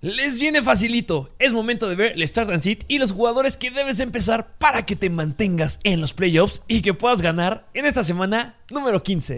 Les 0.00 0.38
viene 0.38 0.62
facilito, 0.62 1.34
es 1.40 1.52
momento 1.52 1.88
de 1.88 1.96
ver 1.96 2.12
el 2.12 2.28
Start 2.28 2.50
and 2.50 2.60
Sit 2.60 2.84
y 2.86 2.98
los 2.98 3.10
jugadores 3.10 3.56
que 3.56 3.72
debes 3.72 3.98
empezar 3.98 4.56
para 4.58 4.86
que 4.86 4.94
te 4.94 5.10
mantengas 5.10 5.80
en 5.82 6.00
los 6.00 6.12
playoffs 6.12 6.62
y 6.68 6.82
que 6.82 6.94
puedas 6.94 7.20
ganar 7.20 7.66
en 7.74 7.84
esta 7.84 8.04
semana 8.04 8.54
número 8.70 9.02
15. 9.02 9.34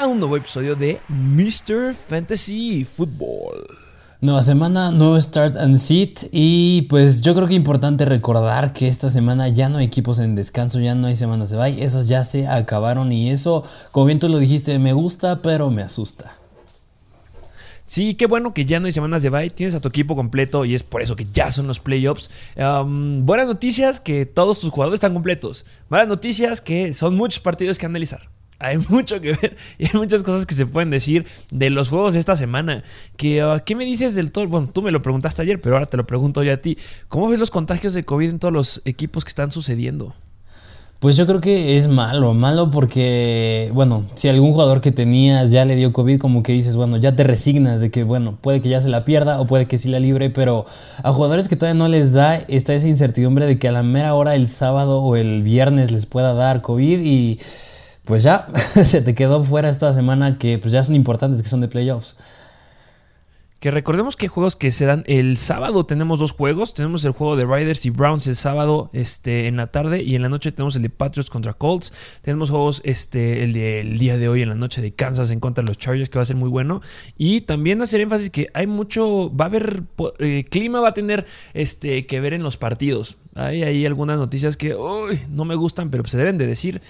A 0.00 0.06
un 0.06 0.18
nuevo 0.18 0.34
episodio 0.38 0.74
de 0.74 0.98
Mr. 1.08 1.94
Fantasy 1.94 2.86
Football. 2.86 3.66
Nueva 4.22 4.42
semana, 4.42 4.90
nuevo 4.90 5.20
start 5.20 5.56
and 5.56 5.76
sit 5.76 6.20
y 6.32 6.82
pues 6.88 7.20
yo 7.20 7.34
creo 7.34 7.46
que 7.46 7.52
es 7.52 7.58
importante 7.58 8.06
recordar 8.06 8.72
que 8.72 8.88
esta 8.88 9.10
semana 9.10 9.48
ya 9.48 9.68
no 9.68 9.76
hay 9.76 9.84
equipos 9.84 10.18
en 10.18 10.34
descanso, 10.34 10.80
ya 10.80 10.94
no 10.94 11.08
hay 11.08 11.16
semanas 11.16 11.50
de 11.50 11.58
bye, 11.58 11.84
esas 11.84 12.08
ya 12.08 12.24
se 12.24 12.48
acabaron 12.48 13.12
y 13.12 13.30
eso, 13.30 13.62
como 13.90 14.06
bien 14.06 14.18
tú 14.18 14.30
lo 14.30 14.38
dijiste, 14.38 14.78
me 14.78 14.94
gusta 14.94 15.42
pero 15.42 15.68
me 15.68 15.82
asusta. 15.82 16.38
Sí, 17.84 18.14
qué 18.14 18.24
bueno 18.24 18.54
que 18.54 18.64
ya 18.64 18.80
no 18.80 18.86
hay 18.86 18.92
semanas 18.92 19.22
de 19.22 19.28
bye, 19.28 19.50
tienes 19.50 19.74
a 19.74 19.80
tu 19.80 19.88
equipo 19.88 20.16
completo 20.16 20.64
y 20.64 20.74
es 20.74 20.82
por 20.82 21.02
eso 21.02 21.14
que 21.14 21.26
ya 21.26 21.50
son 21.50 21.66
los 21.66 21.78
playoffs. 21.78 22.30
Um, 22.56 23.26
buenas 23.26 23.48
noticias 23.48 24.00
que 24.00 24.24
todos 24.24 24.60
tus 24.60 24.70
jugadores 24.70 24.96
están 24.96 25.12
completos. 25.12 25.66
Malas 25.90 26.08
noticias 26.08 26.62
que 26.62 26.94
son 26.94 27.16
muchos 27.16 27.40
partidos 27.40 27.76
que 27.76 27.84
analizar. 27.84 28.30
Hay 28.60 28.76
mucho 28.90 29.20
que 29.20 29.32
ver 29.32 29.56
y 29.78 29.86
hay 29.86 29.94
muchas 29.94 30.22
cosas 30.22 30.44
que 30.44 30.54
se 30.54 30.66
pueden 30.66 30.90
decir 30.90 31.26
de 31.50 31.70
los 31.70 31.88
juegos 31.88 32.14
de 32.14 32.20
esta 32.20 32.36
semana. 32.36 32.84
Que, 33.16 33.42
uh, 33.42 33.58
¿Qué 33.64 33.74
me 33.74 33.86
dices 33.86 34.14
del 34.14 34.32
todo? 34.32 34.46
Bueno, 34.46 34.68
tú 34.72 34.82
me 34.82 34.90
lo 34.90 35.00
preguntaste 35.00 35.40
ayer, 35.40 35.60
pero 35.60 35.76
ahora 35.76 35.86
te 35.86 35.96
lo 35.96 36.06
pregunto 36.06 36.42
yo 36.42 36.52
a 36.52 36.58
ti. 36.58 36.76
¿Cómo 37.08 37.28
ves 37.28 37.38
los 37.38 37.50
contagios 37.50 37.94
de 37.94 38.04
COVID 38.04 38.30
en 38.30 38.38
todos 38.38 38.52
los 38.52 38.82
equipos 38.84 39.24
que 39.24 39.30
están 39.30 39.50
sucediendo? 39.50 40.14
Pues 40.98 41.16
yo 41.16 41.26
creo 41.26 41.40
que 41.40 41.78
es 41.78 41.88
malo, 41.88 42.34
malo 42.34 42.70
porque, 42.70 43.70
bueno, 43.72 44.04
si 44.16 44.28
algún 44.28 44.52
jugador 44.52 44.82
que 44.82 44.92
tenías 44.92 45.50
ya 45.50 45.64
le 45.64 45.74
dio 45.74 45.94
COVID, 45.94 46.18
como 46.18 46.42
que 46.42 46.52
dices, 46.52 46.76
bueno, 46.76 46.98
ya 46.98 47.16
te 47.16 47.24
resignas 47.24 47.80
de 47.80 47.90
que, 47.90 48.04
bueno, 48.04 48.36
puede 48.38 48.60
que 48.60 48.68
ya 48.68 48.82
se 48.82 48.90
la 48.90 49.06
pierda 49.06 49.40
o 49.40 49.46
puede 49.46 49.66
que 49.66 49.78
sí 49.78 49.88
la 49.88 49.98
libre, 49.98 50.28
pero 50.28 50.66
a 51.02 51.10
jugadores 51.10 51.48
que 51.48 51.56
todavía 51.56 51.78
no 51.78 51.88
les 51.88 52.12
da, 52.12 52.36
está 52.36 52.74
esa 52.74 52.88
incertidumbre 52.88 53.46
de 53.46 53.58
que 53.58 53.68
a 53.68 53.72
la 53.72 53.82
mera 53.82 54.12
hora 54.12 54.34
el 54.34 54.46
sábado 54.46 55.00
o 55.00 55.16
el 55.16 55.42
viernes 55.42 55.90
les 55.90 56.04
pueda 56.04 56.34
dar 56.34 56.60
COVID 56.60 57.00
y 57.00 57.40
pues 58.04 58.22
ya 58.22 58.48
se 58.84 59.02
te 59.02 59.14
quedó 59.14 59.42
fuera 59.44 59.68
esta 59.68 59.92
semana 59.92 60.38
que 60.38 60.58
pues 60.58 60.72
ya 60.72 60.82
son 60.82 60.94
importantes, 60.94 61.42
que 61.42 61.48
son 61.48 61.60
de 61.60 61.68
playoffs. 61.68 62.16
Que 63.60 63.70
recordemos 63.70 64.16
que 64.16 64.26
juegos 64.26 64.56
que 64.56 64.72
se 64.72 64.86
dan 64.86 65.04
el 65.06 65.36
sábado 65.36 65.84
tenemos 65.84 66.18
dos 66.18 66.32
juegos. 66.32 66.72
Tenemos 66.72 67.04
el 67.04 67.12
juego 67.12 67.36
de 67.36 67.44
Riders 67.44 67.84
y 67.84 67.90
Browns 67.90 68.26
el 68.26 68.34
sábado 68.34 68.88
este, 68.94 69.48
en 69.48 69.58
la 69.58 69.66
tarde 69.66 70.02
y 70.02 70.14
en 70.14 70.22
la 70.22 70.30
noche 70.30 70.50
tenemos 70.50 70.76
el 70.76 70.82
de 70.82 70.88
Patriots 70.88 71.28
contra 71.28 71.52
Colts. 71.52 71.92
Tenemos 72.22 72.48
juegos 72.48 72.80
este, 72.86 73.44
el 73.44 73.52
del 73.52 73.98
día 73.98 74.16
de 74.16 74.30
hoy 74.30 74.40
en 74.40 74.48
la 74.48 74.54
noche 74.54 74.80
de 74.80 74.92
Kansas 74.92 75.30
en 75.30 75.40
contra 75.40 75.62
de 75.62 75.68
los 75.68 75.76
Chargers 75.76 76.08
que 76.08 76.18
va 76.18 76.22
a 76.22 76.24
ser 76.24 76.36
muy 76.36 76.48
bueno. 76.48 76.80
Y 77.18 77.42
también 77.42 77.82
hacer 77.82 78.00
énfasis 78.00 78.30
que 78.30 78.46
hay 78.54 78.66
mucho, 78.66 79.30
va 79.36 79.44
a 79.44 79.48
haber, 79.48 79.82
eh, 80.20 80.46
clima 80.50 80.80
va 80.80 80.88
a 80.88 80.94
tener 80.94 81.26
este, 81.52 82.06
que 82.06 82.18
ver 82.18 82.32
en 82.32 82.42
los 82.42 82.56
partidos. 82.56 83.18
Hay 83.34 83.62
ahí 83.62 83.84
algunas 83.84 84.16
noticias 84.16 84.56
que 84.56 84.74
no 85.28 85.44
me 85.44 85.54
gustan 85.54 85.90
pero 85.90 86.02
se 86.06 86.16
deben 86.16 86.38
de 86.38 86.46
decir. 86.46 86.80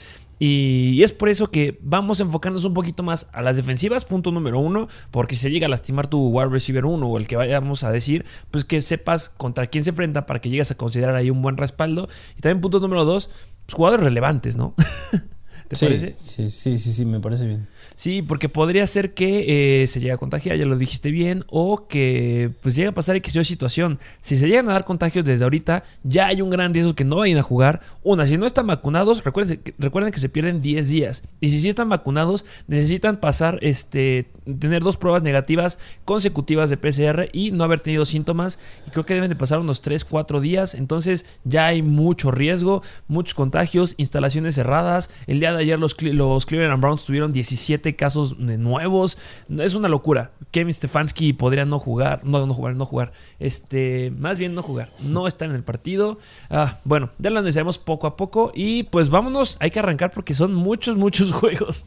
Y 0.42 1.02
es 1.02 1.12
por 1.12 1.28
eso 1.28 1.50
que 1.50 1.78
vamos 1.82 2.18
a 2.18 2.22
enfocarnos 2.22 2.64
un 2.64 2.72
poquito 2.72 3.02
más 3.02 3.28
a 3.32 3.42
las 3.42 3.58
defensivas, 3.58 4.06
punto 4.06 4.32
número 4.32 4.58
uno, 4.58 4.88
porque 5.10 5.36
si 5.36 5.42
se 5.42 5.50
llega 5.50 5.66
a 5.66 5.68
lastimar 5.68 6.06
tu 6.06 6.28
wide 6.28 6.48
receiver 6.48 6.86
1 6.86 7.06
o 7.06 7.18
el 7.18 7.26
que 7.28 7.36
vayamos 7.36 7.84
a 7.84 7.92
decir, 7.92 8.24
pues 8.50 8.64
que 8.64 8.80
sepas 8.80 9.28
contra 9.28 9.66
quién 9.66 9.84
se 9.84 9.90
enfrenta 9.90 10.24
para 10.24 10.40
que 10.40 10.48
llegues 10.48 10.70
a 10.70 10.76
considerar 10.76 11.14
ahí 11.14 11.28
un 11.28 11.42
buen 11.42 11.58
respaldo. 11.58 12.08
Y 12.38 12.40
también 12.40 12.62
punto 12.62 12.80
número 12.80 13.04
dos, 13.04 13.28
pues 13.66 13.74
jugadores 13.74 14.02
relevantes, 14.02 14.56
¿no? 14.56 14.74
¿Te 15.70 15.76
sí, 15.76 15.86
parece? 15.86 16.16
Sí, 16.18 16.50
sí, 16.50 16.78
sí, 16.78 16.92
sí, 16.92 17.04
me 17.04 17.20
parece 17.20 17.46
bien. 17.46 17.68
Sí, 17.94 18.22
porque 18.22 18.48
podría 18.48 18.84
ser 18.88 19.14
que 19.14 19.82
eh, 19.82 19.86
se 19.86 20.00
llegue 20.00 20.10
a 20.10 20.16
contagiar, 20.16 20.56
ya 20.56 20.64
lo 20.64 20.76
dijiste 20.76 21.12
bien, 21.12 21.44
o 21.46 21.86
que 21.86 22.50
pues 22.60 22.74
llegue 22.74 22.88
a 22.88 22.92
pasar 22.92 23.14
X 23.14 23.36
o 23.36 23.44
situación. 23.44 24.00
Si 24.20 24.34
se 24.34 24.48
llegan 24.48 24.68
a 24.68 24.72
dar 24.72 24.84
contagios 24.84 25.24
desde 25.24 25.44
ahorita, 25.44 25.84
ya 26.02 26.26
hay 26.26 26.42
un 26.42 26.50
gran 26.50 26.74
riesgo 26.74 26.96
que 26.96 27.04
no 27.04 27.18
vayan 27.18 27.38
a 27.38 27.44
jugar. 27.44 27.82
Una, 28.02 28.26
si 28.26 28.36
no 28.36 28.46
están 28.46 28.66
vacunados, 28.66 29.22
recuerden, 29.22 29.60
recuerden 29.78 30.12
que 30.12 30.18
se 30.18 30.28
pierden 30.28 30.60
10 30.60 30.88
días. 30.88 31.22
Y 31.40 31.50
si 31.50 31.60
sí 31.60 31.68
están 31.68 31.88
vacunados, 31.88 32.46
necesitan 32.66 33.18
pasar, 33.18 33.60
este, 33.62 34.26
tener 34.58 34.82
dos 34.82 34.96
pruebas 34.96 35.22
negativas 35.22 35.78
consecutivas 36.04 36.68
de 36.68 36.78
PCR 36.78 37.28
y 37.32 37.52
no 37.52 37.62
haber 37.62 37.78
tenido 37.78 38.04
síntomas. 38.06 38.58
Y 38.88 38.90
creo 38.90 39.06
que 39.06 39.14
deben 39.14 39.30
de 39.30 39.36
pasar 39.36 39.60
unos 39.60 39.82
3, 39.82 40.04
4 40.04 40.40
días. 40.40 40.74
Entonces 40.74 41.26
ya 41.44 41.66
hay 41.66 41.82
mucho 41.82 42.32
riesgo, 42.32 42.82
muchos 43.06 43.34
contagios, 43.34 43.94
instalaciones 43.98 44.56
cerradas. 44.56 45.10
El 45.28 45.38
día 45.38 45.52
de 45.52 45.59
ayer 45.60 45.78
los, 45.78 46.00
los 46.02 46.46
Cleveland 46.46 46.80
Browns 46.80 47.04
tuvieron 47.04 47.32
17 47.32 47.96
casos 47.96 48.38
nuevos. 48.38 49.18
Es 49.58 49.74
una 49.74 49.88
locura. 49.88 50.32
Kevin 50.50 50.72
Stefanski 50.72 51.32
podría 51.32 51.64
no 51.64 51.78
jugar, 51.78 52.24
no, 52.24 52.44
no 52.46 52.54
jugar, 52.54 52.74
no 52.74 52.84
jugar. 52.84 53.12
Este, 53.38 54.12
más 54.18 54.38
bien 54.38 54.54
no 54.54 54.62
jugar, 54.62 54.90
no 55.04 55.26
estar 55.26 55.48
en 55.48 55.54
el 55.54 55.62
partido. 55.62 56.18
Ah, 56.50 56.78
bueno, 56.84 57.10
ya 57.18 57.30
lo 57.30 57.38
analizaremos 57.38 57.78
poco 57.78 58.06
a 58.06 58.16
poco 58.16 58.52
y 58.54 58.84
pues 58.84 59.10
vámonos, 59.10 59.56
hay 59.60 59.70
que 59.70 59.78
arrancar 59.78 60.10
porque 60.10 60.34
son 60.34 60.54
muchos, 60.54 60.96
muchos 60.96 61.32
juegos. 61.32 61.86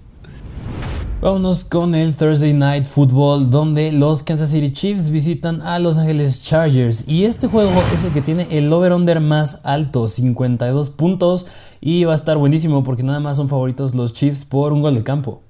Vámonos 1.24 1.64
con 1.64 1.96
el 1.96 2.14
Thursday 2.14 2.52
Night 2.52 2.84
Football 2.84 3.50
donde 3.50 3.94
los 3.94 4.24
Kansas 4.24 4.50
City 4.50 4.74
Chiefs 4.74 5.10
visitan 5.10 5.62
a 5.62 5.80
Los 5.80 5.98
Angeles 5.98 6.42
Chargers 6.42 7.08
y 7.08 7.24
este 7.24 7.48
juego 7.48 7.72
es 7.94 8.04
el 8.04 8.12
que 8.12 8.22
tiene 8.22 8.46
el 8.52 8.74
over-under 8.74 9.22
más 9.22 9.62
alto, 9.64 10.10
52 10.10 10.90
puntos 10.90 11.48
y 11.80 12.04
va 12.04 12.12
a 12.12 12.16
estar 12.16 12.38
buenísimo 12.38 12.84
porque 12.84 13.04
nada 13.04 13.22
más 13.22 13.38
son 13.38 13.48
favoritos 13.48 13.96
los 13.96 14.14
Chiefs 14.14 14.44
por 14.44 14.74
un 14.74 14.82
gol 14.82 14.96
de 14.96 15.04
campo. 15.04 15.43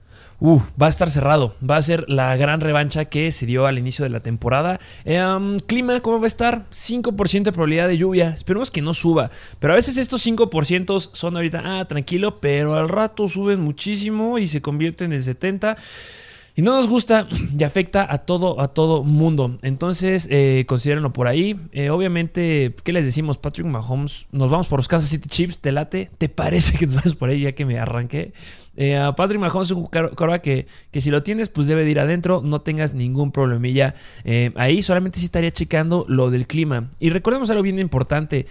Uh, 0.46 0.59
va 0.80 0.88
a 0.88 0.90
estar 0.90 1.09
cerrado. 1.09 1.56
Va 1.64 1.78
a 1.78 1.81
ser 1.81 2.04
la 2.09 2.36
gran 2.36 2.59
revancha 2.59 3.06
que 3.06 3.31
se 3.31 3.46
dio 3.46 3.66
al 3.66 3.80
inicio 3.80 4.04
de 4.04 4.09
la 4.09 4.20
temporada. 4.20 4.78
Eh, 5.06 5.24
clima, 5.68 6.02
¿cómo 6.02 6.20
va 6.20 6.26
a 6.26 6.28
estar? 6.28 6.66
5% 6.70 7.44
de 7.44 7.52
probabilidad 7.54 7.88
de 7.88 7.98
lluvia. 7.98 8.31
Esperemos 8.31 8.70
que 8.70 8.81
no 8.81 8.94
suba. 8.94 9.31
Pero 9.59 9.72
a 9.72 9.78
veces 9.78 9.96
estos 9.96 10.28
5% 10.28 11.00
son 11.00 11.38
ahorita, 11.38 11.62
ah, 11.64 11.86
tranquilo, 11.86 12.42
pero 12.42 12.76
al 12.76 12.90
rato 12.90 13.30
suben 13.30 13.62
muchísimo 13.62 14.38
y 14.38 14.48
se 14.48 14.62
convierten 14.62 15.14
en 15.14 15.22
70%. 15.22 15.78
Y 16.56 16.62
no 16.62 16.75
nos 16.75 16.88
gusta 16.88 17.28
y 17.58 17.64
afecta 17.64 18.06
a 18.08 18.19
todo, 18.19 18.62
a 18.62 18.68
todo 18.68 19.03
mundo. 19.03 19.58
Entonces, 19.64 20.28
eh, 20.30 20.66
considérenlo 20.68 21.12
por 21.12 21.28
ahí. 21.28 21.59
Eh, 21.72 21.90
obviamente, 21.90 22.75
¿qué 22.84 22.94
les 22.94 23.06
decimos? 23.06 23.40
Patrick 23.40 23.66
Mahomes, 23.66 24.28
nos 24.31 24.52
vamos 24.52 24.68
por 24.68 24.78
los 24.80 24.88
Kansas 24.88 25.09
City 25.09 25.28
Chiefs, 25.28 25.59
¿te 25.59 25.72
late? 25.72 26.12
¿Te 26.18 26.30
parece 26.30 26.78
que 26.78 26.86
nos 26.86 26.96
vamos 26.96 27.16
por 27.16 27.30
ahí 27.30 27.42
ya 27.42 27.53
que 27.53 27.66
me 27.66 27.80
arranqué? 27.80 28.34
Eh, 28.75 29.00
Patrick 29.18 29.40
Mahomes 29.40 29.69
es 29.69 29.78
un 29.78 29.86
coreback 29.86 30.42
que, 30.42 30.68
que 30.92 31.02
si 31.02 31.09
lo 31.09 31.24
tienes, 31.24 31.50
pues 31.50 31.68
debe 31.68 31.86
de 31.86 31.92
ir 31.92 32.00
adentro, 32.00 32.42
no 32.44 32.62
tengas 32.62 32.94
ningún 32.94 33.31
problemilla. 33.31 33.96
Eh, 34.24 34.52
ahí 34.56 34.84
solamente 34.84 35.19
sí 35.19 35.25
estaría 35.25 35.52
checando 35.52 36.06
lo 36.08 36.30
del 36.30 36.46
clima. 36.46 36.92
Y 37.00 37.09
recordemos 37.09 37.50
algo 37.50 37.63
bien 37.63 37.80
importante. 37.80 38.46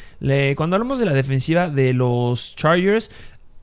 cuando 0.56 0.74
hablamos 0.74 0.98
de 0.98 1.06
la 1.06 1.14
defensiva 1.14 1.68
de 1.68 1.92
los 1.92 2.56
Chargers, 2.56 3.10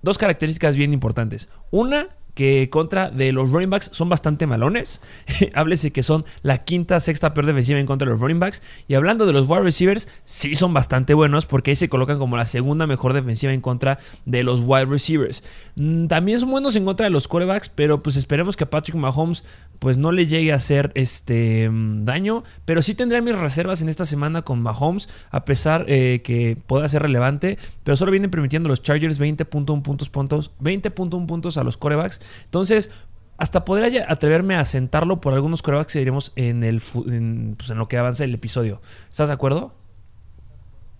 dos 0.01 0.17
características 0.17 0.77
bien 0.77 0.93
importantes. 0.93 1.49
Una, 1.71 2.07
que 2.39 2.69
contra 2.69 3.09
de 3.09 3.33
los 3.33 3.51
running 3.51 3.69
backs 3.69 3.89
son 3.91 4.07
bastante 4.07 4.47
malones. 4.47 5.01
Háblese 5.55 5.91
que 5.91 6.03
son 6.03 6.23
la 6.41 6.57
quinta, 6.57 6.97
sexta 7.01 7.33
peor 7.33 7.47
defensiva 7.47 7.81
en 7.81 7.85
contra 7.85 8.05
de 8.05 8.11
los 8.11 8.21
running 8.21 8.39
backs. 8.39 8.63
Y 8.87 8.93
hablando 8.93 9.25
de 9.25 9.33
los 9.33 9.49
wide 9.49 9.63
receivers, 9.63 10.07
sí 10.23 10.55
son 10.55 10.73
bastante 10.73 11.13
buenos 11.13 11.47
porque 11.47 11.71
ahí 11.71 11.75
se 11.75 11.89
colocan 11.89 12.17
como 12.17 12.37
la 12.37 12.45
segunda 12.45 12.87
mejor 12.87 13.11
defensiva 13.11 13.51
en 13.51 13.59
contra 13.59 13.97
de 14.25 14.43
los 14.43 14.61
wide 14.61 14.85
receivers. 14.85 15.43
Mm, 15.75 16.07
también 16.07 16.39
son 16.39 16.49
buenos 16.49 16.77
en 16.77 16.85
contra 16.85 17.07
de 17.07 17.09
los 17.09 17.27
quarterbacks, 17.27 17.67
pero 17.67 18.01
pues 18.01 18.15
esperemos 18.15 18.55
que 18.55 18.63
a 18.63 18.69
Patrick 18.69 18.95
Mahomes 18.95 19.43
pues 19.79 19.97
no 19.97 20.13
le 20.13 20.25
llegue 20.25 20.53
a 20.53 20.55
hacer 20.55 20.93
este 20.95 21.69
mm, 21.69 22.05
daño. 22.05 22.45
Pero 22.63 22.81
sí 22.81 22.95
tendré 22.95 23.21
mis 23.21 23.37
reservas 23.37 23.81
en 23.81 23.89
esta 23.89 24.05
semana 24.05 24.43
con 24.43 24.61
Mahomes, 24.61 25.09
a 25.29 25.43
pesar 25.43 25.83
eh, 25.89 26.21
que 26.23 26.57
pueda 26.67 26.87
ser 26.87 27.01
relevante. 27.01 27.57
Pero 27.83 27.97
solo 27.97 28.11
vienen 28.11 28.31
permitiendo 28.31 28.69
los 28.69 28.81
Chargers 28.81 29.19
20.1 29.19 29.81
puntos, 29.81 30.09
puntos, 30.09 30.51
20.1 30.61 31.25
puntos 31.25 31.57
a 31.57 31.65
los 31.65 31.75
corebacks. 31.75 32.21
Entonces, 32.45 32.91
hasta 33.37 33.63
podría 33.63 34.05
atreverme 34.11 34.55
a 34.55 34.65
sentarlo 34.65 35.21
por 35.21 35.33
algunos 35.33 35.61
corebacks 35.61 35.93
que 35.93 35.99
diremos 35.99 36.33
en, 36.35 36.63
el, 36.63 36.81
en, 37.07 37.55
pues 37.57 37.69
en 37.69 37.77
lo 37.77 37.87
que 37.87 37.97
avanza 37.97 38.25
el 38.25 38.33
episodio. 38.33 38.81
¿Estás 39.09 39.29
de 39.29 39.33
acuerdo? 39.33 39.73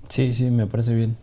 Sí, 0.08 0.34
sí, 0.34 0.50
me 0.50 0.66
parece 0.66 0.96
bien. 0.96 1.18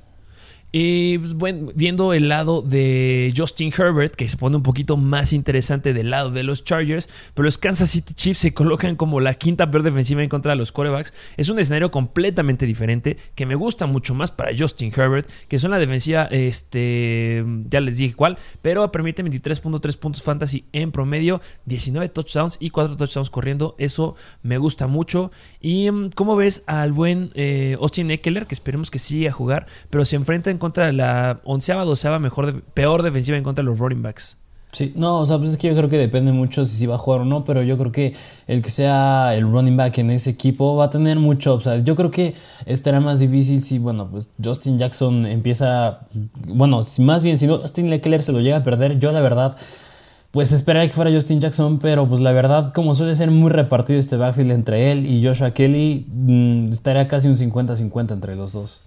Y 0.72 1.18
pues, 1.18 1.34
bueno, 1.34 1.70
viendo 1.74 2.12
el 2.12 2.28
lado 2.28 2.60
de 2.60 3.32
Justin 3.36 3.72
Herbert, 3.76 4.14
que 4.14 4.28
se 4.28 4.36
pone 4.36 4.56
un 4.56 4.62
poquito 4.62 4.96
más 4.96 5.32
interesante 5.32 5.94
del 5.94 6.10
lado 6.10 6.30
de 6.30 6.42
los 6.42 6.64
Chargers, 6.64 7.08
pero 7.34 7.44
los 7.44 7.56
Kansas 7.56 7.90
City 7.90 8.14
Chiefs 8.14 8.40
se 8.40 8.54
colocan 8.54 8.96
como 8.96 9.20
la 9.20 9.34
quinta 9.34 9.70
peor 9.70 9.84
defensiva 9.84 10.22
en 10.22 10.28
contra 10.28 10.52
de 10.52 10.56
los 10.56 10.72
quarterbacks. 10.72 11.14
Es 11.36 11.48
un 11.48 11.58
escenario 11.58 11.90
completamente 11.90 12.66
diferente 12.66 13.16
que 13.34 13.46
me 13.46 13.54
gusta 13.54 13.86
mucho 13.86 14.14
más 14.14 14.32
para 14.32 14.52
Justin 14.56 14.92
Herbert, 14.94 15.28
que 15.48 15.58
son 15.58 15.70
la 15.70 15.78
defensiva, 15.78 16.24
este, 16.30 17.44
ya 17.66 17.80
les 17.80 17.96
dije 17.98 18.14
cuál, 18.14 18.36
pero 18.60 18.90
permite 18.90 19.24
23.3 19.24 19.96
puntos 19.98 20.22
fantasy 20.22 20.64
en 20.72 20.92
promedio, 20.92 21.40
19 21.66 22.08
touchdowns 22.10 22.56
y 22.60 22.70
4 22.70 22.96
touchdowns 22.96 23.30
corriendo. 23.30 23.76
Eso 23.78 24.16
me 24.42 24.58
gusta 24.58 24.86
mucho. 24.86 25.30
Y 25.60 25.90
mm, 25.90 26.10
como 26.10 26.36
ves 26.36 26.64
al 26.66 26.92
buen 26.92 27.30
eh, 27.34 27.76
Austin 27.80 28.10
Eckler, 28.10 28.46
que 28.46 28.54
esperemos 28.54 28.90
que 28.90 28.98
siga 28.98 29.30
a 29.30 29.32
jugar, 29.32 29.66
pero 29.90 30.04
se 30.04 30.16
enfrenta 30.16 30.50
en 30.56 30.60
contra 30.60 30.86
de 30.86 30.92
la 30.92 31.40
onceava, 31.44 31.84
doceava 31.84 32.18
mejor, 32.18 32.62
peor 32.74 33.02
defensiva 33.02 33.38
en 33.38 33.44
contra 33.44 33.62
de 33.62 33.70
los 33.70 33.78
running 33.78 34.02
backs. 34.02 34.38
Sí, 34.72 34.92
no, 34.94 35.20
o 35.20 35.24
sea, 35.24 35.38
pues 35.38 35.50
es 35.50 35.56
que 35.56 35.68
yo 35.68 35.74
creo 35.74 35.88
que 35.88 35.96
depende 35.96 36.32
mucho 36.32 36.66
si 36.66 36.76
sí 36.76 36.86
va 36.86 36.96
a 36.96 36.98
jugar 36.98 37.22
o 37.22 37.24
no, 37.24 37.44
pero 37.44 37.62
yo 37.62 37.78
creo 37.78 37.92
que 37.92 38.14
el 38.46 38.60
que 38.60 38.68
sea 38.68 39.34
el 39.34 39.50
running 39.50 39.76
back 39.76 39.96
en 39.98 40.10
ese 40.10 40.28
equipo 40.28 40.76
va 40.76 40.86
a 40.86 40.90
tener 40.90 41.18
mucho 41.18 41.54
upside. 41.54 41.82
Yo 41.84 41.96
creo 41.96 42.10
que 42.10 42.34
estará 42.66 43.00
más 43.00 43.18
difícil 43.18 43.62
si, 43.62 43.78
bueno, 43.78 44.08
pues 44.10 44.28
Justin 44.42 44.76
Jackson 44.76 45.24
empieza, 45.24 46.00
bueno, 46.46 46.84
más 46.98 47.22
bien 47.24 47.38
si 47.38 47.48
Justin 47.48 47.88
Leckler 47.88 48.22
se 48.22 48.32
lo 48.32 48.40
llega 48.40 48.58
a 48.58 48.62
perder, 48.62 48.98
yo 48.98 49.12
la 49.12 49.20
verdad, 49.20 49.56
pues 50.30 50.52
esperaría 50.52 50.88
que 50.88 50.94
fuera 50.94 51.10
Justin 51.10 51.40
Jackson, 51.40 51.78
pero 51.78 52.06
pues 52.06 52.20
la 52.20 52.32
verdad, 52.32 52.74
como 52.74 52.94
suele 52.94 53.14
ser 53.14 53.30
muy 53.30 53.50
repartido 53.50 53.98
este 53.98 54.18
backfield 54.18 54.50
entre 54.50 54.92
él 54.92 55.06
y 55.06 55.24
Joshua 55.24 55.52
Kelly, 55.52 56.06
mmm, 56.12 56.68
estaría 56.68 57.08
casi 57.08 57.28
un 57.28 57.36
50-50 57.36 58.12
entre 58.12 58.36
los 58.36 58.52
dos. 58.52 58.82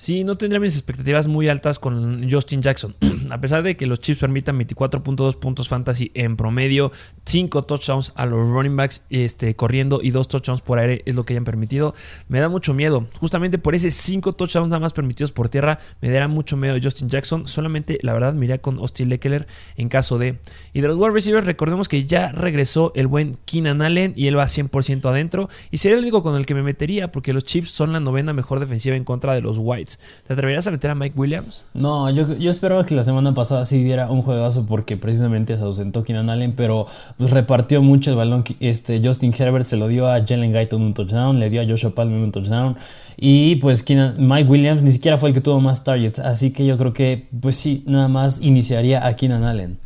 Sí, 0.00 0.24
no 0.24 0.38
tendría 0.38 0.58
mis 0.60 0.72
expectativas 0.72 1.28
muy 1.28 1.50
altas 1.50 1.78
con 1.78 2.26
Justin 2.30 2.62
Jackson. 2.62 2.96
a 3.30 3.38
pesar 3.38 3.62
de 3.62 3.76
que 3.76 3.84
los 3.84 4.00
Chiefs 4.00 4.22
permitan 4.22 4.58
24.2 4.58 5.38
puntos 5.38 5.68
fantasy 5.68 6.10
en 6.14 6.38
promedio, 6.38 6.90
5 7.26 7.64
touchdowns 7.64 8.14
a 8.16 8.24
los 8.24 8.48
running 8.48 8.76
backs 8.76 9.02
este, 9.10 9.54
corriendo 9.54 10.00
y 10.02 10.10
2 10.10 10.26
touchdowns 10.26 10.62
por 10.62 10.78
aire 10.78 11.02
es 11.04 11.16
lo 11.16 11.24
que 11.24 11.34
hayan 11.34 11.44
permitido, 11.44 11.94
me 12.28 12.40
da 12.40 12.48
mucho 12.48 12.72
miedo. 12.72 13.06
Justamente 13.18 13.58
por 13.58 13.74
ese 13.74 13.90
5 13.90 14.32
touchdowns 14.32 14.68
nada 14.68 14.80
más 14.80 14.94
permitidos 14.94 15.32
por 15.32 15.50
tierra, 15.50 15.78
me 16.00 16.08
dará 16.08 16.28
mucho 16.28 16.56
miedo 16.56 16.78
Justin 16.82 17.10
Jackson. 17.10 17.46
Solamente, 17.46 17.98
la 18.00 18.14
verdad, 18.14 18.32
miré 18.32 18.58
con 18.58 18.78
Austin 18.78 19.10
Leckler 19.10 19.46
en 19.76 19.90
caso 19.90 20.16
de. 20.16 20.38
Y 20.72 20.80
de 20.80 20.88
los 20.88 20.96
wide 20.96 21.10
receivers, 21.10 21.44
recordemos 21.44 21.90
que 21.90 22.06
ya 22.06 22.32
regresó 22.32 22.92
el 22.94 23.06
buen 23.06 23.36
Keenan 23.44 23.82
Allen 23.82 24.14
y 24.16 24.28
él 24.28 24.38
va 24.38 24.44
100% 24.44 25.04
adentro. 25.10 25.50
Y 25.70 25.76
sería 25.76 25.98
el 25.98 26.04
único 26.04 26.22
con 26.22 26.36
el 26.36 26.46
que 26.46 26.54
me 26.54 26.62
metería 26.62 27.12
porque 27.12 27.34
los 27.34 27.44
Chiefs 27.44 27.70
son 27.70 27.92
la 27.92 28.00
novena 28.00 28.32
mejor 28.32 28.60
defensiva 28.60 28.96
en 28.96 29.04
contra 29.04 29.34
de 29.34 29.42
los 29.42 29.58
Whites. 29.58 29.89
¿Te 30.26 30.32
atreverías 30.32 30.66
a 30.66 30.70
meter 30.70 30.90
a 30.90 30.94
Mike 30.94 31.18
Williams? 31.18 31.64
No, 31.74 32.10
yo, 32.10 32.36
yo 32.36 32.50
esperaba 32.50 32.86
que 32.86 32.94
la 32.94 33.04
semana 33.04 33.34
pasada 33.34 33.64
sí 33.64 33.82
diera 33.82 34.10
un 34.10 34.22
juegazo 34.22 34.66
porque 34.66 34.96
precisamente 34.96 35.56
se 35.56 35.62
ausentó 35.62 36.04
Keenan 36.04 36.30
Allen, 36.30 36.52
pero 36.52 36.86
pues 37.18 37.30
repartió 37.30 37.82
mucho 37.82 38.10
el 38.10 38.16
balón. 38.16 38.44
Este, 38.60 39.00
Justin 39.02 39.34
Herbert 39.36 39.64
se 39.64 39.76
lo 39.76 39.88
dio 39.88 40.08
a 40.08 40.24
Jalen 40.26 40.52
Guyton 40.52 40.82
un 40.82 40.94
touchdown, 40.94 41.40
le 41.40 41.50
dio 41.50 41.62
a 41.62 41.66
Joshua 41.66 41.90
Palmer 41.94 42.20
un 42.20 42.32
touchdown 42.32 42.76
y 43.16 43.56
pues 43.56 43.82
Keenan, 43.82 44.16
Mike 44.18 44.48
Williams 44.48 44.82
ni 44.82 44.92
siquiera 44.92 45.18
fue 45.18 45.28
el 45.28 45.34
que 45.34 45.40
tuvo 45.40 45.60
más 45.60 45.84
targets, 45.84 46.20
así 46.20 46.52
que 46.52 46.64
yo 46.64 46.78
creo 46.78 46.92
que 46.92 47.28
pues 47.40 47.56
sí, 47.56 47.82
nada 47.86 48.08
más 48.08 48.40
iniciaría 48.40 49.06
a 49.06 49.14
Keenan 49.14 49.44
Allen. 49.44 49.78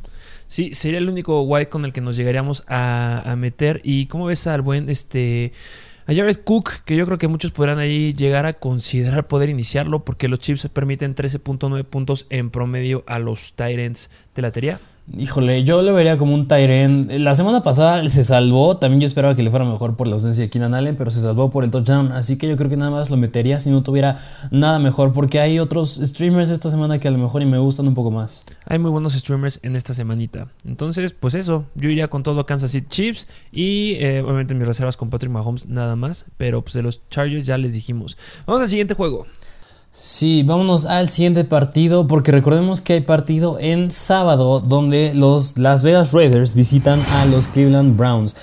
Sí, 0.46 0.70
sería 0.72 0.98
el 0.98 1.08
único 1.08 1.42
white 1.42 1.68
con 1.68 1.84
el 1.84 1.92
que 1.92 2.00
nos 2.00 2.16
llegaríamos 2.16 2.62
a, 2.68 3.22
a 3.24 3.34
meter. 3.34 3.80
¿Y 3.82 4.06
cómo 4.06 4.26
ves 4.26 4.46
al 4.46 4.62
buen 4.62 4.88
este 4.88 5.52
a 6.06 6.14
Jared 6.14 6.36
Cook, 6.44 6.84
que 6.84 6.96
yo 6.96 7.06
creo 7.06 7.18
que 7.18 7.28
muchos 7.28 7.52
podrán 7.52 7.78
ahí 7.78 8.12
llegar 8.12 8.46
a 8.46 8.54
considerar 8.54 9.26
poder 9.26 9.48
iniciarlo 9.48 10.04
porque 10.04 10.28
los 10.28 10.38
Chiefs 10.38 10.68
permiten 10.72 11.14
13.9 11.14 11.84
puntos 11.84 12.26
en 12.30 12.50
promedio 12.50 13.04
a 13.06 13.18
los 13.18 13.54
Tyrants 13.54 14.10
de 14.34 14.42
la 14.42 14.52
teoría. 14.52 14.78
Híjole, 15.12 15.64
yo 15.64 15.82
lo 15.82 15.92
vería 15.92 16.16
como 16.16 16.32
un 16.32 16.48
Tyren. 16.48 17.22
La 17.22 17.34
semana 17.34 17.62
pasada 17.62 18.08
se 18.08 18.24
salvó. 18.24 18.78
También 18.78 19.02
yo 19.02 19.06
esperaba 19.06 19.34
que 19.34 19.42
le 19.42 19.50
fuera 19.50 19.66
mejor 19.66 19.96
por 19.96 20.06
la 20.06 20.14
ausencia 20.14 20.44
de 20.44 20.50
Keenan 20.50 20.74
Allen, 20.74 20.96
pero 20.96 21.10
se 21.10 21.20
salvó 21.20 21.50
por 21.50 21.62
el 21.62 21.70
touchdown. 21.70 22.10
Así 22.12 22.38
que 22.38 22.48
yo 22.48 22.56
creo 22.56 22.70
que 22.70 22.78
nada 22.78 22.90
más 22.90 23.10
lo 23.10 23.18
metería 23.18 23.60
si 23.60 23.68
no 23.68 23.82
tuviera 23.82 24.18
nada 24.50 24.78
mejor. 24.78 25.12
Porque 25.12 25.40
hay 25.40 25.58
otros 25.58 26.00
streamers 26.02 26.50
esta 26.50 26.70
semana 26.70 26.98
que 26.98 27.08
a 27.08 27.10
lo 27.10 27.18
mejor 27.18 27.42
y 27.42 27.46
me 27.46 27.58
gustan 27.58 27.86
un 27.86 27.94
poco 27.94 28.10
más. 28.10 28.46
Hay 28.64 28.78
muy 28.78 28.90
buenos 28.90 29.12
streamers 29.12 29.60
en 29.62 29.76
esta 29.76 29.92
semanita. 29.92 30.48
Entonces, 30.64 31.12
pues 31.12 31.34
eso. 31.34 31.66
Yo 31.74 31.90
iría 31.90 32.08
con 32.08 32.22
todo 32.22 32.46
Kansas 32.46 32.70
City 32.70 32.86
Chiefs. 32.88 33.28
Y 33.52 33.96
eh, 34.00 34.22
obviamente 34.22 34.54
mis 34.54 34.66
reservas 34.66 34.96
con 34.96 35.10
Patrick 35.10 35.30
Mahomes, 35.30 35.68
nada 35.68 35.96
más. 35.96 36.24
Pero 36.38 36.62
pues 36.62 36.72
de 36.72 36.82
los 36.82 37.06
Chargers 37.10 37.44
ya 37.44 37.58
les 37.58 37.74
dijimos. 37.74 38.16
Vamos 38.46 38.62
al 38.62 38.68
siguiente 38.68 38.94
juego. 38.94 39.26
Sí, 39.96 40.42
vámonos 40.42 40.86
al 40.86 41.08
siguiente 41.08 41.44
partido 41.44 42.08
porque 42.08 42.32
recordemos 42.32 42.80
que 42.80 42.94
hay 42.94 43.00
partido 43.02 43.58
en 43.60 43.92
sábado 43.92 44.58
donde 44.58 45.14
los 45.14 45.56
Las 45.56 45.84
Vegas 45.84 46.10
Raiders 46.10 46.52
visitan 46.52 47.00
a 47.02 47.24
los 47.26 47.46
Cleveland 47.46 47.96
Browns. 47.96 48.34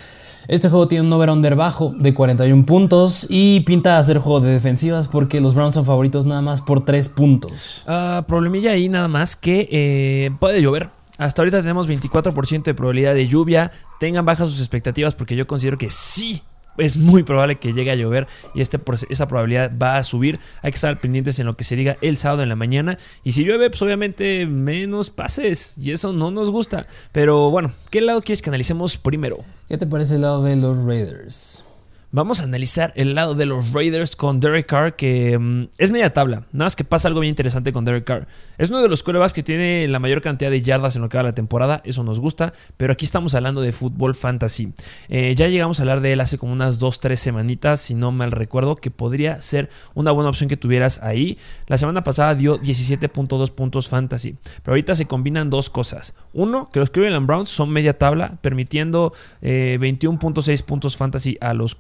Este 0.48 0.70
juego 0.70 0.88
tiene 0.88 1.06
un 1.06 1.12
over-under 1.12 1.56
bajo 1.56 1.94
de 2.00 2.14
41 2.14 2.66
puntos 2.66 3.28
y 3.30 3.60
pinta 3.60 3.98
a 3.98 4.04
ser 4.04 4.20
juego 4.20 4.40
de 4.40 4.54
defensivas 4.54 5.10
porque 5.10 5.42
los 5.42 5.54
Browns 5.54 5.76
son 5.76 5.84
favoritos 5.84 6.26
nada 6.26 6.42
más 6.42 6.62
por 6.62 6.86
3 6.86 7.10
puntos. 7.10 7.84
Uh, 7.86 8.24
problemilla 8.24 8.72
ahí 8.72 8.88
nada 8.88 9.10
más 9.10 9.36
que 9.36 9.68
eh, 9.72 10.32
puede 10.40 10.62
llover. 10.62 10.90
Hasta 11.18 11.42
ahorita 11.42 11.62
tenemos 11.62 11.90
24% 11.90 12.64
de 12.64 12.74
probabilidad 12.74 13.14
de 13.14 13.28
lluvia. 13.28 13.74
Tengan 14.00 14.26
bajas 14.26 14.50
sus 14.50 14.62
expectativas 14.62 15.16
porque 15.16 15.36
yo 15.36 15.46
considero 15.46 15.78
que 15.78 15.90
sí 15.90 16.44
es 16.78 16.98
muy 16.98 17.24
probable 17.24 17.58
que 17.58 17.74
llegue 17.74 17.92
a 17.92 17.96
llover 17.96 18.28
y 18.54 18.62
este, 18.62 18.80
esa 19.10 19.28
probabilidad 19.28 19.72
va 19.78 19.98
a 19.98 20.04
subir. 20.04 20.40
Hay 20.62 20.72
que 20.72 20.76
estar 20.76 21.00
pendientes 21.00 21.40
en 21.40 21.46
lo 21.46 21.56
que 21.56 21.64
se 21.64 21.76
diga 21.76 21.98
el 22.02 22.18
sábado 22.18 22.44
en 22.44 22.50
la 22.50 22.56
mañana. 22.56 22.98
Y 23.24 23.34
si 23.34 23.44
llueve, 23.44 23.70
pues 23.70 23.82
obviamente 23.82 24.46
menos 24.46 25.10
pases. 25.10 25.76
Y 25.78 25.92
eso 25.92 26.14
no 26.14 26.32
nos 26.32 26.50
gusta. 26.50 26.88
Pero 27.12 27.50
bueno, 27.50 27.74
¿qué 27.90 28.02
lado 28.02 28.22
quieres 28.22 28.42
que 28.42 28.50
analicemos 28.50 28.98
primero? 28.98 29.38
¿Qué 29.68 29.78
te 29.78 29.88
parece 29.88 30.16
el 30.16 30.22
lado 30.22 30.44
de 30.44 30.56
los 30.56 30.84
Raiders? 30.84 31.66
Vamos 32.14 32.42
a 32.42 32.44
analizar 32.44 32.92
el 32.98 33.16
lado 33.16 33.36
de 33.36 33.46
los 33.46 33.72
Raiders 33.72 34.18
con 34.18 34.42
Derek 34.42 34.66
Carr, 34.66 34.98
que 34.98 35.38
um, 35.38 35.70
es 35.78 35.92
media 35.92 36.12
tabla. 36.12 36.44
Nada 36.52 36.66
más 36.66 36.76
que 36.76 36.84
pasa 36.84 37.08
algo 37.08 37.22
bien 37.22 37.30
interesante 37.30 37.72
con 37.72 37.86
Derek 37.86 38.04
Carr. 38.04 38.28
Es 38.58 38.70
uno 38.70 38.82
de 38.82 38.90
los 38.90 39.02
quarterbacks 39.02 39.32
que 39.32 39.44
tiene 39.44 39.88
la 39.88 39.98
mayor 40.00 40.22
cantidad 40.22 40.52
de 40.52 40.62
yardas 40.62 40.98
en 40.98 41.04
lo 41.04 41.08
que 41.08 41.16
va 41.16 41.24
la 41.24 41.32
temporada. 41.32 41.82
Eso 41.86 42.04
nos 42.04 42.20
gusta. 42.20 42.52
Pero 42.76 42.92
aquí 42.92 43.06
estamos 43.06 43.34
hablando 43.34 43.62
de 43.62 43.72
fútbol 43.72 44.14
fantasy. 44.14 44.74
Eh, 45.08 45.36
ya 45.38 45.48
llegamos 45.48 45.80
a 45.80 45.84
hablar 45.84 46.02
de 46.02 46.12
él 46.12 46.20
hace 46.20 46.38
como 46.38 46.52
unas 46.52 46.82
2-3 46.82 47.16
semanitas, 47.16 47.80
si 47.80 47.96
no 47.96 48.12
mal 48.12 48.34
recuerdo, 48.34 48.76
que 48.76 48.92
podría 48.92 49.40
ser 49.40 49.70
una 49.94 50.12
buena 50.12 50.32
opción 50.32 50.50
que 50.50 50.58
tuvieras 50.58 51.02
ahí. 51.04 51.38
La 51.68 51.78
semana 51.78 52.04
pasada 52.04 52.36
dio 52.36 52.60
17.2 52.60 53.52
puntos 53.52 53.88
fantasy. 53.88 54.36
Pero 54.64 54.74
ahorita 54.74 54.96
se 54.96 55.06
combinan 55.06 55.50
dos 55.50 55.70
cosas. 55.70 56.14
Uno, 56.34 56.70
que 56.74 56.82
los 56.82 56.90
Cleveland 56.90 57.26
Browns 57.26 57.48
son 57.48 57.70
media 57.70 57.94
tabla, 57.94 58.38
permitiendo 58.42 59.14
eh, 59.42 59.78
21.6 59.80 60.66
puntos 60.66 60.98
fantasy 60.98 61.38
a 61.40 61.54
los 61.54 61.74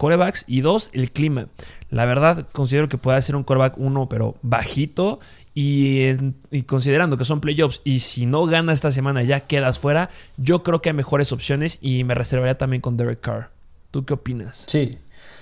y 0.47 0.61
dos, 0.61 0.89
el 0.93 1.11
clima. 1.11 1.47
La 1.89 2.05
verdad, 2.05 2.47
considero 2.51 2.89
que 2.89 2.97
puede 2.97 3.21
ser 3.21 3.35
un 3.35 3.43
quarterback 3.43 3.77
uno, 3.77 4.07
pero 4.09 4.35
bajito. 4.41 5.19
Y, 5.53 6.11
y, 6.49 6.61
considerando 6.61 7.17
que 7.17 7.25
son 7.25 7.41
playoffs 7.41 7.81
y 7.83 7.99
si 7.99 8.25
no 8.25 8.45
gana 8.45 8.71
esta 8.71 8.89
semana 8.89 9.21
ya 9.23 9.41
quedas 9.41 9.79
fuera, 9.79 10.09
yo 10.37 10.63
creo 10.63 10.81
que 10.81 10.89
hay 10.89 10.95
mejores 10.95 11.33
opciones 11.33 11.77
y 11.81 12.05
me 12.05 12.15
reservaría 12.15 12.57
también 12.57 12.81
con 12.81 12.95
Derek 12.95 13.19
Carr. 13.19 13.49
¿Tú 13.91 14.05
qué 14.05 14.13
opinas? 14.13 14.65
Sí, 14.69 14.97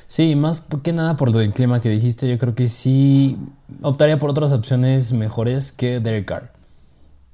sí, 0.07 0.35
más 0.35 0.65
que 0.81 0.93
nada 0.93 1.15
por 1.15 1.31
lo 1.31 1.37
del 1.37 1.53
clima 1.53 1.79
que 1.79 1.89
dijiste, 1.89 2.27
yo 2.27 2.39
creo 2.39 2.55
que 2.55 2.69
sí 2.69 3.37
optaría 3.83 4.17
por 4.17 4.31
otras 4.31 4.51
opciones 4.51 5.13
mejores 5.13 5.71
que 5.71 5.99
Derek 5.99 6.25
Carr. 6.25 6.58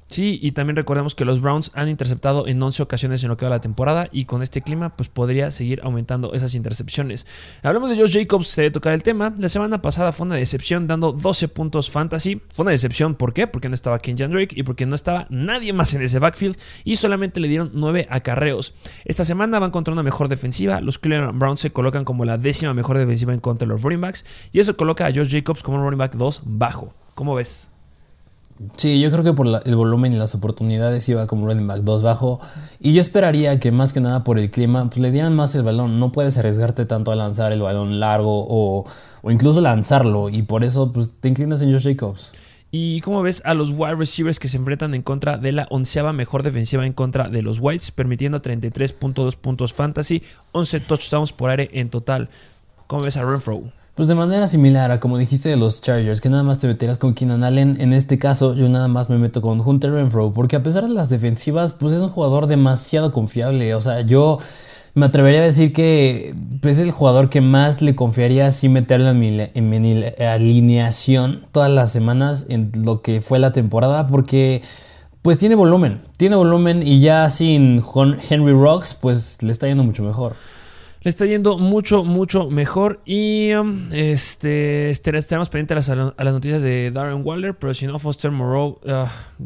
Sí, 0.08 0.40
y 0.42 0.52
también 0.52 0.76
recordemos 0.76 1.16
que 1.16 1.26
los 1.26 1.42
Browns 1.42 1.72
han 1.74 1.90
interceptado 1.90 2.48
en 2.48 2.62
11 2.62 2.84
ocasiones 2.84 3.24
en 3.24 3.30
lo 3.30 3.38
que 3.38 3.46
va 3.46 3.50
la 3.50 3.60
temporada 3.60 4.08
y 4.12 4.26
con 4.26 4.44
este 4.44 4.62
clima 4.62 4.96
pues 4.96 5.10
podría 5.10 5.50
seguir 5.50 5.82
aumentando 5.84 6.34
esas 6.34 6.54
intercepciones. 6.54 7.26
Hablamos 7.64 7.90
de 7.90 7.98
Josh 7.98 8.14
Jacobs, 8.14 8.48
se 8.48 8.62
debe 8.62 8.72
tocar 8.72 8.94
el 8.94 9.02
tema. 9.02 9.34
La 9.38 9.50
semana 9.50 9.82
pasada 9.82 10.12
fue 10.12 10.28
una 10.28 10.36
decepción 10.36 10.86
dando 10.86 11.12
12 11.12 11.48
puntos 11.48 11.90
fantasy. 11.90 12.40
Fue 12.54 12.64
una 12.64 12.72
decepción, 12.72 13.16
¿por 13.16 13.34
qué? 13.34 13.48
Porque 13.48 13.68
no 13.68 13.74
estaba 13.74 13.98
Kenjan 13.98 14.32
Drake 14.32 14.56
y 14.56 14.62
porque 14.62 14.86
no 14.86 14.94
estaba 14.94 15.26
nadie 15.32 15.74
más 15.74 15.96
en 15.96 16.04
ese 16.04 16.20
backfield 16.20 16.56
y 16.84 16.98
solamente 16.98 17.40
le 17.40 17.48
dieron 17.48 17.72
9 17.74 18.08
acarreos. 18.12 18.76
Esta 19.06 19.26
semana 19.26 19.58
van 19.58 19.72
contra 19.72 19.92
una 19.92 20.04
mejor 20.04 20.28
defensiva. 20.28 20.82
Los 20.82 21.00
Cleveland 21.00 21.40
Browns 21.40 21.62
se 21.62 21.72
colocan 21.72 22.06
como 22.06 22.26
la 22.26 22.38
décima 22.38 22.76
mejor 22.76 23.00
defensiva 23.00 23.34
en 23.34 23.40
contra 23.40 23.66
de 23.66 23.74
los 23.74 23.82
running 23.82 24.02
backs 24.02 24.24
y 24.52 24.60
eso 24.60 24.78
coloca 24.78 25.08
a 25.08 25.14
Josh 25.14 25.32
Jacobs 25.32 25.64
como 25.64 25.78
un 25.78 25.84
running 25.84 25.98
back 25.98 26.14
2 26.14 26.44
bajo. 26.46 26.94
¿Cómo 27.16 27.34
ves? 27.34 27.72
Sí, 28.78 29.02
yo 29.02 29.12
creo 29.12 29.24
que 29.24 29.34
por 29.34 29.48
el 29.66 29.76
volumen 29.76 30.14
y 30.14 30.18
las 30.18 30.34
oportunidades 30.34 31.08
iba 31.10 31.28
como 31.28 31.46
running 31.46 31.68
back 31.68 31.82
2 31.82 32.02
bajo. 32.02 32.40
Y 32.80 32.94
yo 32.94 33.02
esperaría 33.02 33.60
que 33.60 33.72
más 33.72 33.92
que 33.92 34.00
nada 34.00 34.24
por 34.24 34.40
el 34.40 34.50
clima, 34.50 34.90
pues 34.90 35.00
le 35.00 35.12
dieran 35.12 35.36
más 35.36 35.54
el 35.56 35.64
balón. 35.64 36.00
No 36.00 36.14
puedes 36.14 36.38
arriesgarte 36.38 36.86
tanto 36.86 37.12
a 37.12 37.16
lanzar 37.16 37.52
el 37.52 37.62
balón 37.62 38.00
largo 38.00 38.46
o, 38.48 38.86
o 39.22 39.32
incluso 39.32 39.60
lanzarlo. 39.60 40.30
Y 40.30 40.44
por 40.44 40.64
eso 40.64 40.94
pues, 40.94 41.12
te 41.20 41.28
inclinas 41.28 41.62
en 41.62 41.74
Josh 41.74 41.84
Jacobs. 41.84 42.32
Y 42.72 43.02
como 43.02 43.22
ves 43.22 43.42
a 43.46 43.54
los 43.54 43.72
wide 43.72 43.96
receivers 43.96 44.40
que 44.40 44.48
se 44.48 44.58
enfrentan 44.58 44.94
en 44.94 45.02
contra 45.02 45.38
de 45.38 45.52
la 45.52 45.68
onceava 45.70 46.14
mejor 46.14 46.44
defensiva 46.44 46.86
en 46.86 46.94
contra 46.94 47.30
de 47.30 47.42
los 47.42 47.60
Whites, 47.60 47.92
permitiendo 47.92 48.42
33.2 48.42 49.36
puntos 49.36 49.74
fantasy, 49.74 50.24
11 50.52 50.80
touchdowns 50.82 51.32
por 51.32 51.50
aire 51.50 51.70
en 51.74 51.90
total. 51.90 52.30
¿Cómo 52.88 53.04
ves 53.04 53.18
a 53.18 53.24
Renfro? 53.24 53.64
Pues 53.96 54.10
de 54.10 54.16
manera 54.16 54.46
similar 54.46 54.92
a 54.92 55.00
como 55.00 55.18
dijiste 55.18 55.48
de 55.48 55.56
los 55.56 55.82
Chargers, 55.82 56.20
que 56.20 56.30
nada 56.30 56.44
más 56.44 56.60
te 56.60 56.68
meterás 56.68 56.98
con 56.98 57.14
Keenan 57.14 57.46
Allen, 57.46 57.78
en 57.80 57.94
este 57.94 58.20
caso 58.20 58.54
yo 58.54 58.68
nada 58.68 58.90
más 58.90 59.10
me 59.10 59.18
meto 59.18 59.42
con 59.42 59.62
Hunter 59.62 59.94
Renfro, 59.94 60.34
porque 60.34 60.58
a 60.58 60.64
pesar 60.64 60.84
de 60.84 60.94
las 60.94 61.08
defensivas, 61.08 61.72
pues 61.72 61.94
es 61.94 62.02
un 62.02 62.10
jugador 62.10 62.48
demasiado 62.48 63.14
confiable. 63.14 63.74
O 63.74 63.80
sea, 63.80 64.02
yo 64.02 64.40
me 64.96 65.06
atrevería 65.06 65.40
a 65.40 65.46
decir 65.46 65.72
que 65.72 66.36
pues, 66.62 66.78
es 66.78 66.84
el 66.84 66.92
jugador 66.92 67.30
que 67.30 67.40
más 67.40 67.82
le 67.82 67.96
confiaría 67.96 68.52
si 68.52 68.68
meterlo 68.68 69.12
en 69.12 69.20
mi, 69.20 69.38
en 69.54 69.70
mi 69.70 70.04
alineación 70.26 71.46
todas 71.54 71.72
las 71.72 71.94
semanas 71.94 72.48
en 72.50 72.74
lo 72.76 73.02
que 73.02 73.22
fue 73.22 73.40
la 73.40 73.54
temporada, 73.54 74.08
porque 74.08 74.62
pues 75.22 75.38
tiene 75.38 75.56
volumen, 75.56 76.02
tiene 76.18 76.36
volumen 76.36 76.86
y 76.86 77.00
ya 77.00 77.30
sin 77.30 77.82
Henry 78.30 78.54
Rocks, 78.54 78.94
pues 78.94 79.42
le 79.42 79.54
está 79.54 79.68
yendo 79.68 79.86
mucho 79.86 80.04
mejor. 80.04 80.36
Le 81.06 81.10
está 81.10 81.28
yendo 81.28 81.60
mucho, 81.60 82.04
mucho 82.04 82.50
mejor. 82.50 83.00
Y 83.06 83.54
um, 83.54 83.90
este, 83.94 84.90
este, 84.90 85.16
estaremos 85.16 85.50
pendientes 85.50 85.88
a 85.92 85.96
las, 85.96 86.34
noticias 86.34 86.64
de 86.64 86.90
Darren 86.90 87.22
Waller. 87.24 87.54
Pero 87.54 87.76
si 87.76 87.86
no, 87.86 88.00
Foster 88.00 88.32
Moreau, 88.32 88.80
uh, 88.84 89.06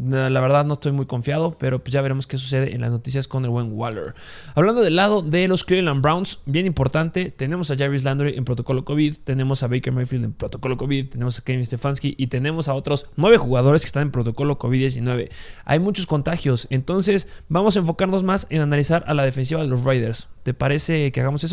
la 0.10 0.40
verdad 0.40 0.64
no 0.64 0.76
estoy 0.76 0.94
muy 0.94 1.06
confiado. 1.06 1.58
Pero 1.60 1.80
pues 1.80 1.92
ya 1.92 2.02
veremos 2.02 2.28
qué 2.28 2.38
sucede 2.38 2.74
en 2.74 2.80
las 2.80 2.92
noticias 2.92 3.28
con 3.28 3.44
el 3.44 3.50
buen 3.50 3.74
Waller. 3.74 4.16
Hablando 4.56 4.80
del 4.80 4.96
lado 4.96 5.22
de 5.22 5.50
los 5.50 5.66
Cleveland 5.66 6.02
Browns, 6.02 6.40
bien 6.46 6.66
importante. 6.66 7.30
Tenemos 7.30 7.70
a 7.72 7.76
Jarvis 7.76 8.06
Landry 8.06 8.38
en 8.38 8.46
protocolo 8.46 8.86
COVID. 8.86 9.18
Tenemos 9.26 9.62
a 9.62 9.68
Baker 9.68 9.92
Mayfield 9.92 10.24
en 10.24 10.32
protocolo 10.32 10.78
COVID. 10.78 11.10
Tenemos 11.10 11.40
a 11.40 11.42
Kevin 11.42 11.66
Stefanski. 11.66 12.16
Y 12.18 12.28
tenemos 12.28 12.70
a 12.70 12.74
otros 12.74 13.08
nueve 13.18 13.36
jugadores 13.36 13.82
que 13.82 13.88
están 13.88 14.04
en 14.04 14.12
protocolo 14.12 14.58
COVID-19. 14.58 15.30
Hay 15.66 15.80
muchos 15.80 16.08
contagios. 16.08 16.68
Entonces, 16.70 17.28
vamos 17.50 17.76
a 17.76 17.82
enfocarnos 17.82 18.24
más 18.24 18.48
en 18.50 18.62
analizar 18.62 19.04
a 19.08 19.14
la 19.14 19.26
defensiva 19.26 19.62
de 19.62 19.68
los 19.68 19.84
Raiders. 19.84 20.30
¿Te 20.44 20.54
parece 20.54 21.12
que 21.12 21.20
hagamos 21.20 21.44
eso? 21.44 21.49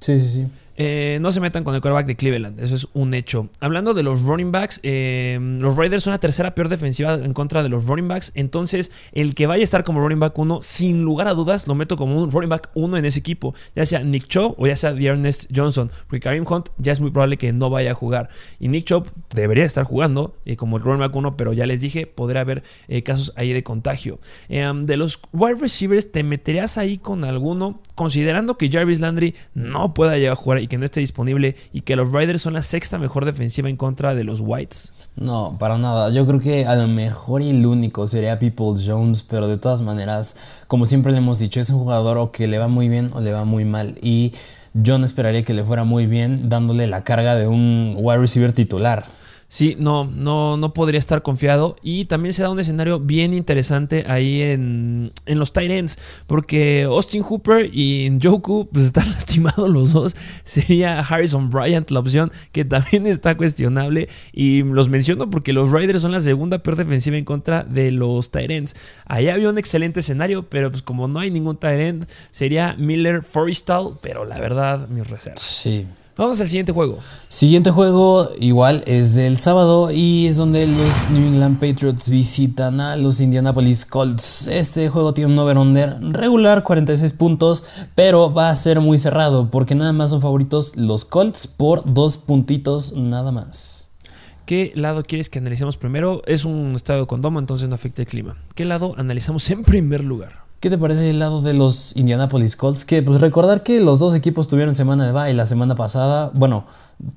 Sí, 0.00 0.18
sí, 0.18 0.28
sí. 0.28 0.48
Eh, 0.84 1.18
no 1.20 1.30
se 1.30 1.40
metan 1.40 1.62
con 1.62 1.76
el 1.76 1.80
quarterback 1.80 2.06
de 2.06 2.16
Cleveland, 2.16 2.58
eso 2.58 2.74
es 2.74 2.88
un 2.92 3.14
hecho. 3.14 3.48
Hablando 3.60 3.94
de 3.94 4.02
los 4.02 4.22
running 4.22 4.50
backs, 4.50 4.80
eh, 4.82 5.38
los 5.58 5.76
Raiders 5.76 6.02
son 6.02 6.10
la 6.10 6.18
tercera 6.18 6.56
peor 6.56 6.68
defensiva 6.68 7.14
en 7.14 7.32
contra 7.34 7.62
de 7.62 7.68
los 7.68 7.86
running 7.86 8.08
backs. 8.08 8.32
Entonces, 8.34 8.90
el 9.12 9.36
que 9.36 9.46
vaya 9.46 9.60
a 9.60 9.64
estar 9.64 9.84
como 9.84 10.00
running 10.00 10.18
back 10.18 10.36
1, 10.36 10.60
sin 10.60 11.04
lugar 11.04 11.28
a 11.28 11.34
dudas, 11.34 11.68
lo 11.68 11.76
meto 11.76 11.96
como 11.96 12.20
un 12.20 12.32
running 12.32 12.48
back 12.48 12.70
1 12.74 12.96
en 12.96 13.04
ese 13.04 13.20
equipo, 13.20 13.54
ya 13.76 13.86
sea 13.86 14.00
Nick 14.00 14.26
Chubb 14.26 14.56
o 14.58 14.66
ya 14.66 14.74
sea 14.74 14.90
Ernest 14.90 15.52
Johnson. 15.54 15.88
Porque 16.08 16.18
Karim 16.18 16.44
Hunt 16.50 16.70
ya 16.78 16.90
es 16.90 17.00
muy 17.00 17.12
probable 17.12 17.36
que 17.36 17.52
no 17.52 17.70
vaya 17.70 17.92
a 17.92 17.94
jugar. 17.94 18.28
Y 18.58 18.66
Nick 18.66 18.86
Chubb 18.86 19.06
debería 19.32 19.62
estar 19.62 19.84
jugando 19.84 20.34
eh, 20.44 20.56
como 20.56 20.78
el 20.78 20.82
running 20.82 21.00
back 21.00 21.14
1, 21.14 21.36
pero 21.36 21.52
ya 21.52 21.64
les 21.64 21.80
dije, 21.80 22.08
podría 22.08 22.40
haber 22.40 22.64
casos 23.04 23.32
ahí 23.36 23.52
de 23.52 23.62
contagio. 23.62 24.18
de 24.48 24.96
los 24.96 25.20
wide 25.32 25.60
receivers, 25.60 26.10
¿te 26.10 26.24
meterías 26.24 26.76
ahí 26.76 26.98
con 26.98 27.22
alguno? 27.22 27.80
Considerando 27.94 28.58
que 28.58 28.68
Jarvis 28.68 28.98
Landry 28.98 29.36
no 29.54 29.94
pueda 29.94 30.16
llegar 30.16 30.32
a 30.32 30.36
jugar 30.36 30.60
y 30.60 30.71
que 30.72 30.78
no 30.78 30.86
esté 30.86 31.00
disponible 31.00 31.54
y 31.74 31.82
que 31.82 31.96
los 31.96 32.14
Riders 32.14 32.40
son 32.40 32.54
la 32.54 32.62
sexta 32.62 32.96
mejor 32.96 33.26
defensiva 33.26 33.68
en 33.68 33.76
contra 33.76 34.14
de 34.14 34.24
los 34.24 34.40
Whites? 34.40 35.10
No, 35.16 35.58
para 35.58 35.76
nada. 35.76 36.08
Yo 36.08 36.26
creo 36.26 36.40
que 36.40 36.64
a 36.64 36.74
lo 36.76 36.88
mejor 36.88 37.42
y 37.42 37.50
el 37.50 37.66
único 37.66 38.06
sería 38.06 38.38
People 38.38 38.72
Jones, 38.82 39.22
pero 39.22 39.48
de 39.48 39.58
todas 39.58 39.82
maneras, 39.82 40.64
como 40.68 40.86
siempre 40.86 41.12
le 41.12 41.18
hemos 41.18 41.38
dicho, 41.38 41.60
es 41.60 41.68
un 41.68 41.80
jugador 41.80 42.16
o 42.16 42.32
que 42.32 42.48
le 42.48 42.56
va 42.56 42.68
muy 42.68 42.88
bien 42.88 43.10
o 43.12 43.20
le 43.20 43.32
va 43.32 43.44
muy 43.44 43.66
mal. 43.66 43.98
Y 44.00 44.32
yo 44.72 44.96
no 44.96 45.04
esperaría 45.04 45.42
que 45.42 45.52
le 45.52 45.62
fuera 45.62 45.84
muy 45.84 46.06
bien 46.06 46.48
dándole 46.48 46.86
la 46.86 47.04
carga 47.04 47.34
de 47.34 47.46
un 47.46 47.94
wide 47.98 48.16
receiver 48.16 48.54
titular. 48.54 49.04
Sí, 49.52 49.76
no, 49.78 50.06
no, 50.06 50.56
no 50.56 50.72
podría 50.72 50.98
estar 50.98 51.20
confiado. 51.20 51.76
Y 51.82 52.06
también 52.06 52.32
se 52.32 52.42
da 52.42 52.48
un 52.48 52.58
escenario 52.58 52.98
bien 52.98 53.34
interesante 53.34 54.06
ahí 54.08 54.40
en, 54.40 55.12
en 55.26 55.38
los 55.38 55.52
tight. 55.52 55.90
Porque 56.26 56.84
Austin 56.84 57.22
Hooper 57.22 57.68
y 57.70 58.18
Joku 58.22 58.66
pues 58.72 58.86
están 58.86 59.10
lastimados 59.10 59.68
los 59.68 59.92
dos. 59.92 60.16
Sería 60.42 61.00
Harrison 61.00 61.50
Bryant 61.50 61.90
la 61.90 62.00
opción 62.00 62.32
que 62.52 62.64
también 62.64 63.06
está 63.06 63.36
cuestionable. 63.36 64.08
Y 64.32 64.62
los 64.62 64.88
menciono 64.88 65.28
porque 65.28 65.52
los 65.52 65.70
Raiders 65.70 66.00
son 66.00 66.12
la 66.12 66.20
segunda 66.20 66.62
peor 66.62 66.76
defensiva 66.76 67.18
en 67.18 67.26
contra 67.26 67.62
de 67.62 67.90
los 67.90 68.30
tight 68.30 68.50
ends. 68.50 68.74
Ahí 69.04 69.28
había 69.28 69.50
un 69.50 69.58
excelente 69.58 70.00
escenario, 70.00 70.48
pero 70.48 70.70
pues 70.70 70.80
como 70.80 71.08
no 71.08 71.20
hay 71.20 71.30
ningún 71.30 71.58
tight 71.58 72.08
sería 72.30 72.74
Miller 72.78 73.22
Forrestal. 73.22 73.98
Pero 74.00 74.24
la 74.24 74.40
verdad, 74.40 74.88
mis 74.88 75.06
reservas. 75.06 75.42
Sí. 75.42 75.86
Vamos 76.14 76.38
al 76.42 76.46
siguiente 76.46 76.72
juego. 76.72 76.98
Siguiente 77.30 77.70
juego 77.70 78.30
igual 78.38 78.84
es 78.86 79.14
del 79.14 79.38
sábado 79.38 79.90
y 79.90 80.26
es 80.26 80.36
donde 80.36 80.66
los 80.66 81.08
New 81.08 81.26
England 81.26 81.58
Patriots 81.58 82.10
visitan 82.10 82.82
a 82.82 82.96
los 82.96 83.22
Indianapolis 83.22 83.86
Colts. 83.86 84.46
Este 84.46 84.90
juego 84.90 85.14
tiene 85.14 85.32
un 85.32 85.38
over-under 85.38 85.96
regular, 86.00 86.64
46 86.64 87.14
puntos, 87.14 87.64
pero 87.94 88.32
va 88.32 88.50
a 88.50 88.56
ser 88.56 88.80
muy 88.80 88.98
cerrado 88.98 89.50
porque 89.50 89.74
nada 89.74 89.94
más 89.94 90.10
son 90.10 90.20
favoritos 90.20 90.76
los 90.76 91.06
Colts 91.06 91.46
por 91.46 91.82
dos 91.90 92.18
puntitos 92.18 92.92
nada 92.92 93.32
más. 93.32 93.90
¿Qué 94.44 94.72
lado 94.74 95.04
quieres 95.04 95.30
que 95.30 95.38
analicemos 95.38 95.78
primero? 95.78 96.20
Es 96.26 96.44
un 96.44 96.74
estado 96.76 97.06
con 97.06 97.22
domo, 97.22 97.38
entonces 97.38 97.70
no 97.70 97.74
afecta 97.74 98.02
el 98.02 98.08
clima. 98.08 98.36
¿Qué 98.54 98.66
lado 98.66 98.94
analizamos 98.98 99.48
en 99.50 99.62
primer 99.62 100.04
lugar? 100.04 100.41
¿Qué 100.62 100.70
te 100.70 100.78
parece 100.78 101.10
el 101.10 101.18
lado 101.18 101.42
de 101.42 101.54
los 101.54 101.96
Indianapolis 101.96 102.54
Colts? 102.54 102.84
Que 102.84 103.02
pues 103.02 103.20
recordar 103.20 103.64
que 103.64 103.80
los 103.80 103.98
dos 103.98 104.14
equipos 104.14 104.46
tuvieron 104.46 104.76
semana 104.76 105.04
de 105.04 105.10
bye 105.10 105.34
la 105.34 105.44
semana 105.44 105.74
pasada. 105.74 106.30
Bueno, 106.34 106.66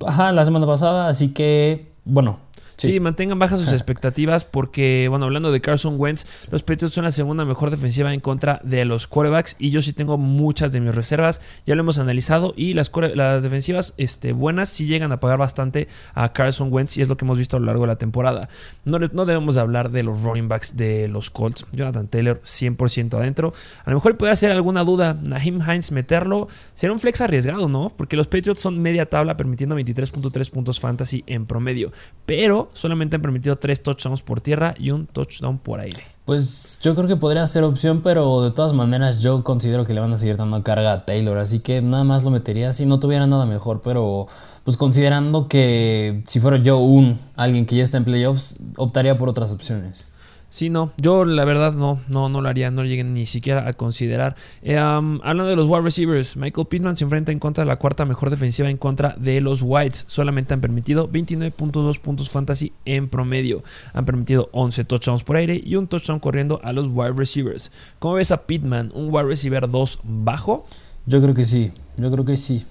ajá, 0.04 0.32
la 0.32 0.44
semana 0.46 0.66
pasada, 0.66 1.08
así 1.08 1.32
que, 1.32 1.94
bueno, 2.06 2.40
Sí. 2.78 3.00
mantengan 3.00 3.40
bajas 3.40 3.60
sus 3.60 3.72
expectativas 3.74 4.46
porque, 4.46 5.08
bueno, 5.10 5.26
hablando 5.26 5.52
de 5.52 5.62
Carson 5.62 5.96
Wentz, 5.98 6.26
los 6.52 6.64
Patriots 6.64 6.96
son 6.96 7.04
la 7.04 7.12
segunda 7.12 7.46
mejor 7.46 7.72
defensiva 7.72 8.14
en 8.14 8.20
contra 8.20 8.60
de 8.64 8.86
los 8.86 9.08
quarterbacks 9.08 9.56
y 9.60 9.70
yo 9.70 9.82
sí 9.82 9.94
tengo 9.94 10.18
muchas 10.18 10.72
de 10.72 10.80
mis 10.80 10.94
reservas, 10.94 11.42
ya 11.66 11.76
lo 11.76 11.82
hemos 11.82 12.00
analizado 12.00 12.54
y 12.56 12.74
las, 12.74 12.92
las 13.16 13.44
defensivas 13.44 13.94
este, 13.98 14.34
buenas 14.34 14.70
sí 14.70 14.86
llegan 14.86 15.12
a 15.12 15.20
pagar 15.20 15.38
bastante 15.38 15.88
a 16.14 16.32
Carson 16.34 16.72
Wentz 16.72 16.98
y 16.98 17.02
es 17.02 17.10
lo 17.10 17.18
que 17.18 17.26
hemos 17.26 17.38
visto 17.38 17.58
a 17.58 17.60
lo 17.60 17.66
largo 17.68 17.84
de 17.84 17.88
la 17.88 17.98
temporada. 17.98 18.50
No, 18.84 19.00
no 19.00 19.26
debemos 19.26 19.58
hablar 19.58 19.92
de 19.92 20.04
los 20.04 20.24
running 20.24 20.48
backs 20.48 20.78
de 20.78 21.08
los 21.08 21.30
Colts, 21.30 21.66
Jonathan 21.72 22.08
Taylor 22.08 22.42
100% 22.42 23.14
adentro. 23.16 23.54
A 23.84 23.90
lo 23.90 23.98
mejor 23.98 24.18
puede 24.18 24.32
hacer 24.32 24.52
alguna 24.52 24.84
duda, 24.84 25.18
Naheem 25.24 25.62
Hines 25.62 25.92
meterlo, 25.92 26.48
será 26.74 26.94
un 26.94 27.00
flex 27.00 27.22
arriesgado, 27.22 27.68
¿no? 27.70 27.92
Porque 27.96 28.16
los 28.16 28.28
Patriots 28.28 28.62
son 28.62 28.82
media 28.82 29.08
tabla 29.08 29.38
permitiendo 29.38 29.78
23.3 29.78 30.50
puntos 30.50 30.80
fantasy 30.80 31.24
en 31.28 31.46
promedio, 31.46 31.92
pero 32.26 32.65
solamente 32.74 33.16
han 33.16 33.22
permitido 33.22 33.56
tres 33.56 33.82
touchdowns 33.82 34.22
por 34.22 34.42
tierra 34.42 34.76
y 34.78 34.92
un 34.92 35.08
touchdown 35.08 35.58
por 35.58 35.80
aire. 35.80 36.02
Pues 36.26 36.80
yo 36.82 36.96
creo 36.96 37.08
que 37.08 37.18
podría 37.18 37.46
ser 37.46 37.64
opción, 37.64 38.02
pero 38.02 38.42
de 38.42 38.52
todas 38.52 38.74
maneras 38.74 39.20
yo 39.20 39.44
considero 39.44 39.86
que 39.86 39.94
le 39.94 40.00
van 40.00 40.12
a 40.12 40.18
seguir 40.18 40.38
dando 40.38 40.62
carga 40.64 40.92
a 40.92 41.06
Taylor, 41.06 41.38
así 41.38 41.60
que 41.60 41.82
nada 41.82 42.04
más 42.04 42.24
lo 42.24 42.32
metería 42.32 42.74
si 42.74 42.86
no 42.86 43.00
tuviera 43.00 43.28
nada 43.28 43.46
mejor, 43.46 43.82
pero 43.84 44.28
pues 44.64 44.76
considerando 44.76 45.48
que 45.48 46.24
si 46.26 46.40
fuera 46.40 46.58
yo 46.58 46.80
un 46.80 47.20
alguien 47.36 47.68
que 47.68 47.76
ya 47.76 47.84
está 47.84 47.98
en 47.98 48.06
playoffs, 48.06 48.58
optaría 48.76 49.18
por 49.18 49.30
otras 49.30 49.52
opciones. 49.52 50.08
Sí, 50.50 50.70
no, 50.70 50.94
yo 51.02 51.26
la 51.26 51.44
verdad 51.44 51.74
no, 51.74 52.00
no, 52.08 52.30
no 52.30 52.42
lo 52.42 52.48
haría, 52.48 52.72
no 52.72 52.84
lleguen 52.84 53.14
ni 53.14 53.26
siquiera 53.26 53.68
a 53.68 53.74
considerar. 53.74 54.36
Eh, 54.62 54.78
hablando 54.78 55.48
de 55.48 55.56
los 55.56 55.68
wide 55.68 55.82
receivers, 55.82 56.38
Michael 56.38 56.68
Pittman 56.68 56.96
se 56.96 57.04
enfrenta 57.04 57.32
en 57.32 57.40
contra 57.40 57.64
de 57.64 57.68
la 57.68 57.76
cuarta 57.76 58.06
mejor 58.06 58.30
defensiva 58.30 58.70
en 58.70 58.78
contra 58.78 59.16
de 59.18 59.42
los 59.42 59.62
Whites. 59.62 60.06
Solamente 60.08 60.54
han 60.54 60.62
permitido 60.62 61.10
29.2 61.10 62.00
puntos 62.00 62.30
fantasy 62.30 62.72
en 62.86 63.10
promedio. 63.10 63.64
Han 63.94 64.06
permitido 64.06 64.50
11 64.54 64.86
touchdowns 64.86 65.24
por 65.24 65.36
aire 65.36 65.62
y 65.64 65.76
un 65.76 65.88
touchdown 65.88 66.20
corriendo 66.20 66.62
a 66.64 66.72
los 66.72 66.88
wide 66.88 67.14
receivers. 67.14 67.72
¿Cómo 68.00 68.16
ves 68.16 68.32
a 68.32 68.46
Pittman? 68.46 68.92
¿Un 68.94 69.14
wide 69.14 69.28
receiver 69.28 69.70
2 69.70 70.00
bajo? 70.04 70.66
Yo 71.06 71.22
creo 71.22 71.34
que 71.34 71.46
sí, 71.46 71.72
yo 71.98 72.12
creo 72.12 72.24
que 72.24 72.38
sí. 72.38 72.66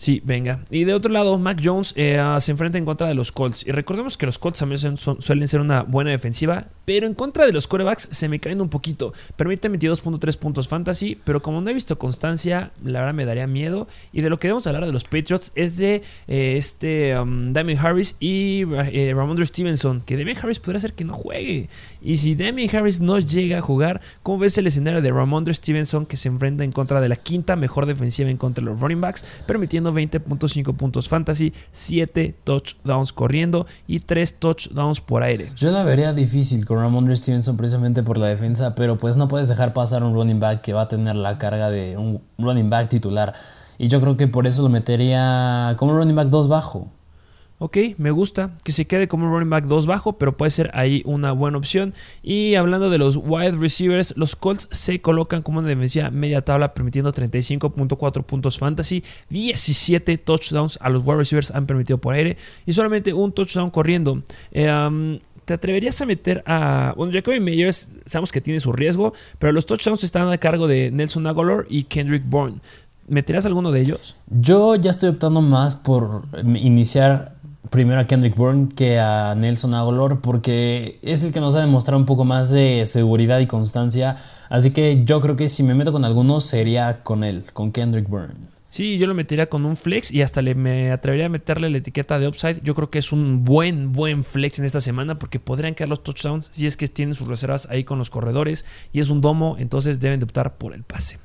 Sí, 0.00 0.22
venga. 0.24 0.64
Y 0.70 0.84
de 0.84 0.94
otro 0.94 1.12
lado, 1.12 1.36
Mac 1.36 1.60
Jones 1.62 1.92
eh, 1.94 2.18
se 2.38 2.52
enfrenta 2.52 2.78
en 2.78 2.86
contra 2.86 3.06
de 3.06 3.12
los 3.12 3.32
Colts. 3.32 3.66
Y 3.66 3.72
recordemos 3.72 4.16
que 4.16 4.24
los 4.24 4.38
Colts 4.38 4.60
también 4.60 4.96
suelen 4.96 5.46
ser 5.46 5.60
una 5.60 5.82
buena 5.82 6.10
defensiva, 6.10 6.68
pero 6.86 7.06
en 7.06 7.12
contra 7.12 7.44
de 7.44 7.52
los 7.52 7.68
corebacks 7.68 8.08
se 8.10 8.26
me 8.30 8.40
caen 8.40 8.62
un 8.62 8.70
poquito. 8.70 9.12
Permite 9.36 9.70
22.3 9.70 10.38
puntos 10.38 10.68
fantasy, 10.68 11.18
pero 11.22 11.42
como 11.42 11.60
no 11.60 11.68
he 11.68 11.74
visto 11.74 11.98
constancia, 11.98 12.70
la 12.82 13.00
verdad 13.00 13.12
me 13.12 13.26
daría 13.26 13.46
miedo. 13.46 13.88
Y 14.10 14.22
de 14.22 14.30
lo 14.30 14.38
que 14.38 14.48
debemos 14.48 14.66
hablar 14.66 14.86
de 14.86 14.92
los 14.94 15.04
Patriots 15.04 15.52
es 15.54 15.76
de 15.76 16.02
eh, 16.28 16.54
este 16.56 17.18
um, 17.18 17.52
Damien 17.52 17.78
Harris 17.78 18.16
y 18.20 18.62
eh, 18.72 19.12
Ramondre 19.14 19.44
Stevenson, 19.44 20.00
que 20.00 20.16
Damien 20.16 20.38
Harris 20.38 20.60
podría 20.60 20.80
ser 20.80 20.94
que 20.94 21.04
no 21.04 21.12
juegue. 21.12 21.68
Y 22.00 22.16
si 22.16 22.36
Damien 22.36 22.74
Harris 22.74 23.00
no 23.00 23.18
llega 23.18 23.58
a 23.58 23.60
jugar, 23.60 24.00
¿cómo 24.22 24.38
ves 24.38 24.56
el 24.56 24.66
escenario 24.66 25.02
de 25.02 25.10
Ramondre 25.10 25.52
Stevenson 25.52 26.06
que 26.06 26.16
se 26.16 26.28
enfrenta 26.28 26.64
en 26.64 26.72
contra 26.72 27.02
de 27.02 27.10
la 27.10 27.16
quinta 27.16 27.54
mejor 27.54 27.84
defensiva 27.84 28.30
en 28.30 28.38
contra 28.38 28.64
de 28.64 28.70
los 28.70 28.80
running 28.80 29.02
backs, 29.02 29.26
permitiendo 29.46 29.89
20.5 29.92 30.76
puntos 30.76 31.08
fantasy, 31.08 31.52
7 31.72 32.34
touchdowns 32.44 33.12
corriendo 33.12 33.66
y 33.86 34.00
3 34.00 34.38
touchdowns 34.38 35.00
por 35.00 35.22
aire. 35.22 35.50
Yo 35.56 35.70
la 35.70 35.82
vería 35.82 36.12
difícil 36.12 36.66
con 36.66 36.78
Ramondre 36.78 37.16
Stevenson 37.16 37.56
precisamente 37.56 38.02
por 38.02 38.18
la 38.18 38.26
defensa, 38.26 38.74
pero 38.74 38.98
pues 38.98 39.16
no 39.16 39.28
puedes 39.28 39.48
dejar 39.48 39.72
pasar 39.72 40.02
un 40.02 40.14
running 40.14 40.40
back 40.40 40.60
que 40.62 40.72
va 40.72 40.82
a 40.82 40.88
tener 40.88 41.16
la 41.16 41.38
carga 41.38 41.70
de 41.70 41.96
un 41.96 42.22
running 42.38 42.70
back 42.70 42.88
titular. 42.88 43.34
Y 43.78 43.88
yo 43.88 44.00
creo 44.00 44.16
que 44.16 44.28
por 44.28 44.46
eso 44.46 44.62
lo 44.62 44.68
metería 44.68 45.74
como 45.78 45.92
un 45.92 45.98
running 45.98 46.16
back 46.16 46.28
2 46.28 46.48
bajo. 46.48 46.88
Ok, 47.62 47.76
me 47.98 48.10
gusta 48.10 48.52
que 48.64 48.72
se 48.72 48.86
quede 48.86 49.06
como 49.06 49.26
un 49.26 49.32
running 49.32 49.50
back 49.50 49.66
2 49.66 49.84
bajo, 49.84 50.14
pero 50.14 50.34
puede 50.34 50.50
ser 50.50 50.70
ahí 50.72 51.02
una 51.04 51.32
buena 51.32 51.58
opción. 51.58 51.92
Y 52.22 52.54
hablando 52.54 52.88
de 52.88 52.96
los 52.96 53.16
wide 53.16 53.52
receivers, 53.52 54.14
los 54.16 54.34
Colts 54.34 54.66
se 54.70 55.02
colocan 55.02 55.42
como 55.42 55.58
una 55.58 55.68
defensiva 55.68 56.10
media 56.10 56.40
tabla, 56.40 56.72
permitiendo 56.72 57.12
35.4 57.12 58.24
puntos 58.24 58.58
fantasy, 58.58 59.04
17 59.28 60.16
touchdowns 60.16 60.78
a 60.80 60.88
los 60.88 61.02
wide 61.04 61.18
receivers 61.18 61.50
han 61.50 61.66
permitido 61.66 61.98
por 61.98 62.14
aire 62.14 62.38
y 62.64 62.72
solamente 62.72 63.12
un 63.12 63.30
touchdown 63.30 63.68
corriendo. 63.68 64.22
Eh, 64.52 65.18
¿Te 65.44 65.52
atreverías 65.52 66.00
a 66.00 66.06
meter 66.06 66.42
a. 66.46 66.94
Bueno, 66.96 67.12
Jacoby 67.12 67.40
Meyers, 67.40 67.96
sabemos 68.06 68.32
que 68.32 68.40
tiene 68.40 68.58
su 68.58 68.72
riesgo, 68.72 69.12
pero 69.38 69.52
los 69.52 69.66
touchdowns 69.66 70.02
están 70.02 70.32
a 70.32 70.38
cargo 70.38 70.66
de 70.66 70.90
Nelson 70.90 71.26
Aguilar 71.26 71.66
y 71.68 71.82
Kendrick 71.82 72.22
Bourne. 72.24 72.60
¿Meterías 73.08 73.44
alguno 73.44 73.72
de 73.72 73.80
ellos? 73.80 74.14
Yo 74.28 74.76
ya 74.76 74.90
estoy 74.90 75.08
optando 75.08 75.42
más 75.42 75.74
por 75.74 76.22
iniciar 76.44 77.39
primero 77.68 78.00
a 78.00 78.06
Kendrick 78.06 78.36
Bourne 78.36 78.68
que 78.74 78.98
a 78.98 79.34
Nelson 79.34 79.74
Aguilar 79.74 80.20
porque 80.20 80.98
es 81.02 81.22
el 81.22 81.32
que 81.32 81.40
nos 81.40 81.56
ha 81.56 81.60
demostrado 81.60 81.98
un 81.98 82.06
poco 82.06 82.24
más 82.24 82.48
de 82.48 82.86
seguridad 82.86 83.40
y 83.40 83.46
constancia. 83.46 84.16
Así 84.48 84.70
que 84.70 85.04
yo 85.04 85.20
creo 85.20 85.36
que 85.36 85.48
si 85.48 85.62
me 85.62 85.74
meto 85.74 85.92
con 85.92 86.04
alguno 86.04 86.40
sería 86.40 87.02
con 87.02 87.22
él, 87.22 87.44
con 87.52 87.72
Kendrick 87.72 88.08
Bourne. 88.08 88.50
Sí, 88.70 88.98
yo 88.98 89.08
lo 89.08 89.14
metería 89.14 89.48
con 89.48 89.66
un 89.66 89.76
flex 89.76 90.12
y 90.12 90.22
hasta 90.22 90.42
le 90.42 90.54
me 90.54 90.92
atrevería 90.92 91.26
a 91.26 91.28
meterle 91.28 91.68
la 91.70 91.78
etiqueta 91.78 92.20
de 92.20 92.28
upside. 92.28 92.60
Yo 92.62 92.76
creo 92.76 92.88
que 92.88 93.00
es 93.00 93.10
un 93.10 93.44
buen, 93.44 93.92
buen 93.92 94.22
flex 94.22 94.60
en 94.60 94.64
esta 94.64 94.78
semana 94.78 95.18
porque 95.18 95.40
podrían 95.40 95.74
quedar 95.74 95.88
los 95.88 96.04
touchdowns 96.04 96.50
si 96.52 96.68
es 96.68 96.76
que 96.76 96.86
tienen 96.86 97.16
sus 97.16 97.26
reservas 97.26 97.66
ahí 97.68 97.82
con 97.82 97.98
los 97.98 98.10
corredores 98.10 98.64
y 98.92 99.00
es 99.00 99.10
un 99.10 99.20
domo, 99.20 99.56
entonces 99.58 99.98
deben 99.98 100.20
de 100.20 100.24
optar 100.24 100.56
por 100.56 100.72
el 100.72 100.84
pase. 100.84 101.18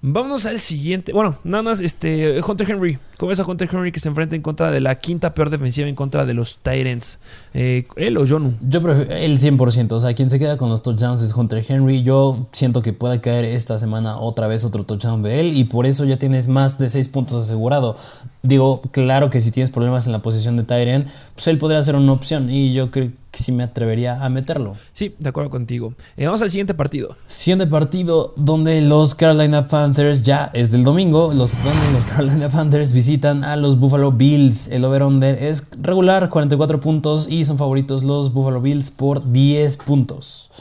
Vámonos 0.00 0.46
al 0.46 0.58
siguiente. 0.58 1.12
Bueno, 1.12 1.38
nada 1.44 1.62
más, 1.62 1.82
este, 1.82 2.40
Hunter 2.40 2.70
Henry. 2.70 2.98
¿Cómo 3.20 3.28
ves 3.28 3.40
a 3.40 3.44
Hunter 3.44 3.68
Henry 3.70 3.92
que 3.92 4.00
se 4.00 4.08
enfrenta 4.08 4.34
en 4.34 4.40
contra 4.40 4.70
de 4.70 4.80
la 4.80 4.94
quinta 4.94 5.34
peor 5.34 5.50
defensiva 5.50 5.86
en 5.86 5.94
contra 5.94 6.24
de 6.24 6.32
los 6.32 6.56
Tyrants? 6.56 7.18
Eh, 7.52 7.86
¿Él 7.96 8.16
o 8.16 8.26
Jonu? 8.26 8.54
Yo 8.66 8.80
prefiero 8.80 9.14
el 9.14 9.38
100%. 9.38 9.92
O 9.92 10.00
sea, 10.00 10.14
quien 10.14 10.30
se 10.30 10.38
queda 10.38 10.56
con 10.56 10.70
los 10.70 10.82
touchdowns 10.82 11.20
es 11.20 11.34
Hunter 11.34 11.62
Henry. 11.68 12.02
Yo 12.02 12.46
siento 12.52 12.80
que 12.80 12.94
puede 12.94 13.20
caer 13.20 13.44
esta 13.44 13.78
semana 13.78 14.16
otra 14.16 14.46
vez 14.46 14.64
otro 14.64 14.84
touchdown 14.84 15.22
de 15.22 15.38
él 15.38 15.54
y 15.54 15.64
por 15.64 15.84
eso 15.84 16.06
ya 16.06 16.16
tienes 16.16 16.48
más 16.48 16.78
de 16.78 16.88
6 16.88 17.08
puntos 17.08 17.44
asegurado. 17.44 17.98
Digo, 18.42 18.80
claro 18.90 19.28
que 19.28 19.42
si 19.42 19.50
tienes 19.50 19.68
problemas 19.68 20.06
en 20.06 20.12
la 20.12 20.20
posición 20.20 20.56
de 20.56 20.62
Tyrant, 20.62 21.06
pues 21.34 21.46
él 21.46 21.58
podría 21.58 21.82
ser 21.82 21.96
una 21.96 22.12
opción 22.12 22.48
y 22.48 22.72
yo 22.72 22.90
creo 22.90 23.10
que 23.30 23.38
sí 23.38 23.52
me 23.52 23.62
atrevería 23.62 24.24
a 24.24 24.30
meterlo. 24.30 24.76
Sí, 24.94 25.14
de 25.18 25.28
acuerdo 25.28 25.50
contigo. 25.50 25.92
Eh, 26.16 26.24
vamos 26.24 26.40
al 26.40 26.48
siguiente 26.48 26.72
partido. 26.72 27.14
Siguiente 27.26 27.66
partido 27.66 28.32
donde 28.36 28.80
los 28.80 29.14
Carolina 29.14 29.68
Panthers 29.68 30.22
ya 30.22 30.50
es 30.54 30.70
del 30.70 30.84
domingo, 30.84 31.34
los, 31.34 31.52
donde 31.62 31.92
los 31.92 32.06
Carolina 32.06 32.48
Panthers 32.48 32.92
visitan 32.92 33.09
a 33.10 33.56
los 33.56 33.80
Buffalo 33.80 34.12
Bills. 34.12 34.68
El 34.68 34.84
over-under 34.84 35.42
es 35.42 35.68
regular, 35.82 36.28
44 36.28 36.78
puntos 36.78 37.28
y 37.28 37.44
son 37.44 37.58
favoritos 37.58 38.04
los 38.04 38.32
Buffalo 38.32 38.60
Bills 38.60 38.92
por 38.92 39.32
10 39.32 39.78
puntos. 39.78 40.52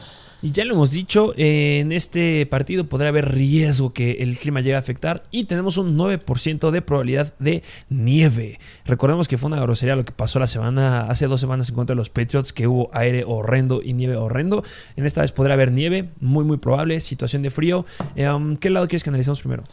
Y 0.41 0.51
ya 0.51 0.65
lo 0.65 0.73
hemos 0.73 0.89
dicho, 0.89 1.33
en 1.37 1.91
este 1.91 2.47
partido 2.47 2.85
podrá 2.85 3.09
haber 3.09 3.35
riesgo 3.35 3.93
que 3.93 4.13
el 4.23 4.35
clima 4.35 4.61
llegue 4.61 4.75
a 4.75 4.79
afectar 4.79 5.21
y 5.29 5.43
tenemos 5.43 5.77
un 5.77 5.95
9% 5.95 6.71
de 6.71 6.81
probabilidad 6.81 7.35
de 7.37 7.61
nieve. 7.89 8.57
Recordemos 8.85 9.27
que 9.27 9.37
fue 9.37 9.51
una 9.51 9.61
grosería 9.61 9.95
lo 9.95 10.05
que 10.05 10.11
pasó 10.11 10.39
la 10.39 10.47
semana, 10.47 11.01
hace 11.01 11.27
dos 11.27 11.39
semanas 11.39 11.69
en 11.69 11.75
contra 11.75 11.93
de 11.93 11.97
los 11.97 12.09
Patriots, 12.09 12.51
que 12.51 12.65
hubo 12.65 12.89
aire 12.93 13.25
horrendo 13.27 13.81
y 13.83 13.93
nieve 13.93 14.15
horrendo. 14.15 14.63
En 14.95 15.05
esta 15.05 15.21
vez 15.21 15.33
podrá 15.33 15.53
haber 15.53 15.71
nieve, 15.71 16.09
muy 16.19 16.45
muy 16.45 16.57
probable, 16.57 16.99
situación 16.99 17.43
de 17.43 17.51
frío. 17.51 17.85
Em, 18.15 18.57
¿Qué 18.57 18.71
lado 18.71 18.87
quieres 18.87 19.03
que 19.03 19.11
analicemos 19.11 19.39
primero? 19.39 19.63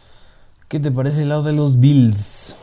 ¿Qué 0.68 0.78
te 0.78 0.90
parece 0.90 1.22
el 1.22 1.30
lado 1.30 1.44
de 1.44 1.54
los 1.54 1.80
Bills? 1.80 2.56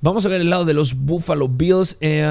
Vamos 0.00 0.24
a 0.24 0.28
ver 0.28 0.40
el 0.40 0.50
lado 0.50 0.64
de 0.64 0.74
los 0.74 0.94
Buffalo 0.94 1.48
Bills. 1.48 1.96
Eh, 2.00 2.22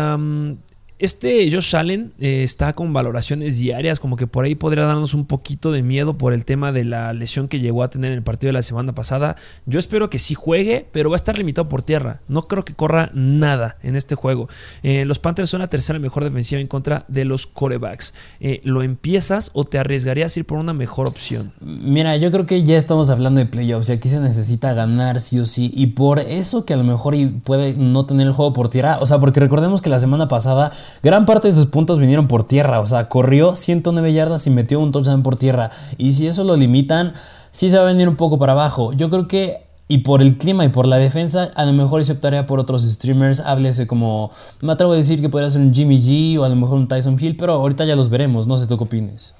este 0.99 1.47
Josh 1.51 1.75
Allen 1.75 2.11
eh, 2.19 2.41
está 2.41 2.73
con 2.73 2.91
valoraciones 2.91 3.59
diarias, 3.59 3.99
como 3.99 4.15
que 4.17 4.25
por 4.25 4.45
ahí 4.45 4.55
podría 4.55 4.85
darnos 4.85 5.13
un 5.13 5.25
poquito 5.25 5.71
de 5.71 5.83
miedo 5.83 6.17
por 6.17 6.33
el 6.33 6.43
tema 6.43 6.71
de 6.71 6.85
la 6.85 7.13
lesión 7.13 7.47
que 7.47 7.59
llegó 7.59 7.83
a 7.83 7.89
tener 7.89 8.11
en 8.11 8.17
el 8.17 8.23
partido 8.23 8.49
de 8.49 8.53
la 8.53 8.63
semana 8.63 8.95
pasada. 8.95 9.35
Yo 9.67 9.77
espero 9.77 10.09
que 10.09 10.17
sí 10.17 10.33
juegue, 10.33 10.87
pero 10.91 11.11
va 11.11 11.15
a 11.15 11.17
estar 11.17 11.37
limitado 11.37 11.69
por 11.69 11.83
tierra. 11.83 12.21
No 12.27 12.47
creo 12.47 12.65
que 12.65 12.73
corra 12.73 13.11
nada 13.13 13.77
en 13.83 13.95
este 13.95 14.15
juego. 14.15 14.49
Eh, 14.81 15.05
los 15.05 15.19
Panthers 15.19 15.51
son 15.51 15.61
la 15.61 15.67
tercera 15.67 15.99
mejor 15.99 16.23
defensiva 16.23 16.59
en 16.59 16.67
contra 16.67 17.05
de 17.07 17.25
los 17.25 17.45
corebacks. 17.45 18.15
Eh, 18.39 18.61
¿Lo 18.63 18.81
empiezas 18.81 19.51
o 19.53 19.65
te 19.65 19.77
arriesgarías 19.77 20.35
a 20.35 20.39
ir 20.39 20.45
por 20.47 20.57
una 20.57 20.73
mejor 20.73 21.07
opción? 21.07 21.51
Mira, 21.61 22.17
yo 22.17 22.31
creo 22.31 22.47
que 22.47 22.63
ya 22.63 22.75
estamos 22.75 23.11
hablando 23.11 23.39
de 23.39 23.45
playoffs 23.45 23.89
y 23.89 23.91
aquí 23.91 24.09
se 24.09 24.19
necesita 24.19 24.73
ganar 24.73 25.19
sí 25.19 25.39
o 25.39 25.45
sí. 25.45 25.71
Y 25.75 25.87
por 25.87 26.19
eso 26.19 26.65
que 26.65 26.73
a 26.73 26.77
lo 26.77 26.83
mejor 26.83 27.15
puede 27.43 27.73
no 27.73 28.07
tener 28.07 28.25
el 28.25 28.33
juego 28.33 28.53
por 28.53 28.69
tierra. 28.69 28.97
O 28.99 29.05
sea, 29.05 29.19
porque 29.19 29.39
recordemos 29.39 29.81
que 29.81 29.91
la 29.91 29.99
semana 29.99 30.27
pasada 30.27 30.71
Gran 31.03 31.25
parte 31.25 31.47
de 31.47 31.53
sus 31.53 31.67
puntos 31.67 31.99
vinieron 31.99 32.27
por 32.27 32.45
tierra, 32.45 32.79
o 32.79 32.87
sea, 32.87 33.09
corrió 33.09 33.55
109 33.55 34.13
yardas 34.13 34.47
y 34.47 34.49
metió 34.49 34.79
un 34.79 34.91
touchdown 34.91 35.23
por 35.23 35.35
tierra. 35.35 35.71
Y 35.97 36.13
si 36.13 36.27
eso 36.27 36.43
lo 36.43 36.55
limitan, 36.55 37.13
sí 37.51 37.69
se 37.69 37.77
va 37.77 37.83
a 37.83 37.87
venir 37.87 38.09
un 38.09 38.15
poco 38.15 38.37
para 38.37 38.53
abajo. 38.53 38.93
Yo 38.93 39.09
creo 39.09 39.27
que 39.27 39.67
y 39.89 39.99
por 39.99 40.21
el 40.21 40.37
clima 40.37 40.65
y 40.65 40.69
por 40.69 40.85
la 40.85 40.97
defensa, 40.97 41.51
a 41.55 41.63
lo 41.63 41.71
mejor 41.71 42.03
se 42.03 42.11
optaría 42.11 42.45
por 42.45 42.59
otros 42.59 42.83
streamers. 42.83 43.39
Háblese 43.39 43.87
como. 43.87 44.31
Me 44.61 44.73
atrevo 44.73 44.91
a 44.91 44.95
decir 44.97 45.21
que 45.21 45.29
podría 45.29 45.49
ser 45.49 45.61
un 45.61 45.73
Jimmy 45.73 45.97
G 45.97 46.37
o 46.39 46.43
a 46.43 46.49
lo 46.49 46.55
mejor 46.55 46.77
un 46.77 46.87
Tyson 46.87 47.17
Hill, 47.19 47.37
pero 47.37 47.53
ahorita 47.53 47.85
ya 47.85 47.95
los 47.95 48.09
veremos. 48.09 48.47
No 48.47 48.57
sé 48.57 48.67
tú 48.67 48.77
qué 48.77 48.83
opines. 48.83 49.33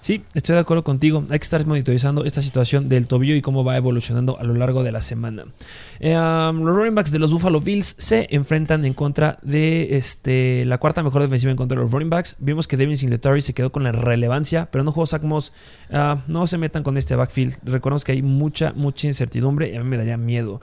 Sí, 0.00 0.22
estoy 0.34 0.54
de 0.54 0.60
acuerdo 0.60 0.84
contigo. 0.84 1.24
Hay 1.28 1.38
que 1.38 1.44
estar 1.44 1.66
monitorizando 1.66 2.24
esta 2.24 2.40
situación 2.40 2.88
del 2.88 3.06
tobillo 3.06 3.34
y 3.34 3.42
cómo 3.42 3.64
va 3.64 3.76
evolucionando 3.76 4.38
a 4.38 4.44
lo 4.44 4.54
largo 4.54 4.84
de 4.84 4.92
la 4.92 5.00
semana. 5.00 5.44
Eh, 5.98 6.16
um, 6.16 6.62
los 6.62 6.76
running 6.76 6.94
backs 6.94 7.10
de 7.10 7.18
los 7.18 7.32
Buffalo 7.32 7.60
Bills 7.60 7.96
se 7.98 8.28
enfrentan 8.30 8.84
en 8.84 8.94
contra 8.94 9.38
de 9.42 9.96
este, 9.96 10.64
la 10.66 10.78
cuarta 10.78 11.02
mejor 11.02 11.22
defensiva 11.22 11.50
en 11.50 11.56
contra 11.56 11.76
de 11.76 11.82
los 11.82 11.90
running 11.90 12.10
backs. 12.10 12.36
Vimos 12.38 12.68
que 12.68 12.76
Devin 12.76 12.96
Singletary 12.96 13.40
se 13.40 13.54
quedó 13.54 13.72
con 13.72 13.82
la 13.82 13.90
relevancia, 13.90 14.68
pero 14.70 14.84
no 14.84 14.92
jugó 14.92 15.06
Zach. 15.06 15.22
Ah, 15.90 16.18
no 16.28 16.46
se 16.46 16.58
metan 16.58 16.84
con 16.84 16.96
este 16.96 17.16
backfield. 17.16 17.54
Recordemos 17.64 18.04
que 18.04 18.12
hay 18.12 18.22
mucha, 18.22 18.72
mucha 18.74 19.08
incertidumbre 19.08 19.72
y 19.72 19.76
a 19.76 19.82
mí 19.82 19.88
me 19.88 19.96
daría 19.96 20.16
miedo. 20.16 20.60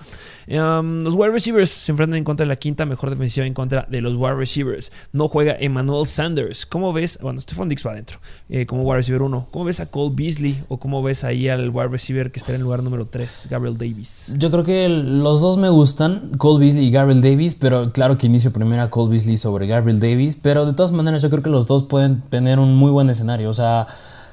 Eh, 0.47 0.61
um, 0.61 0.99
los 0.99 1.15
wide 1.15 1.31
receivers 1.31 1.69
se 1.69 1.91
enfrentan 1.91 2.17
en 2.17 2.23
contra 2.23 2.45
de 2.45 2.49
la 2.49 2.55
quinta 2.55 2.85
mejor 2.85 3.09
defensiva 3.09 3.45
en 3.45 3.53
contra 3.53 3.85
de 3.89 3.99
los 3.99 4.15
wide 4.15 4.35
receivers. 4.35 4.93
No 5.11 5.27
juega 5.27 5.57
Emmanuel 5.59 6.07
Sanders. 6.07 6.65
¿Cómo 6.65 6.93
ves? 6.93 7.19
Bueno, 7.21 7.41
Stephon 7.41 7.67
Dix 7.67 7.85
va 7.85 7.91
adentro 7.91 8.19
eh, 8.47 8.65
como 8.65 8.83
wide 8.83 8.97
receiver 8.97 9.24
¿Cómo 9.51 9.65
ves 9.65 9.79
a 9.79 9.87
Cole 9.87 10.13
Beasley 10.15 10.63
o 10.67 10.77
cómo 10.77 11.01
ves 11.01 11.23
ahí 11.23 11.49
al 11.49 11.69
wide 11.69 11.87
receiver 11.87 12.31
que 12.31 12.39
está 12.39 12.51
en 12.51 12.57
el 12.57 12.63
lugar 12.63 12.83
número 12.83 13.05
3, 13.05 13.47
Gabriel 13.49 13.77
Davis? 13.77 14.35
Yo 14.37 14.51
creo 14.51 14.63
que 14.63 14.89
los 14.89 15.41
dos 15.41 15.57
me 15.57 15.69
gustan, 15.69 16.31
Cole 16.37 16.59
Beasley 16.59 16.85
y 16.85 16.91
Gabriel 16.91 17.21
Davis, 17.21 17.55
pero 17.55 17.91
claro 17.91 18.17
que 18.17 18.27
inicio 18.27 18.51
primero 18.51 18.81
a 18.81 18.89
Cole 18.89 19.11
Beasley 19.11 19.37
sobre 19.37 19.67
Gabriel 19.67 19.99
Davis, 19.99 20.37
pero 20.41 20.65
de 20.65 20.73
todas 20.73 20.91
maneras 20.91 21.21
yo 21.21 21.29
creo 21.29 21.43
que 21.43 21.49
los 21.49 21.67
dos 21.67 21.83
pueden 21.83 22.21
tener 22.21 22.59
un 22.59 22.75
muy 22.75 22.91
buen 22.91 23.09
escenario, 23.09 23.49
o 23.49 23.53
sea... 23.53 23.87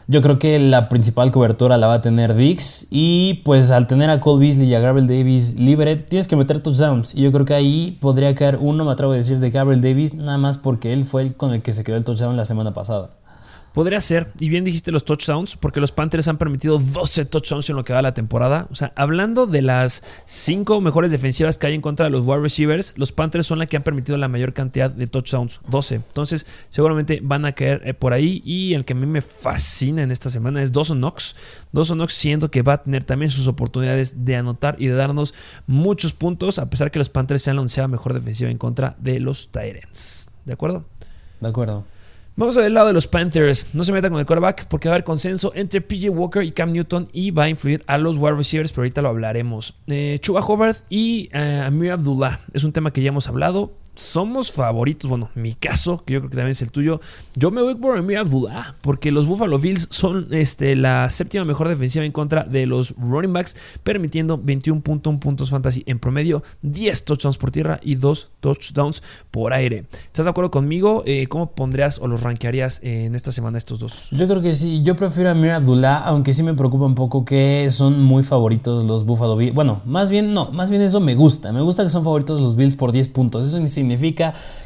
Yo 0.09 0.21
creo 0.21 0.39
que 0.39 0.59
la 0.59 0.89
principal 0.89 1.31
cobertura 1.31 1.79
la 1.79 1.87
va 1.87 1.95
a 1.95 2.01
tener 2.01 2.35
Dix. 2.35 2.87
Y 2.91 3.41
pues 3.45 3.71
al 3.71 3.87
tener 3.87 4.11
a 4.11 4.21
Cole 4.21 4.41
Beasley 4.47 4.69
y 4.69 4.75
a 4.75 4.81
Gabriel 4.81 5.07
Davis 5.07 5.55
libre, 5.55 5.97
tienes 5.97 6.29
que 6.29 6.37
meter 6.37 6.61
touchdowns. 6.61 7.15
Y 7.15 7.23
yo 7.23 7.33
creo 7.33 7.45
que 7.45 7.55
ahí 7.55 7.97
podría 8.01 8.35
caer 8.35 8.59
uno, 8.61 8.85
me 8.85 8.91
atrevo 8.91 9.13
a 9.13 9.17
decir, 9.17 9.39
de 9.39 9.51
Gabriel 9.51 9.81
Davis, 9.81 10.15
nada 10.15 10.39
más 10.39 10.59
porque 10.59 10.93
él 10.93 11.05
fue 11.05 11.23
el 11.23 11.35
con 11.35 11.53
el 11.53 11.63
que 11.63 11.73
se 11.73 11.85
quedó 11.85 11.97
el 11.97 12.05
touchdown 12.05 12.37
la 12.37 12.45
semana 12.45 12.75
pasada. 12.75 13.11
Podría 13.73 14.01
ser, 14.01 14.29
y 14.39 14.49
bien 14.49 14.65
dijiste 14.65 14.93
los 14.93 15.05
touchdowns, 15.05 15.57
porque 15.57 15.81
los 15.81 15.93
Panthers 15.93 16.29
han 16.29 16.37
permitido 16.37 16.79
12 16.79 17.25
touchdowns 17.25 17.71
en 17.71 17.77
lo 17.77 17.85
que 17.85 17.93
va 17.93 18.03
la 18.03 18.13
temporada. 18.13 18.69
O 18.71 18.75
sea, 18.75 18.93
hablando 18.97 19.47
de 19.47 19.63
las 19.63 20.03
5 20.27 20.81
mejores 20.81 21.11
defensivas 21.11 21.57
que 21.57 21.69
hay 21.69 21.75
en 21.75 21.81
contra 21.81 22.05
de 22.05 22.11
los 22.11 22.27
wide 22.27 22.41
receivers, 22.41 22.93
los 22.97 23.13
Panthers 23.13 23.47
son 23.47 23.59
la 23.59 23.67
que 23.67 23.77
han 23.77 23.83
permitido 23.83 24.19
la 24.19 24.29
mayor 24.29 24.53
cantidad 24.53 24.91
de 24.91 25.07
touchdowns, 25.07 25.61
12. 25.69 25.95
Entonces, 25.95 26.47
seguramente 26.69 27.21
van 27.23 27.47
a 27.47 27.53
caer 27.53 27.81
eh, 27.85 27.95
por 27.95 28.13
ahí. 28.13 28.43
Y 28.45 28.75
el 28.75 28.85
que 28.85 28.93
a 28.93 28.97
mí 28.97 29.07
me 29.07 29.23
fascina 29.23 30.03
en 30.03 30.11
esta 30.11 30.29
semana 30.29 30.63
es 30.63 30.73
Dawson 30.73 30.99
Knox. 30.99 31.35
Dawson 31.73 31.99
Knox 31.99 32.13
siento 32.13 32.51
que 32.51 32.63
va 32.63 32.75
a 32.75 32.83
tener 32.83 33.05
también 33.05 33.31
sus 33.31 33.47
oportunidades 33.47 34.25
de 34.25 34.37
anotar 34.37 34.77
y 34.79 34.89
de 34.89 34.95
darnos 34.95 35.35
muchos 35.67 36.13
puntos, 36.13 36.59
a 36.59 36.69
pesar 36.69 36.91
que 36.91 36.99
los 36.99 37.09
Panthers 37.09 37.43
sean 37.43 37.57
la 37.57 37.63
onceava 37.63 37.89
mejor 37.89 38.13
defensiva 38.13 38.51
en 38.51 38.59
contra 38.59 38.97
de 38.99 39.19
los 39.21 39.49
Tyrants. 39.49 40.29
¿De 40.45 40.53
acuerdo? 40.53 40.85
De 41.41 41.49
acuerdo. 41.49 41.85
Vamos 42.35 42.57
a 42.57 42.61
ver 42.61 42.69
el 42.69 42.75
lado 42.75 42.87
de 42.87 42.95
los 42.95 43.07
Panthers. 43.07 43.75
No 43.75 43.85
se 43.85 43.93
metan 43.93 44.11
con 44.11 44.19
el 44.19 44.25
quarterback 44.25 44.67
porque 44.67 44.89
va 44.89 44.95
a 44.95 44.97
haber 44.97 45.05
consenso 45.05 45.53
entre 45.55 45.83
PJ 45.83 46.09
Walker 46.09 46.43
y 46.43 46.53
Cam 46.53 46.73
Newton 46.73 47.11
y 47.13 47.31
va 47.31 47.45
a 47.45 47.49
influir 47.51 47.85
a 47.87 47.99
los 47.99 48.17
wide 48.17 48.37
receivers, 48.37 48.73
pero 48.73 48.83
ahorita 48.83 49.03
lo 49.03 49.11
hablaremos. 49.11 49.75
Eh, 49.87 50.17
Chuba 50.19 50.41
Hobart 50.41 50.79
y 50.89 51.29
eh, 51.35 51.63
Amir 51.67 51.93
Abdullah. 51.93 52.41
Es 52.55 52.65
un 52.65 52.73
tema 52.73 52.91
que 52.91 53.03
ya 53.03 53.09
hemos 53.09 53.29
hablado 53.29 53.75
somos 53.95 54.53
favoritos. 54.53 55.09
Bueno, 55.09 55.29
mi 55.35 55.55
caso, 55.55 56.03
que 56.05 56.15
yo 56.15 56.21
creo 56.21 56.31
que 56.31 56.37
también 56.37 56.53
es 56.53 56.63
el 56.63 56.71
tuyo. 56.71 57.01
Yo 57.37 57.51
me 57.51 57.63
voy 57.63 57.75
por 57.75 57.97
Emir 57.97 58.19
Abdullah, 58.19 58.75
porque 58.81 59.11
los 59.11 59.27
Buffalo 59.27 59.59
Bills 59.59 59.89
son 59.91 60.29
este, 60.31 60.77
la 60.77 61.09
séptima 61.11 61.45
mejor 61.45 61.69
defensiva 61.69 62.05
en 62.05 62.13
contra 62.13 62.45
de 62.45 62.67
los 62.67 62.95
running 62.97 63.33
backs, 63.33 63.57
permitiendo 63.83 64.39
21.1 64.39 65.19
puntos 65.19 65.51
fantasy 65.51 65.83
en 65.87 65.99
promedio, 65.99 66.43
10 66.63 67.05
touchdowns 67.05 67.39
por 67.39 67.51
tierra 67.51 67.81
y 67.83 67.97
2 67.97 68.31
touchdowns 68.41 69.03
por 69.31 69.53
aire. 69.53 69.85
¿Estás 70.07 70.25
de 70.25 70.31
acuerdo 70.31 70.51
conmigo? 70.51 71.03
Eh, 71.07 71.27
¿Cómo 71.29 71.51
pondrías 71.51 71.99
o 71.99 72.09
los 72.09 72.23
rankearías 72.23 72.81
en 72.83 73.15
esta 73.15 73.33
semana 73.33 73.59
estos 73.59 73.81
dos? 73.81 74.09
Yo 74.11 74.27
creo 74.27 74.41
que 74.43 74.55
sí. 74.55 74.83
Yo 74.83 74.97
prefiero 74.97 75.31
a 75.31 75.33
Emir 75.33 75.53
Abdullah, 75.53 75.99
aunque 75.99 76.35
sí 76.35 76.43
me 76.43 76.55
preocupa 76.55 76.87
un 76.87 76.95
poco 76.95 77.25
que 77.25 77.71
son 77.71 78.03
muy 78.03 78.23
favoritos 78.23 78.85
los 78.85 79.05
Buffalo 79.05 79.37
Bills. 79.37 79.55
Bueno, 79.55 79.83
más 79.85 80.11
bien 80.11 80.35
no, 80.35 80.51
más 80.53 80.71
bien 80.71 80.83
eso 80.83 81.01
me 81.01 81.15
gusta. 81.15 81.53
Me 81.53 81.61
gusta 81.61 81.85
que 81.85 81.91
son 81.91 82.05
favoritos 82.05 82.41
los 82.41 82.57
Bills 82.57 82.75
por 82.75 82.93
10 82.93 83.09
puntos. 83.09 83.47
Eso 83.47 83.57
significa? 83.57 83.82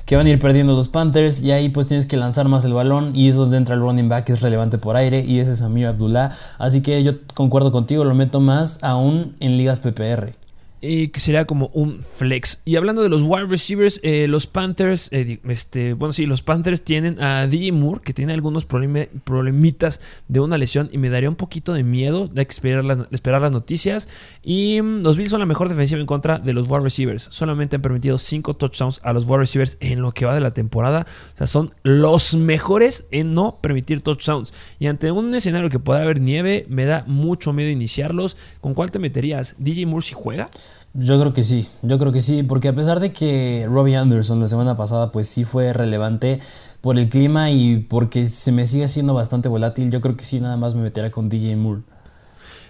Que 0.05 0.17
van 0.17 0.27
a 0.27 0.31
ir 0.31 0.39
perdiendo 0.39 0.75
los 0.75 0.89
Panthers 0.89 1.43
y 1.43 1.51
ahí 1.51 1.69
pues 1.69 1.87
tienes 1.87 2.07
que 2.07 2.17
lanzar 2.17 2.49
más 2.49 2.65
el 2.65 2.73
balón 2.73 3.15
y 3.15 3.29
es 3.29 3.37
donde 3.37 3.57
entra 3.57 3.75
el 3.75 3.81
running 3.81 4.09
back 4.09 4.25
que 4.25 4.33
es 4.33 4.41
relevante 4.41 4.79
por 4.79 4.97
aire 4.97 5.25
y 5.25 5.41
ese 5.41 5.53
es 5.53 5.63
Amir 5.63 5.87
Abdullah. 5.87 6.31
Así 6.59 6.83
que 6.83 7.03
yo 7.03 7.13
concuerdo 7.35 7.73
contigo, 7.73 8.05
lo 8.05 8.15
meto 8.15 8.41
más 8.41 8.83
aún 8.83 9.35
en 9.41 9.57
ligas 9.57 9.81
PPR 9.81 10.46
que 10.81 11.21
sería 11.21 11.47
como 11.47 11.69
un 11.69 12.01
flex. 12.01 12.63
Y 12.65 12.77
hablando 12.77 13.03
de 13.03 13.09
los 13.09 13.23
wide 13.23 13.47
receivers, 13.47 13.99
eh, 14.03 14.29
los 14.29 14.47
Panthers, 14.47 15.09
eh, 15.11 15.41
este, 15.49 15.95
bueno, 15.95 16.13
sí, 16.13 16.27
los 16.27 16.43
Panthers 16.43 16.85
tienen 16.85 17.23
a 17.23 17.47
DJ 17.47 17.73
Moore, 17.73 18.01
que 18.05 18.13
tiene 18.13 18.33
algunos 18.33 18.67
problemitas 18.67 20.01
de 20.29 20.41
una 20.41 20.59
lesión 20.59 20.89
y 20.93 20.99
me 20.99 21.09
daría 21.09 21.29
un 21.29 21.37
poquito 21.37 21.73
de 21.73 21.83
miedo 21.83 22.29
de 22.29 22.43
esperar 22.43 22.85
las, 22.85 22.99
esperar 23.11 23.43
las 23.43 23.53
noticias. 23.53 24.09
Y 24.43 24.81
mm, 24.83 25.03
los 25.03 25.17
Bills 25.17 25.31
son 25.31 25.41
la 25.41 25.47
mejor 25.47 25.69
defensiva 25.69 26.01
en 26.01 26.07
contra 26.07 26.39
de 26.39 26.53
los 26.53 26.71
wide 26.71 26.83
receivers. 26.83 27.29
Solamente 27.31 27.77
han 27.77 27.83
permitido 27.83 28.19
5 28.19 28.55
touchdowns 28.55 29.01
a 29.03 29.13
los 29.13 29.25
wide 29.25 29.39
receivers 29.39 29.79
en 29.81 30.03
lo 30.03 30.13
que 30.13 30.27
va 30.27 30.35
de 30.35 30.41
la 30.41 30.51
temporada. 30.51 31.07
O 31.35 31.37
sea, 31.37 31.47
son 31.47 31.75
los 31.83 32.35
mejores 32.35 33.07
en 33.11 33.35
no 33.35 33.59
permitir 33.61 34.03
touchdowns. 34.03 34.53
Y 34.79 34.87
ante 34.87 35.11
un 35.11 35.35
escenario 35.35 35.71
que 35.71 35.79
pueda 35.79 36.03
haber 36.03 36.21
nieve, 36.21 36.67
me 36.69 36.85
da 36.85 37.05
mucho 37.07 37.53
miedo 37.53 37.71
iniciarlos. 37.71 38.37
¿Con 38.61 38.75
cuál 38.75 38.91
te 38.91 38.99
meterías? 38.99 39.57
¿DJ 39.59 39.87
Moore 39.87 40.05
si 40.05 40.15
juega? 40.15 40.51
Yo 40.99 41.21
creo 41.21 41.35
que 41.35 41.45
sí, 41.45 41.69
yo 41.83 41.99
creo 41.99 42.11
que 42.11 42.23
sí, 42.23 42.43
porque 42.43 42.69
a 42.69 42.75
pesar 42.75 43.01
de 43.01 43.13
que 43.13 43.67
Robbie 43.69 43.97
Anderson 43.97 44.41
la 44.41 44.47
semana 44.47 44.79
pasada 44.79 45.13
pues 45.13 45.29
sí 45.29 45.45
fue 45.45 45.75
relevante 45.75 46.41
por 46.81 46.99
el 46.99 47.11
clima 47.11 47.51
y 47.51 47.81
porque 47.81 48.29
se 48.29 48.51
me 48.51 48.67
sigue 48.67 48.89
siendo 48.89 49.13
bastante 49.13 49.51
volátil, 49.51 49.91
yo 49.91 50.01
creo 50.01 50.17
que 50.17 50.25
sí 50.25 50.41
nada 50.41 50.57
más 50.57 50.75
me 50.75 50.81
meterá 50.81 51.11
con 51.11 51.29
DJ 51.29 51.57
Moore. 51.57 51.83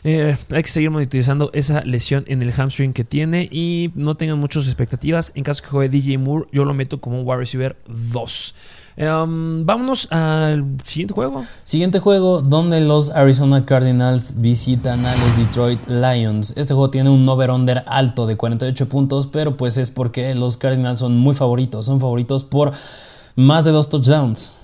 Eh, 0.02 0.36
hay 0.50 0.62
que 0.62 0.68
seguir 0.68 0.90
monitorizando 0.90 1.50
esa 1.52 1.82
lesión 1.82 2.24
en 2.26 2.42
el 2.42 2.52
hamstring 2.52 2.92
que 2.92 3.04
tiene 3.04 3.48
y 3.50 3.92
no 3.94 4.16
tengan 4.16 4.40
muchas 4.40 4.66
expectativas. 4.66 5.30
En 5.36 5.44
caso 5.44 5.62
que 5.62 5.68
juegue 5.68 5.88
DJ 5.88 6.18
Moore, 6.18 6.46
yo 6.50 6.64
lo 6.64 6.74
meto 6.74 7.00
como 7.00 7.20
un 7.20 7.26
wide 7.26 7.38
receiver 7.38 7.76
2. 7.86 8.54
Um, 8.98 9.66
vámonos 9.66 10.10
al 10.10 10.64
siguiente 10.82 11.12
juego. 11.12 11.44
Siguiente 11.64 11.98
juego 11.98 12.40
donde 12.40 12.80
los 12.80 13.10
Arizona 13.10 13.66
Cardinals 13.66 14.40
visitan 14.40 15.04
a 15.04 15.16
los 15.16 15.36
Detroit 15.36 15.86
Lions. 15.86 16.54
Este 16.56 16.72
juego 16.72 16.90
tiene 16.90 17.10
un 17.10 17.28
over-under 17.28 17.84
alto 17.86 18.26
de 18.26 18.36
48 18.36 18.88
puntos, 18.88 19.26
pero 19.26 19.56
pues 19.56 19.76
es 19.76 19.90
porque 19.90 20.34
los 20.34 20.56
Cardinals 20.56 21.00
son 21.00 21.18
muy 21.18 21.34
favoritos. 21.34 21.84
Son 21.84 22.00
favoritos 22.00 22.44
por 22.44 22.72
más 23.34 23.64
de 23.64 23.72
dos 23.72 23.90
touchdowns 23.90 24.60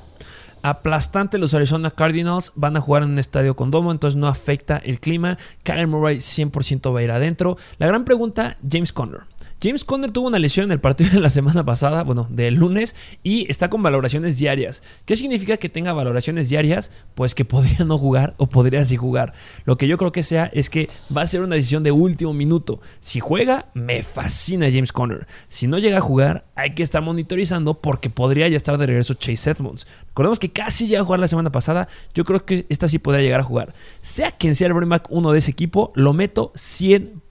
aplastante 0.62 1.38
los 1.38 1.55
Arizona 1.55 1.90
Cardinals. 1.90 2.53
Van 2.55 2.77
a 2.77 2.81
jugar 2.81 3.03
en 3.03 3.11
un 3.11 3.18
estadio 3.18 3.55
con 3.55 3.71
domo, 3.71 3.90
entonces 3.90 4.16
no 4.16 4.29
afecta 4.29 4.79
el 4.79 5.01
clima. 5.01 5.37
Kyle 5.62 5.87
Murray 5.87 6.18
100% 6.18 6.95
va 6.95 7.01
a 7.01 7.03
ir 7.03 7.11
adentro. 7.11 7.57
La 7.79 7.87
gran 7.87 8.05
pregunta, 8.05 8.57
James 8.68 8.92
Conner. 8.92 9.32
James 9.62 9.85
Conner 9.85 10.11
tuvo 10.11 10.27
una 10.27 10.40
lesión 10.40 10.64
en 10.64 10.72
el 10.72 10.81
partido 10.81 11.11
de 11.11 11.20
la 11.20 11.31
semana 11.31 11.64
pasada, 11.64 12.03
bueno, 12.03 12.27
del 12.29 12.55
lunes, 12.55 12.96
y 13.22 13.48
está 13.48 13.70
con 13.70 13.81
valoraciones 13.81 14.37
diarias. 14.37 14.83
¿Qué 15.05 15.14
significa 15.14 15.57
que 15.57 15.68
tenga 15.68 15.92
valoraciones 15.92 16.48
diarias? 16.48 16.90
Pues 17.14 17.37
que 17.37 17.44
podría 17.44 17.85
no 17.85 17.96
jugar 17.96 18.35
o 18.38 18.48
podría 18.48 18.85
sí 18.85 18.96
jugar. 18.96 19.35
Lo 19.64 19.77
que 19.77 19.87
yo 19.87 19.98
creo 19.98 20.11
que 20.11 20.25
sea 20.25 20.46
es 20.53 20.68
que 20.68 20.88
va 21.16 21.22
a 21.22 21.29
ser 21.29 21.42
una 21.42 21.55
decisión 21.55 21.85
de 21.85 21.92
último 21.92 22.35
minuto. 22.35 22.81
Si 22.98 23.20
juega, 23.20 23.70
me 23.75 24.03
fascina 24.03 24.66
James 24.68 24.92
Conner. 24.92 25.29
Si 25.46 25.68
no 25.68 25.79
llega 25.79 25.98
a 25.98 26.01
jugar, 26.01 26.44
hay 26.57 26.75
que 26.75 26.83
estar 26.83 27.01
monitorizando 27.01 27.75
porque 27.75 28.11
podría 28.11 28.48
ya 28.48 28.57
estar 28.57 28.77
de 28.79 28.87
regreso 28.87 29.14
Chase 29.14 29.53
Edmonds. 29.53 29.87
Recordemos 30.09 30.40
que 30.40 30.51
casi 30.51 30.88
llega 30.88 31.03
a 31.03 31.05
jugar 31.05 31.20
la 31.20 31.29
semana 31.29 31.53
pasada. 31.53 31.87
Yo 32.14 32.25
creo 32.25 32.44
que 32.44 32.66
esta 32.68 32.88
sí 32.88 32.98
podría 32.98 33.22
llegar 33.22 33.38
a 33.38 33.44
jugar. 33.44 33.72
Sea 34.01 34.33
quien 34.33 34.57
sea 34.57 34.66
el 34.66 34.75
running 34.75 34.88
back 34.88 35.07
uno 35.11 35.31
de 35.31 35.38
ese 35.38 35.53
equipo, 35.53 35.90
lo 35.94 36.14
meto 36.14 36.53
100% 36.57 37.22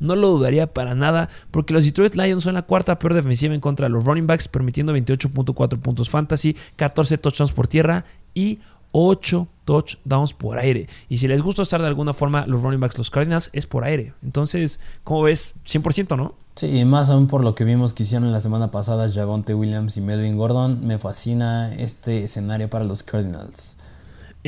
no 0.00 0.16
lo 0.16 0.28
dudaría 0.28 0.72
para 0.72 0.94
nada, 0.94 1.28
porque 1.50 1.74
los 1.74 1.84
Detroit 1.84 2.14
Lions 2.14 2.42
son 2.42 2.54
la 2.54 2.62
cuarta 2.62 2.98
peor 2.98 3.14
defensiva 3.14 3.54
en 3.54 3.60
contra 3.60 3.86
de 3.86 3.90
los 3.90 4.04
running 4.04 4.26
backs, 4.26 4.48
permitiendo 4.48 4.94
28.4 4.94 5.78
puntos 5.78 6.10
fantasy, 6.10 6.56
14 6.76 7.18
touchdowns 7.18 7.52
por 7.52 7.66
tierra 7.66 8.04
y 8.34 8.58
8 8.92 9.46
touchdowns 9.64 10.34
por 10.34 10.58
aire. 10.58 10.88
Y 11.08 11.18
si 11.18 11.28
les 11.28 11.42
gusta 11.42 11.62
estar 11.62 11.80
de 11.80 11.86
alguna 11.86 12.12
forma 12.12 12.46
los 12.46 12.62
running 12.62 12.80
backs, 12.80 12.98
los 12.98 13.10
Cardinals, 13.10 13.50
es 13.52 13.66
por 13.66 13.84
aire. 13.84 14.14
Entonces, 14.22 14.80
¿cómo 15.04 15.22
ves? 15.22 15.54
100%, 15.66 16.16
¿no? 16.16 16.34
Sí, 16.56 16.84
más 16.84 17.10
aún 17.10 17.28
por 17.28 17.44
lo 17.44 17.54
que 17.54 17.64
vimos 17.64 17.92
que 17.92 18.02
hicieron 18.02 18.32
la 18.32 18.40
semana 18.40 18.72
pasada 18.72 19.10
Javonte 19.12 19.54
Williams 19.54 19.96
y 19.96 20.00
Melvin 20.00 20.36
Gordon, 20.36 20.84
me 20.84 20.98
fascina 20.98 21.72
este 21.74 22.24
escenario 22.24 22.68
para 22.68 22.84
los 22.84 23.04
Cardinals 23.04 23.77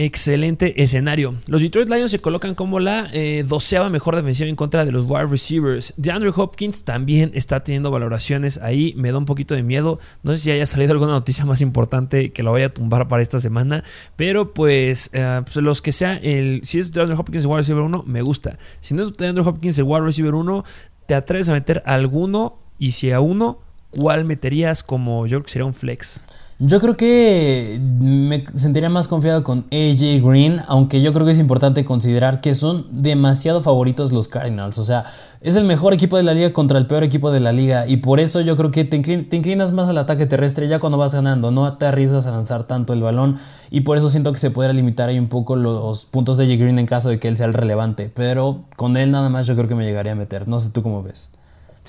excelente 0.04 0.82
escenario. 0.82 1.34
Los 1.46 1.62
Detroit 1.62 1.88
Lions 1.88 2.10
se 2.10 2.18
colocan 2.18 2.54
como 2.54 2.80
la 2.80 3.08
eh, 3.12 3.44
doceava 3.46 3.90
mejor 3.90 4.16
defensiva 4.16 4.48
en 4.48 4.56
contra 4.56 4.84
de 4.84 4.92
los 4.92 5.04
wide 5.06 5.26
receivers. 5.26 5.92
De 5.96 6.10
Andrew 6.10 6.32
Hopkins 6.34 6.84
también 6.84 7.30
está 7.34 7.62
teniendo 7.62 7.90
valoraciones 7.90 8.58
ahí. 8.58 8.94
Me 8.96 9.12
da 9.12 9.18
un 9.18 9.26
poquito 9.26 9.54
de 9.54 9.62
miedo. 9.62 9.98
No 10.22 10.32
sé 10.32 10.38
si 10.38 10.50
haya 10.50 10.66
salido 10.66 10.92
alguna 10.92 11.12
noticia 11.12 11.44
más 11.44 11.60
importante 11.60 12.32
que 12.32 12.42
lo 12.42 12.52
vaya 12.52 12.66
a 12.66 12.74
tumbar 12.74 13.08
para 13.08 13.22
esta 13.22 13.38
semana. 13.38 13.84
Pero 14.16 14.54
pues, 14.54 15.10
eh, 15.12 15.42
pues 15.44 15.56
los 15.56 15.82
que 15.82 15.92
sea, 15.92 16.14
el, 16.14 16.62
si 16.64 16.78
es 16.78 16.92
de 16.92 17.00
Andrew 17.02 17.18
Hopkins 17.18 17.44
el 17.44 17.50
wide 17.50 17.58
receiver 17.58 17.82
1, 17.82 18.04
me 18.06 18.22
gusta. 18.22 18.58
Si 18.80 18.94
no 18.94 19.02
es 19.02 19.12
de 19.12 19.26
Andrew 19.26 19.46
Hopkins 19.46 19.78
el 19.78 19.84
wide 19.84 20.02
receiver 20.02 20.34
1, 20.34 20.64
te 21.06 21.14
atreves 21.14 21.48
a 21.48 21.52
meter 21.52 21.82
alguno. 21.84 22.58
Y 22.78 22.92
si 22.92 23.12
a 23.12 23.20
uno, 23.20 23.58
¿cuál 23.90 24.24
meterías 24.24 24.82
como 24.82 25.26
yo 25.26 25.38
creo 25.38 25.44
que 25.44 25.50
sería 25.50 25.66
un 25.66 25.74
flex? 25.74 26.24
Yo 26.62 26.78
creo 26.78 26.94
que 26.94 27.80
me 27.80 28.44
sentiría 28.54 28.90
más 28.90 29.08
confiado 29.08 29.42
con 29.42 29.60
AJ 29.72 30.22
Green, 30.22 30.60
aunque 30.68 31.00
yo 31.00 31.14
creo 31.14 31.24
que 31.24 31.32
es 31.32 31.38
importante 31.38 31.86
considerar 31.86 32.42
que 32.42 32.54
son 32.54 32.84
demasiado 32.90 33.62
favoritos 33.62 34.12
los 34.12 34.28
Cardinals. 34.28 34.76
O 34.76 34.84
sea, 34.84 35.06
es 35.40 35.56
el 35.56 35.64
mejor 35.64 35.94
equipo 35.94 36.18
de 36.18 36.22
la 36.22 36.34
liga 36.34 36.52
contra 36.52 36.76
el 36.76 36.86
peor 36.86 37.02
equipo 37.02 37.30
de 37.30 37.40
la 37.40 37.52
liga. 37.52 37.86
Y 37.86 37.96
por 37.96 38.20
eso 38.20 38.42
yo 38.42 38.58
creo 38.58 38.70
que 38.70 38.84
te, 38.84 38.96
inclinas 38.98 39.72
más 39.72 39.88
al 39.88 39.96
ataque 39.96 40.26
terrestre 40.26 40.68
ya 40.68 40.80
cuando 40.80 40.98
vas 40.98 41.14
ganando. 41.14 41.50
No 41.50 41.78
te 41.78 41.86
arriesgas 41.86 42.26
a 42.26 42.32
lanzar 42.32 42.64
tanto 42.64 42.92
el 42.92 43.00
balón. 43.00 43.38
Y 43.70 43.80
por 43.80 43.96
eso 43.96 44.10
siento 44.10 44.30
que 44.34 44.38
se 44.38 44.50
puede 44.50 44.70
limitar 44.74 45.08
ahí 45.08 45.18
un 45.18 45.28
poco 45.28 45.56
los 45.56 46.04
puntos 46.04 46.36
de 46.36 46.44
AJ 46.44 46.60
Green 46.60 46.78
en 46.78 46.84
caso 46.84 47.08
de 47.08 47.18
que 47.18 47.28
él 47.28 47.38
sea 47.38 47.46
el 47.46 47.54
relevante. 47.54 48.12
Pero 48.14 48.64
con 48.76 48.98
él 48.98 49.10
nada 49.10 49.30
más 49.30 49.46
yo 49.46 49.56
creo 49.56 49.66
que 49.66 49.74
me 49.74 49.86
llegaría 49.86 50.12
a 50.12 50.14
meter. 50.14 50.46
No 50.46 50.60
sé 50.60 50.68
tú 50.68 50.82
cómo 50.82 51.02
ves. 51.02 51.30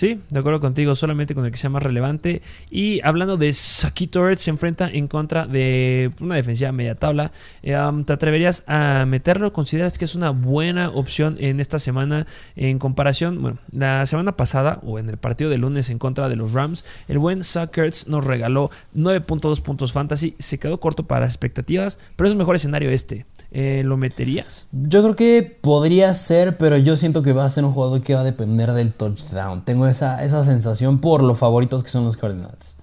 Sí, 0.02 0.20
de 0.32 0.40
acuerdo 0.40 0.60
contigo, 0.60 0.96
solamente 0.96 1.36
con 1.36 1.46
el 1.46 1.52
que 1.52 1.60
sea 1.60 1.70
más 1.70 1.84
relevante. 1.84 2.42
Y 2.72 3.02
hablando 3.04 3.38
de 3.38 3.54
Saki 3.54 4.08
Torres, 4.08 4.42
se 4.42 4.50
enfrenta 4.50 4.90
en 4.90 5.08
contra 5.08 5.46
de 5.46 6.10
una 6.20 6.34
defensiva 6.34 6.72
media 6.72 6.96
tabla. 6.96 7.32
Eh, 7.62 7.78
¿Te 8.08 8.14
atreverías 8.14 8.64
a 8.66 9.06
meterlo? 9.06 9.54
¿Consideras 9.54 10.00
que 10.00 10.06
es 10.06 10.16
una 10.16 10.32
buena 10.32 10.90
opción 10.90 11.38
en 11.40 11.60
esta 11.60 11.78
semana 11.78 12.26
en 12.56 12.80
comparación? 12.80 13.44
Bueno, 13.44 13.60
la 13.72 14.04
semana 14.08 14.36
pasada 14.36 14.80
o 14.82 14.98
en 14.98 15.08
el 15.08 15.18
partido 15.18 15.52
de 15.52 15.60
lunes 15.60 15.92
en 15.92 16.00
contra 16.00 16.30
de 16.30 16.36
los 16.36 16.54
Rams, 16.54 16.84
el 17.08 17.20
buen 17.20 17.44
Suckers 17.44 18.08
nos 18.08 18.26
regaló 18.26 18.72
9.2 18.96 19.62
puntos 19.62 19.92
fantasy. 19.92 20.34
Se 20.40 20.58
quedó 20.58 20.80
corto 20.80 21.06
para 21.06 21.22
las 21.22 21.30
expectativas, 21.30 22.00
pero 22.16 22.26
es 22.26 22.32
el 22.32 22.40
mejor 22.40 22.56
escenario 22.56 22.90
este. 22.90 23.28
Eh, 23.52 23.84
¿Lo 23.86 23.98
meterías? 23.98 24.68
Yo 24.72 25.04
creo 25.04 25.16
que 25.16 25.60
podría 25.62 26.14
ser, 26.16 26.58
pero 26.58 26.78
yo 26.78 26.96
siento 26.96 27.22
que 27.22 27.34
va 27.34 27.44
a 27.44 27.50
ser 27.50 27.66
un 27.66 27.74
jugador 27.74 28.02
que 28.02 28.16
va 28.16 28.22
a 28.22 28.24
depender 28.24 28.72
del 28.72 28.94
touchdown. 28.94 29.64
Tengo 29.66 29.91
esa, 29.92 30.24
esa 30.24 30.44
sensación 30.44 31.00
por 31.00 31.24
lo 31.24 31.36
favoritos 31.36 31.84
que 31.84 31.90
son 31.90 32.06
los 32.06 32.18
Cardinals. 32.18 32.76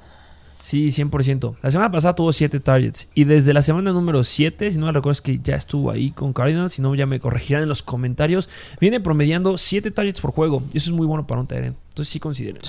Sí, 0.60 0.88
100%. 0.88 1.56
La 1.62 1.70
semana 1.70 1.90
pasada 1.90 2.14
tuvo 2.14 2.32
7 2.32 2.60
targets. 2.60 3.08
Y 3.14 3.24
desde 3.24 3.54
la 3.54 3.62
semana 3.62 3.92
número 3.92 4.22
7, 4.22 4.70
si 4.70 4.78
no 4.78 4.86
me 4.86 4.92
recuerdo, 4.92 5.12
es 5.12 5.22
que 5.22 5.38
ya 5.38 5.54
estuvo 5.54 5.90
ahí 5.90 6.10
con 6.10 6.32
Cardinals. 6.32 6.74
Si 6.74 6.82
no, 6.82 6.94
ya 6.94 7.06
me 7.06 7.20
corregirán 7.20 7.62
en 7.62 7.68
los 7.68 7.82
comentarios. 7.82 8.50
Viene 8.80 9.00
promediando 9.00 9.56
7 9.56 9.90
targets 9.92 10.20
por 10.20 10.32
juego. 10.32 10.62
Y 10.72 10.78
eso 10.78 10.90
es 10.90 10.96
muy 10.96 11.06
bueno 11.06 11.26
para 11.26 11.40
un 11.40 11.46
Tyrant. 11.46 11.76
Entonces 11.88 12.12
sí 12.12 12.20
consideren. 12.20 12.60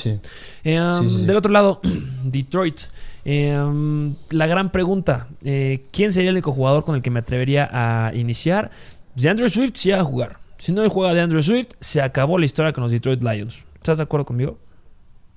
Eh, 0.63 0.81
um, 0.81 1.09
sí. 1.09 1.25
Del 1.25 1.35
otro 1.35 1.51
lado, 1.51 1.81
Detroit. 2.23 2.79
Eh, 3.25 3.59
um, 3.59 4.15
la 4.29 4.47
gran 4.47 4.71
pregunta: 4.71 5.27
eh, 5.43 5.85
¿quién 5.91 6.13
sería 6.13 6.29
el 6.29 6.35
único 6.35 6.51
jugador 6.51 6.85
con 6.85 6.95
el 6.95 7.01
que 7.01 7.09
me 7.09 7.19
atrevería 7.19 7.69
a 7.71 8.13
iniciar? 8.15 8.71
De 9.15 9.29
Andrew 9.29 9.49
Swift 9.49 9.73
sí 9.75 9.91
a 9.91 10.03
jugar. 10.03 10.37
Si 10.57 10.71
no 10.71 10.87
juega 10.89 11.13
de 11.13 11.21
Andrew 11.21 11.41
Swift, 11.41 11.69
se 11.79 12.01
acabó 12.01 12.37
la 12.37 12.45
historia 12.45 12.71
con 12.71 12.83
los 12.83 12.91
Detroit 12.91 13.23
Lions. 13.23 13.65
¿Estás 13.89 13.97
de 13.97 14.03
acuerdo 14.03 14.27
conmigo? 14.27 14.59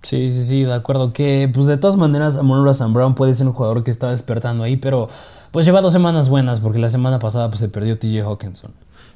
Sí, 0.03 0.31
sí, 0.31 0.45
sí, 0.45 0.65
de 0.65 0.75
acuerdo. 0.75 1.15
Que 1.15 1.51
pues 1.51 1.67
de 1.67 1.79
todas 1.79 1.97
maneras, 1.97 2.37
Amon 2.37 2.75
Sam 2.75 2.93
Brown 2.93 3.15
puede 3.15 3.35
ser 3.35 3.47
un 3.47 3.55
jugador 3.55 3.83
que 3.83 3.91
está 3.91 4.11
despertando 4.11 4.63
ahí, 4.63 4.77
pero 4.77 5.09
pues 5.53 5.65
lleva 5.65 5.81
dos 5.81 5.95
semanas 5.95 6.29
buenas 6.29 6.61
porque 6.61 6.79
la 6.79 6.91
semana 6.91 7.19
pasada 7.19 7.49
pues, 7.49 7.61
se 7.61 7.71
perdió 7.71 7.99
TJ 7.99 8.21
Hawkinson. 8.21 8.73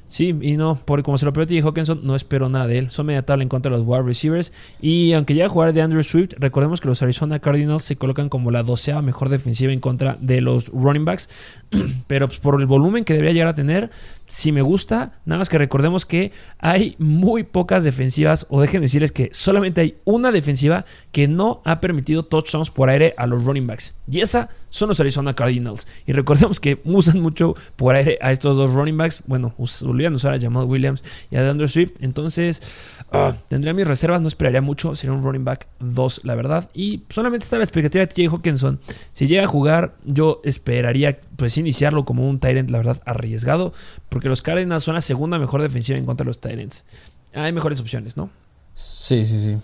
Sí, 0.07 0.33
y 0.41 0.55
no, 0.55 0.79
porque 0.85 1.03
como 1.03 1.17
se 1.17 1.25
lo 1.25 1.33
TJ 1.33 1.61
Hawkinson, 1.63 1.99
no 2.03 2.15
espero 2.15 2.47
nada 2.47 2.65
de 2.65 2.77
él. 2.77 2.89
Son 2.89 3.05
media 3.05 3.25
tabla 3.25 3.43
en 3.43 3.49
contra 3.49 3.71
de 3.71 3.77
los 3.77 3.85
wide 3.85 4.03
receivers. 4.03 4.53
Y 4.81 5.11
aunque 5.13 5.35
ya 5.35 5.49
jugar 5.49 5.73
de 5.73 5.81
Andrew 5.81 6.01
Swift, 6.01 6.31
recordemos 6.37 6.79
que 6.79 6.87
los 6.87 7.01
Arizona 7.03 7.39
Cardinals 7.39 7.83
se 7.83 7.97
colocan 7.97 8.29
como 8.29 8.49
la 8.49 8.63
doceava 8.63 9.01
mejor 9.01 9.29
defensiva 9.29 9.73
en 9.73 9.81
contra 9.81 10.17
de 10.21 10.39
los 10.39 10.69
running 10.69 11.03
backs. 11.03 11.29
Pero 12.07 12.27
pues, 12.27 12.39
por 12.39 12.59
el 12.59 12.65
volumen 12.65 13.03
que 13.03 13.13
debería 13.13 13.33
llegar 13.33 13.49
a 13.49 13.55
tener, 13.55 13.91
si 14.27 14.53
me 14.53 14.61
gusta. 14.61 15.19
Nada 15.25 15.39
más 15.39 15.49
que 15.49 15.57
recordemos 15.57 16.05
que 16.05 16.31
hay 16.57 16.95
muy 16.99 17.43
pocas 17.43 17.83
defensivas, 17.83 18.47
o 18.49 18.61
dejen 18.61 18.81
decirles 18.81 19.11
que 19.11 19.29
solamente 19.33 19.81
hay 19.81 19.97
una 20.05 20.31
defensiva 20.31 20.85
que 21.11 21.27
no 21.27 21.61
ha 21.65 21.81
permitido 21.81 22.23
touchdowns 22.23 22.69
por 22.69 22.89
aire 22.89 23.13
a 23.17 23.27
los 23.27 23.43
running 23.43 23.67
backs. 23.67 23.93
Y 24.09 24.21
esa 24.21 24.49
son 24.69 24.89
los 24.89 24.99
Arizona 24.99 25.33
Cardinals. 25.33 25.87
Y 26.05 26.13
recordemos 26.13 26.59
que 26.59 26.81
usan 26.83 27.21
mucho 27.21 27.55
por 27.75 27.95
aire 27.95 28.17
a 28.21 28.31
estos 28.31 28.57
dos 28.57 28.73
running 28.73 28.97
backs. 28.97 29.23
Bueno, 29.25 29.53
olvidan 29.85 30.13
usar 30.15 30.33
a 30.33 30.39
Jamal 30.39 30.65
Williams 30.65 31.03
y 31.31 31.35
a 31.35 31.49
Andrew 31.49 31.67
Swift. 31.67 31.93
Entonces, 32.01 33.01
uh, 33.13 33.33
tendría 33.47 33.73
mis 33.73 33.87
reservas, 33.87 34.21
no 34.21 34.27
esperaría 34.27 34.61
mucho. 34.61 34.95
Sería 34.95 35.15
un 35.15 35.23
running 35.23 35.45
back 35.45 35.67
2, 35.79 36.21
la 36.23 36.35
verdad. 36.35 36.69
Y 36.73 37.03
solamente 37.09 37.45
está 37.45 37.57
la 37.57 37.63
expectativa 37.63 38.05
de 38.05 38.07
TJ 38.07 38.33
Hawkinson. 38.33 38.79
Si 39.11 39.27
llega 39.27 39.43
a 39.43 39.47
jugar, 39.47 39.95
yo 40.03 40.41
esperaría 40.43 41.19
pues 41.35 41.57
iniciarlo 41.57 42.05
como 42.05 42.27
un 42.27 42.39
Tyrant, 42.39 42.69
la 42.69 42.79
verdad, 42.79 43.01
arriesgado. 43.05 43.73
Porque 44.09 44.29
los 44.29 44.41
Cardinals 44.41 44.83
son 44.83 44.95
la 44.95 45.01
segunda 45.01 45.39
mejor 45.39 45.61
defensiva 45.61 45.97
en 45.97 46.05
contra 46.05 46.23
de 46.23 46.29
los 46.29 46.39
Tyrants. 46.39 46.85
Hay 47.33 47.51
mejores 47.51 47.79
opciones, 47.79 48.17
¿no? 48.17 48.29
Sí, 48.73 49.25
sí, 49.25 49.39
sí. 49.39 49.57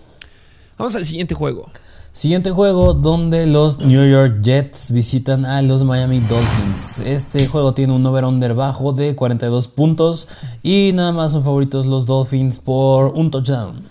Vamos 0.76 0.96
al 0.96 1.04
siguiente 1.04 1.34
juego. 1.34 1.70
Siguiente 2.14 2.52
juego 2.52 2.94
donde 2.94 3.44
los 3.44 3.80
New 3.80 4.08
York 4.08 4.40
Jets 4.40 4.92
visitan 4.92 5.44
a 5.44 5.62
los 5.62 5.82
Miami 5.82 6.20
Dolphins. 6.20 7.00
Este 7.00 7.48
juego 7.48 7.74
tiene 7.74 7.92
un 7.92 8.06
over-under 8.06 8.54
bajo 8.54 8.92
de 8.92 9.16
42 9.16 9.66
puntos 9.66 10.28
y 10.62 10.92
nada 10.94 11.10
más 11.10 11.32
son 11.32 11.42
favoritos 11.42 11.86
los 11.86 12.06
Dolphins 12.06 12.60
por 12.60 13.06
un 13.14 13.32
touchdown. 13.32 13.82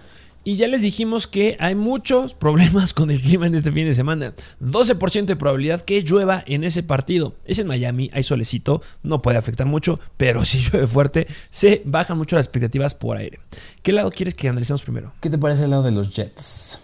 Y 0.45 0.55
ya 0.55 0.69
les 0.69 0.83
dijimos 0.83 1.27
que 1.27 1.57
hay 1.59 1.75
muchos 1.75 2.33
problemas 2.33 2.93
con 2.93 3.11
el 3.11 3.19
clima 3.19 3.47
en 3.47 3.55
este 3.55 3.73
fin 3.73 3.85
de 3.85 3.93
semana. 3.93 4.33
12% 4.61 5.25
de 5.25 5.35
probabilidad 5.35 5.81
que 5.81 6.01
llueva 6.01 6.45
en 6.47 6.63
ese 6.63 6.81
partido. 6.81 7.35
Es 7.43 7.59
en 7.59 7.67
Miami, 7.67 8.09
hay 8.13 8.23
solecito, 8.23 8.81
no 9.03 9.21
puede 9.21 9.37
afectar 9.37 9.67
mucho, 9.67 9.99
pero 10.15 10.45
si 10.45 10.59
llueve 10.71 10.87
fuerte, 10.87 11.27
se 11.49 11.81
bajan 11.83 12.17
mucho 12.17 12.37
las 12.37 12.45
expectativas 12.45 12.95
por 12.95 13.17
aire. 13.17 13.39
¿Qué 13.81 13.91
lado 13.91 14.11
quieres 14.11 14.33
que 14.33 14.47
analicemos 14.47 14.81
primero? 14.81 15.11
¿Qué 15.19 15.29
te 15.29 15.37
parece 15.37 15.65
el 15.65 15.71
lado 15.71 15.83
de 15.83 15.91
los 15.91 16.15
Jets? 16.15 16.79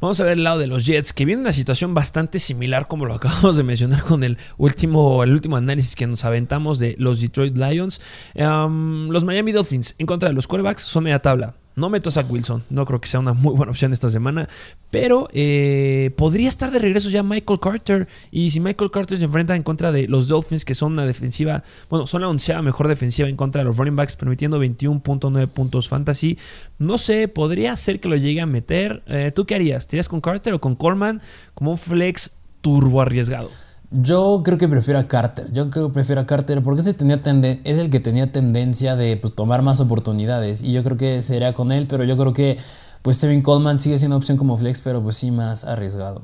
Vamos 0.00 0.18
a 0.18 0.24
ver 0.24 0.32
el 0.32 0.44
lado 0.44 0.58
de 0.58 0.66
los 0.66 0.86
Jets, 0.86 1.12
que 1.12 1.26
viene 1.26 1.42
una 1.42 1.52
situación 1.52 1.92
bastante 1.92 2.38
similar 2.38 2.88
como 2.88 3.04
lo 3.04 3.12
acabamos 3.14 3.58
de 3.58 3.62
mencionar 3.62 4.02
con 4.02 4.24
el 4.24 4.38
último, 4.56 5.22
el 5.22 5.32
último 5.32 5.58
análisis 5.58 5.94
que 5.94 6.06
nos 6.06 6.24
aventamos 6.24 6.78
de 6.78 6.96
los 6.98 7.20
Detroit 7.20 7.54
Lions. 7.56 8.00
los 8.34 9.24
Miami 9.24 9.52
Dolphins 9.52 9.94
en 9.98 10.06
contra 10.06 10.30
de 10.30 10.34
los 10.34 10.46
quarterbacks 10.46 10.82
son 10.82 11.04
media 11.04 11.20
tabla. 11.20 11.59
No 11.76 11.88
meto 11.88 12.08
a 12.08 12.12
Zach 12.12 12.30
Wilson, 12.30 12.64
no 12.68 12.84
creo 12.84 13.00
que 13.00 13.08
sea 13.08 13.20
una 13.20 13.32
muy 13.32 13.54
buena 13.54 13.70
opción 13.70 13.92
esta 13.92 14.08
semana, 14.08 14.48
pero 14.90 15.28
eh, 15.32 16.10
podría 16.16 16.48
estar 16.48 16.70
de 16.70 16.78
regreso 16.78 17.10
ya 17.10 17.22
Michael 17.22 17.60
Carter. 17.60 18.08
Y 18.30 18.50
si 18.50 18.60
Michael 18.60 18.90
Carter 18.90 19.18
se 19.18 19.24
enfrenta 19.24 19.54
en 19.54 19.62
contra 19.62 19.92
de 19.92 20.08
los 20.08 20.28
Dolphins, 20.28 20.64
que 20.64 20.74
son 20.74 20.92
una 20.92 21.06
defensiva, 21.06 21.62
bueno, 21.88 22.06
son 22.06 22.22
la 22.22 22.28
onceava 22.28 22.62
mejor 22.62 22.88
defensiva 22.88 23.28
en 23.28 23.36
contra 23.36 23.60
de 23.60 23.66
los 23.66 23.76
running 23.76 23.96
backs, 23.96 24.16
permitiendo 24.16 24.62
21.9 24.62 25.46
puntos 25.48 25.88
fantasy, 25.88 26.38
no 26.78 26.98
sé, 26.98 27.28
podría 27.28 27.76
ser 27.76 28.00
que 28.00 28.08
lo 28.08 28.16
llegue 28.16 28.40
a 28.40 28.46
meter. 28.46 29.02
Eh, 29.06 29.32
¿Tú 29.34 29.46
qué 29.46 29.54
harías? 29.54 29.86
¿Tiras 29.86 30.08
con 30.08 30.20
Carter 30.20 30.54
o 30.54 30.60
con 30.60 30.74
Coleman 30.74 31.22
como 31.54 31.70
un 31.70 31.78
flex 31.78 32.32
turbo 32.60 33.00
arriesgado? 33.00 33.48
Yo 33.92 34.42
creo 34.44 34.56
que 34.56 34.68
prefiero 34.68 35.00
a 35.00 35.08
Carter. 35.08 35.52
Yo 35.52 35.68
creo 35.68 35.88
que 35.88 35.94
prefiero 35.94 36.20
a 36.20 36.26
Carter 36.26 36.62
porque 36.62 36.82
ese 36.82 36.94
tenía 36.94 37.20
es 37.64 37.78
el 37.78 37.90
que 37.90 37.98
tenía 37.98 38.30
tendencia 38.30 38.94
de 38.94 39.16
pues, 39.16 39.34
tomar 39.34 39.62
más 39.62 39.80
oportunidades. 39.80 40.62
Y 40.62 40.72
yo 40.72 40.84
creo 40.84 40.96
que 40.96 41.22
sería 41.22 41.54
con 41.54 41.72
él, 41.72 41.86
pero 41.88 42.04
yo 42.04 42.16
creo 42.16 42.32
que 42.32 42.58
pues 43.02 43.16
Steven 43.16 43.42
Coleman 43.42 43.80
sigue 43.80 43.98
siendo 43.98 44.16
opción 44.16 44.36
como 44.36 44.56
flex, 44.56 44.80
pero 44.80 45.02
pues 45.02 45.16
sí 45.16 45.30
más 45.30 45.64
arriesgado. 45.64 46.22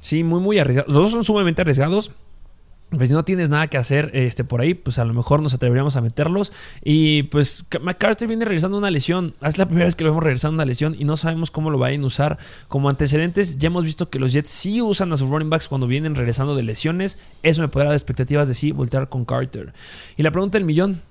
Sí, 0.00 0.24
muy, 0.24 0.40
muy 0.40 0.58
arriesgado. 0.58 0.86
Los 0.88 0.96
dos 0.96 1.10
son 1.12 1.24
sumamente 1.24 1.62
arriesgados. 1.62 2.12
Pues 2.96 3.08
si 3.08 3.14
no 3.14 3.24
tienes 3.24 3.48
nada 3.48 3.66
que 3.68 3.76
hacer 3.76 4.10
este, 4.14 4.44
por 4.44 4.60
ahí, 4.60 4.74
pues 4.74 4.98
a 4.98 5.04
lo 5.04 5.14
mejor 5.14 5.42
nos 5.42 5.54
atreveríamos 5.54 5.96
a 5.96 6.00
meterlos. 6.00 6.52
Y 6.82 7.24
pues 7.24 7.64
McCarthy 7.80 8.26
viene 8.26 8.44
regresando 8.44 8.78
una 8.78 8.90
lesión. 8.90 9.34
Es 9.42 9.58
la 9.58 9.66
primera 9.66 9.86
vez 9.86 9.96
que 9.96 10.04
lo 10.04 10.10
vemos 10.10 10.24
regresando 10.24 10.54
una 10.54 10.64
lesión 10.64 10.94
y 10.98 11.04
no 11.04 11.16
sabemos 11.16 11.50
cómo 11.50 11.70
lo 11.70 11.78
vayan 11.78 12.02
a 12.02 12.06
usar. 12.06 12.38
Como 12.68 12.88
antecedentes, 12.88 13.58
ya 13.58 13.66
hemos 13.68 13.84
visto 13.84 14.10
que 14.10 14.18
los 14.18 14.32
Jets 14.32 14.50
sí 14.50 14.80
usan 14.82 15.12
a 15.12 15.16
sus 15.16 15.28
running 15.28 15.50
backs 15.50 15.68
cuando 15.68 15.86
vienen 15.86 16.14
regresando 16.14 16.56
de 16.56 16.62
lesiones. 16.62 17.18
Eso 17.42 17.62
me 17.62 17.68
podrá 17.68 17.86
dar 17.86 17.94
expectativas 17.94 18.48
de 18.48 18.54
sí 18.54 18.72
voltear 18.72 19.08
con 19.08 19.24
Carter. 19.24 19.72
Y 20.16 20.22
la 20.22 20.30
pregunta 20.30 20.58
del 20.58 20.64
millón, 20.64 21.02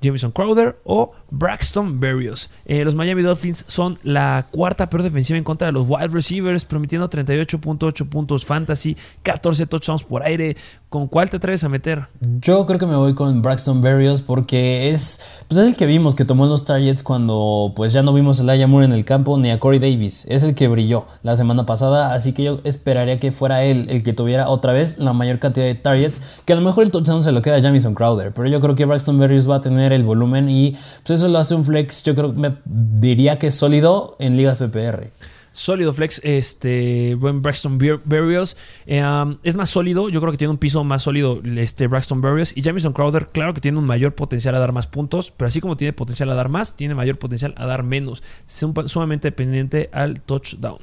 Jameson 0.00 0.30
Crowder 0.30 0.78
o 0.84 1.12
Braxton 1.30 2.00
Berrios. 2.00 2.50
Eh, 2.64 2.84
los 2.84 2.94
Miami 2.94 3.22
Dolphins 3.22 3.64
son 3.68 3.98
la 4.02 4.46
cuarta 4.50 4.88
peor 4.88 5.02
defensiva 5.02 5.38
en 5.38 5.44
contra 5.44 5.66
de 5.66 5.72
los 5.72 5.86
wide 5.88 6.08
receivers, 6.08 6.64
permitiendo 6.64 7.08
38.8 7.08 8.08
puntos 8.08 8.44
fantasy, 8.44 8.96
14 9.22 9.66
touchdowns 9.66 10.04
por 10.04 10.22
aire. 10.22 10.56
¿Con 10.88 11.06
cuál 11.06 11.30
te 11.30 11.36
atreves 11.36 11.62
a 11.62 11.68
meter? 11.68 12.06
Yo 12.40 12.66
creo 12.66 12.78
que 12.78 12.86
me 12.86 12.96
voy 12.96 13.14
con 13.14 13.42
Braxton 13.42 13.80
Berrios 13.80 14.22
porque 14.22 14.90
es, 14.90 15.20
pues 15.46 15.60
es 15.60 15.68
el 15.68 15.76
que 15.76 15.86
vimos 15.86 16.16
que 16.16 16.24
tomó 16.24 16.46
los 16.46 16.64
targets 16.64 17.04
cuando 17.04 17.72
pues 17.76 17.92
ya 17.92 18.02
no 18.02 18.12
vimos 18.12 18.40
a 18.40 18.42
Elijah 18.42 18.66
Moore 18.66 18.86
en 18.86 18.92
el 18.92 19.04
campo 19.04 19.38
ni 19.38 19.52
a 19.52 19.60
Corey 19.60 19.78
Davis. 19.78 20.26
Es 20.28 20.42
el 20.42 20.56
que 20.56 20.66
brilló 20.66 21.06
la 21.22 21.36
semana 21.36 21.64
pasada, 21.64 22.12
así 22.12 22.32
que 22.32 22.42
yo 22.42 22.60
esperaría 22.64 23.20
que 23.20 23.30
fuera 23.30 23.62
él 23.62 23.86
el 23.88 24.02
que 24.02 24.12
tuviera 24.12 24.48
otra 24.48 24.72
vez 24.72 24.98
la 24.98 25.12
mayor 25.12 25.38
cantidad 25.38 25.66
de 25.66 25.76
targets, 25.76 26.22
que 26.44 26.52
a 26.54 26.56
lo 26.56 26.62
mejor 26.62 26.84
el 26.84 26.90
touchdown 26.90 27.22
se 27.22 27.30
lo 27.30 27.40
queda 27.40 27.56
a 27.56 27.62
Jamison 27.62 27.94
Crowder, 27.94 28.32
pero 28.32 28.48
yo 28.48 28.60
creo 28.60 28.74
que 28.74 28.84
Braxton 28.84 29.18
Berrios 29.18 29.48
va 29.48 29.56
a 29.56 29.60
tener 29.60 29.89
el 29.92 30.04
volumen 30.04 30.48
y 30.48 30.76
pues 31.04 31.20
eso 31.20 31.28
lo 31.28 31.38
hace 31.38 31.54
un 31.54 31.64
flex, 31.64 32.02
yo 32.02 32.14
creo 32.14 32.32
que 32.32 32.40
me 32.40 32.56
diría 32.66 33.38
que 33.38 33.48
es 33.48 33.54
sólido 33.54 34.16
en 34.18 34.36
ligas 34.36 34.58
PPR. 34.58 35.10
Sólido 35.52 35.92
flex, 35.92 36.20
este 36.22 37.16
buen 37.16 37.42
Braxton 37.42 37.76
Berrios. 37.78 38.56
Um, 38.86 39.38
es 39.42 39.56
más 39.56 39.68
sólido, 39.68 40.08
yo 40.08 40.20
creo 40.20 40.30
que 40.30 40.38
tiene 40.38 40.52
un 40.52 40.58
piso 40.58 40.84
más 40.84 41.02
sólido 41.02 41.40
este 41.56 41.88
Braxton 41.88 42.20
Berrios. 42.20 42.56
Y 42.56 42.62
Jamison 42.62 42.92
Crowder, 42.92 43.26
claro 43.26 43.52
que 43.52 43.60
tiene 43.60 43.78
un 43.78 43.84
mayor 43.84 44.14
potencial 44.14 44.54
a 44.54 44.60
dar 44.60 44.72
más 44.72 44.86
puntos, 44.86 45.32
pero 45.36 45.48
así 45.48 45.60
como 45.60 45.76
tiene 45.76 45.92
potencial 45.92 46.30
a 46.30 46.34
dar 46.34 46.48
más, 46.48 46.76
tiene 46.76 46.94
mayor 46.94 47.18
potencial 47.18 47.54
a 47.56 47.66
dar 47.66 47.82
menos. 47.82 48.22
Es 48.46 48.64
sumamente 48.86 49.28
dependiente 49.28 49.90
al 49.92 50.22
touchdown. 50.22 50.78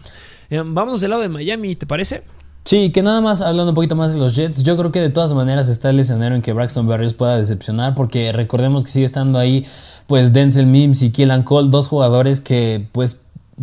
Eh, 0.50 0.62
vamos 0.66 1.00
del 1.00 1.12
lado 1.12 1.22
de 1.22 1.30
Miami, 1.30 1.76
¿te 1.76 1.86
parece? 1.86 2.24
Sí, 2.68 2.92
que 2.92 3.02
nada 3.02 3.22
más 3.22 3.40
hablando 3.40 3.72
un 3.72 3.76
poquito 3.76 3.96
más 3.96 4.12
de 4.12 4.20
los 4.20 4.36
Jets, 4.36 4.62
yo 4.62 4.76
creo 4.76 4.92
que 4.92 5.00
de 5.00 5.10
todas 5.10 5.34
maneras 5.34 5.70
está 5.70 5.90
el 5.90 6.02
escenario 6.02 6.36
en 6.36 6.42
que 6.42 6.52
Braxton 6.52 6.86
Berrios 6.86 7.14
pueda 7.14 7.38
decepcionar, 7.38 7.96
porque 7.96 8.34
recordemos 8.34 8.84
que 8.84 8.90
sigue 8.90 9.06
estando 9.06 9.40
ahí, 9.40 9.66
pues 10.06 10.34
Denzel 10.34 10.66
Mims 10.66 11.02
y 11.02 11.12
Kielan 11.12 11.44
Cole, 11.44 11.70
dos 11.70 11.88
jugadores 11.88 12.42
que, 12.42 12.86
pues, 12.92 13.22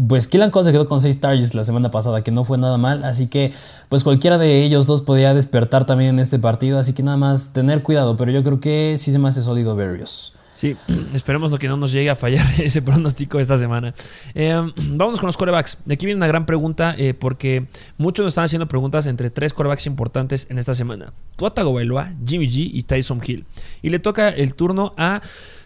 pues 0.08 0.26
Kielan 0.26 0.50
Cole 0.50 0.64
se 0.64 0.72
quedó 0.72 0.88
con 0.88 1.02
6 1.02 1.20
targets 1.20 1.54
la 1.54 1.64
semana 1.64 1.90
pasada, 1.90 2.24
que 2.24 2.30
no 2.30 2.44
fue 2.44 2.56
nada 2.56 2.78
mal, 2.78 3.04
así 3.04 3.26
que 3.26 3.52
pues 3.90 4.04
cualquiera 4.04 4.38
de 4.38 4.64
ellos 4.64 4.86
dos 4.86 5.02
podría 5.02 5.34
despertar 5.34 5.84
también 5.84 6.08
en 6.14 6.18
este 6.18 6.38
partido, 6.38 6.78
así 6.78 6.94
que 6.94 7.02
nada 7.02 7.18
más 7.18 7.52
tener 7.52 7.82
cuidado, 7.82 8.16
pero 8.16 8.30
yo 8.30 8.42
creo 8.42 8.58
que 8.58 8.96
sí 8.96 9.12
se 9.12 9.18
me 9.18 9.28
hace 9.28 9.42
sólido 9.42 9.76
Berrios. 9.76 10.32
Sí, 10.54 10.76
esperemos 11.14 11.50
que 11.58 11.68
no 11.68 11.76
nos 11.76 11.92
llegue 11.92 12.10
a 12.10 12.16
fallar 12.16 12.46
ese 12.62 12.80
pronóstico 12.80 13.40
esta 13.40 13.56
semana. 13.56 13.92
Eh, 14.36 14.72
vamos 14.90 15.20
con 15.20 15.28
los 15.28 15.36
corebacks. 15.36 15.78
Aquí 15.88 16.06
viene 16.06 16.16
una 16.16 16.26
gran 16.26 16.44
pregunta 16.44 16.94
eh, 16.98 17.14
porque 17.14 17.66
muchos 17.98 18.24
nos 18.24 18.32
están 18.32 18.44
haciendo 18.44 18.66
preguntas 18.66 19.06
entre 19.06 19.30
tres 19.30 19.52
corebacks 19.52 19.86
importantes 19.86 20.46
en 20.50 20.58
esta 20.58 20.74
semana. 20.74 21.12
Tua 21.36 21.54
Tagovailoa, 21.54 22.14
Jimmy 22.26 22.46
G 22.48 22.70
y 22.72 22.82
Tyson 22.82 23.20
Hill. 23.24 23.44
Y 23.82 23.90
le 23.90 23.98
toca 24.00 24.28
el 24.28 24.54
turno 24.54 24.92
a 24.96 25.20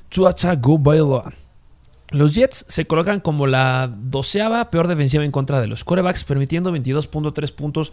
Tua 0.08 0.32
Tagovailoa. 0.32 1.32
Los 2.10 2.34
Jets 2.34 2.64
se 2.68 2.86
colocan 2.86 3.20
como 3.20 3.46
la 3.46 3.92
doceava 3.94 4.70
peor 4.70 4.88
defensiva 4.88 5.24
en 5.24 5.30
contra 5.30 5.60
de 5.60 5.66
los 5.66 5.84
corebacks, 5.84 6.24
permitiendo 6.24 6.74
22.3 6.74 7.54
puntos 7.54 7.92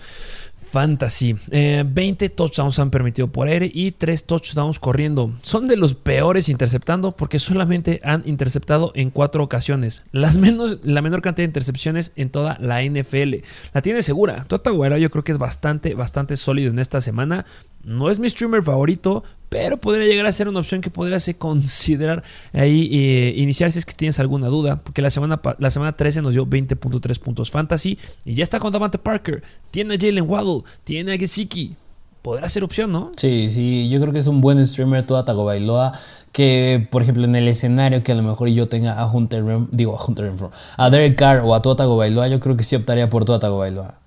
fantasy. 0.57 1.37
20 1.51 2.25
eh, 2.25 2.29
touchdowns 2.29 2.79
han 2.79 2.91
permitido 2.91 3.31
por 3.31 3.47
aire 3.47 3.69
y 3.73 3.91
3 3.91 4.25
touchdowns 4.25 4.79
corriendo. 4.79 5.31
Son 5.41 5.67
de 5.67 5.77
los 5.77 5.93
peores 5.93 6.49
interceptando 6.49 7.13
porque 7.13 7.39
solamente 7.39 7.99
han 8.03 8.23
interceptado 8.25 8.91
en 8.95 9.09
4 9.09 9.43
ocasiones. 9.43 10.03
Las 10.11 10.37
menos, 10.37 10.79
la 10.83 11.01
menor 11.01 11.21
cantidad 11.21 11.43
de 11.43 11.49
intercepciones 11.49 12.11
en 12.15 12.29
toda 12.29 12.57
la 12.59 12.83
NFL. 12.83 13.35
La 13.73 13.81
tiene 13.81 14.01
segura. 14.01 14.45
Tota 14.45 14.71
yo 14.97 15.09
creo 15.09 15.23
que 15.23 15.31
es 15.31 15.37
bastante, 15.37 15.93
bastante 15.93 16.35
sólido 16.35 16.71
en 16.71 16.79
esta 16.79 16.99
semana. 16.99 17.45
No 17.83 18.09
es 18.09 18.19
mi 18.19 18.27
streamer 18.27 18.63
favorito, 18.63 19.23
pero 19.49 19.77
podría 19.77 20.05
llegar 20.05 20.25
a 20.25 20.31
ser 20.31 20.49
una 20.49 20.59
opción 20.59 20.81
que 20.81 20.89
podrías 20.89 21.29
considerar 21.37 22.23
ahí 22.51 22.89
eh, 22.91 23.33
iniciar 23.37 23.71
si 23.71 23.79
es 23.79 23.85
que 23.85 23.93
tienes 23.93 24.19
alguna 24.19 24.47
duda, 24.47 24.81
porque 24.81 25.01
la 25.01 25.09
semana, 25.09 25.39
la 25.59 25.71
semana 25.71 25.93
13 25.93 26.21
nos 26.21 26.33
dio 26.33 26.45
20.3 26.45 27.19
puntos 27.19 27.51
fantasy 27.51 27.97
y 28.25 28.33
ya 28.33 28.43
está 28.43 28.59
con 28.59 28.71
Davante 28.71 28.97
Parker, 28.97 29.43
tiene 29.71 29.95
a 29.95 29.97
Jalen 29.97 30.27
Waddle, 30.27 30.44
tiene 30.83 31.13
a 31.13 31.17
Gesicki. 31.17 31.75
Podrá 32.21 32.49
ser 32.49 32.63
opción, 32.63 32.91
¿no? 32.91 33.11
Sí, 33.17 33.51
sí, 33.51 33.87
yo 33.89 33.99
creo 34.01 34.11
que 34.11 34.19
es 34.19 34.27
un 34.27 34.41
buen 34.41 34.65
streamer 34.65 35.05
toda 35.05 35.25
Tagovailoa 35.25 35.93
que, 36.31 36.87
por 36.89 37.03
ejemplo, 37.03 37.23
en 37.23 37.35
el 37.35 37.47
escenario 37.47 38.01
que 38.01 38.11
a 38.11 38.15
lo 38.15 38.23
mejor 38.23 38.49
yo 38.49 38.67
tenga 38.67 38.99
a 38.99 39.05
Hunter, 39.05 39.43
digo 39.71 39.97
a 39.97 40.03
Hunter 40.03 40.33
a 40.77 40.89
Derek 40.89 41.17
Carr 41.17 41.41
o 41.43 41.53
a 41.53 41.61
Tua 41.61 41.75
Tagovailoa, 41.75 42.27
yo 42.27 42.39
creo 42.39 42.57
que 42.57 42.63
sí 42.63 42.75
optaría 42.75 43.09
por 43.09 43.25
Tua 43.25 43.39
Tagovailoa. 43.39 44.05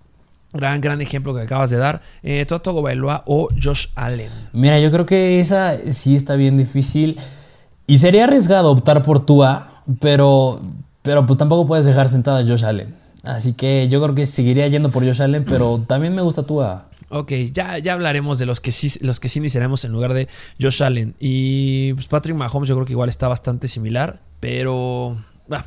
Gran, 0.52 0.80
gran 0.80 1.00
ejemplo 1.02 1.34
que 1.34 1.42
acabas 1.42 1.68
de 1.68 1.76
dar. 1.76 2.00
Eh, 2.22 2.46
Toto 2.46 2.80
Bailoa 2.80 3.22
o 3.26 3.48
Josh 3.62 3.88
Allen. 3.94 4.30
Mira, 4.52 4.80
yo 4.80 4.90
creo 4.90 5.04
que 5.04 5.40
esa 5.40 5.78
sí 5.92 6.16
está 6.16 6.36
bien 6.36 6.56
difícil. 6.56 7.18
Y 7.86 7.98
sería 7.98 8.24
arriesgado 8.24 8.70
optar 8.70 9.02
por 9.02 9.24
Tua, 9.24 9.82
pero, 10.00 10.60
pero 11.02 11.26
pues 11.26 11.38
tampoco 11.38 11.66
puedes 11.66 11.84
dejar 11.84 12.08
sentada 12.08 12.40
a 12.40 12.46
Josh 12.46 12.64
Allen. 12.64 12.94
Así 13.24 13.52
que 13.54 13.88
yo 13.88 14.02
creo 14.02 14.14
que 14.14 14.26
seguiría 14.26 14.68
yendo 14.68 14.90
por 14.90 15.04
Josh 15.04 15.22
Allen, 15.22 15.44
pero 15.44 15.82
también 15.86 16.14
me 16.14 16.22
gusta 16.22 16.44
Tua. 16.44 16.88
Ok, 17.10 17.32
ya, 17.52 17.78
ya 17.78 17.94
hablaremos 17.94 18.38
de 18.38 18.44
los 18.46 18.60
que 18.60 18.70
sí 18.70 18.92
los 19.00 19.18
que 19.18 19.30
sí 19.30 19.38
iniciaremos 19.38 19.84
en 19.84 19.92
lugar 19.92 20.12
de 20.12 20.28
Josh 20.60 20.82
Allen. 20.82 21.14
Y 21.18 21.94
pues 21.94 22.06
Patrick 22.06 22.36
Mahomes 22.36 22.68
yo 22.68 22.74
creo 22.74 22.86
que 22.86 22.92
igual 22.92 23.08
está 23.08 23.28
bastante 23.28 23.66
similar, 23.66 24.20
pero 24.40 25.16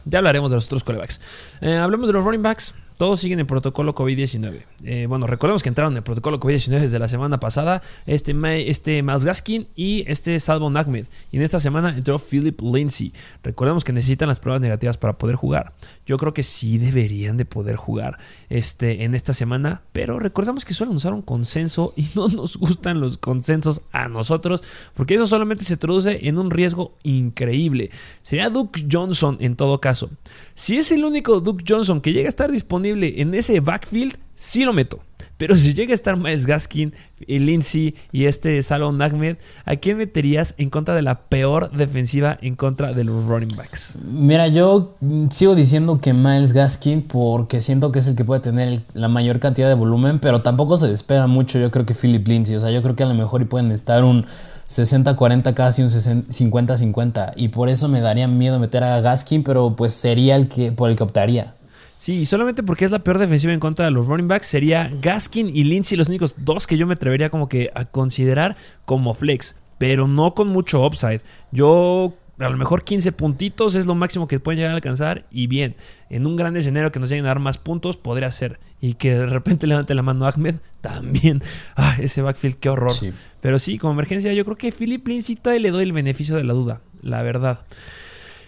ya 0.06 0.20
hablaremos 0.20 0.52
de 0.52 0.56
los 0.56 0.66
otros 0.66 0.84
corebacks. 0.84 1.20
Eh, 1.62 1.78
hablemos 1.78 2.08
de 2.08 2.14
los 2.14 2.24
running 2.24 2.44
backs. 2.44 2.76
Todos 3.02 3.20
siguen 3.20 3.40
el 3.40 3.48
protocolo 3.48 3.96
COVID-19. 3.96 4.62
Eh, 4.84 5.08
bueno, 5.10 5.26
recordemos 5.26 5.64
que 5.64 5.70
entraron 5.70 5.94
en 5.94 5.98
el 5.98 6.04
protocolo 6.04 6.40
COVID-19 6.40 6.82
desde 6.82 7.00
la 7.00 7.08
semana 7.08 7.40
pasada. 7.40 7.82
Este, 8.06 8.36
este 8.70 9.02
Gaskin 9.02 9.68
y 9.76 10.04
este 10.06 10.40
Salvo 10.40 10.68
Ahmed. 10.68 11.08
Y 11.32 11.38
en 11.38 11.42
esta 11.42 11.60
semana 11.60 11.98
entró 11.98 12.20
Philip 12.20 12.62
Lindsay. 12.62 13.12
Recordemos 13.42 13.84
que 13.84 13.92
necesitan 13.92 14.28
las 14.28 14.40
pruebas 14.40 14.62
negativas 14.62 15.00
para 15.00 15.18
poder 15.18 15.36
jugar. 15.36 15.74
Yo 16.06 16.18
creo 16.18 16.36
que 16.36 16.44
sí 16.44 16.78
deberían 16.78 17.38
de 17.38 17.46
poder 17.46 17.76
jugar 17.76 18.20
este, 18.50 19.04
en 19.04 19.16
esta 19.16 19.34
semana. 19.34 19.82
Pero 19.94 20.20
recordemos 20.20 20.64
que 20.64 20.76
suelen 20.76 20.96
usar 20.96 21.16
un 21.16 21.24
consenso 21.24 21.94
y 21.96 22.06
no 22.14 22.28
nos 22.30 22.58
gustan 22.58 23.00
los 23.00 23.18
consensos 23.18 23.82
a 23.92 24.10
nosotros. 24.10 24.64
Porque 24.94 25.16
eso 25.16 25.26
solamente 25.26 25.64
se 25.64 25.76
traduce 25.76 26.28
en 26.28 26.38
un 26.38 26.52
riesgo 26.52 26.94
increíble. 27.02 27.90
Sería 28.22 28.52
Duke 28.52 28.86
Johnson 28.92 29.38
en 29.40 29.56
todo 29.56 29.82
caso. 29.82 30.12
Si 30.54 30.78
es 30.78 30.92
el 30.92 31.04
único 31.04 31.40
Duke 31.40 31.64
Johnson 31.68 32.00
que 32.00 32.14
llega 32.14 32.28
a 32.28 32.30
estar 32.30 32.52
disponible 32.52 32.91
en 32.94 33.34
ese 33.34 33.60
backfield, 33.60 34.18
sí 34.36 34.66
lo 34.66 34.74
meto. 34.74 35.00
Pero 35.38 35.56
si 35.56 35.74
llega 35.74 35.92
a 35.92 35.96
estar 35.96 36.18
Miles 36.18 36.46
Gaskin, 36.46 36.94
Lindsay 37.26 37.96
y 38.12 38.26
este 38.26 38.62
Salon 38.62 39.02
Ahmed, 39.02 39.38
¿a 39.66 39.76
quién 39.76 39.98
meterías 39.98 40.54
en 40.60 40.70
contra 40.70 40.94
de 40.94 41.02
la 41.02 41.22
peor 41.22 41.72
defensiva 41.72 42.38
en 42.44 42.56
contra 42.56 42.94
de 42.94 43.04
los 43.04 43.26
running 43.26 43.56
backs? 43.56 44.04
Mira, 44.06 44.48
yo 44.50 44.98
sigo 45.32 45.56
diciendo 45.56 46.00
que 46.00 46.14
Miles 46.14 46.54
Gaskin 46.54 47.02
porque 47.02 47.60
siento 47.60 47.92
que 47.92 48.00
es 48.00 48.08
el 48.08 48.16
que 48.16 48.24
puede 48.24 48.42
tener 48.42 48.84
la 48.94 49.08
mayor 49.08 49.40
cantidad 49.40 49.68
de 49.68 49.74
volumen, 49.74 50.20
pero 50.20 50.44
tampoco 50.44 50.78
se 50.78 50.88
despega 50.88 51.26
mucho 51.26 51.58
yo 51.58 51.72
creo 51.72 51.88
que 51.88 51.96
Philip 51.96 52.28
Lindsay. 52.28 52.56
O 52.56 52.60
sea, 52.60 52.70
yo 52.70 52.84
creo 52.84 52.96
que 52.96 53.02
a 53.02 53.08
lo 53.08 53.16
mejor 53.16 53.48
pueden 53.50 53.72
estar 53.72 54.04
un 54.04 54.28
60-40 54.70 55.54
casi 55.56 55.82
un 55.82 55.90
50-50 55.90 57.34
y 57.36 57.48
por 57.48 57.70
eso 57.70 57.88
me 57.88 58.00
daría 58.00 58.28
miedo 58.28 58.60
meter 58.60 58.84
a 58.84 59.02
Gaskin, 59.02 59.44
pero 59.44 59.76
pues 59.76 59.94
sería 59.94 60.36
el 60.36 60.48
que 60.48 60.72
por 60.72 60.92
el 60.92 60.96
que 60.96 61.04
optaría. 61.04 61.56
Sí, 62.02 62.26
solamente 62.26 62.64
porque 62.64 62.84
es 62.84 62.90
la 62.90 63.04
peor 63.04 63.20
defensiva 63.20 63.54
en 63.54 63.60
contra 63.60 63.86
de 63.86 63.92
los 63.92 64.08
running 64.08 64.28
backs, 64.28 64.48
sería 64.48 64.92
Gaskin 65.04 65.56
y 65.56 65.66
Lindsay 65.66 65.96
los 65.96 66.10
únicos 66.10 66.34
dos 66.40 66.66
que 66.66 66.76
yo 66.76 66.88
me 66.88 66.96
atrevería 66.96 67.30
como 67.30 67.48
que 67.48 67.70
a 67.76 67.86
considerar 67.86 68.58
como 68.86 69.14
flex, 69.14 69.56
pero 69.78 70.08
no 70.08 70.34
con 70.34 70.48
mucho 70.48 70.84
upside. 70.84 71.22
Yo 71.52 72.16
a 72.40 72.50
lo 72.50 72.58
mejor 72.58 72.82
15 72.82 73.12
puntitos 73.12 73.76
es 73.76 73.86
lo 73.86 73.94
máximo 73.94 74.28
que 74.28 74.40
pueden 74.40 74.58
llegar 74.58 74.72
a 74.72 74.76
alcanzar. 74.78 75.28
Y 75.30 75.46
bien, 75.46 75.76
en 76.10 76.26
un 76.26 76.36
gran 76.36 76.58
escenario 76.58 76.92
que 76.92 77.00
nos 77.00 77.08
lleguen 77.08 77.26
a 77.26 77.28
dar 77.28 77.40
más 77.40 77.60
puntos, 77.60 77.98
podría 77.98 78.32
ser. 78.32 78.60
Y 78.80 78.96
que 78.96 79.14
de 79.14 79.28
repente 79.28 79.68
levante 79.68 79.94
la 79.94 80.02
mano 80.02 80.26
Ahmed, 80.26 80.56
también. 80.82 81.44
Ah, 81.76 81.98
ese 82.00 82.24
backfield, 82.24 82.56
qué 82.56 82.70
horror. 82.70 82.94
Pero 83.42 83.60
sí, 83.60 83.78
como 83.78 83.94
emergencia, 83.94 84.34
yo 84.34 84.44
creo 84.44 84.58
que 84.58 84.72
Philip 84.72 85.08
Lindsay 85.08 85.36
todavía 85.36 85.62
le 85.62 85.70
doy 85.70 85.84
el 85.84 85.94
beneficio 85.94 86.36
de 86.36 86.46
la 86.46 86.54
duda, 86.54 86.82
la 87.04 87.22
verdad. 87.22 87.64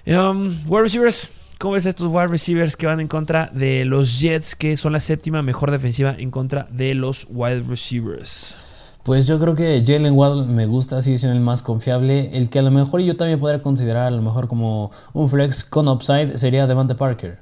Um, 0.07 0.47
wide 0.67 0.81
receivers. 0.81 1.33
¿Cómo 1.63 1.75
ves 1.75 1.85
estos 1.85 2.11
wide 2.11 2.27
receivers 2.27 2.75
que 2.75 2.87
van 2.87 2.99
en 2.99 3.07
contra 3.07 3.49
de 3.53 3.85
los 3.85 4.19
Jets, 4.19 4.53
que 4.53 4.75
son 4.75 4.91
la 4.91 4.99
séptima 4.99 5.41
mejor 5.41 5.71
defensiva 5.71 6.13
en 6.19 6.29
contra 6.29 6.67
de 6.69 6.93
los 6.93 7.25
wide 7.29 7.61
receivers? 7.61 8.57
Pues 9.03 9.27
yo 9.27 9.39
creo 9.39 9.55
que 9.55 9.81
Jalen 9.87 10.11
Waddle 10.11 10.51
me 10.51 10.65
gusta, 10.65 11.01
sigue 11.01 11.17
siendo 11.17 11.37
el 11.37 11.41
más 11.41 11.61
confiable. 11.61 12.37
El 12.37 12.49
que 12.49 12.59
a 12.59 12.63
lo 12.63 12.69
mejor 12.69 12.99
yo 12.99 13.15
también 13.15 13.39
podría 13.39 13.61
considerar 13.61 14.07
a 14.07 14.11
lo 14.11 14.21
mejor 14.21 14.49
como 14.49 14.91
un 15.13 15.29
flex 15.29 15.63
con 15.63 15.87
upside 15.87 16.37
sería 16.37 16.67
Devante 16.67 16.95
Parker. 16.95 17.39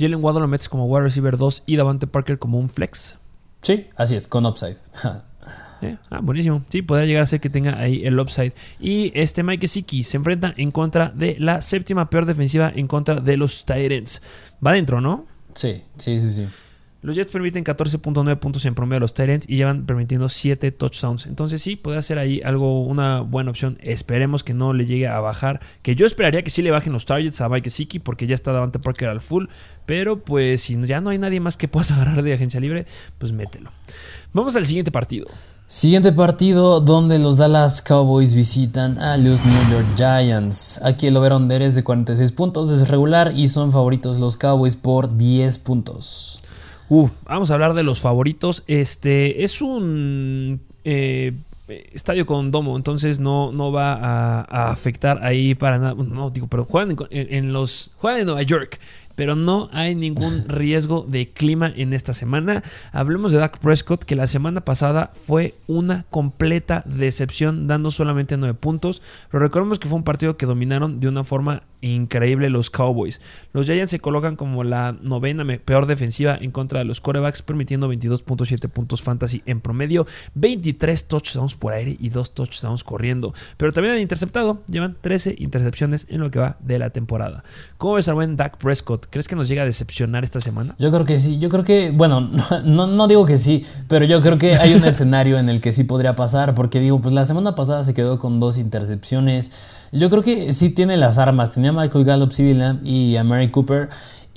Jalen 0.00 0.24
Waddle 0.24 0.40
lo 0.40 0.48
metes 0.48 0.70
como 0.70 0.86
wide 0.86 1.02
receiver 1.02 1.36
2 1.36 1.64
y 1.66 1.76
Devante 1.76 2.06
Parker 2.06 2.38
como 2.38 2.58
un 2.58 2.70
flex. 2.70 3.18
Sí, 3.60 3.88
así 3.96 4.14
es, 4.14 4.26
con 4.26 4.46
upside. 4.46 4.78
Eh, 5.82 5.96
ah, 6.10 6.20
buenísimo. 6.20 6.62
Sí, 6.68 6.82
podría 6.82 7.06
llegar 7.06 7.22
a 7.22 7.26
ser 7.26 7.40
que 7.40 7.50
tenga 7.50 7.78
ahí 7.78 8.04
el 8.04 8.18
upside. 8.18 8.52
Y 8.80 9.12
este 9.14 9.42
Mike 9.42 9.68
Siki 9.68 10.04
se 10.04 10.16
enfrenta 10.16 10.54
en 10.56 10.70
contra 10.70 11.08
de 11.08 11.36
la 11.38 11.60
séptima 11.60 12.10
peor 12.10 12.26
defensiva 12.26 12.72
en 12.74 12.86
contra 12.86 13.16
de 13.16 13.36
los 13.36 13.64
Titans. 13.64 14.22
Va 14.64 14.72
adentro, 14.72 15.00
¿no? 15.00 15.26
Sí, 15.54 15.82
sí, 15.98 16.20
sí, 16.20 16.30
sí. 16.30 16.46
Los 17.00 17.14
Jets 17.14 17.30
permiten 17.30 17.62
14.9 17.62 18.38
puntos 18.40 18.66
en 18.66 18.74
promedio 18.74 18.96
a 18.96 19.00
los 19.00 19.14
Titans 19.14 19.48
y 19.48 19.54
llevan 19.54 19.86
permitiendo 19.86 20.28
7 20.28 20.72
touchdowns. 20.72 21.26
Entonces 21.26 21.62
sí, 21.62 21.76
podría 21.76 22.02
ser 22.02 22.18
ahí 22.18 22.40
algo, 22.44 22.82
una 22.82 23.20
buena 23.20 23.50
opción. 23.50 23.78
Esperemos 23.82 24.42
que 24.42 24.52
no 24.52 24.72
le 24.72 24.84
llegue 24.84 25.06
a 25.06 25.20
bajar. 25.20 25.60
Que 25.82 25.94
yo 25.94 26.06
esperaría 26.06 26.42
que 26.42 26.50
sí 26.50 26.60
le 26.60 26.72
bajen 26.72 26.92
los 26.92 27.06
targets 27.06 27.40
a 27.40 27.48
Mike 27.48 27.70
Siki 27.70 28.00
porque 28.00 28.26
ya 28.26 28.34
está 28.34 28.50
Davante 28.50 28.80
Parker 28.80 29.08
al 29.08 29.20
full. 29.20 29.46
Pero 29.86 30.24
pues 30.24 30.62
si 30.62 30.76
ya 30.86 31.00
no 31.00 31.10
hay 31.10 31.18
nadie 31.18 31.38
más 31.38 31.56
que 31.56 31.68
puedas 31.68 31.92
agarrar 31.92 32.20
de 32.22 32.34
agencia 32.34 32.58
libre, 32.58 32.84
pues 33.18 33.30
mételo. 33.30 33.70
Vamos 34.32 34.56
al 34.56 34.66
siguiente 34.66 34.90
partido. 34.90 35.28
Siguiente 35.70 36.12
partido 36.12 36.80
donde 36.80 37.18
los 37.18 37.36
Dallas 37.36 37.82
Cowboys 37.82 38.32
visitan 38.32 38.96
a 38.98 39.18
los 39.18 39.44
New 39.44 39.70
York 39.70 39.86
Giants. 39.98 40.80
Aquí 40.82 41.08
el 41.08 41.16
over-under 41.18 41.60
es 41.60 41.74
de 41.74 41.84
46 41.84 42.32
puntos, 42.32 42.70
es 42.70 42.88
regular 42.88 43.34
y 43.36 43.48
son 43.48 43.70
favoritos 43.70 44.18
los 44.18 44.38
Cowboys 44.38 44.76
por 44.76 45.18
10 45.18 45.58
puntos. 45.58 46.42
Uh, 46.88 47.10
vamos 47.26 47.50
a 47.50 47.54
hablar 47.54 47.74
de 47.74 47.82
los 47.82 48.00
favoritos. 48.00 48.64
Este 48.66 49.44
es 49.44 49.60
un 49.60 50.58
eh, 50.84 51.34
estadio 51.92 52.24
con 52.24 52.50
domo, 52.50 52.74
entonces 52.74 53.20
no, 53.20 53.52
no 53.52 53.70
va 53.70 53.92
a, 53.92 54.70
afectar 54.70 55.22
ahí 55.22 55.54
para 55.54 55.76
nada. 55.76 55.94
No, 55.94 56.30
digo, 56.30 56.46
pero 56.46 56.64
juegan 56.64 56.96
en, 57.10 57.52
los 57.52 57.90
juegan 57.98 58.20
en 58.20 58.26
Nueva 58.26 58.42
York 58.42 58.80
pero 59.18 59.34
no 59.34 59.68
hay 59.72 59.96
ningún 59.96 60.44
riesgo 60.46 61.04
de 61.08 61.28
clima 61.28 61.72
en 61.74 61.92
esta 61.92 62.12
semana. 62.12 62.62
Hablemos 62.92 63.32
de 63.32 63.38
Dak 63.38 63.58
Prescott, 63.58 64.04
que 64.04 64.14
la 64.14 64.28
semana 64.28 64.60
pasada 64.60 65.10
fue 65.12 65.56
una 65.66 66.04
completa 66.08 66.84
decepción, 66.86 67.66
dando 67.66 67.90
solamente 67.90 68.36
9 68.36 68.54
puntos. 68.54 69.02
Pero 69.28 69.42
recordemos 69.42 69.80
que 69.80 69.88
fue 69.88 69.98
un 69.98 70.04
partido 70.04 70.36
que 70.36 70.46
dominaron 70.46 71.00
de 71.00 71.08
una 71.08 71.24
forma 71.24 71.64
increíble 71.80 72.50
los 72.50 72.70
Cowboys. 72.70 73.20
Los 73.52 73.66
Giants 73.66 73.90
se 73.90 74.00
colocan 74.00 74.36
como 74.36 74.64
la 74.64 74.96
novena 75.00 75.44
peor 75.64 75.86
defensiva 75.86 76.36
en 76.40 76.50
contra 76.50 76.80
de 76.80 76.84
los 76.84 77.00
corebacks, 77.00 77.42
permitiendo 77.42 77.92
22.7 77.92 78.68
puntos 78.68 79.02
fantasy 79.02 79.42
en 79.46 79.60
promedio, 79.60 80.06
23 80.34 81.08
touchdowns 81.08 81.54
por 81.54 81.72
aire 81.72 81.96
y 81.98 82.08
2 82.08 82.34
touchdowns 82.34 82.84
corriendo. 82.84 83.32
Pero 83.56 83.72
también 83.72 83.94
han 83.94 84.00
interceptado, 84.00 84.62
llevan 84.68 84.96
13 85.00 85.36
intercepciones 85.38 86.06
en 86.10 86.20
lo 86.20 86.30
que 86.30 86.38
va 86.38 86.56
de 86.60 86.78
la 86.78 86.90
temporada. 86.90 87.44
¿Cómo 87.76 87.94
ves 87.94 88.08
al 88.08 88.14
buen 88.14 88.36
Dak 88.36 88.58
Prescott? 88.58 89.06
¿Crees 89.10 89.28
que 89.28 89.36
nos 89.36 89.48
llega 89.48 89.62
a 89.62 89.66
decepcionar 89.66 90.24
esta 90.24 90.40
semana? 90.40 90.74
Yo 90.78 90.90
creo 90.90 91.04
que 91.04 91.18
sí, 91.18 91.38
yo 91.38 91.48
creo 91.48 91.64
que, 91.64 91.90
bueno, 91.90 92.20
no, 92.64 92.86
no 92.86 93.08
digo 93.08 93.24
que 93.24 93.38
sí, 93.38 93.64
pero 93.88 94.04
yo 94.04 94.20
creo 94.20 94.38
que 94.38 94.56
hay 94.56 94.74
un 94.74 94.84
escenario 94.86 95.38
en 95.38 95.48
el 95.48 95.60
que 95.60 95.72
sí 95.72 95.84
podría 95.84 96.14
pasar, 96.14 96.54
porque 96.54 96.80
digo, 96.80 97.00
pues 97.00 97.14
la 97.14 97.24
semana 97.24 97.54
pasada 97.54 97.84
se 97.84 97.94
quedó 97.94 98.18
con 98.18 98.40
dos 98.40 98.58
intercepciones. 98.58 99.52
Yo 99.92 100.10
creo 100.10 100.22
que 100.22 100.52
sí 100.52 100.70
tiene 100.70 100.96
las 100.96 101.18
armas. 101.18 101.50
Tenía 101.50 101.72
Michael 101.72 102.04
Gallup, 102.04 102.32
CD 102.32 102.76
y 102.84 103.16
a 103.16 103.24
Mary 103.24 103.50
Cooper. 103.50 103.88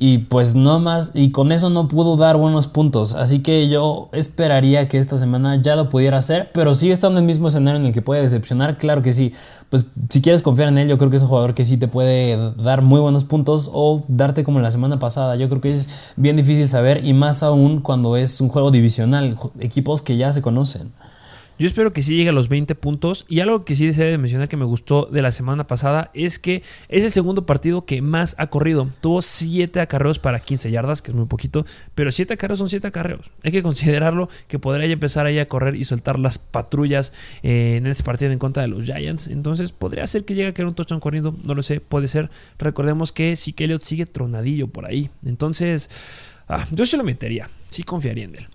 Y 0.03 0.17
pues 0.17 0.55
no 0.55 0.79
más, 0.79 1.11
y 1.13 1.29
con 1.29 1.51
eso 1.51 1.69
no 1.69 1.87
pudo 1.87 2.17
dar 2.17 2.35
buenos 2.35 2.65
puntos. 2.65 3.13
Así 3.13 3.43
que 3.43 3.69
yo 3.69 4.09
esperaría 4.13 4.87
que 4.87 4.97
esta 4.97 5.15
semana 5.15 5.61
ya 5.61 5.75
lo 5.75 5.89
pudiera 5.89 6.17
hacer. 6.17 6.49
Pero 6.55 6.73
sigue 6.73 6.91
estando 6.91 7.19
en 7.19 7.25
el 7.25 7.27
mismo 7.27 7.49
escenario 7.49 7.79
en 7.79 7.85
el 7.85 7.93
que 7.93 8.01
puede 8.01 8.23
decepcionar. 8.23 8.79
Claro 8.79 9.03
que 9.03 9.13
sí. 9.13 9.31
Pues 9.69 9.85
si 10.09 10.23
quieres 10.23 10.41
confiar 10.41 10.69
en 10.69 10.79
él, 10.79 10.87
yo 10.87 10.97
creo 10.97 11.11
que 11.11 11.17
es 11.17 11.21
un 11.21 11.29
jugador 11.29 11.53
que 11.53 11.65
sí 11.65 11.77
te 11.77 11.87
puede 11.87 12.51
dar 12.55 12.81
muy 12.81 12.99
buenos 12.99 13.25
puntos 13.25 13.69
o 13.71 14.03
darte 14.07 14.43
como 14.43 14.59
la 14.59 14.71
semana 14.71 14.97
pasada. 14.97 15.35
Yo 15.35 15.49
creo 15.49 15.61
que 15.61 15.71
es 15.71 15.87
bien 16.15 16.35
difícil 16.35 16.67
saber. 16.67 17.05
Y 17.05 17.13
más 17.13 17.43
aún 17.43 17.81
cuando 17.81 18.17
es 18.17 18.41
un 18.41 18.49
juego 18.49 18.71
divisional. 18.71 19.37
Equipos 19.59 20.01
que 20.01 20.17
ya 20.17 20.33
se 20.33 20.41
conocen. 20.41 20.93
Yo 21.61 21.67
espero 21.67 21.93
que 21.93 22.01
sí 22.01 22.15
llegue 22.15 22.29
a 22.29 22.33
los 22.33 22.49
20 22.49 22.73
puntos. 22.73 23.23
Y 23.29 23.39
algo 23.39 23.65
que 23.65 23.75
sí 23.75 23.85
deseo 23.85 24.07
de 24.07 24.17
mencionar 24.17 24.49
que 24.49 24.57
me 24.57 24.65
gustó 24.65 25.05
de 25.05 25.21
la 25.21 25.31
semana 25.31 25.67
pasada 25.67 26.09
es 26.15 26.39
que 26.39 26.63
es 26.89 27.03
el 27.03 27.11
segundo 27.11 27.45
partido 27.45 27.85
que 27.85 28.01
más 28.01 28.33
ha 28.39 28.47
corrido. 28.47 28.89
Tuvo 28.99 29.21
7 29.21 29.79
acarreos 29.79 30.17
para 30.17 30.39
15 30.39 30.71
yardas, 30.71 31.03
que 31.03 31.11
es 31.11 31.15
muy 31.15 31.27
poquito, 31.27 31.63
pero 31.93 32.11
7 32.11 32.33
acarreos 32.33 32.57
son 32.57 32.67
7 32.67 32.87
acarreos. 32.87 33.29
Hay 33.43 33.51
que 33.51 33.61
considerarlo 33.61 34.27
que 34.47 34.57
podría 34.57 34.91
empezar 34.91 35.27
ahí 35.27 35.37
a 35.37 35.47
correr 35.47 35.75
y 35.75 35.85
soltar 35.85 36.17
las 36.17 36.39
patrullas 36.39 37.13
eh, 37.43 37.75
en 37.77 37.85
este 37.85 38.03
partido 38.03 38.31
en 38.31 38.39
contra 38.39 38.63
de 38.63 38.67
los 38.67 38.85
Giants. 38.85 39.27
Entonces 39.27 39.71
podría 39.71 40.07
ser 40.07 40.25
que 40.25 40.33
llegue 40.33 40.47
a 40.47 40.53
quedar 40.55 40.69
un 40.69 40.73
touchdown 40.73 40.99
corriendo, 40.99 41.35
no 41.45 41.53
lo 41.53 41.61
sé, 41.61 41.79
puede 41.79 42.07
ser. 42.07 42.31
Recordemos 42.57 43.11
que 43.11 43.35
si 43.35 43.53
Elliott 43.55 43.83
sigue 43.83 44.07
tronadillo 44.07 44.65
por 44.65 44.87
ahí. 44.87 45.11
Entonces, 45.23 45.91
ah, 46.51 46.67
yo 46.71 46.85
se 46.85 46.97
lo 46.97 47.03
metería 47.03 47.49
sí 47.71 47.83
confiaría 47.83 48.25
en 48.25 48.35
él. 48.35 48.45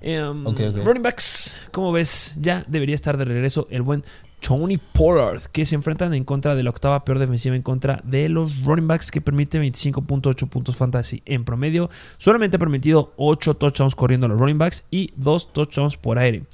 Em, 0.00 0.44
running 0.44 1.02
backs, 1.02 1.68
como 1.72 1.92
ves, 1.92 2.36
ya 2.40 2.64
debería 2.68 2.94
estar 2.94 3.18
de 3.18 3.24
regreso 3.24 3.66
el 3.70 3.82
buen 3.82 4.04
Tony 4.40 4.78
Pollard, 4.78 5.42
que 5.52 5.66
se 5.66 5.74
enfrentan 5.74 6.14
en 6.14 6.24
contra 6.24 6.54
de 6.54 6.62
la 6.62 6.70
octava 6.70 7.04
peor 7.04 7.18
defensiva 7.18 7.56
en 7.56 7.62
contra 7.62 8.00
de 8.04 8.28
los 8.28 8.64
running 8.64 8.86
backs 8.86 9.10
que 9.10 9.20
permite 9.20 9.60
25.8 9.60 10.48
puntos 10.48 10.76
fantasy 10.76 11.20
en 11.26 11.44
promedio. 11.44 11.90
Solamente 12.16 12.56
ha 12.56 12.60
permitido 12.60 13.12
8 13.16 13.54
touchdowns 13.54 13.94
corriendo 13.94 14.26
a 14.26 14.28
los 14.30 14.38
running 14.38 14.58
backs 14.58 14.84
y 14.90 15.12
2 15.16 15.52
touchdowns 15.52 15.96
por 15.96 16.18
aire. 16.18 16.44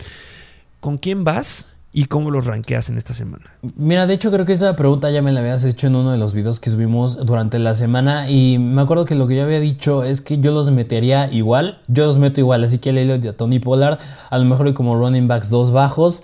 ¿Con 0.80 0.96
quién 0.96 1.22
vas? 1.22 1.75
Y 1.96 2.04
cómo 2.04 2.30
los 2.30 2.44
ranqueas 2.44 2.90
en 2.90 2.98
esta 2.98 3.14
semana? 3.14 3.46
Mira, 3.74 4.06
de 4.06 4.12
hecho 4.12 4.30
creo 4.30 4.44
que 4.44 4.52
esa 4.52 4.76
pregunta 4.76 5.10
ya 5.10 5.22
me 5.22 5.32
la 5.32 5.40
habías 5.40 5.64
hecho 5.64 5.86
en 5.86 5.96
uno 5.96 6.12
de 6.12 6.18
los 6.18 6.34
videos 6.34 6.60
que 6.60 6.68
subimos 6.68 7.24
durante 7.24 7.58
la 7.58 7.74
semana 7.74 8.30
y 8.30 8.58
me 8.58 8.82
acuerdo 8.82 9.06
que 9.06 9.14
lo 9.14 9.26
que 9.26 9.34
yo 9.34 9.44
había 9.44 9.60
dicho 9.60 10.04
es 10.04 10.20
que 10.20 10.38
yo 10.38 10.52
los 10.52 10.70
metería 10.70 11.32
igual, 11.32 11.80
yo 11.88 12.04
los 12.04 12.18
meto 12.18 12.38
igual, 12.38 12.64
así 12.64 12.80
que 12.80 12.90
a 12.90 12.92
Lelio 12.92 13.16
y 13.16 13.26
a 13.26 13.34
Tony 13.34 13.60
Pollard, 13.60 13.98
a 14.28 14.38
lo 14.38 14.44
mejor 14.44 14.74
como 14.74 14.94
running 14.94 15.26
backs 15.26 15.48
dos 15.48 15.72
bajos, 15.72 16.22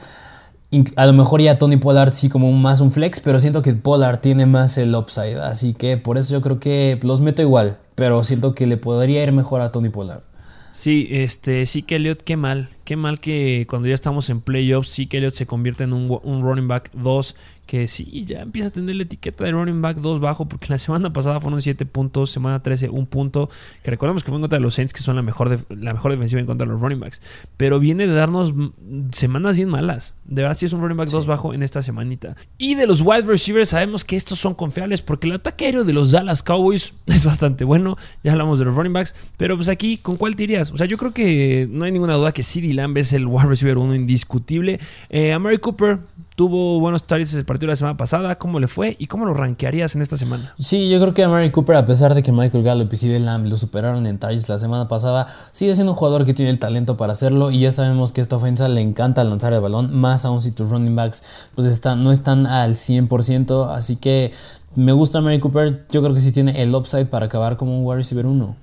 a 0.96 1.06
lo 1.06 1.14
mejor 1.14 1.40
ya 1.40 1.56
Tony 1.56 1.78
Pollard 1.78 2.12
sí 2.12 2.28
como 2.28 2.52
más 2.52 2.82
un 2.82 2.92
flex, 2.92 3.20
pero 3.20 3.40
siento 3.40 3.62
que 3.62 3.72
Pollard 3.72 4.18
tiene 4.18 4.44
más 4.44 4.76
el 4.76 4.94
upside, 4.94 5.40
así 5.40 5.72
que 5.72 5.96
por 5.96 6.18
eso 6.18 6.34
yo 6.34 6.42
creo 6.42 6.60
que 6.60 7.00
los 7.02 7.22
meto 7.22 7.40
igual, 7.40 7.78
pero 7.94 8.22
siento 8.24 8.54
que 8.54 8.66
le 8.66 8.76
podría 8.76 9.22
ir 9.22 9.32
mejor 9.32 9.62
a 9.62 9.72
Tony 9.72 9.88
Pollard. 9.88 10.20
Sí, 10.72 11.06
este, 11.10 11.66
sí 11.66 11.82
que 11.82 11.96
Elliot, 11.96 12.22
qué 12.22 12.36
mal. 12.36 12.70
Qué 12.92 12.96
mal 12.96 13.20
que 13.20 13.66
cuando 13.70 13.88
ya 13.88 13.94
estamos 13.94 14.28
en 14.28 14.42
playoffs, 14.42 14.90
sí 14.90 15.06
que 15.06 15.16
Elliot 15.16 15.32
se 15.32 15.46
convierte 15.46 15.84
en 15.84 15.94
un, 15.94 16.20
un 16.24 16.42
running 16.42 16.68
back 16.68 16.90
2 16.92 17.36
que 17.72 17.86
sí, 17.86 18.26
ya 18.26 18.42
empieza 18.42 18.68
a 18.68 18.70
tener 18.70 18.94
la 18.96 19.04
etiqueta 19.04 19.44
de 19.44 19.52
running 19.52 19.80
back 19.80 19.96
2 19.96 20.20
bajo, 20.20 20.46
porque 20.46 20.66
la 20.68 20.76
semana 20.76 21.10
pasada 21.10 21.40
fueron 21.40 21.62
7 21.62 21.86
puntos, 21.86 22.30
semana 22.30 22.62
13 22.62 22.90
un 22.90 23.06
punto, 23.06 23.48
que 23.82 23.90
recordemos 23.90 24.22
que 24.22 24.28
fue 24.28 24.36
en 24.36 24.42
contra 24.42 24.58
de 24.58 24.62
los 24.62 24.74
Saints, 24.74 24.92
que 24.92 25.00
son 25.00 25.16
la 25.16 25.22
mejor, 25.22 25.58
la 25.70 25.94
mejor 25.94 26.12
defensiva 26.12 26.38
en 26.38 26.46
contra 26.46 26.66
de 26.66 26.72
los 26.74 26.82
running 26.82 27.00
backs, 27.00 27.22
pero 27.56 27.80
viene 27.80 28.06
de 28.06 28.12
darnos 28.12 28.52
semanas 29.12 29.56
bien 29.56 29.70
malas, 29.70 30.16
de 30.26 30.42
verdad 30.42 30.54
sí 30.54 30.66
es 30.66 30.74
un 30.74 30.82
running 30.82 30.98
back 30.98 31.08
2 31.08 31.26
bajo 31.26 31.54
en 31.54 31.62
esta 31.62 31.80
semanita. 31.80 32.36
Y 32.58 32.74
de 32.74 32.86
los 32.86 33.00
wide 33.00 33.22
receivers 33.22 33.70
sabemos 33.70 34.04
que 34.04 34.16
estos 34.16 34.38
son 34.38 34.52
confiables, 34.52 35.00
porque 35.00 35.28
el 35.28 35.32
ataque 35.32 35.64
aéreo 35.64 35.84
de 35.84 35.94
los 35.94 36.10
Dallas 36.10 36.42
Cowboys 36.42 36.92
es 37.06 37.24
bastante 37.24 37.64
bueno, 37.64 37.96
ya 38.22 38.32
hablamos 38.32 38.58
de 38.58 38.66
los 38.66 38.74
running 38.74 38.92
backs, 38.92 39.32
pero 39.38 39.56
pues 39.56 39.70
aquí, 39.70 39.96
¿con 39.96 40.18
cuál 40.18 40.36
tirías? 40.36 40.72
O 40.72 40.76
sea, 40.76 40.86
yo 40.86 40.98
creo 40.98 41.14
que 41.14 41.66
no 41.70 41.86
hay 41.86 41.92
ninguna 41.92 42.16
duda 42.16 42.32
que 42.32 42.42
CD 42.42 42.74
Lamb 42.74 42.98
es 42.98 43.14
el 43.14 43.24
wide 43.24 43.48
receiver 43.48 43.78
1 43.78 43.94
indiscutible. 43.94 44.78
Eh, 45.08 45.32
a 45.32 45.38
Mary 45.38 45.56
Cooper 45.56 46.00
tuvo 46.36 46.80
buenos 46.80 47.04
targets 47.04 47.34
el 47.34 47.44
partido 47.44 47.70
la 47.70 47.76
semana 47.76 47.96
pasada. 47.96 48.36
¿Cómo 48.36 48.60
le 48.60 48.68
fue 48.68 48.96
y 48.98 49.06
cómo 49.06 49.26
lo 49.26 49.34
rankearías 49.34 49.94
en 49.94 50.02
esta 50.02 50.16
semana? 50.16 50.54
Sí, 50.58 50.88
yo 50.88 51.00
creo 51.00 51.14
que 51.14 51.22
a 51.24 51.28
Mary 51.28 51.50
Cooper, 51.50 51.76
a 51.76 51.84
pesar 51.84 52.14
de 52.14 52.22
que 52.22 52.32
Michael 52.32 52.64
Gallup 52.64 52.92
y 52.92 52.96
CD 52.96 53.20
Lamb 53.20 53.46
lo 53.46 53.56
superaron 53.56 54.06
en 54.06 54.18
targets 54.18 54.48
la 54.48 54.58
semana 54.58 54.88
pasada, 54.88 55.26
sigue 55.52 55.74
siendo 55.74 55.92
un 55.92 55.98
jugador 55.98 56.24
que 56.24 56.34
tiene 56.34 56.50
el 56.50 56.58
talento 56.58 56.96
para 56.96 57.12
hacerlo 57.12 57.50
y 57.50 57.60
ya 57.60 57.70
sabemos 57.70 58.12
que 58.12 58.20
esta 58.20 58.36
ofensa 58.36 58.68
le 58.68 58.80
encanta 58.80 59.24
lanzar 59.24 59.52
el 59.52 59.60
balón, 59.60 59.94
más 59.94 60.24
aún 60.24 60.42
si 60.42 60.52
tus 60.52 60.70
running 60.70 60.96
backs 60.96 61.22
pues 61.54 61.66
están, 61.66 62.02
no 62.04 62.12
están 62.12 62.46
al 62.46 62.74
100%, 62.74 63.70
así 63.70 63.96
que 63.96 64.32
me 64.74 64.92
gusta 64.92 65.20
Mary 65.20 65.38
Cooper, 65.38 65.86
yo 65.90 66.02
creo 66.02 66.14
que 66.14 66.20
sí 66.20 66.32
tiene 66.32 66.62
el 66.62 66.74
upside 66.74 67.06
para 67.06 67.26
acabar 67.26 67.56
como 67.56 67.78
un 67.78 67.86
wide 67.86 67.98
receiver 67.98 68.26
1. 68.26 68.56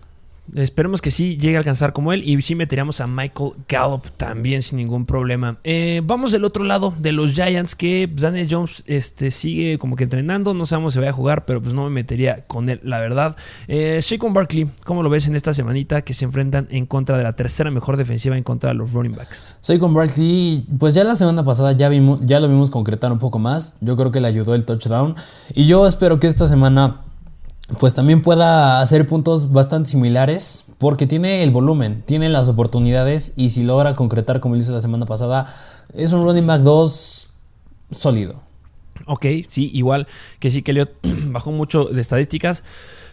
Esperemos 0.56 1.02
que 1.02 1.12
sí 1.12 1.38
llegue 1.38 1.56
a 1.56 1.60
alcanzar 1.60 1.94
como 1.94 2.14
él. 2.14 2.24
Y 2.30 2.42
sí 2.42 2.56
meteríamos 2.56 3.02
a 3.02 3.08
Michael 3.08 3.54
Gallup 3.68 4.04
también 4.18 4.62
sin 4.62 4.78
ningún 4.78 5.06
problema. 5.06 5.58
Eh, 5.64 6.02
vamos 6.04 6.32
del 6.32 6.44
otro 6.44 6.64
lado 6.64 6.94
de 6.98 7.12
los 7.12 7.34
Giants. 7.34 7.76
Que 7.76 8.10
Daniel 8.12 8.48
Jones 8.50 8.84
este, 8.88 9.32
sigue 9.32 9.78
como 9.78 9.96
que 9.96 10.06
entrenando. 10.06 10.54
No 10.54 10.66
sabemos 10.66 10.94
si 10.94 11.00
va 11.00 11.10
a 11.10 11.12
jugar, 11.12 11.46
pero 11.46 11.62
pues 11.62 11.74
no 11.74 11.84
me 11.84 11.90
metería 11.90 12.46
con 12.48 12.70
él, 12.70 12.80
la 12.84 13.00
verdad. 13.00 13.36
Eh, 13.68 14.02
Saquon 14.02 14.34
Barkley, 14.34 14.68
¿cómo 14.86 15.04
lo 15.04 15.10
ves 15.10 15.28
en 15.28 15.36
esta 15.36 15.54
semanita 15.54 16.02
que 16.02 16.14
se 16.14 16.26
enfrentan 16.26 16.68
en 16.72 16.86
contra 16.86 17.18
de 17.18 17.24
la 17.24 17.34
tercera 17.34 17.72
mejor 17.72 17.98
defensiva 17.98 18.38
en 18.38 18.44
contra 18.44 18.70
de 18.70 18.76
los 18.76 18.94
running 18.94 19.16
backs? 19.16 19.58
Saquon 19.62 19.94
Barkley, 19.94 20.66
pues 20.78 20.94
ya 20.94 21.04
la 21.04 21.16
semana 21.16 21.44
pasada 21.44 21.74
ya, 21.74 21.90
vimos, 21.90 22.20
ya 22.24 22.40
lo 22.40 22.48
vimos 22.48 22.70
concretar 22.70 23.12
un 23.12 23.20
poco 23.20 23.40
más. 23.40 23.78
Yo 23.82 23.96
creo 23.96 24.12
que 24.12 24.20
le 24.20 24.28
ayudó 24.28 24.56
el 24.56 24.66
touchdown. 24.66 25.16
Y 25.54 25.68
yo 25.68 25.86
espero 25.88 26.20
que 26.20 26.28
esta 26.28 26.48
semana 26.48 27.02
pues 27.78 27.94
también 27.94 28.22
pueda 28.22 28.82
hacer 28.82 29.08
puntos 29.08 29.52
bastante 29.52 29.92
similares 29.92 30.66
porque 30.78 31.06
tiene 31.06 31.44
el 31.44 31.52
volumen, 31.52 32.04
tiene 32.06 32.30
las 32.30 32.48
oportunidades 32.48 33.34
y 33.36 33.52
si 33.52 33.64
logra 33.64 33.94
concretar 33.94 34.40
como 34.40 34.56
lo 34.56 34.62
hizo 34.62 34.74
la 34.74 34.82
semana 34.82 35.06
pasada, 35.06 35.54
es 35.94 36.12
un 36.12 36.24
running 36.24 36.48
back 36.48 36.62
2 36.62 37.30
sólido. 37.92 38.42
Ok, 39.06 39.26
sí, 39.48 39.70
igual 39.74 40.08
que 40.40 40.52
sí 40.52 40.62
que 40.62 40.72
Elliot 40.72 40.92
bajó 41.28 41.52
mucho 41.52 41.86
de 41.86 42.02
estadísticas. 42.02 42.64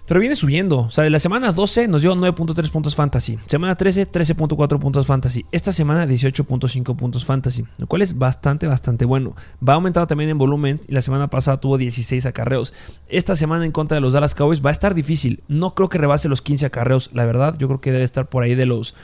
Pero 0.07 0.21
viene 0.21 0.35
subiendo. 0.35 0.81
O 0.81 0.91
sea, 0.91 1.05
de 1.05 1.11
la 1.11 1.19
semana 1.19 1.53
12 1.53 1.89
nos 1.89 2.03
dio 2.03 2.15
9.3 2.15 2.71
puntos 2.71 2.95
fantasy. 2.95 3.39
Semana 3.47 3.75
13, 3.75 4.11
13.4 4.11 4.79
puntos 4.79 5.07
fantasy. 5.07 5.45
Esta 5.53 5.73
semana 5.73 6.07
18.5 6.07 6.97
puntos 6.97 7.25
fantasy. 7.25 7.65
Lo 7.79 7.87
cual 7.87 8.03
es 8.03 8.17
bastante, 8.17 8.67
bastante 8.67 9.05
bueno. 9.05 9.35
Va 9.67 9.75
aumentando 9.75 10.07
también 10.07 10.31
en 10.31 10.39
volumen. 10.39 10.79
Y 10.87 10.93
la 10.93 11.03
semana 11.03 11.29
pasada 11.29 11.61
tuvo 11.61 11.79
16 11.79 12.27
acarreos. 12.27 12.73
Esta 13.09 13.35
semana 13.35 13.67
en 13.67 13.73
contra 13.73 13.97
de 13.97 14.01
los 14.01 14.13
Dallas 14.13 14.35
Cowboys 14.35 14.65
va 14.65 14.71
a 14.71 14.73
estar 14.73 14.95
difícil. 14.95 15.43
No 15.49 15.75
creo 15.75 15.89
que 15.89 15.99
rebase 15.99 16.29
los 16.29 16.43
15 16.43 16.67
acarreos. 16.67 17.11
La 17.13 17.25
verdad, 17.25 17.57
yo 17.59 17.67
creo 17.67 17.81
que 17.81 17.93
debe 17.93 18.05
estar 18.05 18.29
por 18.29 18.43
ahí 18.43 18.55
de 18.55 18.67
los 18.67 18.95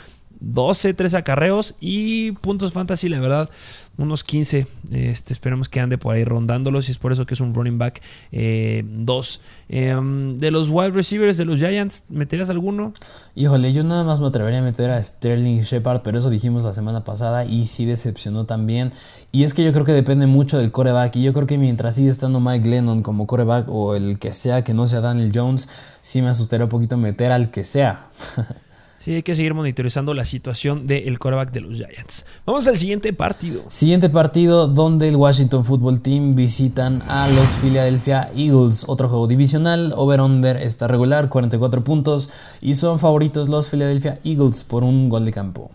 12, 0.42 0.94
13 0.94 1.16
acarreos 1.16 1.76
y 1.80 2.32
puntos 2.32 2.72
fantasy, 2.72 3.08
la 3.08 3.20
verdad, 3.20 3.48
unos 3.96 4.24
15. 4.24 4.66
Este, 4.90 5.32
esperemos 5.32 5.68
que 5.68 5.80
ande 5.80 5.98
por 5.98 6.14
ahí 6.14 6.24
rondándolos 6.24 6.88
y 6.88 6.92
es 6.92 6.98
por 6.98 7.12
eso 7.12 7.26
que 7.26 7.34
es 7.34 7.40
un 7.40 7.54
running 7.54 7.78
back 7.78 8.02
2. 8.32 9.40
Eh, 9.68 9.88
em, 9.88 10.36
de 10.36 10.50
los 10.50 10.68
wide 10.70 10.90
receivers 10.90 11.36
de 11.36 11.44
los 11.44 11.60
Giants, 11.60 12.04
¿meterías 12.08 12.50
alguno? 12.50 12.92
Híjole, 13.34 13.72
yo 13.72 13.84
nada 13.84 14.02
más 14.02 14.20
me 14.20 14.26
atrevería 14.26 14.58
a 14.58 14.62
meter 14.62 14.90
a 14.90 15.02
Sterling 15.02 15.60
Shepard, 15.60 16.02
pero 16.02 16.18
eso 16.18 16.28
dijimos 16.28 16.64
la 16.64 16.72
semana 16.72 17.04
pasada 17.04 17.44
y 17.44 17.66
sí 17.66 17.84
decepcionó 17.84 18.44
también. 18.44 18.92
Y 19.30 19.44
es 19.44 19.54
que 19.54 19.64
yo 19.64 19.72
creo 19.72 19.84
que 19.84 19.92
depende 19.92 20.26
mucho 20.26 20.58
del 20.58 20.72
coreback 20.72 21.16
y 21.16 21.22
yo 21.22 21.32
creo 21.32 21.46
que 21.46 21.56
mientras 21.56 21.94
sigue 21.94 22.10
estando 22.10 22.40
Mike 22.40 22.68
Lennon 22.68 23.02
como 23.02 23.26
coreback 23.26 23.68
o 23.68 23.94
el 23.94 24.18
que 24.18 24.32
sea 24.32 24.64
que 24.64 24.74
no 24.74 24.88
sea 24.88 25.00
Daniel 25.00 25.30
Jones, 25.32 25.68
sí 26.00 26.20
me 26.20 26.28
asustaría 26.28 26.64
un 26.64 26.70
poquito 26.70 26.96
meter 26.96 27.30
al 27.30 27.50
que 27.50 27.64
sea. 27.64 28.08
Sí, 29.02 29.14
hay 29.14 29.24
que 29.24 29.34
seguir 29.34 29.52
monitorizando 29.52 30.14
la 30.14 30.24
situación 30.24 30.86
del 30.86 31.18
coreback 31.18 31.50
de 31.50 31.60
los 31.60 31.76
Giants. 31.78 32.24
Vamos 32.46 32.68
al 32.68 32.76
siguiente 32.76 33.12
partido. 33.12 33.68
Siguiente 33.68 34.08
partido 34.08 34.68
donde 34.68 35.08
el 35.08 35.16
Washington 35.16 35.64
Football 35.64 36.00
Team 36.02 36.36
visitan 36.36 37.02
a 37.10 37.26
los 37.26 37.48
Philadelphia 37.60 38.30
Eagles. 38.36 38.84
Otro 38.86 39.08
juego 39.08 39.26
divisional. 39.26 39.92
Over-under 39.96 40.56
está 40.56 40.86
regular, 40.86 41.28
44 41.28 41.82
puntos. 41.82 42.30
Y 42.60 42.74
son 42.74 43.00
favoritos 43.00 43.48
los 43.48 43.68
Philadelphia 43.68 44.20
Eagles 44.22 44.62
por 44.62 44.84
un 44.84 45.08
gol 45.08 45.24
de 45.24 45.32
campo. 45.32 45.72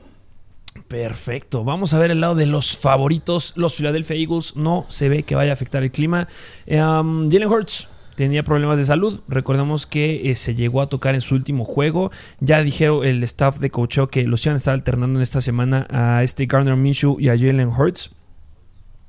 Perfecto. 0.87 1.65
Vamos 1.65 1.93
a 1.93 1.99
ver 1.99 2.11
el 2.11 2.21
lado 2.21 2.35
de 2.35 2.45
los 2.45 2.77
favoritos. 2.77 3.51
Los 3.57 3.75
Philadelphia 3.75 4.15
Eagles 4.15 4.55
no 4.55 4.85
se 4.87 5.09
ve 5.09 5.23
que 5.23 5.35
vaya 5.35 5.51
a 5.51 5.53
afectar 5.55 5.83
el 5.83 5.91
clima. 5.91 6.29
Um, 6.65 7.29
Jalen 7.29 7.49
Hurts 7.49 7.89
tenía 8.17 8.43
problemas 8.43 8.79
de 8.79 8.85
salud. 8.85 9.21
Recordemos 9.27 9.85
que 9.85 10.29
eh, 10.29 10.35
se 10.35 10.55
llegó 10.55 10.81
a 10.81 10.89
tocar 10.89 11.13
en 11.13 11.21
su 11.21 11.35
último 11.35 11.63
juego. 11.63 12.11
Ya 12.39 12.61
dijeron 12.63 13.05
el 13.05 13.23
staff 13.23 13.59
de 13.59 13.69
coacheo 13.69 14.09
que 14.09 14.23
los 14.23 14.43
iban 14.45 14.55
a 14.55 14.57
estar 14.57 14.73
alternando 14.73 15.19
en 15.19 15.23
esta 15.23 15.39
semana 15.39 15.87
a 15.91 16.23
este 16.23 16.47
Garner 16.47 16.75
Minshew 16.75 17.17
y 17.19 17.29
a 17.29 17.37
Jalen 17.37 17.69
Hurts. 17.69 18.09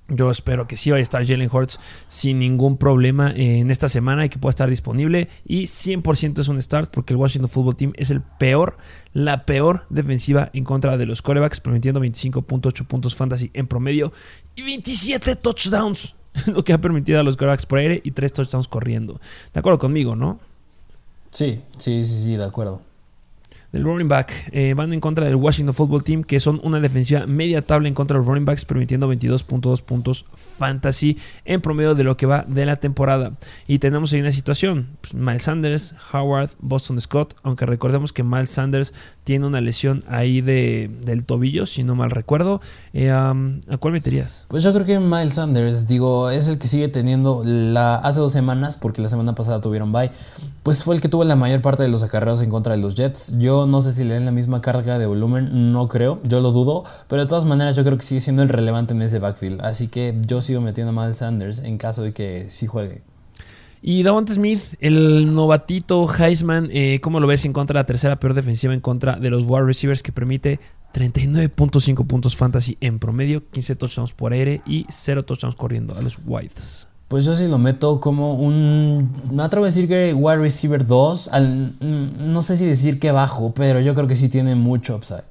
Yo 0.09 0.31
espero 0.31 0.67
que 0.67 0.77
sí 0.77 0.91
vaya 0.91 1.01
a 1.01 1.03
estar 1.03 1.27
Jalen 1.27 1.51
Hurts 1.51 1.81
sin 2.09 2.39
ningún 2.39 2.77
problema 2.77 3.33
en 3.35 3.71
esta 3.71 3.89
semana 3.89 4.27
y 4.27 4.29
que 4.29 4.39
pueda 4.39 4.51
estar 4.51 4.69
disponible. 4.69 5.29
Y 5.47 5.65
100% 5.65 6.41
es 6.41 6.49
un 6.49 6.61
start 6.61 6.91
porque 6.91 7.15
el 7.15 7.19
Washington 7.19 7.51
Football 7.51 7.77
Team 7.77 7.93
es 7.97 8.11
el 8.11 8.21
peor, 8.21 8.77
la 9.15 9.47
peor 9.47 9.87
defensiva 9.89 10.51
en 10.53 10.65
contra 10.65 10.99
de 10.99 11.07
los 11.07 11.23
corebacks, 11.23 11.61
permitiendo 11.61 12.01
25.8 12.01 12.87
puntos 12.87 13.17
fantasy 13.17 13.51
en 13.55 13.67
promedio 13.67 14.13
y 14.55 14.63
27 14.63 15.37
touchdowns 15.37 16.15
lo 16.47 16.64
que 16.64 16.72
ha 16.72 16.80
permitido 16.80 17.20
a 17.20 17.22
los 17.22 17.36
quarterbacks 17.36 17.66
por 17.66 17.78
aire 17.78 18.01
y 18.05 18.12
tres 18.12 18.32
touchdowns 18.32 18.68
corriendo. 18.68 19.20
De 19.53 19.61
acuerdo 19.61 19.78
conmigo, 19.78 20.16
¿no? 20.16 20.39
Sí, 21.30 21.61
sí, 21.76 22.05
sí, 22.05 22.20
sí, 22.24 22.36
de 22.36 22.45
acuerdo 22.45 22.80
del 23.73 23.85
running 23.85 24.09
back. 24.09 24.33
Eh, 24.53 24.75
van 24.75 24.93
en 24.93 25.01
contra 25.01 25.25
del 25.27 25.37
Washington 25.37 25.75
Football 25.75 26.03
Team, 26.05 26.25
que 26.25 26.41
son 26.41 26.61
una 26.62 26.81
defensiva 26.81 27.27
media 27.27 27.62
tabla 27.62 27.89
en 27.89 27.95
contra 27.95 28.14
de 28.14 28.19
los 28.21 28.27
running 28.27 28.45
backs, 28.45 28.64
permitiendo 28.64 29.12
22.2 29.12 29.83
puntos 29.83 30.25
fantasy 30.35 31.19
en 31.45 31.61
promedio 31.61 31.95
de 31.95 32.05
lo 32.05 32.16
que 32.16 32.27
va 32.27 32.45
de 32.49 32.64
la 32.64 32.77
temporada. 32.77 33.33
Y 33.66 33.79
tenemos 33.79 34.12
ahí 34.12 34.21
una 34.21 34.33
situación: 34.33 34.89
pues, 35.01 35.14
Miles 35.14 35.43
Sanders, 35.43 35.95
Howard, 36.12 36.51
Boston 36.61 37.01
Scott. 37.01 37.35
Aunque 37.43 37.66
recordemos 37.66 38.12
que 38.12 38.23
Miles 38.23 38.51
Sanders 38.51 38.95
tiene 39.25 39.47
una 39.47 39.61
lesión 39.61 40.05
ahí 40.09 40.41
de, 40.41 40.91
del 41.05 41.25
tobillo, 41.25 41.66
si 41.66 41.85
no 41.85 41.95
mal 41.95 42.11
recuerdo. 42.11 42.61
Eh, 42.93 43.11
¿A 43.11 43.35
cuál 43.79 43.93
meterías? 43.93 44.47
Pues 44.49 44.62
yo 44.62 44.73
creo 44.73 44.87
que 44.87 44.99
Miles 44.99 45.35
Sanders, 45.35 45.87
digo, 45.87 46.31
es 46.31 46.49
el 46.49 46.59
que 46.59 46.69
sigue 46.69 46.89
teniendo 46.89 47.43
la 47.45 47.97
hace 47.97 48.21
dos 48.21 48.33
semanas, 48.33 48.77
porque 48.77 49.03
la 49.03 49.09
semana 49.09 49.35
pasada 49.35 49.61
tuvieron 49.61 49.93
bye. 49.93 50.11
Pues 50.69 50.85
fue 50.85 50.95
el 50.95 51.01
que 51.01 51.09
tuvo 51.09 51.25
la 51.25 51.35
mayor 51.35 51.62
parte 51.62 51.83
de 51.83 51.89
los 51.89 52.03
acarreos 52.03 52.43
en 52.43 52.51
contra 52.51 52.77
de 52.77 52.83
los 52.83 52.95
Jets. 52.95 53.39
Yo 53.39 53.66
no 53.66 53.81
sé 53.81 53.91
si 53.91 54.05
le 54.05 54.12
den 54.12 54.27
la 54.27 54.33
misma 54.33 54.61
carga 54.61 54.99
de 54.99 55.07
volumen, 55.07 55.73
no 55.73 55.89
creo, 55.89 56.21
yo 56.25 56.43
lo 56.43 56.53
dudo, 56.53 56.85
pero 57.09 57.23
de 57.23 57.27
todas 57.27 57.47
maneras 57.47 57.75
yo 57.75 57.85
creo 57.85 57.97
que 57.97 58.05
sigue 58.05 58.21
siendo 58.21 58.43
el 58.43 58.51
relevante 58.51 58.93
en 58.93 59.01
ese 59.01 59.19
backfield, 59.19 59.62
así 59.62 59.89
que 59.89 60.14
yo 60.27 60.43
sigo 60.43 60.61
metiendo 60.61 60.91
a 60.91 61.03
Miles 61.03 61.16
Sanders 61.16 61.61
en 61.61 61.79
caso 61.79 62.03
de 62.03 62.12
que 62.12 62.49
sí 62.51 62.66
juegue. 62.66 63.01
Y 63.81 64.03
Davante 64.03 64.35
Smith, 64.35 64.75
el 64.81 65.35
novatito 65.35 66.07
Heisman, 66.07 66.69
eh, 66.71 67.01
¿cómo 67.01 67.19
lo 67.19 67.27
ves 67.27 67.47
en 67.47 67.55
contra 67.55 67.73
de 67.73 67.85
la 67.85 67.87
tercera 67.87 68.21
peor 68.21 68.35
defensiva 68.35 68.75
en 68.75 68.81
contra 68.81 69.16
de 69.16 69.31
los 69.31 69.47
wide 69.47 69.64
receivers 69.64 70.03
que 70.03 70.12
permite 70.12 70.61
39.5 70.93 72.07
puntos 72.07 72.37
fantasy 72.37 72.77
en 72.83 72.99
promedio, 72.99 73.49
15 73.49 73.75
touchdowns 73.77 74.12
por 74.12 74.35
aire 74.35 74.61
y 74.66 74.85
0 74.91 75.23
touchdowns 75.23 75.57
corriendo 75.57 75.97
a 75.97 76.03
los 76.03 76.19
Whites? 76.27 76.89
Pues 77.09 77.25
yo 77.25 77.35
sí 77.35 77.49
lo 77.49 77.57
meto 77.57 78.01
como 78.01 78.35
un. 78.35 79.11
Me 79.33 79.43
atrevo 79.43 79.65
a 79.65 79.69
decir 79.69 79.89
que 79.89 80.13
wide 80.13 80.37
receiver 80.37 80.87
2. 80.87 81.31
no 82.21 82.43
sé 82.43 82.57
si 82.59 82.67
decir 82.67 83.01
que 83.01 83.13
bajo, 83.13 83.55
pero 83.55 83.81
yo 83.81 83.95
creo 83.95 84.07
que 84.07 84.17
sí 84.17 84.29
tiene 84.29 84.55
mucho 84.55 84.95
upside. 84.95 85.25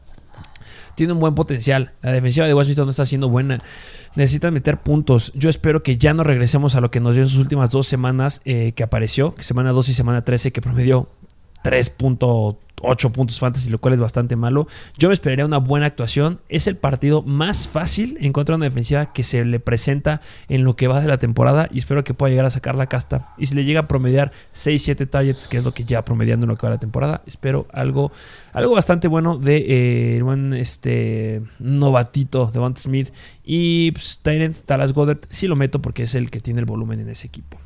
Tiene 0.96 1.14
un 1.14 1.20
buen 1.20 1.36
potencial. 1.36 1.94
La 2.02 2.12
defensiva 2.12 2.48
de 2.48 2.56
Washington 2.56 2.86
no 2.86 2.90
está 2.90 3.06
siendo 3.06 3.30
buena. 3.30 3.62
Necesitan 4.16 4.52
meter 4.52 4.80
puntos. 4.80 5.32
Yo 5.36 5.48
espero 5.48 5.84
que 5.84 5.98
ya 5.98 6.16
no 6.16 6.24
regresemos 6.24 6.74
a 6.74 6.82
lo 6.82 6.90
que 6.90 7.00
nos 7.00 7.14
dio 7.14 7.24
en 7.24 7.30
sus 7.30 7.38
últimas 7.38 7.70
dos 7.70 7.86
semanas 7.86 8.42
eh, 8.46 8.72
que 8.72 8.82
apareció, 8.82 9.36
semana 9.38 9.72
2 9.72 9.90
y 9.90 9.94
semana 9.94 10.26
13, 10.26 10.52
que 10.52 10.60
promedió 10.60 11.08
3.8 11.64 13.12
puntos 13.12 13.40
fantasy, 13.40 13.70
lo 13.70 13.80
cual 13.80 13.96
es 13.96 14.00
bastante 14.00 14.36
malo. 14.36 14.68
Yo 14.98 15.10
me 15.10 15.14
esperaría 15.14 15.46
una 15.46 15.58
buena 15.58 15.88
actuación. 15.88 16.40
Es 16.48 16.68
el 16.68 16.78
partido 16.78 17.24
más 17.24 17.68
fácil 17.68 18.18
en 18.22 18.34
contra 18.34 18.54
de 18.54 18.58
una 18.58 18.66
defensiva 18.66 19.12
que 19.12 19.24
se 19.24 19.44
le 19.44 19.60
presenta 19.60 20.22
en 20.48 20.64
lo 20.64 20.76
que 20.76 20.88
va 20.88 21.02
de 21.02 21.08
la 21.08 21.18
temporada 21.18 21.68
y 21.72 21.80
espero 21.80 22.04
que 22.04 22.14
pueda 22.14 22.30
llegar 22.30 22.46
a 22.46 22.50
sacar 22.50 22.76
la 22.76 22.88
casta. 22.88 23.34
Y 23.38 23.48
si 23.48 23.56
le 23.56 23.66
llega 23.66 23.82
a 23.82 23.88
promediar 23.88 24.32
6-7 24.54 25.10
targets, 25.10 25.48
que 25.48 25.58
es 25.58 25.64
lo 25.64 25.74
que 25.74 25.86
ya 25.86 26.06
promediando 26.06 26.46
en 26.46 26.50
lo 26.50 26.56
que 26.56 26.68
va 26.68 26.70
de 26.70 26.76
la 26.76 26.80
temporada, 26.80 27.22
espero 27.26 27.68
algo, 27.74 28.12
algo 28.54 28.74
bastante 28.74 29.08
bueno 29.08 29.38
de 29.38 30.18
eh, 30.18 30.22
buen 30.22 30.54
este, 30.54 31.42
novatito 31.60 32.52
de 32.52 32.68
Smith. 32.76 33.14
Y 33.44 33.92
pues, 33.92 34.20
Tyrant, 34.22 34.56
Dallas 34.68 34.94
Goddard, 34.94 35.20
sí 35.30 35.48
lo 35.48 35.56
meto 35.56 35.82
porque 35.82 36.04
es 36.04 36.16
el 36.16 36.30
que 36.30 36.42
tiene 36.42 36.60
el 36.60 36.66
volumen 36.66 37.00
en 37.00 37.10
ese 37.10 37.28
equipo. 37.28 37.58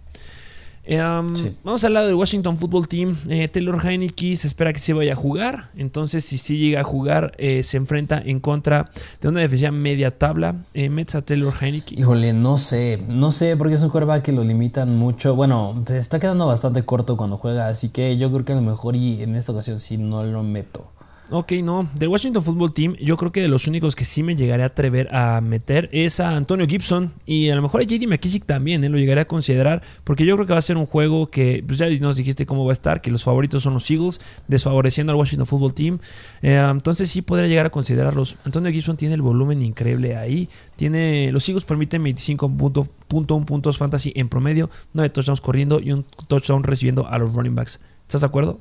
Eh, 0.94 1.56
vamos 1.64 1.84
al 1.86 1.94
lado 1.94 2.08
del 2.08 2.16
Washington 2.16 2.58
Football 2.58 2.90
Team. 2.90 3.16
Eh, 3.30 3.48
Taylor 3.48 3.80
Heineke 3.82 4.36
se 4.36 4.48
espera 4.48 4.74
que 4.74 4.80
se 4.80 4.92
vaya 4.92 5.14
a 5.14 5.16
jugar. 5.16 5.70
Entonces, 5.78 6.26
si 6.26 6.38
sí 6.38 6.58
llega 6.58 6.82
a 6.82 6.84
jugar, 6.84 7.32
eh, 7.38 7.64
se 7.64 7.78
enfrenta 7.78 8.22
en 8.24 8.42
contra 8.42 8.86
de 9.22 9.30
una 9.30 9.40
defensiva 9.40 9.72
media 9.72 10.18
tabla. 10.18 10.66
Mets 10.74 11.16
a 11.16 11.22
Taylor 11.22 11.54
Heineke. 11.62 11.96
Híjole, 11.98 12.34
no 12.34 12.58
sé. 12.58 13.02
No 13.08 13.32
sé 13.32 13.56
porque 13.56 13.76
es 13.76 13.84
un 13.84 13.90
quarterback 13.90 14.22
que 14.22 14.34
lo 14.34 14.44
limitan 14.44 14.98
mucho. 14.98 15.34
Bueno, 15.34 15.82
se 15.88 15.98
está 15.98 16.20
quedando 16.20 16.46
bastante 16.46 16.84
corto 16.84 17.16
cuando 17.16 17.38
juega. 17.38 17.70
Así 17.70 17.90
que 17.90 18.18
yo 18.18 18.30
creo 18.30 18.44
que 18.44 18.52
a 18.52 18.56
lo 18.56 18.62
mejor 18.62 18.98
y 18.98 19.24
en 19.24 19.36
esta 19.36 19.54
ocasión 19.54 19.80
sí 19.80 19.98
no 19.98 20.26
lo 20.26 20.44
meto. 20.44 20.92
Ok, 21.34 21.54
no. 21.64 21.88
Del 21.96 22.10
Washington 22.10 22.44
Football 22.44 22.74
Team, 22.74 22.98
yo 23.00 23.16
creo 23.16 23.32
que 23.32 23.42
de 23.42 23.48
los 23.48 23.66
únicos 23.66 23.96
que 23.96 24.04
sí 24.04 24.22
me 24.22 24.36
llegaré 24.36 24.64
a 24.64 24.66
atrever 24.66 25.08
a 25.16 25.40
meter 25.40 25.88
es 25.94 26.20
a 26.20 26.36
Antonio 26.36 26.68
Gibson 26.68 27.14
y 27.26 27.50
a 27.50 27.56
lo 27.56 27.62
mejor 27.62 27.80
a 27.80 27.86
JD 27.86 28.06
McKissick 28.06 28.46
también, 28.46 28.84
¿eh? 28.84 28.90
lo 28.90 28.98
llegaré 28.98 29.22
a 29.22 29.26
considerar 29.26 29.82
porque 30.04 30.26
yo 30.26 30.36
creo 30.36 30.46
que 30.46 30.52
va 30.52 30.60
a 30.60 30.62
ser 30.62 30.76
un 30.76 30.86
juego 30.86 31.30
que, 31.30 31.64
pues 31.66 31.80
ya 31.80 31.90
nos 32.02 32.18
dijiste 32.18 32.46
cómo 32.46 32.66
va 32.66 32.72
a 32.72 32.74
estar, 32.74 33.00
que 33.00 33.12
los 33.12 33.24
favoritos 33.24 33.64
son 33.64 33.76
los 33.76 33.90
Eagles, 33.90 34.20
desfavoreciendo 34.50 35.14
al 35.14 35.20
Washington 35.20 35.46
Football 35.46 35.74
Team. 35.74 36.00
Eh, 36.42 36.68
entonces 36.70 37.10
sí 37.10 37.22
podría 37.22 37.48
llegar 37.48 37.68
a 37.68 37.70
considerarlos. 37.70 38.36
Antonio 38.44 38.70
Gibson 38.70 38.98
tiene 38.98 39.16
el 39.16 39.22
volumen 39.22 39.62
increíble 39.62 40.18
ahí. 40.18 40.50
Tiene, 40.76 41.32
los 41.32 41.48
Eagles 41.48 41.64
permiten 41.64 42.04
25.1 42.04 43.46
puntos 43.46 43.78
fantasy 43.78 44.12
en 44.18 44.28
promedio, 44.28 44.70
9 44.92 45.10
touchdowns 45.12 45.40
corriendo 45.40 45.80
y 45.80 45.94
un 45.94 46.04
touchdown 46.28 46.64
recibiendo 46.64 47.08
a 47.08 47.18
los 47.18 47.34
running 47.34 47.56
backs. 47.56 47.80
¿Estás 48.06 48.20
de 48.20 48.28
acuerdo? 48.28 48.60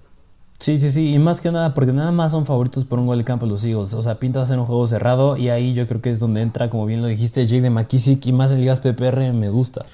Sí, 0.61 0.79
sí, 0.79 0.91
sí, 0.91 1.15
y 1.15 1.19
más 1.19 1.41
que 1.41 1.51
nada, 1.51 1.73
porque 1.73 1.91
nada 1.91 2.13
más 2.13 2.33
son 2.33 2.45
favoritos 2.45 2.85
por 2.85 2.99
un 2.99 3.07
gol 3.07 3.17
de 3.17 3.25
campo 3.25 3.47
los 3.47 3.65
Eagles. 3.65 3.95
O 3.95 4.03
sea, 4.03 4.17
pintas 4.17 4.51
en 4.51 4.59
un 4.59 4.67
juego 4.67 4.87
cerrado 4.87 5.39
y 5.39 5.49
ahí 5.49 5.73
yo 5.73 5.87
creo 5.87 6.03
que 6.03 6.11
es 6.11 6.19
donde 6.19 6.43
entra, 6.43 6.69
como 6.69 6.85
bien 6.85 7.01
lo 7.01 7.09
dijiste, 7.09 7.47
Jay 7.49 7.61
de 7.61 7.71
McKissick 7.71 8.27
y 8.27 8.33
más 8.33 8.53
en 8.53 8.61
ligas 8.61 8.81
PPR 8.81 9.33
me 9.33 9.49
gusta. 9.49 9.87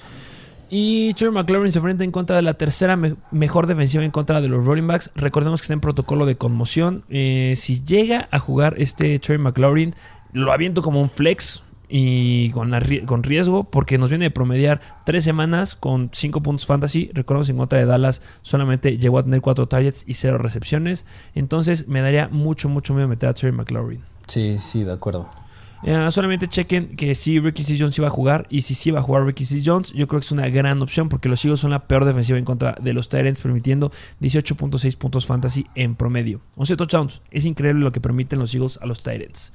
Y 0.69 1.15
Terry 1.15 1.31
McLaurin 1.31 1.71
se 1.71 1.79
enfrenta 1.79 2.03
en 2.03 2.11
contra 2.11 2.35
de 2.35 2.43
la 2.43 2.55
tercera 2.55 2.99
mejor 3.31 3.69
defensiva 3.69 4.03
en 4.03 4.11
contra 4.11 4.41
de 4.41 4.49
los 4.49 4.65
rolling 4.65 4.89
backs. 4.89 5.13
Recordemos 5.15 5.61
que 5.61 5.67
está 5.67 5.75
en 5.75 5.81
protocolo 5.81 6.27
de 6.27 6.37
conmoción. 6.37 7.05
Eh, 7.11 7.55
si 7.57 7.85
llega 7.85 8.27
a 8.33 8.41
jugar 8.41 8.75
este 8.79 9.17
Terry 9.21 9.39
McLaurin, 9.39 9.95
lo 10.33 10.53
aviento 10.53 10.83
como 10.83 11.01
un 11.01 11.09
flex 11.09 11.63
y 11.89 12.51
con, 12.51 12.73
con, 13.07 13.23
riesgo 13.23 13.65
porque 13.65 13.99
nos 13.99 14.11
viene 14.11 14.27
de 14.27 14.31
promediar 14.31 14.81
tres 15.05 15.25
semanas 15.25 15.77
con 15.77 16.11
cinco 16.13 16.43
puntos 16.43 16.67
fantasy. 16.67 17.11
Recordemos 17.13 17.49
en 17.49 17.57
contra 17.57 17.79
de 17.79 17.87
Dallas 17.87 18.23
solamente 18.43 18.99
llegó 18.99 19.19
a 19.19 19.25
tener 19.25 19.41
cuatro 19.41 19.69
targets 19.69 20.05
y 20.07 20.15
cero 20.15 20.39
recepciones. 20.39 21.07
Entonces 21.35 21.89
me 21.89 22.01
daría 22.01 22.29
mucho, 22.29 22.69
mucho 22.69 22.95
miedo 22.95 23.09
meter 23.09 23.29
a 23.29 23.35
Terry 23.35 23.53
McLaurin. 23.53 24.01
Sí, 24.27 24.59
sí, 24.61 24.83
de 24.83 24.93
acuerdo. 24.93 25.29
Eh, 25.83 26.11
solamente 26.11 26.49
chequen 26.49 26.89
que 26.97 27.15
si 27.15 27.39
Ricky 27.39 27.63
C. 27.63 27.77
Jones 27.79 27.97
iba 27.99 28.09
a 28.09 28.11
jugar 28.11 28.47
y 28.51 28.63
si 28.63 28.75
sí 28.75 28.91
va 28.91 29.01
a 29.01 29.03
jugar 29.03 29.25
Ricky 29.25 29.45
C. 29.45 29.63
Jones, 29.65 29.93
yo 29.93 30.09
creo 30.09 30.21
que 30.21 30.25
es 30.25 30.33
una 30.33 30.49
gran 30.49 30.81
opción 30.83 31.09
porque 31.09 31.29
los 31.29 31.45
Eagles 31.45 31.61
son 31.61 31.71
la 31.71 31.87
peor 31.87 32.05
defensiva 32.05 32.39
en 32.39 32.45
contra 32.45 32.77
de 32.81 32.93
los 32.93 33.09
Tyrants, 33.09 33.41
permitiendo 33.41 33.91
18.6 34.21 34.97
puntos 34.97 35.27
fantasy 35.27 35.67
en 35.75 35.95
promedio. 35.95 36.41
11 36.57 36.77
touchdowns. 36.77 37.23
Es 37.31 37.45
increíble 37.45 37.85
lo 37.85 37.93
que 37.93 38.01
permiten 38.01 38.39
los 38.39 38.55
Eagles 38.55 38.79
a 38.83 38.87
los 38.87 39.03
Tyrants. 39.03 39.53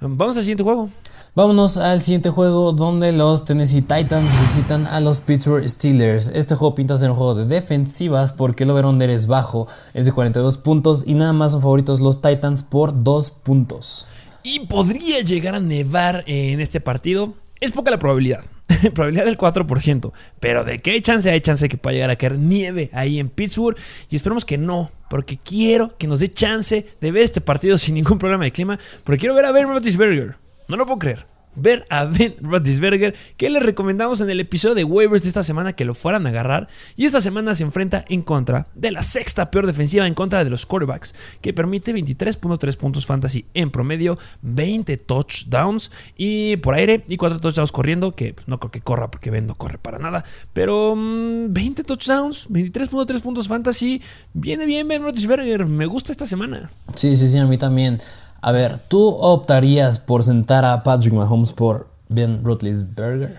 Vamos 0.00 0.36
al 0.36 0.42
siguiente 0.42 0.64
juego. 0.64 0.90
Vámonos 1.34 1.78
al 1.78 2.02
siguiente 2.02 2.28
juego 2.28 2.72
donde 2.72 3.10
los 3.10 3.46
Tennessee 3.46 3.80
Titans 3.80 4.38
visitan 4.38 4.86
a 4.86 5.00
los 5.00 5.20
Pittsburgh 5.20 5.66
Steelers. 5.66 6.30
Este 6.34 6.54
juego 6.56 6.74
pinta 6.74 6.98
ser 6.98 7.08
un 7.08 7.16
juego 7.16 7.34
de 7.34 7.46
defensivas 7.46 8.34
porque 8.34 8.64
el 8.64 8.70
over-under 8.70 9.08
es 9.08 9.26
bajo, 9.26 9.66
es 9.94 10.04
de 10.04 10.12
42 10.12 10.58
puntos 10.58 11.04
y 11.06 11.14
nada 11.14 11.32
más 11.32 11.52
son 11.52 11.62
favoritos 11.62 12.00
los 12.00 12.20
Titans 12.20 12.62
por 12.62 13.02
2 13.02 13.30
puntos. 13.30 14.06
Y 14.42 14.66
podría 14.66 15.20
llegar 15.20 15.54
a 15.54 15.60
nevar 15.60 16.22
en 16.26 16.60
este 16.60 16.82
partido. 16.82 17.32
Es 17.60 17.72
poca 17.72 17.90
la 17.90 17.98
probabilidad. 17.98 18.44
probabilidad 18.94 19.24
del 19.24 19.38
4%. 19.38 20.12
Pero 20.38 20.64
de 20.64 20.80
qué 20.82 21.00
chance, 21.00 21.30
hay 21.30 21.40
chance 21.40 21.66
que 21.66 21.78
pueda 21.78 21.94
llegar 21.94 22.10
a 22.10 22.16
caer 22.16 22.38
nieve 22.38 22.90
ahí 22.92 23.18
en 23.18 23.30
Pittsburgh. 23.30 23.78
Y 24.10 24.16
esperemos 24.16 24.44
que 24.44 24.58
no, 24.58 24.90
porque 25.08 25.38
quiero 25.38 25.96
que 25.96 26.06
nos 26.06 26.20
dé 26.20 26.28
chance 26.28 26.86
de 27.00 27.10
ver 27.10 27.22
este 27.22 27.40
partido 27.40 27.78
sin 27.78 27.94
ningún 27.94 28.18
problema 28.18 28.44
de 28.44 28.50
clima. 28.50 28.78
Porque 29.02 29.20
quiero 29.20 29.34
ver 29.34 29.46
a 29.46 29.52
Ben 29.52 29.66
Roethlisberger. 29.66 30.41
No 30.72 30.78
lo 30.78 30.86
puedo 30.86 31.00
creer 31.00 31.26
ver 31.54 31.86
a 31.90 32.04
Ben 32.04 32.34
Roethlisberger, 32.40 33.14
que 33.36 33.50
les 33.50 33.62
recomendamos 33.62 34.20
en 34.20 34.30
el 34.30 34.40
episodio 34.40 34.74
de 34.74 34.84
waivers 34.84 35.22
de 35.22 35.28
esta 35.28 35.42
semana 35.42 35.74
que 35.74 35.84
lo 35.84 35.94
fueran 35.94 36.26
a 36.26 36.30
agarrar. 36.30 36.68
Y 36.96 37.04
esta 37.04 37.20
semana 37.20 37.54
se 37.54 37.64
enfrenta 37.64 38.04
en 38.08 38.22
contra 38.22 38.68
de 38.74 38.90
la 38.90 39.02
sexta 39.02 39.50
peor 39.50 39.66
defensiva 39.66 40.06
en 40.06 40.14
contra 40.14 40.44
de 40.44 40.50
los 40.50 40.66
quarterbacks, 40.66 41.14
que 41.40 41.52
permite 41.52 41.92
23.3 41.92 42.76
puntos 42.76 43.06
fantasy 43.06 43.44
en 43.54 43.70
promedio, 43.70 44.18
20 44.42 44.96
touchdowns 44.96 45.90
y 46.16 46.56
por 46.56 46.74
aire 46.74 47.04
y 47.08 47.16
4 47.16 47.40
touchdowns 47.40 47.72
corriendo, 47.72 48.14
que 48.14 48.34
no 48.46 48.58
creo 48.58 48.70
que 48.70 48.80
corra 48.80 49.10
porque 49.10 49.30
Ben 49.30 49.46
no 49.46 49.56
corre 49.56 49.78
para 49.78 49.98
nada, 49.98 50.24
pero 50.52 50.94
20 50.96 51.82
mm, 51.82 51.84
touchdowns, 51.84 52.48
23.3 52.48 53.20
puntos 53.20 53.48
fantasy, 53.48 54.00
viene 54.32 54.66
bien 54.66 54.88
Ben 54.88 55.02
Roethlisberger, 55.02 55.66
me 55.66 55.86
gusta 55.86 56.12
esta 56.12 56.26
semana. 56.26 56.70
Sí, 56.94 57.16
sí, 57.16 57.28
sí, 57.28 57.38
a 57.38 57.44
mí 57.44 57.58
también. 57.58 58.00
A 58.44 58.50
ver, 58.50 58.80
¿tú 58.88 59.06
optarías 59.08 60.00
por 60.00 60.24
sentar 60.24 60.64
a 60.64 60.82
Patrick 60.82 61.14
Mahomes 61.14 61.52
por 61.52 61.86
Ben 62.08 62.42
Roethlisberger? 62.42 63.38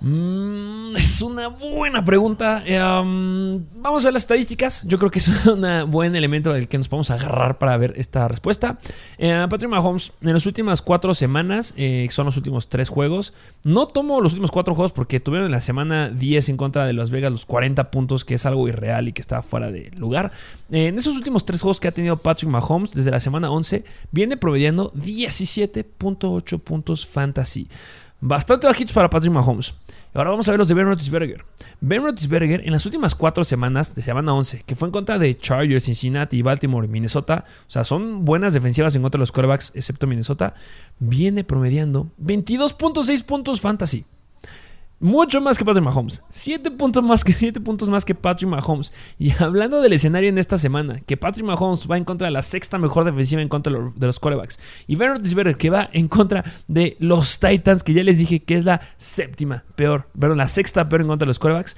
Mm, 0.00 0.96
es 0.96 1.22
una 1.22 1.48
buena 1.48 2.04
pregunta. 2.04 2.62
Eh, 2.66 2.78
vamos 2.78 4.04
a 4.04 4.06
ver 4.06 4.12
las 4.12 4.22
estadísticas. 4.22 4.82
Yo 4.86 4.98
creo 4.98 5.10
que 5.10 5.18
es 5.18 5.46
un 5.46 5.90
buen 5.90 6.14
elemento 6.14 6.52
del 6.52 6.68
que 6.68 6.76
nos 6.76 6.88
podemos 6.88 7.10
agarrar 7.10 7.58
para 7.58 7.76
ver 7.76 7.94
esta 7.96 8.28
respuesta. 8.28 8.78
Eh, 9.18 9.46
Patrick 9.48 9.70
Mahomes, 9.70 10.12
en 10.22 10.34
las 10.34 10.46
últimas 10.46 10.82
cuatro 10.82 11.14
semanas, 11.14 11.74
eh, 11.76 12.06
son 12.10 12.26
los 12.26 12.36
últimos 12.36 12.68
tres 12.68 12.88
juegos. 12.88 13.32
No 13.64 13.86
tomo 13.86 14.20
los 14.20 14.32
últimos 14.32 14.50
cuatro 14.50 14.74
juegos 14.74 14.92
porque 14.92 15.20
tuvieron 15.20 15.46
en 15.46 15.52
la 15.52 15.60
semana 15.60 16.10
10 16.10 16.50
en 16.50 16.56
contra 16.56 16.86
de 16.86 16.92
Las 16.92 17.10
Vegas 17.10 17.30
los 17.30 17.46
40 17.46 17.90
puntos, 17.90 18.24
que 18.24 18.34
es 18.34 18.44
algo 18.46 18.68
irreal 18.68 19.08
y 19.08 19.12
que 19.12 19.22
está 19.22 19.42
fuera 19.42 19.70
de 19.70 19.90
lugar. 19.96 20.32
en 20.70 20.98
esos 20.98 21.16
últimos 21.16 21.44
tres 21.44 21.60
juegos 21.60 21.80
que 21.80 21.88
ha 21.88 21.92
tenido 21.92 22.16
Patrick 22.16 22.50
Mahomes, 22.50 22.92
desde 22.92 23.10
la 23.10 23.20
semana 23.20 23.50
11, 23.50 23.84
viene 24.10 24.36
promediando 24.36 24.92
17.8 24.92 26.60
puntos 26.60 27.06
fantasy. 27.06 27.68
Bastante 28.26 28.66
bajitos 28.66 28.94
para 28.94 29.10
Patrick 29.10 29.34
Mahomes. 29.34 29.74
Ahora 30.14 30.30
vamos 30.30 30.48
a 30.48 30.52
ver 30.52 30.58
los 30.58 30.66
de 30.66 30.72
Ben 30.72 30.86
Roethlisberger. 30.86 31.44
Ben 31.82 32.02
Roethlisberger 32.02 32.62
en 32.64 32.72
las 32.72 32.86
últimas 32.86 33.14
cuatro 33.14 33.44
semanas 33.44 33.94
de 33.94 34.00
semana 34.00 34.32
11, 34.32 34.62
que 34.64 34.74
fue 34.74 34.88
en 34.88 34.92
contra 34.92 35.18
de 35.18 35.36
Chargers, 35.36 35.84
Cincinnati, 35.84 36.40
Baltimore 36.40 36.88
Minnesota, 36.88 37.44
o 37.46 37.70
sea, 37.70 37.84
son 37.84 38.24
buenas 38.24 38.54
defensivas 38.54 38.96
en 38.96 39.02
contra 39.02 39.18
de 39.18 39.24
los 39.24 39.30
quarterbacks, 39.30 39.72
excepto 39.74 40.06
Minnesota, 40.06 40.54
viene 40.98 41.44
promediando 41.44 42.12
22.6 42.18 43.26
puntos 43.26 43.60
fantasy. 43.60 44.06
Mucho 45.00 45.40
más 45.40 45.58
que 45.58 45.64
Patrick 45.64 45.84
Mahomes. 45.84 46.22
7 46.28 46.70
puntos 46.70 47.02
más 47.04 47.24
que, 47.24 47.32
7 47.34 47.60
puntos 47.60 47.88
más 47.90 48.04
que 48.04 48.14
Patrick 48.14 48.48
Mahomes. 48.48 48.92
Y 49.18 49.32
hablando 49.42 49.82
del 49.82 49.92
escenario 49.92 50.28
en 50.28 50.38
esta 50.38 50.56
semana, 50.56 51.00
que 51.00 51.16
Patrick 51.16 51.44
Mahomes 51.44 51.88
va 51.90 51.98
en 51.98 52.04
contra 52.04 52.26
de 52.26 52.32
la 52.32 52.42
sexta 52.42 52.78
mejor 52.78 53.04
defensiva 53.04 53.42
en 53.42 53.48
contra 53.48 53.72
de 53.72 54.06
los 54.06 54.20
quarterbacks. 54.20 54.58
Y 54.86 54.96
Ben 54.96 55.10
Roethlisberger 55.10 55.56
que 55.56 55.70
va 55.70 55.90
en 55.92 56.08
contra 56.08 56.44
de 56.68 56.96
los 57.00 57.38
Titans, 57.38 57.82
que 57.82 57.92
ya 57.92 58.04
les 58.04 58.18
dije 58.18 58.42
que 58.42 58.54
es 58.54 58.64
la 58.64 58.80
séptima 58.96 59.64
peor, 59.76 60.08
perdón, 60.18 60.38
la 60.38 60.48
sexta 60.48 60.88
peor 60.88 61.02
en 61.02 61.08
contra 61.08 61.26
de 61.26 61.30
los 61.30 61.38
quarterbacks. 61.38 61.76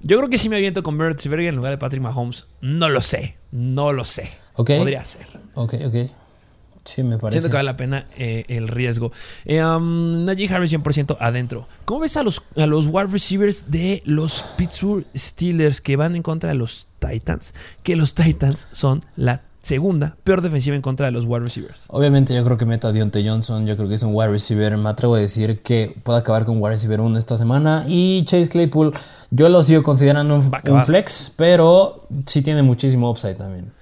Yo 0.00 0.16
creo 0.18 0.28
que 0.28 0.38
si 0.38 0.48
me 0.48 0.56
aviento 0.56 0.82
con 0.82 0.96
Ben 0.96 1.08
Roethlisberger 1.08 1.48
en 1.48 1.56
lugar 1.56 1.72
de 1.72 1.78
Patrick 1.78 2.02
Mahomes. 2.02 2.46
No 2.60 2.88
lo 2.88 3.00
sé, 3.00 3.36
no 3.50 3.92
lo 3.92 4.04
sé. 4.04 4.30
Podría 4.78 5.04
ser. 5.04 5.26
Ok, 5.54 5.74
ok. 5.86 6.27
Sí, 6.88 7.02
me 7.02 7.18
parece. 7.18 7.40
Siento 7.40 7.50
que 7.50 7.56
vale 7.56 7.66
la 7.66 7.76
pena 7.76 8.06
eh, 8.16 8.44
el 8.48 8.66
riesgo. 8.66 9.12
Eh, 9.44 9.62
um, 9.62 10.24
Najee 10.24 10.48
Harris 10.48 10.72
100% 10.72 11.18
adentro. 11.20 11.68
¿Cómo 11.84 12.00
ves 12.00 12.16
a 12.16 12.22
los, 12.22 12.42
a 12.56 12.66
los 12.66 12.86
wide 12.86 13.08
receivers 13.08 13.70
de 13.70 14.02
los 14.06 14.42
Pittsburgh 14.56 15.04
Steelers 15.14 15.82
que 15.82 15.96
van 15.96 16.16
en 16.16 16.22
contra 16.22 16.48
de 16.48 16.54
los 16.54 16.88
Titans? 16.98 17.54
Que 17.82 17.94
los 17.94 18.14
Titans 18.14 18.68
son 18.72 19.00
la 19.16 19.42
segunda 19.60 20.16
peor 20.24 20.40
defensiva 20.40 20.76
en 20.76 20.82
contra 20.82 21.06
de 21.06 21.12
los 21.12 21.26
wide 21.26 21.40
receivers. 21.40 21.88
Obviamente 21.90 22.34
yo 22.34 22.42
creo 22.42 22.56
que 22.56 22.64
meta 22.64 22.88
a 22.88 22.92
Deontay 22.92 23.28
Johnson, 23.28 23.66
yo 23.66 23.76
creo 23.76 23.86
que 23.86 23.96
es 23.96 24.02
un 24.02 24.14
wide 24.14 24.28
receiver, 24.28 24.74
me 24.78 24.88
atrevo 24.88 25.16
a 25.16 25.18
decir 25.18 25.60
que 25.60 25.94
puede 26.02 26.20
acabar 26.20 26.46
con 26.46 26.56
wide 26.56 26.70
receiver 26.70 27.00
1 27.02 27.18
esta 27.18 27.36
semana 27.36 27.84
y 27.86 28.24
Chase 28.24 28.48
Claypool 28.48 28.92
yo 29.30 29.50
lo 29.50 29.62
sigo 29.62 29.82
considerando 29.82 30.36
un, 30.36 30.50
un 30.70 30.84
flex, 30.84 31.34
pero 31.36 32.06
sí 32.24 32.40
tiene 32.40 32.62
muchísimo 32.62 33.10
upside 33.10 33.34
también. 33.34 33.72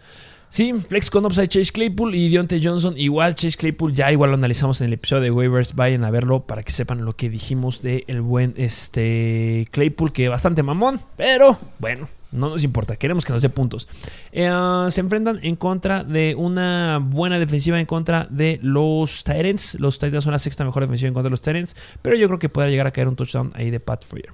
Sí, 0.57 0.73
flex 0.73 1.11
con 1.11 1.27
upside 1.27 1.49
Chase 1.49 1.71
Claypool 1.71 2.15
y 2.15 2.31
Deontay 2.31 2.65
Johnson. 2.65 2.97
Igual 2.97 3.35
Chase 3.35 3.59
Claypool, 3.59 3.93
ya 3.93 4.11
igual 4.11 4.31
lo 4.31 4.37
analizamos 4.39 4.81
en 4.81 4.87
el 4.87 4.95
episodio 4.95 5.25
de 5.25 5.31
waivers. 5.31 5.75
Vayan 5.75 6.03
a 6.03 6.11
verlo 6.11 6.41
para 6.41 6.63
que 6.63 6.73
sepan 6.73 7.05
lo 7.05 7.13
que 7.13 7.29
dijimos 7.29 7.83
de 7.83 8.05
el 8.07 8.23
buen 8.23 8.55
este 8.57 9.69
Claypool, 9.71 10.15
que 10.15 10.31
bastante 10.31 10.63
mamón, 10.63 10.99
pero 11.19 11.59
bueno, 11.79 12.09
No 12.33 12.49
nos 12.49 12.65
importa, 12.65 12.97
queremos 12.97 13.27
que 13.27 13.35
nos 13.35 13.43
dé 13.43 13.51
puntos. 13.51 13.87
Eh, 14.33 14.51
se 14.89 15.01
enfrentan 15.03 15.41
en 15.43 15.57
contra 15.57 16.05
de 16.05 16.35
una 16.35 17.01
buena 17.03 17.39
defensiva 17.39 17.79
en 17.79 17.85
contra 17.85 18.27
de 18.31 18.59
los 18.63 19.25
Titans. 19.25 19.79
Los 19.79 19.99
Titans 19.99 20.25
son 20.25 20.33
la 20.33 20.39
sexta 20.39 20.65
mejor 20.65 20.85
defensiva 20.85 21.09
en 21.09 21.13
contra 21.13 21.29
de 21.29 21.33
los 21.33 21.43
Titans, 21.43 21.77
pero 22.01 22.17
yo 22.17 22.29
creo 22.29 22.39
que 22.39 22.49
puede 22.49 22.71
llegar 22.71 22.87
a 22.87 22.93
caer 22.93 23.09
un 23.09 23.17
touchdown 23.17 23.53
ahí 23.55 23.69
de 23.69 23.79
Pat 23.79 24.07
Freer. 24.07 24.31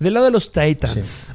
Del 0.00 0.14
lado 0.14 0.26
de 0.26 0.32
los 0.32 0.50
Titans. 0.50 1.32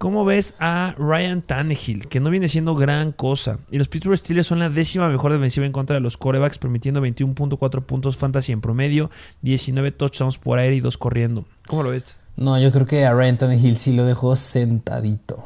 ¿Cómo 0.00 0.24
ves 0.24 0.54
a 0.60 0.94
Ryan 0.96 1.42
Tannehill, 1.42 2.08
que 2.08 2.20
no 2.20 2.30
viene 2.30 2.48
siendo 2.48 2.74
gran 2.74 3.12
cosa? 3.12 3.58
Y 3.70 3.76
los 3.76 3.88
Pittsburgh 3.88 4.16
Steelers 4.16 4.46
son 4.46 4.58
la 4.58 4.70
décima 4.70 5.10
mejor 5.10 5.30
defensiva 5.30 5.66
en 5.66 5.72
contra 5.72 5.92
de 5.92 6.00
los 6.00 6.16
corebacks, 6.16 6.56
permitiendo 6.56 7.02
21.4 7.02 7.82
puntos 7.82 8.16
fantasy 8.16 8.52
en 8.52 8.62
promedio, 8.62 9.10
19 9.42 9.92
touchdowns 9.92 10.38
por 10.38 10.58
aire 10.58 10.74
y 10.74 10.80
2 10.80 10.96
corriendo. 10.96 11.44
¿Cómo 11.66 11.82
lo 11.82 11.90
ves? 11.90 12.18
No, 12.34 12.58
yo 12.58 12.72
creo 12.72 12.86
que 12.86 13.04
a 13.04 13.12
Ryan 13.12 13.36
Tannehill 13.36 13.76
sí 13.76 13.92
lo 13.92 14.06
dejó 14.06 14.36
sentadito. 14.36 15.44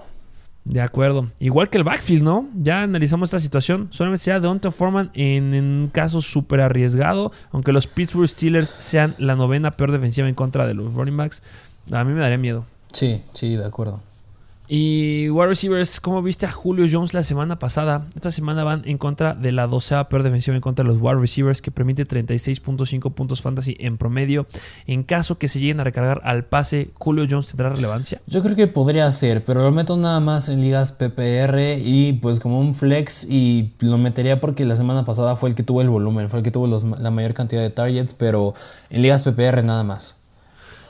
De 0.65 0.81
acuerdo. 0.81 1.27
Igual 1.41 1.69
que 1.69 1.79
el 1.79 1.85
backfield, 1.85 2.23
¿no? 2.23 2.49
Ya 2.55 2.83
analizamos 2.83 3.31
esta 3.31 3.41
situación. 3.41 3.89
Solamente 3.91 4.23
sea 4.23 4.39
Deontay 4.39 4.71
Foreman 4.71 5.11
en, 5.15 5.53
en, 5.53 5.65
un 5.65 5.89
caso 5.89 6.23
súper 6.23 6.61
arriesgado. 6.61 7.33
Aunque 7.51 7.73
los 7.73 7.89
Pittsburgh 7.89 8.29
Steelers 8.29 8.69
sean 8.79 9.17
la 9.19 9.35
novena 9.35 9.73
peor 9.73 9.91
defensiva 9.91 10.29
en 10.29 10.37
contra 10.37 10.65
de 10.65 10.75
los 10.75 10.95
running 10.95 11.17
backs, 11.17 11.43
a 11.91 12.05
mí 12.05 12.13
me 12.13 12.21
daría 12.21 12.39
miedo. 12.39 12.65
Sí, 12.93 13.21
sí, 13.33 13.57
de 13.57 13.67
acuerdo. 13.67 14.01
Y 14.67 15.29
wide 15.29 15.49
receivers, 15.49 16.01
¿cómo 16.01 16.23
viste 16.23 16.47
a 16.47 16.51
Julio 16.51 16.87
Jones 16.91 17.13
la 17.13 17.23
semana 17.23 17.59
pasada? 17.59 18.09
Esta 18.15 18.31
semana 18.31 18.65
van 18.65 18.83
en 18.87 18.97
contra 18.97 19.35
de 19.35 19.53
la 19.53 19.67
doceava 19.67 20.09
peor 20.09 20.23
defensiva 20.23 20.57
en 20.57 20.63
contra 20.63 20.85
de 20.85 20.91
los 20.91 21.03
wide 21.03 21.21
receivers, 21.21 21.61
que 21.61 21.71
permite 21.71 22.05
36.5 22.05 23.13
puntos 23.13 23.43
fantasy 23.43 23.77
en 23.79 23.99
promedio. 23.99 24.47
En 24.87 25.03
caso 25.03 25.37
que 25.37 25.49
se 25.49 25.61
lleguen 25.61 25.81
a 25.81 25.85
recargar 25.85 26.23
al 26.25 26.47
pase, 26.47 26.91
¿Julio 26.95 27.27
Jones 27.29 27.49
tendrá 27.49 27.69
relevancia? 27.69 28.23
Yo 28.27 28.43
creo 28.43 28.57
que 28.57 28.67
podría 28.67 29.11
ser, 29.11 29.45
pero 29.45 29.63
lo 29.63 29.71
meto 29.71 29.99
nada 29.99 30.21
más 30.21 30.49
en 30.49 30.63
ligas 30.63 30.93
PPR 30.93 31.79
y 31.79 32.15
pues 32.15 32.41
como 32.41 32.59
un 32.59 32.75
flex 32.75 33.29
y 33.29 33.75
lo 33.81 33.99
metería 33.99 34.41
porque 34.41 34.65
la 34.65 34.77
semana 34.77 35.05
pasada 35.05 35.37
fue 35.37 35.51
el 35.51 35.55
que 35.55 35.63
tuvo 35.63 35.83
el 35.83 35.91
volumen, 35.91 36.31
fue 36.31 36.39
el 36.39 36.43
que 36.43 36.51
tuvo 36.51 36.67
la 36.67 37.11
mayor 37.11 37.35
cantidad 37.35 37.61
de 37.61 37.69
targets, 37.69 38.15
pero 38.15 38.55
en 38.89 39.03
ligas 39.03 39.23
PPR 39.23 39.63
nada 39.63 39.85
más. 39.85 40.14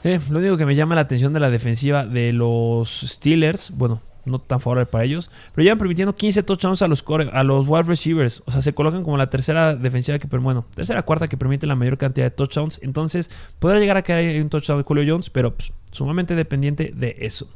Eh, 0.05 0.19
lo 0.29 0.37
único 0.37 0.55
que 0.55 0.67
me 0.67 0.75
llama 0.75 0.93
la 0.93 1.01
atención 1.01 1.33
de 1.33 1.39
la 1.39 1.49
defensiva 1.49 2.05
de 2.05 2.31
los 2.31 3.01
Steelers, 3.01 3.71
bueno, 3.75 4.03
no 4.25 4.37
tan 4.37 4.59
favorable 4.59 4.85
para 4.85 5.03
ellos, 5.03 5.31
pero 5.55 5.63
llevan 5.63 5.79
permitiendo 5.79 6.13
15 6.13 6.43
touchdowns 6.43 6.83
a 6.83 6.87
los, 6.87 7.03
a 7.33 7.43
los 7.43 7.67
wide 7.67 7.83
receivers. 7.87 8.43
O 8.45 8.51
sea, 8.51 8.61
se 8.61 8.71
colocan 8.75 9.01
como 9.01 9.17
la 9.17 9.31
tercera 9.31 9.73
defensiva 9.73 10.19
que, 10.19 10.27
bueno, 10.37 10.63
tercera 10.75 11.01
cuarta 11.01 11.27
que 11.27 11.37
permite 11.37 11.65
la 11.65 11.73
mayor 11.73 11.97
cantidad 11.97 12.27
de 12.27 12.29
touchdowns. 12.29 12.79
Entonces, 12.83 13.31
podrá 13.57 13.79
llegar 13.79 13.97
a 13.97 14.03
caer 14.03 14.39
un 14.43 14.49
touchdown 14.49 14.77
de 14.77 14.83
Julio 14.83 15.03
Jones, 15.07 15.31
pero 15.31 15.55
pues, 15.55 15.73
sumamente 15.91 16.35
dependiente 16.35 16.91
de 16.95 17.15
eso. 17.21 17.47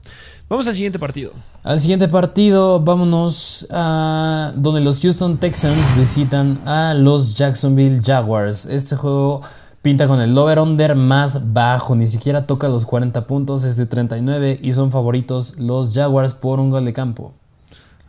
Vamos 0.49 0.67
al 0.67 0.73
siguiente 0.73 0.97
partido. 0.97 1.33
Al 1.61 1.79
siguiente 1.79 2.07
partido, 2.07 2.79
vámonos 2.79 3.67
a 3.69 4.53
donde 4.55 4.81
los 4.81 4.99
Houston 5.01 5.37
Texans 5.37 5.95
visitan 5.95 6.59
a 6.65 6.95
los 6.95 7.35
Jacksonville 7.35 8.01
Jaguars. 8.03 8.65
Este 8.65 8.95
juego 8.95 9.43
Pinta 9.81 10.07
con 10.07 10.19
el 10.19 10.37
over-under 10.37 10.93
más 10.93 11.53
bajo, 11.53 11.95
ni 11.95 12.05
siquiera 12.05 12.45
toca 12.45 12.67
los 12.67 12.85
40 12.85 13.25
puntos, 13.27 13.63
es 13.63 13.77
de 13.77 13.85
39 13.85 14.59
y 14.61 14.73
son 14.73 14.91
favoritos 14.91 15.57
los 15.57 15.93
Jaguars 15.93 16.33
por 16.33 16.59
un 16.59 16.69
gol 16.69 16.83
de 16.83 16.91
campo. 16.91 17.33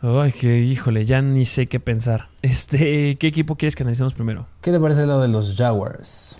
Ay, 0.01 0.33
que 0.33 0.59
híjole, 0.59 1.05
ya 1.05 1.21
ni 1.21 1.45
sé 1.45 1.67
qué 1.67 1.79
pensar. 1.79 2.27
Este, 2.41 3.15
¿qué 3.17 3.27
equipo 3.27 3.55
quieres 3.55 3.77
que 3.77 3.83
analicemos 3.83 4.13
primero? 4.13 4.47
¿Qué 4.59 4.71
te 4.71 4.79
parece 4.81 5.05
lo 5.05 5.21
de 5.21 5.29
los 5.29 5.55
Jaguars? 5.55 6.39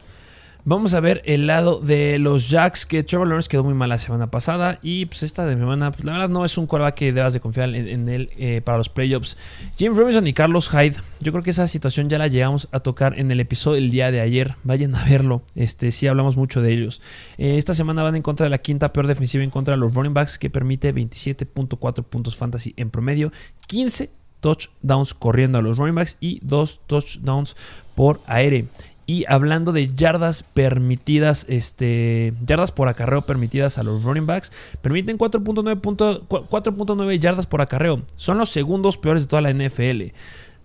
Vamos 0.64 0.94
a 0.94 1.00
ver 1.00 1.24
el 1.26 1.48
lado 1.48 1.80
de 1.80 2.20
los 2.20 2.52
Jacks, 2.52 2.86
que 2.86 3.02
Trevor 3.02 3.28
Lawrence 3.28 3.50
quedó 3.50 3.64
muy 3.64 3.74
mal 3.74 3.90
la 3.90 3.98
semana 3.98 4.30
pasada. 4.30 4.78
Y 4.84 5.08
pues 5.08 5.24
esta 5.24 5.44
de 5.48 5.58
semana, 5.58 5.92
pues 5.92 6.06
la 6.06 6.12
verdad 6.12 6.30
no 6.30 6.46
es 6.46 6.56
un 6.56 6.68
quarterback 6.68 6.94
que 6.94 7.12
debas 7.12 7.34
de 7.34 7.40
confiar 7.40 7.74
en, 7.74 8.08
él 8.08 8.30
eh, 8.38 8.62
para 8.64 8.78
los 8.78 8.88
playoffs. 8.88 9.38
Jim 9.76 9.96
Robinson 9.96 10.28
y 10.28 10.34
Carlos 10.34 10.70
Hyde. 10.70 10.98
Yo 11.20 11.32
creo 11.32 11.44
que 11.44 11.50
esa 11.50 11.68
situación 11.68 12.10
ya 12.10 12.20
la 12.20 12.28
llegamos 12.28 12.70
a 12.72 12.80
tocar 12.80 13.18
en 13.18 13.32
el 13.32 13.40
episodio 13.40 13.82
del 13.82 13.90
día 13.90 14.12
de 14.12 14.22
ayer. 14.22 14.54
Vayan 14.64 14.94
a 14.94 15.04
verlo. 15.04 15.42
Este, 15.56 15.90
sí 15.90 16.06
hablamos 16.06 16.38
mucho 16.38 16.62
de 16.62 16.74
ellos. 16.74 17.02
Eh, 17.40 17.58
esta 17.58 17.74
semana 17.74 18.04
van 18.04 18.16
en 18.16 18.22
contra 18.22 18.44
de 18.44 18.52
la 18.52 18.60
quinta 18.60 18.94
peor 18.94 19.08
defensiva 19.08 19.44
en 19.44 19.50
contra 19.50 19.74
de 19.74 19.80
los 19.80 19.96
running 19.96 20.14
backs, 20.14 20.38
que 20.38 20.52
permite 20.52 20.94
27.4 20.94 22.04
puntos 22.04 22.38
fantasy 22.38 22.76
en 22.78 22.92
promedio. 22.92 23.32
15 23.66 24.12
touchdowns 24.42 25.14
corriendo 25.14 25.58
a 25.58 25.62
los 25.62 25.78
running 25.78 25.96
backs 25.96 26.18
y 26.20 26.40
2 26.44 26.82
touchdowns 26.86 27.56
por 27.96 28.20
aire. 28.28 28.66
Y 29.12 29.26
hablando 29.28 29.74
de 29.74 29.94
yardas 29.94 30.42
permitidas, 30.42 31.46
este, 31.50 32.34
yardas 32.48 32.72
por 32.72 32.88
acarreo 32.88 33.22
permitidas 33.22 33.78
a 33.78 33.84
los 33.84 34.06
running 34.06 34.26
backs, 34.26 34.54
permiten 34.82 35.18
4.9 35.18 37.20
yardas 37.20 37.46
por 37.46 37.60
acarreo. 37.60 38.04
Son 38.16 38.38
los 38.38 38.48
segundos 38.48 38.96
peores 38.96 39.24
de 39.24 39.28
toda 39.28 39.42
la 39.42 39.52
NFL. 39.52 40.14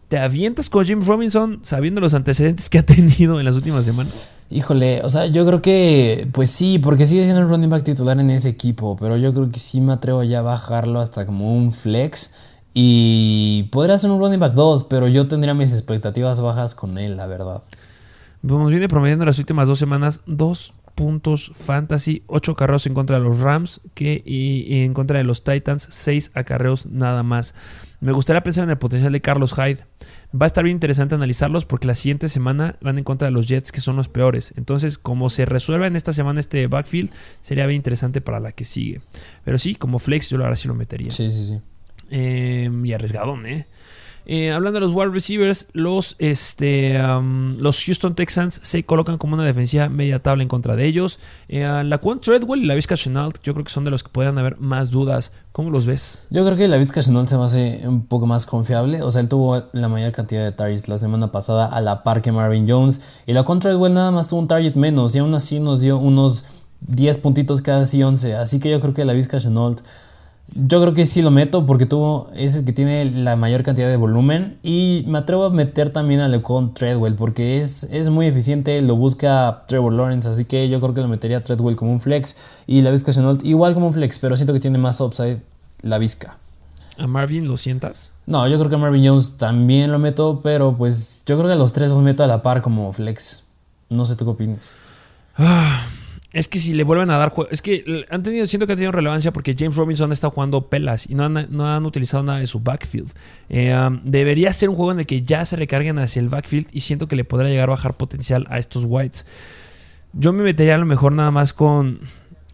¿Te 0.06 0.20
avientas 0.20 0.70
con 0.70 0.84
Jim 0.84 1.00
Robinson 1.04 1.58
sabiendo 1.62 2.00
los 2.00 2.14
antecedentes 2.14 2.70
que 2.70 2.78
ha 2.78 2.86
tenido 2.86 3.40
en 3.40 3.46
las 3.46 3.56
últimas 3.56 3.84
semanas? 3.84 4.32
Híjole, 4.48 5.00
o 5.02 5.10
sea, 5.10 5.26
yo 5.26 5.44
creo 5.44 5.60
que, 5.60 6.28
pues 6.30 6.48
sí, 6.48 6.78
porque 6.78 7.04
sigue 7.04 7.24
siendo 7.24 7.42
el 7.42 7.48
running 7.48 7.70
back 7.70 7.82
titular 7.82 8.16
en 8.20 8.30
ese 8.30 8.48
equipo, 8.48 8.96
pero 8.96 9.16
yo 9.16 9.34
creo 9.34 9.50
que 9.50 9.58
sí 9.58 9.80
me 9.80 9.92
atrevo 9.92 10.22
ya 10.22 10.38
a 10.38 10.42
bajarlo 10.42 11.00
hasta 11.00 11.26
como 11.26 11.52
un 11.52 11.72
flex. 11.72 12.32
Y 12.74 13.64
podría 13.72 13.98
ser 13.98 14.12
un 14.12 14.20
running 14.20 14.38
back 14.38 14.52
2, 14.52 14.84
pero 14.84 15.08
yo 15.08 15.26
tendría 15.26 15.52
mis 15.52 15.72
expectativas 15.72 16.40
bajas 16.40 16.76
con 16.76 16.96
él, 16.96 17.16
la 17.16 17.26
verdad. 17.26 17.62
Nos 18.42 18.70
viene 18.70 18.88
promediando 18.88 19.24
las 19.24 19.38
últimas 19.38 19.68
dos 19.68 19.78
semanas 19.78 20.22
dos 20.26 20.74
puntos 20.96 21.52
fantasy, 21.54 22.22
ocho 22.26 22.52
acarreos 22.52 22.86
en 22.86 22.94
contra 22.94 23.18
de 23.18 23.22
los 23.22 23.40
Rams 23.40 23.82
que, 23.94 24.22
y, 24.24 24.82
en 24.82 24.94
contra 24.94 25.18
de 25.18 25.24
los 25.24 25.44
Titans, 25.44 25.86
seis 25.90 26.32
acarreos 26.34 26.86
nada 26.86 27.22
más. 27.22 27.96
Me 28.00 28.12
gustaría 28.12 28.42
pensar 28.42 28.64
en 28.64 28.70
el 28.70 28.78
potencial 28.78 29.12
de 29.12 29.20
Carlos 29.20 29.54
Hyde. 29.54 29.84
Va 30.34 30.44
a 30.44 30.46
estar 30.46 30.64
bien 30.64 30.76
interesante 30.76 31.14
analizarlos 31.14 31.66
porque 31.66 31.86
la 31.86 31.94
siguiente 31.94 32.28
semana 32.28 32.76
van 32.80 32.98
en 32.98 33.04
contra 33.04 33.26
de 33.26 33.32
los 33.32 33.46
Jets 33.46 33.72
que 33.72 33.80
son 33.80 33.96
los 33.96 34.08
peores. 34.08 34.54
Entonces, 34.56 34.96
como 34.96 35.28
se 35.28 35.44
resuelva 35.44 35.86
en 35.86 35.96
esta 35.96 36.14
semana 36.14 36.40
este 36.40 36.66
backfield, 36.66 37.12
sería 37.42 37.66
bien 37.66 37.76
interesante 37.76 38.22
para 38.22 38.40
la 38.40 38.52
que 38.52 38.64
sigue. 38.64 39.02
Pero 39.44 39.58
sí, 39.58 39.74
como 39.74 39.98
flex 39.98 40.30
yo 40.30 40.42
ahora 40.42 40.56
sí 40.56 40.66
lo 40.66 40.74
metería. 40.74 41.12
Sí, 41.12 41.30
sí, 41.30 41.44
sí. 41.44 41.60
Eh, 42.10 42.70
y 42.84 42.92
arriesgadón, 42.92 43.46
¿eh? 43.46 43.66
Eh, 44.28 44.50
hablando 44.50 44.80
de 44.80 44.86
los 44.86 44.92
wide 44.92 45.10
receivers, 45.10 45.66
los, 45.72 46.16
este, 46.18 47.00
los 47.58 47.84
Houston 47.84 48.14
Texans 48.16 48.58
se 48.60 48.82
colocan 48.82 49.18
como 49.18 49.34
una 49.34 49.44
defensiva 49.44 49.88
media 49.88 50.18
tabla 50.18 50.42
en 50.42 50.48
contra 50.48 50.74
de 50.74 50.84
ellos. 50.84 51.20
Eh, 51.48 51.82
la 51.84 51.98
Quan 51.98 52.20
Treadwell 52.20 52.64
y 52.64 52.66
la 52.66 52.74
Vizca 52.74 52.96
Chenault, 52.96 53.40
yo 53.42 53.54
creo 53.54 53.64
que 53.64 53.70
son 53.70 53.84
de 53.84 53.92
los 53.92 54.02
que 54.02 54.08
puedan 54.08 54.36
haber 54.38 54.58
más 54.58 54.90
dudas. 54.90 55.32
¿Cómo 55.52 55.70
los 55.70 55.86
ves? 55.86 56.26
Yo 56.30 56.44
creo 56.44 56.56
que 56.56 56.66
la 56.66 56.76
Vizca 56.76 57.02
Chenault 57.02 57.28
se 57.28 57.38
me 57.38 57.44
hace 57.44 57.82
un 57.84 58.06
poco 58.06 58.26
más 58.26 58.46
confiable. 58.46 59.02
O 59.02 59.10
sea, 59.12 59.20
él 59.20 59.28
tuvo 59.28 59.62
la 59.72 59.88
mayor 59.88 60.10
cantidad 60.10 60.42
de 60.44 60.50
targets 60.50 60.88
la 60.88 60.98
semana 60.98 61.30
pasada 61.30 61.66
a 61.66 61.80
la 61.80 62.02
par 62.02 62.20
que 62.20 62.32
Marvin 62.32 62.68
Jones. 62.68 63.02
Y 63.26 63.32
la 63.32 63.44
Quan 63.44 63.60
Treadwell 63.60 63.94
nada 63.94 64.10
más 64.10 64.26
tuvo 64.26 64.40
un 64.40 64.48
target 64.48 64.74
menos 64.74 65.14
y 65.14 65.18
aún 65.18 65.34
así 65.34 65.60
nos 65.60 65.80
dio 65.80 65.98
unos 65.98 66.44
10 66.80 67.18
puntitos 67.18 67.62
cada 67.62 67.86
sí 67.86 68.02
11. 68.02 68.34
Así 68.34 68.58
que 68.58 68.70
yo 68.70 68.80
creo 68.80 68.92
que 68.92 69.04
la 69.04 69.12
Vizca 69.12 69.38
Chenault 69.38 69.82
yo 70.54 70.80
creo 70.80 70.94
que 70.94 71.04
sí 71.06 71.22
lo 71.22 71.30
meto 71.30 71.66
porque 71.66 71.86
tuvo, 71.86 72.30
es 72.34 72.54
el 72.54 72.64
que 72.64 72.72
tiene 72.72 73.04
la 73.10 73.36
mayor 73.36 73.62
cantidad 73.62 73.88
de 73.88 73.96
volumen. 73.96 74.58
Y 74.62 75.04
me 75.06 75.18
atrevo 75.18 75.44
a 75.44 75.50
meter 75.50 75.90
también 75.90 76.20
a 76.20 76.28
Lecon 76.28 76.72
Treadwell 76.72 77.14
porque 77.14 77.58
es, 77.58 77.84
es 77.84 78.08
muy 78.08 78.26
eficiente, 78.26 78.80
lo 78.80 78.96
busca 78.96 79.64
Trevor 79.66 79.92
Lawrence. 79.92 80.28
Así 80.28 80.44
que 80.44 80.68
yo 80.68 80.80
creo 80.80 80.94
que 80.94 81.00
lo 81.00 81.08
metería 81.08 81.38
a 81.38 81.44
Treadwell 81.44 81.76
como 81.76 81.92
un 81.92 82.00
flex. 82.00 82.36
Y 82.66 82.82
la 82.82 82.90
Vizca 82.90 83.12
Chenault 83.12 83.44
igual 83.44 83.74
como 83.74 83.88
un 83.88 83.92
flex, 83.92 84.18
pero 84.18 84.36
siento 84.36 84.52
que 84.52 84.60
tiene 84.60 84.78
más 84.78 85.00
upside 85.00 85.40
la 85.82 85.98
Vizca. 85.98 86.38
¿A 86.98 87.06
Marvin 87.06 87.46
lo 87.46 87.56
sientas? 87.56 88.12
No, 88.26 88.48
yo 88.48 88.56
creo 88.58 88.70
que 88.70 88.76
a 88.76 88.78
Marvin 88.78 89.06
Jones 89.06 89.36
también 89.36 89.92
lo 89.92 89.98
meto, 89.98 90.40
pero 90.42 90.74
pues 90.76 91.24
yo 91.26 91.36
creo 91.36 91.48
que 91.48 91.52
a 91.52 91.56
los 91.56 91.72
tres 91.72 91.90
los 91.90 92.00
meto 92.00 92.24
a 92.24 92.26
la 92.26 92.42
par 92.42 92.62
como 92.62 92.90
flex. 92.92 93.44
No 93.90 94.06
sé 94.06 94.16
tú 94.16 94.24
qué 94.24 94.30
opinas. 94.30 94.70
Ah. 95.36 95.82
Es 96.36 96.48
que 96.48 96.58
si 96.58 96.74
le 96.74 96.84
vuelven 96.84 97.08
a 97.08 97.16
dar 97.16 97.30
juego. 97.30 97.50
Es 97.50 97.62
que 97.62 98.04
han 98.10 98.22
tenido, 98.22 98.46
siento 98.46 98.66
que 98.66 98.74
han 98.74 98.76
tenido 98.76 98.92
relevancia 98.92 99.32
porque 99.32 99.54
James 99.58 99.74
Robinson 99.74 100.12
está 100.12 100.28
jugando 100.28 100.68
pelas 100.68 101.08
y 101.08 101.14
no 101.14 101.24
han, 101.24 101.86
utilizado 101.86 102.22
nada 102.24 102.40
de 102.40 102.46
su 102.46 102.60
backfield. 102.60 103.10
Eh, 103.48 103.74
um, 103.74 104.02
debería 104.04 104.52
ser 104.52 104.68
un 104.68 104.74
juego 104.74 104.92
en 104.92 104.98
el 104.98 105.06
que 105.06 105.22
ya 105.22 105.46
se 105.46 105.56
recarguen 105.56 105.98
hacia 105.98 106.20
el 106.20 106.28
backfield 106.28 106.68
y 106.72 106.82
siento 106.82 107.08
que 107.08 107.16
le 107.16 107.24
podrá 107.24 107.48
llegar 107.48 107.70
a 107.70 107.72
bajar 107.72 107.94
potencial 107.94 108.46
a 108.50 108.58
estos 108.58 108.84
Whites. 108.86 109.24
Yo 110.12 110.34
me 110.34 110.42
metería 110.42 110.74
a 110.74 110.78
lo 110.78 110.84
mejor 110.84 111.14
nada 111.14 111.30
más 111.30 111.54
con 111.54 112.00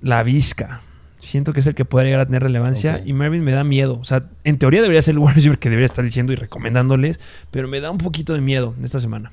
la 0.00 0.22
Vizca. 0.22 0.80
Siento 1.18 1.52
que 1.52 1.58
es 1.58 1.66
el 1.66 1.74
que 1.74 1.84
puede 1.84 2.06
llegar 2.06 2.20
a 2.20 2.26
tener 2.26 2.44
relevancia. 2.44 3.02
Y 3.04 3.14
Mervyn 3.14 3.42
me 3.42 3.50
da 3.50 3.64
miedo. 3.64 3.98
O 4.00 4.04
sea, 4.04 4.28
en 4.44 4.58
teoría 4.58 4.80
debería 4.80 5.02
ser 5.02 5.14
el 5.14 5.18
wide 5.22 5.34
receiver 5.34 5.58
que 5.58 5.70
debería 5.70 5.86
estar 5.86 6.04
diciendo 6.04 6.32
y 6.32 6.36
recomendándoles. 6.36 7.18
Pero 7.50 7.66
me 7.66 7.80
da 7.80 7.90
un 7.90 7.98
poquito 7.98 8.32
de 8.32 8.42
miedo 8.42 8.76
esta 8.80 9.00
semana. 9.00 9.32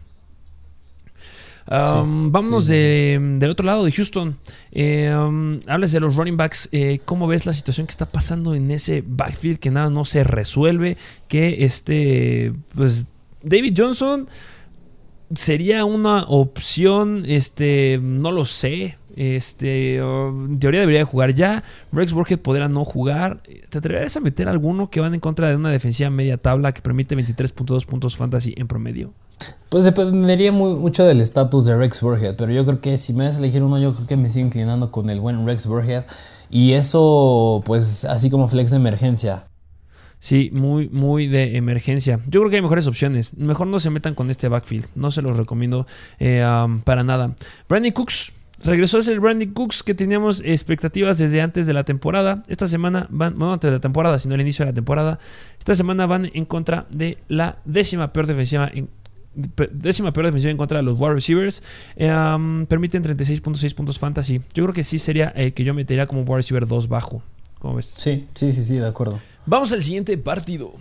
Um, 1.71 2.31
vámonos 2.31 2.67
del 2.67 3.49
otro 3.49 3.65
lado 3.65 3.85
de 3.85 3.91
Houston. 3.91 4.35
Eh, 4.71 5.13
um, 5.15 5.59
hablas 5.67 5.91
de 5.91 5.99
los 5.99 6.15
running 6.15 6.35
backs. 6.35 6.67
Eh, 6.71 6.99
¿Cómo 7.05 7.27
ves 7.27 7.45
la 7.45 7.53
situación 7.53 7.85
que 7.85 7.91
está 7.91 8.07
pasando 8.07 8.55
en 8.55 8.71
ese 8.71 9.03
backfield 9.05 9.59
que 9.59 9.69
nada 9.69 9.89
no 9.91 10.03
se 10.03 10.23
resuelve? 10.23 10.97
Que 11.27 11.63
este, 11.63 12.53
pues 12.75 13.05
David 13.43 13.75
Johnson 13.77 14.27
sería 15.33 15.85
una 15.85 16.23
opción, 16.23 17.23
este, 17.25 17.99
no 18.01 18.31
lo 18.31 18.45
sé. 18.45 18.97
Este, 19.15 19.97
en 19.97 20.59
teoría 20.59 20.79
debería 20.79 21.03
jugar 21.03 21.33
ya. 21.33 21.63
Rex 21.91 22.13
Burkhead 22.13 22.39
podrá 22.39 22.69
no 22.69 22.85
jugar. 22.85 23.41
¿Te 23.69 23.79
atreverías 23.79 24.15
a 24.15 24.21
meter 24.21 24.47
alguno 24.47 24.89
que 24.89 25.01
van 25.01 25.13
en 25.13 25.19
contra 25.19 25.49
de 25.49 25.55
una 25.55 25.71
defensiva 25.71 26.09
media 26.09 26.37
tabla 26.37 26.71
que 26.71 26.81
permite 26.81 27.17
23.2 27.17 27.85
puntos 27.85 28.15
fantasy 28.15 28.53
en 28.57 28.67
promedio? 28.67 29.13
Pues 29.69 29.83
dependería 29.83 30.51
mucho 30.51 31.05
del 31.05 31.21
estatus 31.21 31.65
de 31.65 31.77
Rex 31.77 32.01
Burhead, 32.01 32.35
pero 32.35 32.51
yo 32.51 32.65
creo 32.65 32.81
que 32.81 32.97
si 32.97 33.13
me 33.13 33.25
vas 33.25 33.37
a 33.37 33.39
elegir 33.39 33.61
uno, 33.61 33.77
yo 33.77 33.93
creo 33.93 34.07
que 34.07 34.17
me 34.17 34.29
sigo 34.29 34.45
inclinando 34.45 34.91
con 34.91 35.09
el 35.09 35.19
buen 35.19 35.45
Rex 35.45 35.67
Burhead. 35.67 36.05
Y 36.49 36.73
eso, 36.73 37.61
pues, 37.65 38.05
así 38.05 38.29
como 38.29 38.47
flex 38.47 38.71
de 38.71 38.77
emergencia. 38.77 39.48
Sí, 40.19 40.49
muy, 40.53 40.89
muy 40.89 41.27
de 41.27 41.55
emergencia. 41.55 42.19
Yo 42.27 42.41
creo 42.41 42.49
que 42.49 42.57
hay 42.57 42.61
mejores 42.61 42.87
opciones. 42.87 43.37
Mejor 43.37 43.67
no 43.67 43.79
se 43.79 43.89
metan 43.89 44.15
con 44.15 44.29
este 44.29 44.49
backfield. 44.49 44.87
No 44.95 45.11
se 45.11 45.21
los 45.21 45.37
recomiendo 45.37 45.87
eh, 46.19 46.45
para 46.83 47.03
nada. 47.03 47.35
Brandon 47.67 47.91
Cooks. 47.93 48.33
Regresó 48.61 48.97
a 48.97 49.01
ser 49.01 49.21
Brandon 49.21 49.53
Cooks 49.53 49.83
que 49.83 49.95
teníamos 49.95 50.41
expectativas 50.45 51.17
desde 51.17 51.41
antes 51.41 51.65
de 51.65 51.73
la 51.73 51.85
temporada. 51.85 52.43
Esta 52.49 52.67
semana 52.67 53.07
van, 53.09 53.37
no 53.37 53.53
antes 53.53 53.69
de 53.69 53.77
la 53.77 53.81
temporada, 53.81 54.19
sino 54.19 54.35
el 54.35 54.41
inicio 54.41 54.65
de 54.65 54.71
la 54.71 54.75
temporada. 54.75 55.17
Esta 55.57 55.73
semana 55.75 56.05
van 56.05 56.29
en 56.33 56.43
contra 56.43 56.85
de 56.89 57.17
la 57.29 57.57
décima 57.63 58.11
peor 58.11 58.27
defensiva 58.27 58.69
en, 58.73 58.89
décima 59.71 60.11
peor 60.11 60.25
defensiva 60.25 60.51
en 60.51 60.57
contra 60.57 60.79
de 60.79 60.83
los 60.83 60.99
wide 60.99 61.13
receivers. 61.13 61.63
Eh, 61.95 62.09
permiten 62.67 63.01
36.6 63.01 63.73
puntos 63.73 63.97
fantasy. 63.97 64.41
Yo 64.53 64.65
creo 64.65 64.73
que 64.73 64.83
sí 64.83 64.99
sería 64.99 65.29
el 65.29 65.53
que 65.53 65.63
yo 65.63 65.73
metería 65.73 66.05
como 66.05 66.23
wide 66.23 66.37
receiver 66.37 66.67
2 66.67 66.89
bajo. 66.89 67.23
¿Cómo 67.59 67.75
ves? 67.75 67.85
Sí, 67.85 68.27
sí, 68.33 68.53
sí, 68.53 68.63
sí, 68.63 68.77
de 68.77 68.87
acuerdo. 68.87 69.19
Vamos 69.45 69.71
al 69.71 69.81
siguiente 69.81 70.17
partido. 70.17 70.71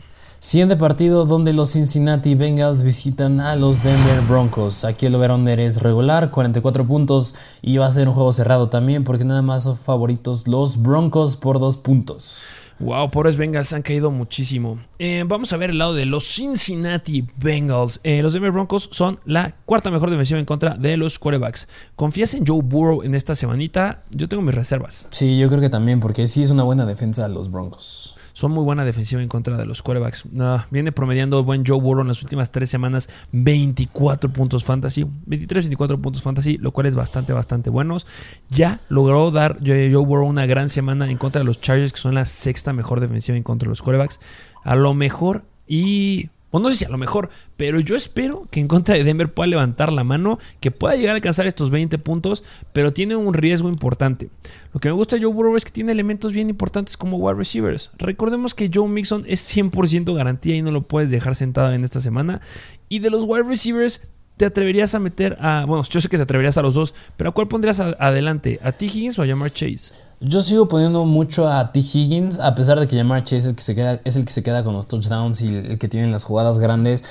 Siguiente 0.41 0.77
partido 0.77 1.25
donde 1.25 1.53
los 1.53 1.73
Cincinnati 1.73 2.37
Bengals 2.37 2.85
visitan 2.85 3.41
a 3.41 3.57
los 3.57 3.83
Denver 3.83 4.21
Broncos. 4.21 4.85
Aquí 4.85 5.07
el 5.07 5.17
over 5.17 5.59
es 5.59 5.83
regular, 5.83 6.31
44 6.31 6.87
puntos 6.87 7.35
y 7.61 7.77
va 7.79 7.87
a 7.87 7.91
ser 7.91 8.07
un 8.07 8.15
juego 8.15 8.33
cerrado 8.33 8.69
también 8.69 9.03
porque 9.03 9.25
nada 9.25 9.43
más 9.43 9.65
son 9.65 9.77
favoritos 9.77 10.47
los 10.47 10.81
Broncos 10.81 11.35
por 11.35 11.59
2 11.59 11.79
puntos. 11.79 12.43
Wow, 12.81 13.11
pobres 13.11 13.37
Bengals 13.37 13.73
han 13.73 13.83
caído 13.83 14.11
muchísimo. 14.11 14.79
Eh, 14.99 15.25
vamos 15.27 15.53
a 15.53 15.57
ver 15.57 15.71
el 15.71 15.79
lado 15.79 15.95
de 15.95 16.07
los 16.07 16.25
Cincinnati 16.25 17.27
Bengals. 17.37 17.99
Eh, 18.05 18.23
los 18.23 18.33
Denver 18.33 18.53
Broncos 18.53 18.89
son 18.93 19.19
la 19.25 19.55
cuarta 19.65 19.91
mejor 19.91 20.11
defensiva 20.11 20.39
en 20.39 20.47
contra 20.47 20.75
de 20.77 20.97
los 20.97 21.19
quarterbacks. 21.19 21.69
¿Confías 21.97 22.35
en 22.35 22.47
Joe 22.47 22.63
Burrow 22.63 23.03
en 23.03 23.15
esta 23.15 23.35
semanita? 23.35 24.03
Yo 24.11 24.29
tengo 24.29 24.43
mis 24.43 24.55
reservas. 24.55 25.09
Sí, 25.11 25.39
yo 25.39 25.49
creo 25.49 25.61
que 25.61 25.71
también, 25.71 25.99
porque 25.99 26.29
sí 26.29 26.43
es 26.43 26.51
una 26.51 26.63
buena 26.63 26.87
defensa 26.87 27.27
los 27.29 27.51
Broncos 27.51 28.18
son 28.39 28.53
muy 28.53 28.63
buena 28.63 28.85
defensiva 28.85 29.21
en 29.21 29.27
contra 29.27 29.57
de 29.57 29.67
los 29.67 29.83
quarterbacks. 29.83 30.29
viene 30.71 30.93
promediando 30.93 31.43
buen 31.43 31.67
Joe 31.67 31.81
Burrow 31.81 32.03
en 32.03 32.07
las 32.07 32.23
últimas 32.23 32.53
tres 32.53 32.71
semanas 32.71 33.11
24 33.33 34.33
puntos 34.33 34.63
fantasy, 34.63 35.05
23, 35.27 35.65
24 35.65 36.01
puntos 36.01 36.23
fantasy, 36.23 36.57
lo 36.57 36.71
cual 36.71 36.87
es 36.87 36.95
bastante, 36.95 37.33
bastante 37.33 37.69
buenos. 37.69 38.07
Ya 38.49 38.79
logró 38.91 39.33
dar 39.33 39.59
Joe 39.67 39.89
Burrow 39.97 40.29
una 40.29 40.47
gran 40.47 40.69
semana 40.69 41.11
en 41.11 41.19
contra 41.19 41.41
de 41.41 41.47
los 41.47 41.61
Chargers, 41.61 41.93
que 41.93 41.99
son 41.99 42.15
la 42.15 42.27
sexta 42.27 42.73
mejor 42.73 43.01
defensiva 43.01 43.37
en 43.37 43.43
contra 43.43 43.67
de 43.67 43.71
los 43.71 43.83
quarterbacks. 43.83 44.21
A 44.63 44.77
lo 44.77 44.95
mejor 44.95 45.43
y 45.67 46.31
pues 46.51 46.63
no 46.63 46.71
sé 46.71 46.77
si 46.77 46.85
a 46.85 46.89
lo 46.89 46.99
mejor, 46.99 47.29
pero 47.57 47.81
yo 47.81 47.97
espero 47.97 48.47
que 48.51 48.61
en 48.61 48.69
contra 48.69 48.95
de 48.95 49.05
Denver 49.05 49.33
pueda 49.33 49.49
levantar 49.49 49.93
la 49.93 50.05
mano, 50.05 50.39
que 50.61 50.71
pueda 50.71 50.97
llegar 50.97 51.13
a 51.13 51.17
alcanzar 51.17 51.47
estos 51.47 51.71
20 51.71 51.99
puntos, 51.99 52.45
pero 52.73 52.93
tiene 52.93 53.17
un 53.17 53.35
riesgo 53.35 53.69
importante. 53.69 54.31
Lo 54.73 54.81
que 54.81 54.89
me 54.89 54.95
gusta 54.95 55.19
Joe 55.21 55.33
Burrow 55.33 55.57
es 55.57 55.65
que 55.65 55.73
tiene 55.73 55.93
elementos 55.93 56.33
bien 56.33 56.49
importantes 56.49 56.97
como 56.97 57.19
wide 57.19 57.37
receivers. 57.37 57.91
Recordemos 57.99 58.55
que 58.55 58.71
Joe 58.73 58.89
Mixon 58.89 59.25
es 59.27 59.57
100% 59.57 60.15
garantía 60.15 60.57
y 60.57 60.63
no 60.63 60.71
lo 60.71 60.83
puedes 60.83 61.11
dejar 61.11 61.35
sentado 61.35 61.73
en 61.73 61.85
esta 61.85 62.01
semana. 62.01 62.41
Y 62.89 63.01
de 63.01 63.11
los 63.11 63.25
wide 63.25 63.43
receivers, 63.43 64.09
te 64.39 64.47
atreverías 64.47 64.95
a 64.95 65.01
meter 65.01 65.37
a. 65.41 65.65
Bueno, 65.67 65.85
yo 65.85 66.01
sé 66.01 66.09
que 66.09 66.17
te 66.17 66.23
atreverías 66.23 66.57
a 66.57 66.63
los 66.63 66.73
dos, 66.73 66.95
pero 67.17 67.31
¿a 67.31 67.33
cuál 67.35 67.49
pondrías 67.49 67.81
adelante? 67.81 68.59
¿A 68.63 68.73
T. 68.73 68.87
Higgins 68.87 69.19
o 69.19 69.23
a 69.23 69.27
Jamar 69.27 69.51
Chase? 69.53 69.93
Yo 70.21 70.41
sigo 70.41 70.69
poniendo 70.69 71.05
mucho 71.05 71.49
a 71.49 71.73
T. 71.73 71.81
Higgins, 71.81 72.39
a 72.39 72.55
pesar 72.55 72.81
de 72.81 72.89
que 72.89 72.97
Jamar 72.97 73.25
Chase 73.25 73.37
es 73.37 73.45
el 73.47 73.57
que 73.57 73.63
se 73.63 73.75
queda, 73.75 74.01
es 74.05 74.17
el 74.17 74.25
que 74.25 74.33
se 74.33 74.43
queda 74.43 74.65
con 74.65 74.75
los 74.75 74.89
touchdowns 74.89 75.43
y 75.43 75.55
el 75.55 75.79
que 75.79 75.89
tiene 75.89 76.11
las 76.11 76.25
jugadas 76.25 76.59
grandes. 76.61 77.05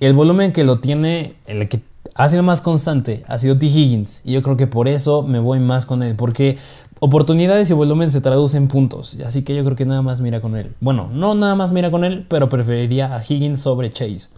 El, 0.00 0.14
volumen 0.14 0.52
que 0.52 0.64
lo 0.64 0.78
tiene, 0.78 1.34
el 1.46 1.68
que 1.68 1.80
ha 2.14 2.28
sido 2.28 2.42
más 2.42 2.60
constante, 2.60 3.24
ha 3.26 3.38
sido 3.38 3.58
T. 3.58 3.66
Higgins. 3.66 4.22
Y 4.24 4.32
yo 4.32 4.42
creo 4.42 4.56
que 4.56 4.68
por 4.68 4.88
eso 4.88 5.22
me 5.22 5.40
voy 5.40 5.58
más 5.58 5.84
con 5.84 6.02
él, 6.04 6.14
porque 6.14 6.58
oportunidades 7.00 7.70
y 7.70 7.72
volumen 7.72 8.12
se 8.12 8.20
traducen 8.20 8.64
en 8.64 8.68
puntos. 8.68 9.18
Así 9.26 9.42
que 9.42 9.54
yo 9.54 9.64
creo 9.64 9.76
que 9.76 9.84
nada 9.84 10.02
más 10.02 10.20
mira 10.20 10.40
con 10.40 10.56
él. 10.56 10.72
Bueno, 10.80 11.10
no 11.12 11.34
nada 11.34 11.56
más 11.56 11.72
mira 11.72 11.90
con 11.90 12.04
él, 12.04 12.24
pero 12.28 12.48
preferiría 12.48 13.16
a 13.16 13.22
Higgins 13.22 13.60
sobre 13.60 13.90
Chase. 13.90 14.28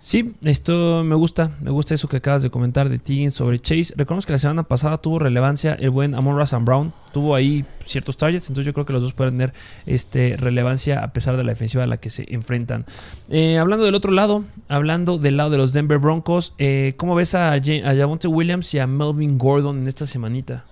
Sí, 0.00 0.36
esto 0.42 1.02
me 1.02 1.16
gusta, 1.16 1.50
me 1.60 1.72
gusta 1.72 1.92
eso 1.92 2.08
que 2.08 2.18
acabas 2.18 2.42
de 2.42 2.50
comentar 2.50 2.88
de 2.88 2.98
Tiggins 2.98 3.34
sobre 3.34 3.58
Chase. 3.58 3.94
Recordemos 3.96 4.26
que 4.26 4.32
la 4.32 4.38
semana 4.38 4.62
pasada 4.62 4.98
tuvo 4.98 5.18
relevancia 5.18 5.74
el 5.74 5.90
buen 5.90 6.14
Amon 6.14 6.38
Russell 6.38 6.62
Brown, 6.62 6.92
tuvo 7.12 7.34
ahí 7.34 7.64
ciertos 7.84 8.16
targets, 8.16 8.48
entonces 8.48 8.66
yo 8.66 8.72
creo 8.72 8.86
que 8.86 8.92
los 8.92 9.02
dos 9.02 9.12
pueden 9.12 9.34
tener 9.34 9.52
este, 9.86 10.36
relevancia 10.36 11.02
a 11.02 11.12
pesar 11.12 11.36
de 11.36 11.42
la 11.42 11.50
defensiva 11.50 11.82
a 11.82 11.88
la 11.88 11.96
que 11.96 12.10
se 12.10 12.32
enfrentan. 12.32 12.84
Eh, 13.28 13.58
hablando 13.58 13.84
del 13.84 13.96
otro 13.96 14.12
lado, 14.12 14.44
hablando 14.68 15.18
del 15.18 15.36
lado 15.36 15.50
de 15.50 15.58
los 15.58 15.72
Denver 15.72 15.98
Broncos, 15.98 16.54
eh, 16.58 16.94
¿cómo 16.96 17.16
ves 17.16 17.34
a, 17.34 17.52
a 17.54 18.28
Williams 18.28 18.72
y 18.74 18.78
a 18.78 18.86
Melvin 18.86 19.36
Gordon 19.36 19.78
en 19.78 19.88
esta 19.88 20.06
semanita? 20.06 20.64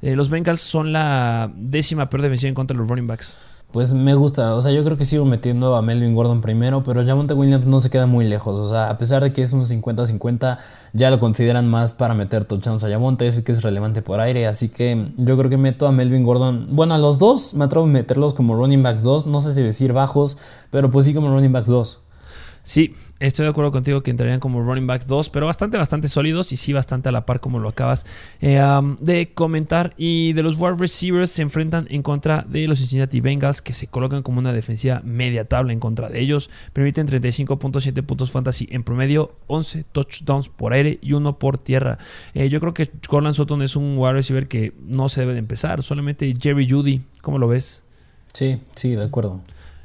Eh, 0.00 0.16
los 0.16 0.30
Bengals 0.30 0.60
son 0.60 0.92
la 0.92 1.52
décima 1.54 2.08
peor 2.08 2.22
defensiva 2.22 2.48
en 2.48 2.54
contra 2.54 2.74
de 2.74 2.78
los 2.78 2.88
running 2.88 3.06
backs 3.06 3.38
pues 3.72 3.94
me 3.94 4.14
gusta. 4.14 4.54
O 4.54 4.60
sea, 4.60 4.70
yo 4.70 4.84
creo 4.84 4.96
que 4.96 5.04
sigo 5.04 5.24
metiendo 5.24 5.74
a 5.76 5.82
Melvin 5.82 6.14
Gordon 6.14 6.40
primero, 6.40 6.82
pero 6.82 7.04
Jamonte 7.04 7.34
Williams 7.34 7.66
no 7.66 7.80
se 7.80 7.88
queda 7.88 8.06
muy 8.06 8.28
lejos. 8.28 8.58
O 8.58 8.68
sea, 8.68 8.90
a 8.90 8.98
pesar 8.98 9.22
de 9.22 9.32
que 9.32 9.42
es 9.42 9.52
un 9.54 9.64
50-50, 9.64 10.58
ya 10.92 11.10
lo 11.10 11.18
consideran 11.18 11.68
más 11.68 11.94
para 11.94 12.14
meter 12.14 12.44
touchdowns 12.44 12.84
a 12.84 12.90
Jamonte, 12.90 13.26
es 13.26 13.40
que 13.40 13.52
es 13.52 13.62
relevante 13.62 14.02
por 14.02 14.20
aire. 14.20 14.46
Así 14.46 14.68
que 14.68 15.12
yo 15.16 15.38
creo 15.38 15.48
que 15.48 15.56
meto 15.56 15.86
a 15.88 15.92
Melvin 15.92 16.22
Gordon. 16.22 16.68
Bueno, 16.70 16.94
a 16.94 16.98
los 16.98 17.18
dos 17.18 17.54
me 17.54 17.64
atrevo 17.64 17.86
a 17.86 17.88
meterlos 17.88 18.34
como 18.34 18.54
running 18.54 18.82
backs 18.82 19.02
2. 19.02 19.26
No 19.26 19.40
sé 19.40 19.54
si 19.54 19.62
decir 19.62 19.94
bajos, 19.94 20.38
pero 20.70 20.90
pues 20.90 21.06
sí 21.06 21.14
como 21.14 21.28
running 21.28 21.52
backs 21.52 21.68
2. 21.68 21.98
Sí, 22.64 22.94
estoy 23.26 23.44
de 23.44 23.50
acuerdo 23.50 23.72
contigo 23.72 24.02
que 24.02 24.10
entrarían 24.10 24.40
como 24.40 24.62
running 24.62 24.86
back 24.86 25.06
2, 25.06 25.30
pero 25.30 25.46
bastante, 25.46 25.78
bastante 25.78 26.08
sólidos 26.08 26.52
y 26.52 26.56
sí 26.56 26.72
bastante 26.72 27.08
a 27.08 27.12
la 27.12 27.24
par 27.24 27.40
como 27.40 27.58
lo 27.58 27.68
acabas 27.68 28.04
eh, 28.40 28.60
de 29.00 29.32
comentar. 29.32 29.94
Y 29.96 30.32
de 30.32 30.42
los 30.42 30.56
wide 30.56 30.74
receivers 30.78 31.30
se 31.30 31.42
enfrentan 31.42 31.86
en 31.90 32.02
contra 32.02 32.44
de 32.48 32.66
los 32.66 32.78
Cincinnati 32.78 33.20
Bengals 33.20 33.62
que 33.62 33.72
se 33.72 33.86
colocan 33.86 34.22
como 34.22 34.38
una 34.38 34.52
defensiva 34.52 35.00
media 35.04 35.44
tabla 35.44 35.72
en 35.72 35.80
contra 35.80 36.08
de 36.08 36.20
ellos. 36.20 36.50
Permiten 36.72 37.06
35.7 37.06 38.02
puntos 38.02 38.30
fantasy 38.30 38.68
en 38.70 38.82
promedio, 38.82 39.36
11 39.46 39.84
touchdowns 39.92 40.48
por 40.48 40.72
aire 40.72 40.98
y 41.00 41.12
uno 41.12 41.38
por 41.38 41.58
tierra. 41.58 41.98
Eh, 42.34 42.48
yo 42.48 42.60
creo 42.60 42.74
que 42.74 42.90
Corland 43.08 43.34
Sutton 43.34 43.62
es 43.62 43.76
un 43.76 43.96
wide 43.96 44.14
receiver 44.14 44.48
que 44.48 44.72
no 44.80 45.08
se 45.08 45.20
debe 45.20 45.32
de 45.32 45.38
empezar, 45.38 45.82
solamente 45.82 46.34
Jerry 46.38 46.68
Judy, 46.68 47.02
¿cómo 47.20 47.38
lo 47.38 47.48
ves? 47.48 47.82
Sí, 48.32 48.58
sí, 48.74 48.94
de 48.94 49.04
acuerdo. 49.04 49.40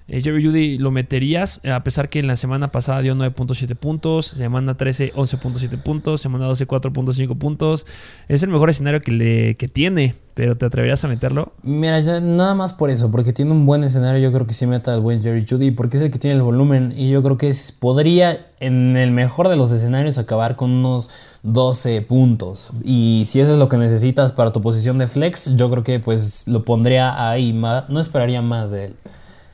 Eh, 0.09 0.21
Jerry 0.21 0.43
Judy 0.43 0.77
lo 0.77 0.89
meterías, 0.89 1.59
eh, 1.63 1.71
a 1.71 1.83
pesar 1.83 2.07
que 2.07 2.19
en 2.19 2.27
la 2.27 2.37
semana 2.37 2.71
pasada 2.71 3.01
dio 3.01 3.13
9.7 3.13 3.75
puntos, 3.75 4.27
semana 4.27 4.77
13 4.77 5.13
11.7 5.13 5.77
puntos, 5.83 6.21
semana 6.21 6.45
12 6.45 6.65
4.5 6.65 7.37
puntos. 7.37 7.85
Es 8.29 8.41
el 8.41 8.49
mejor 8.49 8.69
escenario 8.69 9.01
que, 9.01 9.11
le, 9.11 9.57
que 9.57 9.67
tiene, 9.67 10.15
pero 10.33 10.55
¿te 10.55 10.65
atreverías 10.65 11.03
a 11.03 11.09
meterlo? 11.09 11.51
Mira, 11.61 11.99
nada 12.21 12.55
más 12.55 12.71
por 12.71 12.89
eso, 12.89 13.11
porque 13.11 13.33
tiene 13.33 13.51
un 13.51 13.65
buen 13.65 13.83
escenario, 13.83 14.21
yo 14.21 14.33
creo 14.33 14.47
que 14.47 14.53
sí 14.53 14.65
meta 14.65 14.93
al 14.93 15.01
buen 15.01 15.21
Jerry 15.21 15.45
Judy, 15.47 15.71
porque 15.71 15.97
es 15.97 16.03
el 16.03 16.11
que 16.11 16.19
tiene 16.19 16.37
el 16.37 16.41
volumen 16.41 16.93
y 16.95 17.09
yo 17.09 17.21
creo 17.21 17.37
que 17.37 17.53
podría, 17.79 18.47
en 18.61 18.95
el 18.95 19.11
mejor 19.11 19.49
de 19.49 19.57
los 19.57 19.73
escenarios, 19.73 20.17
acabar 20.17 20.55
con 20.55 20.71
unos 20.71 21.09
12 21.43 22.01
puntos. 22.03 22.69
Y 22.81 23.23
si 23.27 23.41
eso 23.41 23.51
es 23.51 23.59
lo 23.59 23.67
que 23.67 23.75
necesitas 23.75 24.31
para 24.31 24.53
tu 24.53 24.61
posición 24.61 24.99
de 24.99 25.07
flex, 25.07 25.57
yo 25.57 25.69
creo 25.69 25.83
que 25.83 25.99
pues 25.99 26.47
lo 26.47 26.63
pondría 26.63 27.29
ahí, 27.29 27.51
no 27.51 27.99
esperaría 27.99 28.41
más 28.41 28.71
de 28.71 28.85
él. 28.85 28.95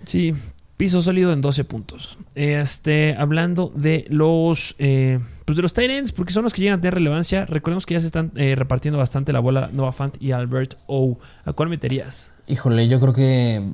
Sí, 0.06 0.34
piso 0.78 1.02
sólido 1.02 1.32
en 1.32 1.42
12 1.42 1.64
puntos. 1.64 2.18
Este, 2.36 3.16
hablando 3.18 3.72
de 3.76 4.06
los, 4.10 4.76
eh, 4.80 5.20
pues 5.46 5.56
de 5.56 5.62
los 5.62 5.74
Titans, 5.74 6.12
porque 6.12 6.34
son 6.34 6.44
los 6.44 6.54
que 6.54 6.62
llegan 6.62 6.80
a 6.80 6.82
tener 6.82 6.96
relevancia. 6.96 7.46
Recordemos 7.46 7.86
que 7.86 7.94
ya 7.94 8.00
se 8.00 8.08
están 8.08 8.32
eh, 8.36 8.56
repartiendo 8.56 8.98
bastante 8.98 9.34
la 9.34 9.40
bola 9.40 9.70
Noah 9.72 9.92
Fant 9.92 10.22
y 10.22 10.32
Albert 10.32 10.76
O. 10.88 11.18
¿A 11.46 11.54
cuál 11.54 11.70
meterías? 11.70 12.32
Híjole, 12.48 12.88
yo 12.88 13.00
creo 13.00 13.14
que 13.14 13.74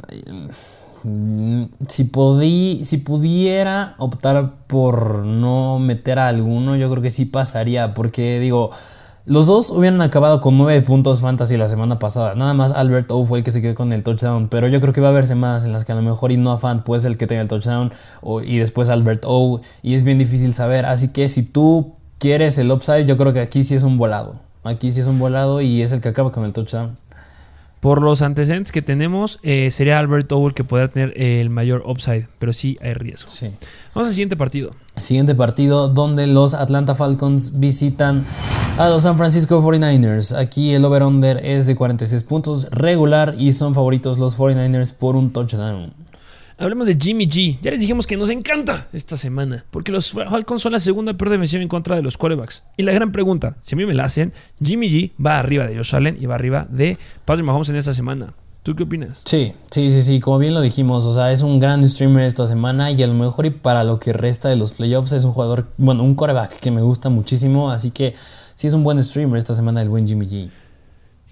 mm, 1.04 1.64
si, 1.88 2.04
podí, 2.04 2.86
si 2.86 2.98
pudiera 2.98 3.96
optar 3.98 4.66
por 4.68 5.26
no 5.26 5.80
meter 5.80 6.20
a 6.20 6.28
alguno, 6.28 6.76
yo 6.76 6.90
creo 6.92 7.02
que 7.02 7.12
sí 7.12 7.26
pasaría, 7.26 7.94
porque 7.94 8.40
digo, 8.40 8.72
los 9.26 9.46
dos 9.46 9.70
hubieran 9.70 10.02
acabado 10.02 10.40
con 10.40 10.58
9 10.58 10.82
puntos 10.82 11.22
fantasy 11.22 11.58
la 11.58 11.68
semana 11.70 12.00
pasada. 12.00 12.36
Nada 12.36 12.54
más 12.54 12.72
Albert 12.72 13.12
O 13.12 13.26
fue 13.26 13.40
el 13.40 13.44
que 13.44 13.52
se 13.52 13.62
quedó 13.62 13.76
con 13.76 13.94
el 13.94 14.04
touchdown. 14.04 14.48
Pero 14.48 14.68
yo 14.68 14.82
creo 14.82 14.94
que 14.94 15.02
va 15.02 15.10
a 15.10 15.12
verse 15.12 15.36
más 15.36 15.66
en 15.66 15.72
las 15.72 15.86
que 15.86 15.92
a 15.92 15.96
lo 15.96 16.02
mejor 16.02 16.32
Noah 16.32 16.58
Fant 16.58 16.84
puede 16.84 17.02
ser 17.02 17.12
el 17.12 17.18
que 17.18 17.28
tenga 17.28 17.42
el 17.42 17.48
touchdown. 17.48 17.92
y 18.46 18.58
después 18.58 18.90
Albert 18.90 19.24
O. 19.26 19.62
Y 19.84 19.94
es 19.94 20.04
bien 20.04 20.18
difícil 20.18 20.54
saber. 20.54 20.86
Así 20.86 21.10
que 21.10 21.30
si 21.30 21.44
tú 21.44 21.94
quieres 22.18 22.58
el 22.58 22.72
upside, 22.72 23.06
yo 23.06 23.18
creo 23.18 23.34
que 23.34 23.42
aquí 23.42 23.64
sí 23.64 23.76
es 23.76 23.84
un 23.84 23.98
volado. 23.98 24.36
Aquí 24.64 24.92
sí 24.92 25.00
es 25.00 25.08
un 25.08 25.20
volado 25.20 25.62
y 25.62 25.82
es 25.82 25.92
el 25.92 26.02
que 26.02 26.10
acaba 26.10 26.32
con 26.32 26.46
el 26.46 26.54
touchdown. 26.54 26.98
Por 27.80 28.02
los 28.02 28.22
antecedentes 28.22 28.74
que 28.74 28.82
tenemos, 28.82 29.40
eh, 29.42 29.72
sería 29.72 30.00
Albert 30.00 30.30
Owell 30.34 30.54
que 30.54 30.66
podrá 30.66 30.90
tener 30.90 31.14
el 31.16 31.50
mayor 31.50 31.82
upside, 31.86 32.28
pero 32.38 32.52
sí 32.52 32.78
hay 32.82 32.94
riesgo. 32.94 33.30
Sí. 33.30 33.52
Vamos 33.96 34.10
al 34.10 34.14
siguiente 34.14 34.36
partido. 34.36 34.72
Siguiente 34.98 35.34
partido 35.34 35.88
donde 35.88 36.28
los 36.28 36.54
Atlanta 36.54 36.94
Falcons 36.94 37.58
visitan 37.58 38.26
a 38.80 38.88
los 38.88 39.04
San 39.04 39.18
Francisco 39.18 39.62
49ers. 39.62 40.34
Aquí 40.38 40.74
el 40.74 40.86
over-under 40.86 41.46
es 41.46 41.66
de 41.66 41.76
46 41.76 42.24
puntos 42.24 42.70
regular 42.72 43.36
y 43.38 43.52
son 43.52 43.76
favoritos 43.76 44.18
los 44.18 44.38
49ers 44.38 44.94
por 44.94 45.18
un 45.18 45.34
touchdown. 45.34 45.92
Hablemos 46.58 46.88
de 46.88 46.96
Jimmy 46.98 47.28
G. 47.28 47.58
Ya 47.62 47.72
les 47.72 47.82
dijimos 47.82 48.08
que 48.08 48.16
nos 48.16 48.30
encanta 48.30 48.88
esta 48.94 49.18
semana, 49.18 49.66
porque 49.70 49.92
los 49.92 50.12
Falcons 50.12 50.62
son 50.62 50.72
la 50.72 50.80
segunda 50.80 51.14
peor 51.14 51.32
defensiva 51.32 51.62
en 51.62 51.68
contra 51.68 51.98
de 51.98 52.02
los 52.02 52.16
quarterbacks. 52.16 52.64
Y 52.78 52.84
la 52.84 52.94
gran 52.94 53.12
pregunta, 53.12 53.58
si 53.60 53.76
a 53.76 53.78
mí 53.78 53.86
me 53.86 53.94
la 53.94 54.06
hacen, 54.06 54.32
Jimmy 54.64 54.90
G 54.90 55.12
va 55.22 55.40
arriba 55.40 55.68
de 55.68 55.76
Josh 55.76 55.96
Allen 55.96 56.18
y 56.18 56.26
va 56.26 56.36
arriba 56.36 56.66
de 56.70 56.98
Patrick 57.26 57.46
Mahomes 57.46 57.68
en 57.68 57.76
esta 57.76 57.94
semana. 57.94 58.34
¿Tú 58.64 58.78
qué 58.78 58.84
opinas? 58.84 59.24
Sí, 59.26 59.52
sí, 59.72 59.92
sí, 59.92 60.04
sí, 60.04 60.22
como 60.22 60.38
bien 60.38 60.54
lo 60.54 60.62
dijimos, 60.62 61.06
o 61.06 61.14
sea, 61.14 61.34
es 61.34 61.42
un 61.42 61.60
gran 61.60 61.88
streamer 61.88 62.24
esta 62.24 62.48
semana 62.48 62.92
y 62.92 63.04
a 63.04 63.08
lo 63.08 63.14
mejor 63.14 63.46
y 63.46 63.50
para 63.50 63.84
lo 63.84 64.00
que 64.00 64.14
resta 64.14 64.48
de 64.48 64.56
los 64.56 64.72
playoffs 64.72 65.12
es 65.12 65.26
un 65.26 65.34
jugador, 65.34 65.68
bueno, 65.78 66.04
un 66.04 66.16
quarterback 66.16 66.60
que 66.62 66.72
me 66.72 66.82
gusta 66.82 67.10
muchísimo, 67.10 67.72
así 67.72 67.92
que 67.92 68.16
sí 68.60 68.68
es 68.68 68.74
un 68.74 68.84
buen 68.84 69.02
streamer 69.02 69.38
esta 69.38 69.54
semana 69.54 69.82
el 69.82 69.88
buen 69.88 70.06
Jimmy 70.06 70.26
G. 70.26 70.50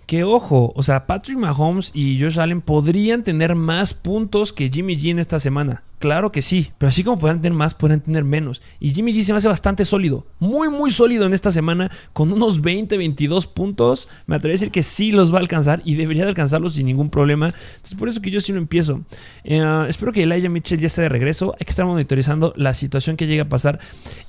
Que 0.07 0.23
ojo, 0.23 0.71
o 0.73 0.83
sea, 0.83 1.05
Patrick 1.05 1.37
Mahomes 1.37 1.91
y 1.93 2.17
Josh 2.19 2.39
Allen 2.39 2.61
podrían 2.61 3.23
tener 3.23 3.55
más 3.55 3.93
puntos 3.93 4.53
que 4.53 4.69
Jimmy 4.69 4.97
G 4.97 5.11
en 5.11 5.19
esta 5.19 5.37
semana. 5.37 5.83
Claro 5.99 6.31
que 6.31 6.43
sí, 6.43 6.71
pero 6.77 6.89
así 6.89 7.03
como 7.03 7.17
podrían 7.17 7.41
tener 7.41 7.57
más, 7.57 7.73
podrían 7.73 8.01
tener 8.01 8.23
menos. 8.23 8.61
Y 8.79 8.91
Jimmy 8.91 9.11
G 9.13 9.23
se 9.23 9.33
me 9.33 9.37
hace 9.37 9.47
bastante 9.47 9.83
sólido, 9.83 10.27
muy, 10.37 10.69
muy 10.69 10.91
sólido 10.91 11.25
en 11.25 11.33
esta 11.33 11.49
semana, 11.49 11.89
con 12.13 12.31
unos 12.31 12.61
20, 12.61 12.97
22 12.97 13.47
puntos. 13.47 14.07
Me 14.27 14.35
atrevo 14.35 14.51
a 14.51 14.53
decir 14.53 14.69
que 14.69 14.83
sí 14.83 15.11
los 15.11 15.33
va 15.33 15.37
a 15.37 15.41
alcanzar 15.41 15.81
y 15.85 15.95
debería 15.95 16.21
de 16.23 16.29
alcanzarlos 16.29 16.73
sin 16.73 16.85
ningún 16.85 17.09
problema. 17.09 17.47
Entonces, 17.47 17.95
por 17.95 18.07
eso 18.09 18.21
que 18.21 18.29
yo 18.29 18.39
sí 18.39 18.51
lo 18.51 18.59
empiezo. 18.59 19.01
Eh, 19.43 19.85
espero 19.89 20.13
que 20.13 20.21
Elijah 20.21 20.49
Mitchell 20.49 20.79
ya 20.79 20.85
esté 20.85 21.01
de 21.01 21.09
regreso. 21.09 21.55
Hay 21.59 21.65
que 21.65 21.71
estar 21.71 21.85
monitorizando 21.87 22.53
la 22.55 22.75
situación 22.75 23.17
que 23.17 23.25
llega 23.25 23.43
a 23.43 23.49
pasar 23.49 23.79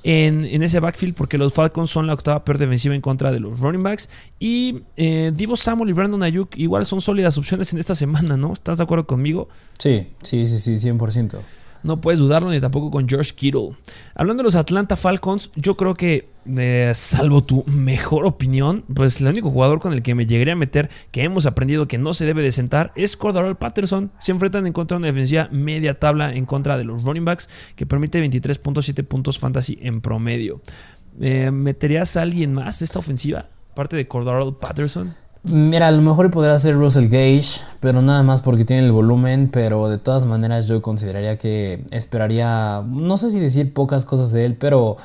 en, 0.03 0.43
ese 0.63 0.79
backfield, 0.79 1.13
porque 1.13 1.37
los 1.37 1.53
Falcons 1.53 1.91
son 1.91 2.07
la 2.07 2.13
octava 2.15 2.43
peor 2.43 2.57
defensiva 2.57 2.95
en 2.95 3.01
contra 3.01 3.31
de 3.31 3.39
los 3.39 3.59
running 3.59 3.83
backs. 3.83 4.09
Y 4.39 4.81
eh, 4.97 5.31
Divo 5.35 5.55
Samuel 5.69 5.91
y 5.91 5.93
Brandon 5.93 6.23
Ayuk 6.23 6.57
igual 6.57 6.83
son 6.87 6.99
sólidas 6.99 7.37
opciones 7.37 7.71
en 7.73 7.79
esta 7.79 7.93
semana, 7.93 8.35
¿no? 8.35 8.53
¿Estás 8.53 8.79
de 8.79 8.83
acuerdo 8.85 9.05
conmigo? 9.05 9.49
Sí, 9.77 10.07
sí, 10.23 10.47
sí, 10.47 10.57
sí, 10.57 10.89
100%. 10.89 11.37
No 11.83 12.01
puedes 12.01 12.19
dudarlo 12.19 12.49
ni 12.49 12.59
tampoco 12.59 12.89
con 12.89 13.07
George 13.07 13.33
Kittle. 13.35 13.73
Hablando 14.15 14.41
de 14.41 14.45
los 14.45 14.55
Atlanta 14.55 14.95
Falcons, 14.95 15.51
yo 15.55 15.77
creo 15.77 15.93
que, 15.93 16.27
eh, 16.57 16.91
salvo 16.95 17.43
tu 17.43 17.63
mejor 17.67 18.25
opinión, 18.25 18.83
pues 18.95 19.21
el 19.21 19.27
único 19.27 19.51
jugador 19.51 19.79
con 19.79 19.93
el 19.93 20.01
que 20.01 20.15
me 20.15 20.25
llegaría 20.25 20.53
a 20.53 20.57
meter 20.57 20.89
que 21.11 21.21
hemos 21.21 21.45
aprendido 21.45 21.87
que 21.87 21.99
no 21.99 22.15
se 22.15 22.25
debe 22.25 22.41
de 22.41 22.51
sentar 22.51 22.91
es 22.95 23.15
Cordarrelle 23.15 23.53
Patterson. 23.53 24.11
Se 24.17 24.31
enfrentan 24.31 24.65
en 24.65 24.73
contra 24.73 24.95
de 24.95 25.01
una 25.01 25.07
defensiva 25.07 25.49
media 25.51 25.99
tabla 25.99 26.33
en 26.33 26.47
contra 26.47 26.79
de 26.79 26.83
los 26.83 27.03
running 27.03 27.25
backs 27.25 27.47
que 27.75 27.85
permite 27.85 28.19
23.7 28.27 29.05
puntos 29.05 29.37
fantasy 29.37 29.77
en 29.83 30.01
promedio. 30.01 30.61
Eh, 31.21 31.51
¿Meterías 31.51 32.17
a 32.17 32.23
alguien 32.23 32.55
más 32.55 32.81
esta 32.81 32.97
ofensiva? 32.97 33.49
Aparte 33.73 33.97
de 33.97 34.07
Cordarrelle 34.07 34.55
Patterson. 34.59 35.13
Mira, 35.43 35.87
a 35.87 35.91
lo 35.91 36.01
mejor 36.01 36.29
podría 36.31 36.59
ser 36.59 36.75
Russell 36.75 37.05
Gage, 37.05 37.61
pero 37.79 38.01
nada 38.01 38.23
más 38.23 38.41
porque 38.41 38.65
tiene 38.65 38.85
el 38.85 38.91
volumen, 38.91 39.49
pero 39.51 39.87
de 39.87 39.97
todas 39.97 40.25
maneras 40.25 40.67
yo 40.67 40.81
consideraría 40.81 41.37
que 41.37 41.85
esperaría, 41.91 42.83
no 42.85 43.17
sé 43.17 43.31
si 43.31 43.39
decir 43.39 43.73
pocas 43.73 44.03
cosas 44.03 44.33
de 44.33 44.43
él, 44.45 44.57
pero 44.59 44.97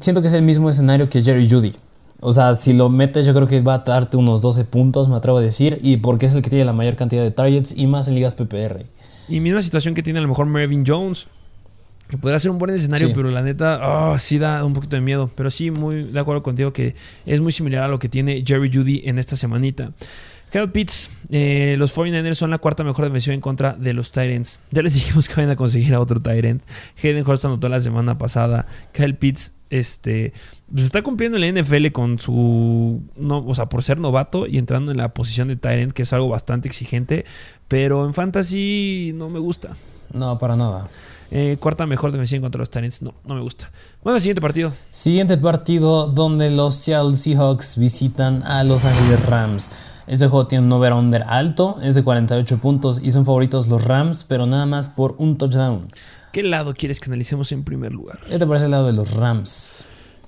siento 0.00 0.22
que 0.22 0.28
es 0.28 0.34
el 0.34 0.42
mismo 0.42 0.68
escenario 0.68 1.08
que 1.08 1.22
Jerry 1.22 1.48
Judy. 1.48 1.74
O 2.20 2.32
sea, 2.32 2.56
si 2.56 2.72
lo 2.72 2.88
metes 2.88 3.26
yo 3.26 3.32
creo 3.32 3.46
que 3.46 3.60
va 3.60 3.74
a 3.74 3.78
darte 3.78 4.16
unos 4.16 4.40
12 4.40 4.64
puntos, 4.64 5.08
me 5.08 5.14
atrevo 5.14 5.38
a 5.38 5.42
decir, 5.42 5.78
y 5.82 5.98
porque 5.98 6.26
es 6.26 6.34
el 6.34 6.42
que 6.42 6.50
tiene 6.50 6.64
la 6.64 6.72
mayor 6.72 6.96
cantidad 6.96 7.22
de 7.22 7.30
targets 7.30 7.76
y 7.76 7.86
más 7.86 8.08
en 8.08 8.16
ligas 8.16 8.34
PPR. 8.34 8.86
Y 9.28 9.38
misma 9.40 9.62
situación 9.62 9.94
que 9.94 10.02
tiene 10.02 10.18
a 10.18 10.22
lo 10.22 10.28
mejor 10.28 10.46
Mervyn 10.46 10.84
Jones. 10.84 11.28
Que 12.08 12.16
podría 12.18 12.38
ser 12.38 12.52
un 12.52 12.58
buen 12.58 12.72
escenario, 12.72 13.12
pero 13.12 13.30
la 13.30 13.42
neta, 13.42 13.80
oh, 13.82 14.18
sí 14.18 14.38
da 14.38 14.64
un 14.64 14.72
poquito 14.74 14.96
de 14.96 15.02
miedo. 15.02 15.30
Pero 15.34 15.50
sí, 15.50 15.70
muy 15.70 16.04
de 16.04 16.20
acuerdo 16.20 16.42
contigo 16.42 16.72
que 16.72 16.94
es 17.24 17.40
muy 17.40 17.52
similar 17.52 17.82
a 17.82 17.88
lo 17.88 17.98
que 17.98 18.08
tiene 18.08 18.44
Jerry 18.46 18.70
Judy 18.72 19.02
en 19.06 19.18
esta 19.18 19.36
semanita. 19.36 19.92
Kyle 20.50 20.70
Pitts, 20.70 21.10
eh, 21.30 21.74
los 21.78 21.96
49ers 21.96 22.34
son 22.34 22.50
la 22.50 22.58
cuarta 22.58 22.84
mejor 22.84 23.04
defensiva 23.04 23.34
en 23.34 23.40
contra 23.40 23.72
de 23.72 23.92
los 23.92 24.12
Tyrants. 24.12 24.60
Ya 24.70 24.82
les 24.82 24.94
dijimos 24.94 25.28
que 25.28 25.40
van 25.40 25.50
a 25.50 25.56
conseguir 25.56 25.94
a 25.94 26.00
otro 26.00 26.22
Tyrant. 26.22 26.62
Hayden 27.02 27.28
Hurst 27.28 27.44
anotó 27.44 27.68
la 27.68 27.80
semana 27.80 28.16
pasada. 28.18 28.66
Kyle 28.92 29.16
Pitts 29.16 29.54
este, 29.68 30.32
pues 30.72 30.84
está 30.84 31.02
cumpliendo 31.02 31.38
en 31.38 31.54
la 31.54 31.60
NFL 31.60 31.88
con 31.88 32.18
su. 32.18 33.02
No, 33.16 33.44
o 33.44 33.54
sea, 33.54 33.68
por 33.68 33.82
ser 33.82 33.98
novato 33.98 34.46
y 34.46 34.58
entrando 34.58 34.92
en 34.92 34.98
la 34.98 35.12
posición 35.12 35.48
de 35.48 35.56
Tyrant, 35.56 35.92
que 35.92 36.02
es 36.02 36.12
algo 36.12 36.28
bastante 36.28 36.68
exigente. 36.68 37.24
Pero 37.66 38.06
en 38.06 38.14
Fantasy 38.14 39.12
no 39.14 39.28
me 39.28 39.40
gusta. 39.40 39.70
No, 40.12 40.38
para 40.38 40.56
nada. 40.56 40.88
Eh, 41.30 41.56
cuarta 41.58 41.86
mejor 41.86 42.12
defensiva 42.12 42.42
contra 42.42 42.58
los 42.58 42.70
Tyrants. 42.70 43.02
No, 43.02 43.14
no 43.24 43.34
me 43.34 43.40
gusta. 43.40 43.70
Bueno, 44.02 44.18
siguiente 44.18 44.40
partido. 44.40 44.72
Siguiente 44.90 45.36
partido 45.36 46.06
donde 46.06 46.50
los 46.50 46.76
Seattle 46.76 47.16
Seahawks 47.16 47.78
visitan 47.78 48.42
a 48.44 48.64
Los 48.64 48.84
Angeles 48.84 49.24
Rams. 49.26 49.70
Este 50.06 50.28
juego 50.28 50.46
tiene 50.46 50.64
un 50.64 50.72
over-under 50.72 51.24
alto, 51.26 51.78
es 51.82 51.96
de 51.96 52.04
48 52.04 52.58
puntos 52.58 53.00
y 53.02 53.10
son 53.10 53.24
favoritos 53.24 53.66
los 53.66 53.82
Rams, 53.82 54.22
pero 54.22 54.46
nada 54.46 54.64
más 54.64 54.88
por 54.88 55.16
un 55.18 55.36
touchdown. 55.36 55.88
¿Qué 56.32 56.44
lado 56.44 56.74
quieres 56.74 57.00
que 57.00 57.10
analicemos 57.10 57.50
en 57.50 57.64
primer 57.64 57.92
lugar? 57.92 58.18
¿Qué 58.28 58.38
te 58.38 58.46
parece 58.46 58.66
el 58.66 58.70
lado 58.70 58.86
de 58.86 58.92
los 58.92 59.14
Rams? 59.14 59.84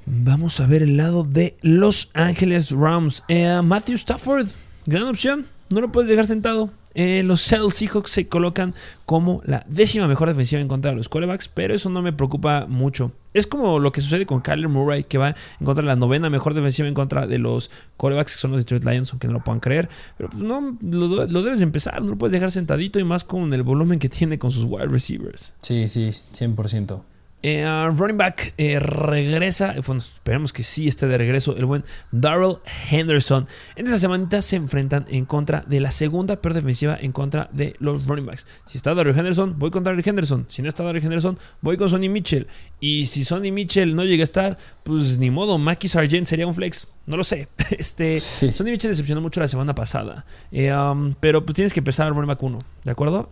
Vamos 0.07 0.59
a 0.59 0.67
ver 0.67 0.83
el 0.83 0.97
lado 0.97 1.23
de 1.23 1.57
Los 1.61 2.11
Angeles 2.15 2.73
Rams. 2.73 3.23
Eh, 3.29 3.61
Matthew 3.63 3.97
Stafford, 3.97 4.49
gran 4.87 5.07
opción. 5.07 5.47
No 5.71 5.81
lo 5.81 5.93
puedes 5.93 6.09
dejar 6.09 6.27
sentado. 6.27 6.71
Eh, 6.95 7.23
los 7.25 7.41
Seattle 7.41 7.71
Seahawks 7.71 8.11
se 8.11 8.29
colocan 8.29 8.75
como 9.05 9.41
la 9.45 9.65
décima 9.69 10.07
mejor 10.07 10.29
defensiva 10.29 10.61
en 10.61 10.69
contra 10.69 10.91
de 10.91 10.97
los 10.97 11.09
quarterbacks, 11.09 11.49
pero 11.49 11.75
eso 11.75 11.91
no 11.91 12.03
me 12.03 12.13
preocupa 12.13 12.67
mucho. 12.67 13.13
Es 13.35 13.47
como 13.47 13.79
lo 13.79 13.93
que 13.93 14.01
sucede 14.01 14.27
con 14.27 14.41
Kyler 14.41 14.69
Murray, 14.69 15.05
que 15.05 15.19
va 15.19 15.29
en 15.29 15.65
contra 15.65 15.83
de 15.83 15.87
la 15.87 15.97
novena 15.97 16.31
mejor 16.31 16.55
defensiva 16.55 16.89
en 16.89 16.95
contra 16.95 17.27
de 17.27 17.39
los 17.39 17.71
quarterbacks, 17.97 18.35
que 18.35 18.41
son 18.41 18.53
los 18.53 18.61
Detroit 18.61 18.85
Lions, 18.85 19.13
aunque 19.13 19.29
no 19.29 19.35
lo 19.35 19.45
puedan 19.45 19.61
creer. 19.61 19.89
Pero 20.17 20.31
pues, 20.31 20.43
no, 20.43 20.77
lo, 20.81 21.27
lo, 21.27 21.43
debes 21.43 21.61
empezar, 21.61 22.03
no 22.03 22.11
lo 22.11 22.19
puedes 22.19 22.33
dejar 22.33 22.51
sentadito 22.51 22.99
y 22.99 23.05
más 23.05 23.25
con 23.25 23.53
el 23.53 23.63
volumen 23.63 23.99
que 23.99 24.09
tiene 24.09 24.39
con 24.39 24.51
sus 24.51 24.65
wide 24.65 24.87
receivers. 24.87 25.55
Sí, 25.63 25.89
sí, 25.89 26.11
100%. 26.33 27.01
Eh, 27.41 27.65
running 27.95 28.17
back 28.17 28.53
eh, 28.59 28.81
regresa, 28.81 29.75
bueno, 29.87 30.01
esperemos 30.01 30.53
que 30.53 30.65
sí 30.65 30.89
esté 30.89 31.07
de 31.07 31.17
regreso 31.17 31.57
el 31.57 31.67
buen 31.67 31.85
Darrell 32.11 32.57
Henderson. 32.91 33.47
En 33.77 33.87
esta 33.87 33.99
semanita 33.99 34.43
se 34.43 34.57
enfrentan 34.57 35.07
en 35.09 35.25
contra 35.25 35.65
de 35.67 35.79
la 35.79 35.93
segunda 35.93 36.41
peor 36.41 36.55
defensiva 36.55 36.99
en 37.01 37.13
contra 37.13 37.49
de 37.53 37.77
los 37.79 38.07
running 38.07 38.27
backs. 38.27 38.47
Si 38.67 38.77
está 38.77 38.93
Darrell 38.95 39.17
Henderson, 39.17 39.57
voy 39.59 39.71
con 39.71 39.85
Darrell 39.85 40.03
Henderson. 40.05 40.47
Si 40.49 40.63
no 40.63 40.69
está 40.69 40.83
Darrell 40.83 41.05
Henderson, 41.05 41.39
voy 41.61 41.77
con 41.77 41.89
Sonny 41.89 42.09
Mitchell. 42.09 42.49
Y 42.81 43.07
si 43.07 43.25
Sonny 43.25 43.53
Mitchell 43.53 43.95
no 43.95 44.05
llega 44.05 44.23
a 44.23 44.25
estar, 44.25 44.59
pues 44.83 45.19
ni 45.19 45.31
modo, 45.31 45.59
Mackie 45.59 45.89
Sargent 45.89 46.27
sería 46.27 46.47
un 46.47 46.55
flex. 46.55 46.89
No 47.07 47.17
lo 47.17 47.25
sé. 47.25 47.49
Este, 47.79 48.19
Sonny 48.19 48.71
Mitchell 48.71 48.91
decepcionó 48.91 49.21
mucho 49.21 49.41
la 49.41 49.47
semana 49.47 49.75
pasada. 49.75 50.25
Eh, 50.51 50.73
um, 50.73 51.15
pero 51.21 51.45
pues 51.45 51.55
tienes 51.55 51.73
que 51.73 51.81
empezar 51.81 52.07
al 52.07 52.15
running 52.15 52.29
back 52.29 52.43
1, 52.43 52.59
¿de 52.85 52.91
acuerdo? 52.91 53.31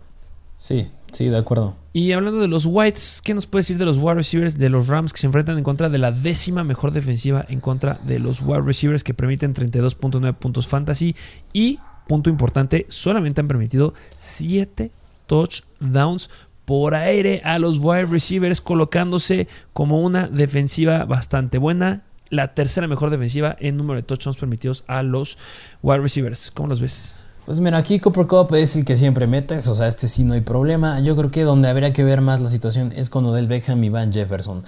Sí, 0.57 0.87
sí, 1.11 1.29
de 1.29 1.37
acuerdo. 1.37 1.75
Y 1.93 2.11
hablando 2.11 2.39
de 2.39 2.47
los 2.47 2.65
Whites, 2.65 3.21
¿qué 3.23 3.33
nos 3.33 3.45
puede 3.45 3.61
decir 3.61 3.77
de 3.77 3.85
los 3.85 3.99
wide 3.99 4.15
receivers 4.15 4.57
de 4.57 4.69
los 4.69 4.87
Rams 4.87 5.13
que 5.13 5.19
se 5.19 5.27
enfrentan 5.27 5.57
en 5.57 5.63
contra 5.63 5.89
de 5.89 5.99
la 5.99 6.11
décima 6.11 6.63
mejor 6.63 6.91
defensiva 6.91 7.45
en 7.47 7.59
contra 7.59 7.99
de 8.03 8.19
los 8.19 8.41
wide 8.41 8.61
receivers 8.61 9.03
que 9.03 9.13
permiten 9.13 9.53
32.9 9.53 10.33
puntos 10.35 10.67
fantasy? 10.67 11.15
Y, 11.53 11.79
punto 12.07 12.29
importante, 12.29 12.87
solamente 12.89 13.41
han 13.41 13.47
permitido 13.47 13.93
7 14.17 14.91
touchdowns 15.27 16.29
por 16.65 16.95
aire 16.95 17.41
a 17.45 17.59
los 17.59 17.79
wide 17.79 18.07
receivers, 18.07 18.59
colocándose 18.59 19.47
como 19.73 20.01
una 20.01 20.27
defensiva 20.27 21.05
bastante 21.05 21.59
buena. 21.59 22.03
La 22.29 22.53
tercera 22.55 22.87
mejor 22.87 23.09
defensiva 23.09 23.55
en 23.59 23.77
número 23.77 23.95
de 23.95 24.03
touchdowns 24.03 24.37
permitidos 24.37 24.83
a 24.87 25.01
los 25.01 25.37
wide 25.81 25.99
receivers. 25.99 26.51
¿Cómo 26.51 26.67
los 26.67 26.81
ves? 26.81 27.26
Pues 27.47 27.61
mira, 27.61 27.77
aquí 27.77 28.01
Cooper 28.01 28.27
Cup 28.27 28.53
es 28.55 28.75
el 28.75 28.83
que 28.83 28.97
siempre 28.97 29.25
metes, 29.25 29.69
o 29.69 29.73
sea, 29.73 29.87
este 29.87 30.09
sí 30.09 30.25
no 30.25 30.33
hay 30.33 30.41
problema. 30.41 30.99
Yo 30.99 31.15
creo 31.15 31.31
que 31.31 31.43
donde 31.43 31.69
habría 31.69 31.93
que 31.93 32.03
ver 32.03 32.19
más 32.19 32.41
la 32.41 32.49
situación 32.49 32.91
es 32.93 33.09
con 33.09 33.25
Odell 33.25 33.47
Beckham 33.47 33.81
y 33.85 33.87
Van 33.87 34.11
Jefferson. 34.11 34.65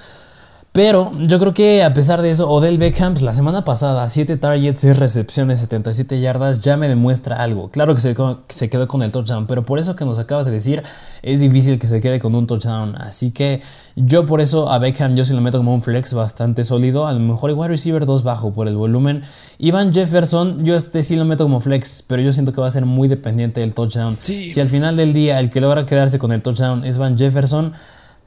Pero 0.71 1.11
yo 1.19 1.39
creo 1.39 1.53
que 1.53 1.83
a 1.83 1.93
pesar 1.93 2.21
de 2.21 2.31
eso, 2.31 2.49
Odell 2.49 2.77
Beckham 2.77 3.15
pues, 3.15 3.23
la 3.23 3.33
semana 3.33 3.65
pasada, 3.65 4.07
7 4.07 4.37
targets, 4.37 4.79
6 4.79 4.97
recepciones, 4.97 5.59
77 5.59 6.21
yardas, 6.21 6.61
ya 6.61 6.77
me 6.77 6.87
demuestra 6.87 7.43
algo. 7.43 7.69
Claro 7.69 7.95
que 7.95 7.99
se, 7.99 8.15
se, 8.47 8.69
quedó 8.69 8.87
con 8.87 9.03
el 9.03 9.11
touchdown, 9.11 9.45
pero 9.45 9.65
por 9.65 9.77
eso 9.77 9.97
que 9.97 10.05
nos 10.05 10.17
acabas 10.17 10.45
de 10.45 10.53
decir, 10.53 10.81
es 11.21 11.41
difícil 11.41 11.79
que 11.79 11.89
se 11.89 11.99
quede 11.99 12.21
con 12.21 12.33
un 12.33 12.47
touchdown. 12.47 12.95
Así 12.95 13.31
que 13.31 13.61
yo 14.01 14.25
por 14.25 14.39
eso 14.39 14.71
a 14.71 14.79
Beckham 14.79 15.15
yo 15.15 15.25
sí 15.25 15.33
lo 15.33 15.41
meto 15.41 15.57
como 15.57 15.73
un 15.73 15.81
flex 15.81 16.13
bastante 16.13 16.63
sólido. 16.63 17.05
A 17.05 17.13
lo 17.13 17.19
mejor 17.19 17.49
igual 17.49 17.69
receiver 17.69 18.05
2 18.05 18.23
bajo 18.23 18.53
por 18.53 18.67
el 18.67 18.77
volumen. 18.77 19.23
Ivan 19.57 19.93
Jefferson, 19.93 20.63
yo 20.63 20.75
este 20.75 21.03
sí 21.03 21.17
lo 21.17 21.25
meto 21.25 21.43
como 21.43 21.59
flex, 21.59 22.03
pero 22.07 22.21
yo 22.21 22.31
siento 22.31 22.53
que 22.53 22.61
va 22.61 22.67
a 22.67 22.71
ser 22.71 22.85
muy 22.85 23.09
dependiente 23.09 23.59
del 23.59 23.73
touchdown. 23.73 24.17
Si 24.21 24.59
al 24.59 24.69
final 24.69 24.95
del 24.95 25.11
día 25.11 25.39
el 25.39 25.49
que 25.49 25.59
logra 25.59 25.85
quedarse 25.85 26.17
con 26.17 26.31
el 26.31 26.41
touchdown 26.41 26.85
es 26.85 26.97
Van 26.97 27.17
Jefferson 27.17 27.73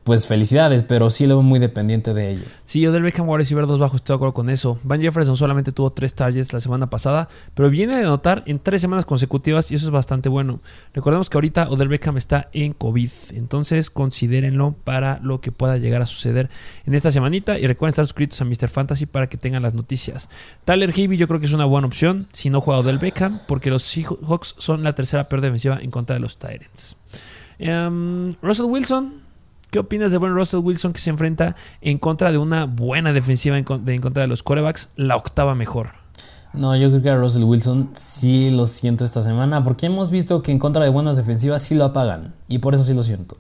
pues 0.05 0.27
felicidades, 0.27 0.83
pero 0.83 1.11
sí 1.11 1.27
lo 1.27 1.37
veo 1.37 1.43
muy 1.43 1.61
dependiente 1.61 2.13
de 2.15 2.31
ello. 2.31 2.43
Sí, 2.65 2.87
Odell 2.87 3.03
Beckham 3.03 3.29
wide 3.29 3.39
receiver 3.39 3.67
dos 3.67 3.79
bajo, 3.79 3.97
estoy 3.97 4.15
de 4.15 4.17
acuerdo 4.17 4.35
con 4.35 4.51
eso. 4.51 4.79
Van 4.83 5.01
Jefferson 5.01 5.37
solamente 5.37 5.73
tuvo 5.73 5.93
tres 5.93 6.15
targets 6.15 6.53
la 6.53 6.61
semana 6.61 6.91
pasada, 6.91 7.29
pero 7.55 7.71
viene 7.71 7.97
de 7.97 8.03
anotar 8.03 8.43
en 8.47 8.59
tres 8.59 8.81
semanas 8.81 9.05
consecutivas 9.05 9.71
y 9.71 9.77
eso 9.77 9.87
es 9.87 9.93
bastante 9.93 10.29
bueno. 10.29 10.61
Recordemos 10.95 11.31
que 11.31 11.37
ahorita 11.37 11.69
Odell 11.71 11.89
Beckham 11.89 12.17
está 12.17 12.49
en 12.53 12.73
COVID, 12.73 13.11
entonces 13.35 13.91
considérenlo 13.91 14.75
para 14.85 15.21
lo 15.23 15.41
que 15.41 15.53
pueda 15.53 15.79
llegar 15.79 16.03
a 16.03 16.07
suceder 16.07 16.51
en 16.87 16.95
esta 16.95 17.11
semanita 17.11 17.59
y 17.59 17.67
recuerden 17.67 17.93
estar 17.93 18.07
suscritos 18.07 18.41
a 18.41 18.45
Mr. 18.45 18.69
Fantasy 18.69 19.07
para 19.07 19.29
que 19.29 19.37
tengan 19.37 19.63
las 19.63 19.75
noticias. 19.75 20.29
Tyler 20.65 20.93
Hibby 20.97 21.17
yo 21.17 21.29
creo 21.29 21.41
que 21.41 21.47
es 21.47 21.53
una 21.53 21.65
buena 21.65 21.87
opción 21.87 22.27
si 22.33 22.51
no 22.51 22.61
juega 22.61 22.81
Odell 22.81 22.99
Beckham, 22.99 23.41
porque 23.47 23.71
los 23.71 23.83
Seahawks 23.83 24.57
son 24.59 24.83
la 24.83 24.95
tercera 24.95 25.29
peor 25.29 25.43
defensiva 25.43 25.79
en 25.81 25.91
contra 25.91 26.15
de 26.15 26.21
los 26.21 26.39
Tyrants. 26.39 26.97
Em, 27.59 28.33
Russell 28.43 28.67
Wilson, 28.67 29.22
¿Qué 29.73 29.79
opinas 29.79 30.13
de 30.13 30.19
buen 30.19 30.35
Russell 30.35 30.61
Wilson 30.61 30.93
que 30.93 31.01
se 31.01 31.09
enfrenta 31.09 31.57
en 31.81 31.97
contra 31.97 32.31
de 32.31 32.37
una 32.37 32.67
buena 32.67 33.15
defensiva 33.15 33.57
en, 33.57 33.65
contra 33.65 34.21
de 34.21 34.27
los 34.27 34.43
corebacks, 34.43 34.91
la 34.97 35.17
octava 35.17 35.55
mejor? 35.55 35.93
No, 36.53 36.77
yo 36.77 36.91
creo 36.91 37.01
que 37.01 37.09
a 37.09 37.17
Russell 37.17 37.45
Wilson 37.45 37.89
sí 37.95 38.51
lo 38.51 38.67
siento 38.67 39.03
esta 39.03 39.23
semana, 39.23 39.65
porque 39.65 39.87
hemos 39.87 40.11
visto 40.11 40.43
que 40.43 40.53
en 40.53 40.59
contra 40.59 40.85
de 40.85 40.91
buenas 40.91 41.17
defensivas 41.17 41.63
sí 41.63 41.75
lo 41.75 41.87
apagan, 41.87 42.35
y 42.49 42.59
por 42.59 42.75
eso 42.75 42.85
sí 42.85 42.93
lo 42.93 43.03
siento. 43.03 43.39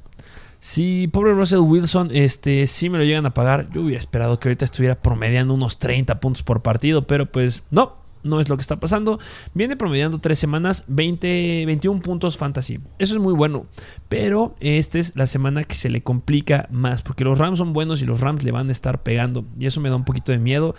Si 0.58 1.06
pobre 1.06 1.34
Russell 1.34 1.58
Wilson, 1.58 2.08
este, 2.14 2.66
sí 2.66 2.88
me 2.88 2.96
lo 2.96 3.04
llegan 3.04 3.26
a 3.26 3.34
pagar, 3.34 3.68
yo 3.70 3.82
hubiera 3.82 4.00
esperado 4.00 4.40
que 4.40 4.48
ahorita 4.48 4.64
estuviera 4.64 4.94
promediando 4.94 5.52
unos 5.52 5.76
30 5.76 6.18
puntos 6.18 6.42
por 6.42 6.62
partido, 6.62 7.06
pero 7.06 7.30
pues 7.30 7.64
no, 7.70 7.96
no 8.22 8.40
es 8.40 8.48
lo 8.48 8.56
que 8.56 8.62
está 8.62 8.78
pasando. 8.78 9.18
Viene 9.54 9.76
promediando 9.76 10.18
tres 10.18 10.38
semanas, 10.38 10.84
20, 10.88 11.64
21 11.66 12.00
puntos 12.00 12.36
fantasy. 12.36 12.80
Eso 12.98 13.14
es 13.14 13.20
muy 13.20 13.34
bueno. 13.34 13.66
Pero 14.08 14.54
esta 14.60 14.98
es 14.98 15.16
la 15.16 15.26
semana 15.26 15.64
que 15.64 15.74
se 15.74 15.90
le 15.90 16.02
complica 16.02 16.68
más. 16.70 17.02
Porque 17.02 17.24
los 17.24 17.38
Rams 17.38 17.58
son 17.58 17.72
buenos 17.72 18.02
y 18.02 18.06
los 18.06 18.20
Rams 18.20 18.44
le 18.44 18.52
van 18.52 18.68
a 18.68 18.72
estar 18.72 19.02
pegando. 19.02 19.44
Y 19.58 19.66
eso 19.66 19.80
me 19.80 19.90
da 19.90 19.96
un 19.96 20.04
poquito 20.04 20.32
de 20.32 20.38
miedo. 20.38 20.74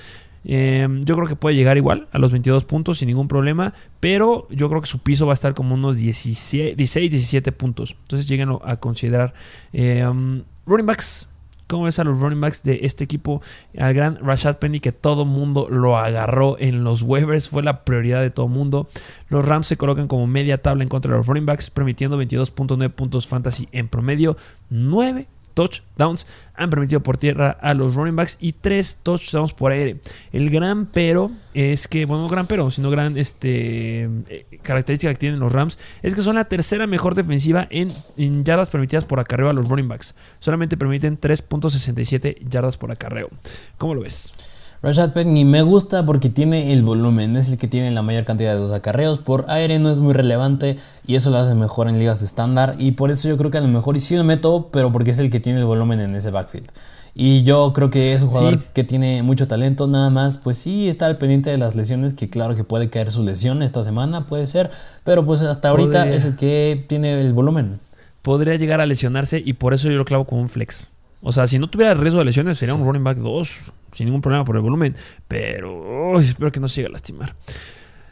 Em, 0.45 1.01
yo 1.03 1.15
creo 1.15 1.27
que 1.27 1.37
puede 1.37 1.55
llegar 1.55 1.77
igual 1.77 2.09
a 2.11 2.19
los 2.19 2.31
22 2.31 2.65
puntos 2.65 2.99
sin 2.99 3.07
ningún 3.07 3.27
problema. 3.27 3.73
Pero 3.99 4.47
yo 4.49 4.69
creo 4.69 4.81
que 4.81 4.87
su 4.87 4.99
piso 4.99 5.25
va 5.25 5.33
a 5.33 5.35
estar 5.35 5.53
como 5.53 5.75
unos 5.75 5.97
16, 5.97 6.75
17 6.77 7.51
puntos. 7.51 7.95
Entonces 8.03 8.27
lleguen 8.27 8.49
a 8.63 8.77
considerar. 8.77 9.33
Em, 9.71 10.43
running 10.65 10.85
backs. 10.85 11.29
¿Cómo 11.73 11.85
ves 11.85 11.97
a 11.97 12.03
los 12.03 12.19
running 12.19 12.39
backs 12.39 12.61
de 12.61 12.81
este 12.83 13.03
equipo? 13.03 13.41
Al 13.79 13.95
gran 13.95 14.19
Rashad 14.23 14.59
Penny, 14.59 14.79
que 14.79 14.91
todo 14.91 15.25
mundo 15.25 15.67
lo 15.71 15.97
agarró 15.97 16.55
en 16.59 16.83
los 16.83 17.01
waivers, 17.01 17.49
fue 17.49 17.63
la 17.63 17.83
prioridad 17.83 18.21
de 18.21 18.29
todo 18.29 18.47
mundo. 18.47 18.87
Los 19.27 19.43
Rams 19.43 19.65
se 19.65 19.75
colocan 19.75 20.07
como 20.07 20.27
media 20.27 20.61
tabla 20.61 20.83
en 20.83 20.89
contra 20.89 21.09
de 21.09 21.17
los 21.17 21.25
running 21.25 21.47
backs, 21.47 21.71
permitiendo 21.71 22.21
22.9 22.21 22.91
puntos 22.91 23.25
fantasy 23.25 23.69
en 23.71 23.87
promedio, 23.87 24.37
9 24.69 25.27
touchdowns 25.53 26.27
han 26.55 26.69
permitido 26.69 27.01
por 27.01 27.17
tierra 27.17 27.57
a 27.61 27.73
los 27.73 27.95
running 27.95 28.15
backs 28.15 28.37
y 28.39 28.53
tres 28.53 28.97
touchdowns 29.01 29.53
por 29.53 29.71
aire. 29.71 29.99
El 30.31 30.49
gran 30.49 30.85
pero 30.85 31.31
es 31.53 31.87
que, 31.87 32.05
bueno, 32.05 32.23
no 32.23 32.29
gran 32.29 32.47
pero, 32.47 32.71
sino 32.71 32.89
gran 32.89 33.17
este, 33.17 34.03
eh, 34.03 34.45
característica 34.61 35.13
que 35.13 35.19
tienen 35.19 35.39
los 35.39 35.51
Rams 35.51 35.79
es 36.01 36.15
que 36.15 36.21
son 36.21 36.35
la 36.35 36.45
tercera 36.45 36.87
mejor 36.87 37.15
defensiva 37.15 37.67
en, 37.69 37.89
en 38.17 38.43
yardas 38.43 38.69
permitidas 38.69 39.05
por 39.05 39.19
acarreo 39.19 39.49
a 39.49 39.53
los 39.53 39.69
running 39.69 39.87
backs. 39.87 40.15
Solamente 40.39 40.77
permiten 40.77 41.19
3.67 41.19 42.37
yardas 42.49 42.77
por 42.77 42.91
acarreo. 42.91 43.29
¿Cómo 43.77 43.95
lo 43.95 44.01
ves? 44.01 44.33
Rashad 44.83 45.13
Penny 45.13 45.45
me 45.45 45.61
gusta 45.61 46.05
porque 46.05 46.27
tiene 46.27 46.73
el 46.73 46.83
volumen, 46.83 47.37
es 47.37 47.47
el 47.47 47.57
que 47.57 47.69
tiene 47.69 47.89
la 47.91 48.01
mayor 48.01 48.25
cantidad 48.25 48.51
de 48.51 48.59
dos 48.59 48.73
acarreos. 48.73 49.17
Por 49.17 49.45
aire 49.47 49.79
no 49.79 49.89
es 49.89 49.99
muy 49.99 50.11
relevante 50.11 50.75
y 51.07 51.15
eso 51.15 51.29
lo 51.29 51.37
hace 51.37 51.55
mejor 51.55 51.87
en 51.87 51.99
ligas 51.99 52.21
estándar. 52.21 52.75
Y 52.77 52.91
por 52.91 53.09
eso 53.09 53.29
yo 53.29 53.37
creo 53.37 53.49
que 53.49 53.59
a 53.59 53.61
lo 53.61 53.69
mejor 53.69 53.95
y 53.95 54.01
sí 54.01 54.17
lo 54.17 54.25
meto, 54.25 54.67
pero 54.73 54.91
porque 54.91 55.11
es 55.11 55.19
el 55.19 55.29
que 55.29 55.39
tiene 55.39 55.59
el 55.59 55.65
volumen 55.65 56.01
en 56.01 56.13
ese 56.17 56.31
backfield. 56.31 56.67
Y 57.15 57.43
yo 57.43 57.71
creo 57.71 57.89
que 57.89 58.11
es 58.11 58.23
un 58.23 58.29
jugador 58.29 58.59
que 58.59 58.83
tiene 58.83 59.23
mucho 59.23 59.47
talento, 59.47 59.87
nada 59.87 60.09
más, 60.09 60.37
pues 60.37 60.57
sí, 60.57 60.89
está 60.89 61.05
al 61.05 61.17
pendiente 61.17 61.49
de 61.49 61.57
las 61.57 61.75
lesiones, 61.75 62.13
que 62.13 62.29
claro 62.29 62.53
que 62.53 62.65
puede 62.65 62.89
caer 62.89 63.09
su 63.09 63.23
lesión 63.23 63.63
esta 63.63 63.83
semana, 63.83 64.21
puede 64.21 64.47
ser, 64.47 64.69
pero 65.05 65.25
pues 65.25 65.43
hasta 65.43 65.69
ahorita 65.69 66.09
es 66.09 66.25
el 66.25 66.35
que 66.35 66.83
tiene 66.89 67.21
el 67.21 67.31
volumen. 67.31 67.79
Podría 68.21 68.55
llegar 68.55 68.81
a 68.81 68.85
lesionarse 68.85 69.41
y 69.45 69.53
por 69.53 69.73
eso 69.73 69.89
yo 69.89 69.97
lo 69.97 70.03
clavo 70.03 70.25
como 70.25 70.41
un 70.41 70.49
flex. 70.49 70.89
O 71.25 71.31
sea, 71.31 71.47
si 71.47 71.57
no 71.57 71.69
tuviera 71.69 71.93
riesgo 71.93 72.19
de 72.19 72.25
lesiones, 72.25 72.57
sería 72.57 72.75
un 72.75 72.85
running 72.85 73.03
back 73.03 73.17
2, 73.17 73.73
sin 73.93 74.05
ningún 74.05 74.21
problema 74.21 74.43
por 74.43 74.57
el 74.57 74.61
volumen. 74.61 74.95
Pero 75.27 76.19
espero 76.19 76.51
que 76.51 76.59
no 76.59 76.67
siga 76.67 76.89
a 76.89 76.91
lastimar. 76.91 77.35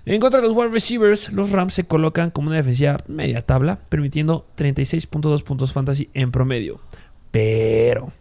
En 0.06 0.20
contra 0.20 0.40
de 0.42 0.48
los 0.48 0.56
wide 0.56 0.70
receivers, 0.70 1.32
los 1.32 1.52
Rams 1.52 1.74
se 1.74 1.84
colocan 1.84 2.32
como 2.32 2.48
una 2.48 2.56
defensiva 2.56 2.98
media 3.08 3.46
tabla, 3.46 3.80
permitiendo 3.90 4.48
36.2 4.58 5.44
puntos 5.44 5.74
fantasy 5.74 6.10
en 6.14 6.32
promedio. 6.32 6.80
Pero 7.30 8.12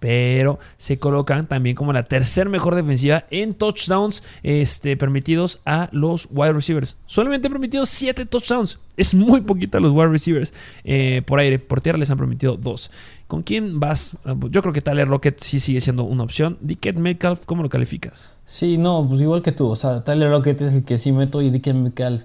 pero 0.00 0.58
se 0.76 0.98
colocan 0.98 1.46
también 1.46 1.76
como 1.76 1.92
la 1.92 2.02
tercer 2.02 2.48
mejor 2.48 2.74
defensiva 2.74 3.24
en 3.30 3.52
touchdowns 3.52 4.24
este, 4.42 4.96
permitidos 4.96 5.60
a 5.64 5.88
los 5.92 6.28
wide 6.32 6.54
receivers. 6.54 6.96
Solamente 7.06 7.48
permitidos 7.48 7.90
7 7.90 8.26
touchdowns. 8.26 8.78
Es 8.96 9.14
muy 9.14 9.42
poquita 9.42 9.78
los 9.78 9.94
wide 9.94 10.08
receivers 10.08 10.52
eh, 10.84 11.22
por 11.24 11.38
aire. 11.38 11.58
Por 11.58 11.80
tierra 11.80 11.98
les 11.98 12.10
han 12.10 12.18
permitido 12.18 12.56
2. 12.56 12.90
¿Con 13.28 13.42
quién 13.42 13.78
vas? 13.78 14.16
Ah, 14.24 14.34
yo 14.50 14.62
creo 14.62 14.72
que 14.72 14.80
Tyler 14.80 15.06
Rocket 15.06 15.38
sí 15.38 15.60
sigue 15.60 15.80
siendo 15.80 16.04
una 16.04 16.24
opción. 16.24 16.58
Dickett 16.60 16.96
Metcalf, 16.96 17.44
¿cómo 17.44 17.62
lo 17.62 17.68
calificas? 17.68 18.32
Sí, 18.44 18.76
no, 18.78 19.06
pues 19.08 19.20
igual 19.20 19.42
que 19.42 19.52
tú. 19.52 19.68
O 19.68 19.76
sea, 19.76 20.02
Tyler 20.02 20.30
Rocket 20.30 20.60
es 20.62 20.72
el 20.72 20.84
que 20.84 20.98
sí 20.98 21.12
meto 21.12 21.40
y 21.40 21.50
Dickett 21.50 21.76
Metcalf 21.76 22.22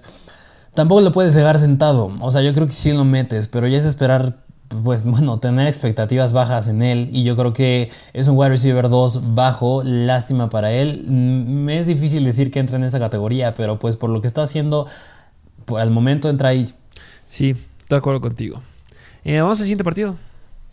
tampoco 0.74 1.00
lo 1.00 1.10
puedes 1.10 1.34
dejar 1.34 1.58
sentado. 1.58 2.12
O 2.20 2.30
sea, 2.30 2.42
yo 2.42 2.54
creo 2.54 2.68
que 2.68 2.72
sí 2.72 2.92
lo 2.92 3.04
metes, 3.04 3.48
pero 3.48 3.66
ya 3.66 3.78
es 3.78 3.84
esperar 3.84 4.45
pues 4.68 5.04
bueno, 5.04 5.38
tener 5.38 5.66
expectativas 5.66 6.32
bajas 6.32 6.68
en 6.68 6.82
él 6.82 7.08
y 7.12 7.24
yo 7.24 7.36
creo 7.36 7.52
que 7.52 7.90
es 8.12 8.28
un 8.28 8.36
wide 8.36 8.50
receiver 8.50 8.88
2 8.88 9.34
bajo, 9.34 9.82
lástima 9.82 10.48
para 10.48 10.72
él. 10.72 11.04
Me 11.08 11.78
es 11.78 11.86
difícil 11.86 12.24
decir 12.24 12.50
que 12.50 12.58
entra 12.58 12.76
en 12.76 12.84
esa 12.84 12.98
categoría, 12.98 13.54
pero 13.54 13.78
pues 13.78 13.96
por 13.96 14.10
lo 14.10 14.20
que 14.20 14.26
está 14.26 14.42
haciendo, 14.42 14.86
pues, 15.64 15.82
al 15.82 15.90
momento 15.90 16.28
entra 16.28 16.50
ahí. 16.50 16.74
Sí, 17.26 17.50
estoy 17.50 17.96
de 17.96 17.96
acuerdo 17.96 18.20
contigo. 18.20 18.60
Eh, 19.24 19.40
vamos 19.40 19.58
al 19.58 19.64
siguiente 19.64 19.84
partido. 19.84 20.16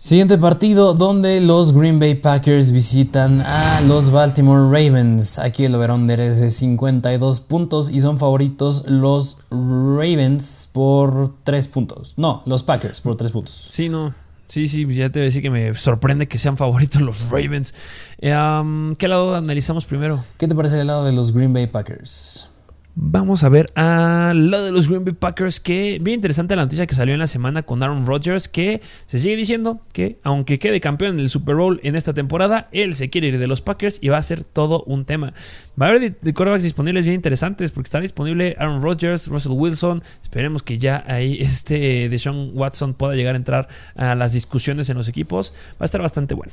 Siguiente 0.04 0.38
partido 0.38 0.94
donde 0.94 1.40
los 1.40 1.72
Green 1.72 1.98
Bay 1.98 2.16
Packers 2.16 2.74
visitan 2.74 3.40
a 3.40 3.80
los 3.80 4.10
Baltimore 4.10 4.64
Ravens. 4.64 5.40
Aquí 5.40 5.64
el 5.64 5.78
verón 5.78 6.10
es 6.12 6.42
de 6.42 6.52
52 6.52 7.40
puntos 7.40 7.90
y 7.90 8.02
son 8.02 8.18
favoritos 8.18 8.84
los 8.86 9.38
Ravens 9.50 10.68
por 10.74 11.36
3 11.46 11.68
puntos. 11.70 12.16
No, 12.18 12.44
los 12.46 12.64
Packers 12.64 13.00
por 13.00 13.16
3 13.16 13.32
puntos. 13.32 13.68
Sí, 13.70 13.88
no. 13.88 14.14
Sí, 14.50 14.68
sí, 14.68 14.86
ya 14.94 15.08
te 15.08 15.20
voy 15.20 15.22
a 15.22 15.26
decir 15.28 15.42
que 15.42 15.50
me 15.50 15.74
sorprende 15.74 16.28
que 16.28 16.38
sean 16.38 16.58
favoritos 16.58 17.02
los 17.02 17.30
Ravens. 17.30 17.74
Eh, 18.20 18.36
¿Qué 18.98 19.08
lado 19.08 19.38
analizamos 19.38 19.86
primero? 19.86 20.22
¿Qué 20.38 20.50
te 20.50 20.54
parece 20.54 20.82
el 20.82 20.88
lado 20.88 21.06
de 21.06 21.14
los 21.14 21.32
Green 21.32 21.54
Bay 21.54 21.68
Packers? 21.68 22.50
Vamos 22.96 23.44
a 23.44 23.50
ver 23.50 23.72
al 23.74 24.52
lado 24.52 24.66
de 24.66 24.72
los 24.72 24.88
Green 24.88 25.04
Bay 25.04 25.16
Packers, 25.16 25.60
que 25.60 25.98
bien 26.00 26.16
interesante 26.16 26.56
la 26.56 26.62
noticia 26.62 26.86
que 26.86 26.94
salió 26.94 27.16
en 27.16 27.20
la 27.20 27.26
semana 27.26 27.64
con 27.64 27.82
Aaron 27.82 28.06
Rodgers, 28.06 28.48
que 28.48 28.82
se 29.08 29.18
sigue 29.18 29.36
diciendo 29.36 29.82
que 29.94 30.20
aunque 30.22 30.60
quede 30.60 30.80
campeón 30.80 31.16
en 31.16 31.22
el 31.22 31.30
Super 31.30 31.56
Bowl 31.56 31.80
en 31.82 31.96
esta 31.96 32.14
temporada, 32.14 32.70
él 32.72 32.94
se 32.94 33.10
quiere 33.10 33.30
ir 33.30 33.40
de 33.40 33.48
los 33.48 33.64
Packers 33.64 33.98
y 34.00 34.10
va 34.10 34.18
a 34.18 34.22
ser 34.22 34.46
todo 34.46 34.84
un 34.84 35.06
tema. 35.06 35.34
Va 35.82 35.88
a 35.88 35.90
haber 35.90 36.16
de, 36.22 36.34
quarterbacks 36.34 36.62
disponibles 36.62 37.06
bien 37.06 37.16
interesantes, 37.16 37.72
porque 37.72 37.88
está 37.88 38.00
disponible 38.00 38.56
Aaron 38.60 38.84
Rodgers, 38.84 39.28
Russell 39.28 39.54
Wilson, 39.54 40.04
esperemos 40.22 40.62
que 40.62 40.78
ya 40.78 41.04
ahí 41.08 41.38
este 41.42 42.10
Deshaun 42.10 42.52
Watson 42.54 42.94
pueda 42.94 43.16
llegar 43.16 43.34
a 43.34 43.38
entrar 43.38 43.68
a 43.96 44.14
las 44.14 44.34
discusiones 44.34 44.88
en 44.92 44.98
los 44.98 45.08
equipos, 45.08 45.56
va 45.72 45.78
a 45.80 45.86
estar 45.86 46.02
bastante 46.02 46.36
bueno. 46.36 46.52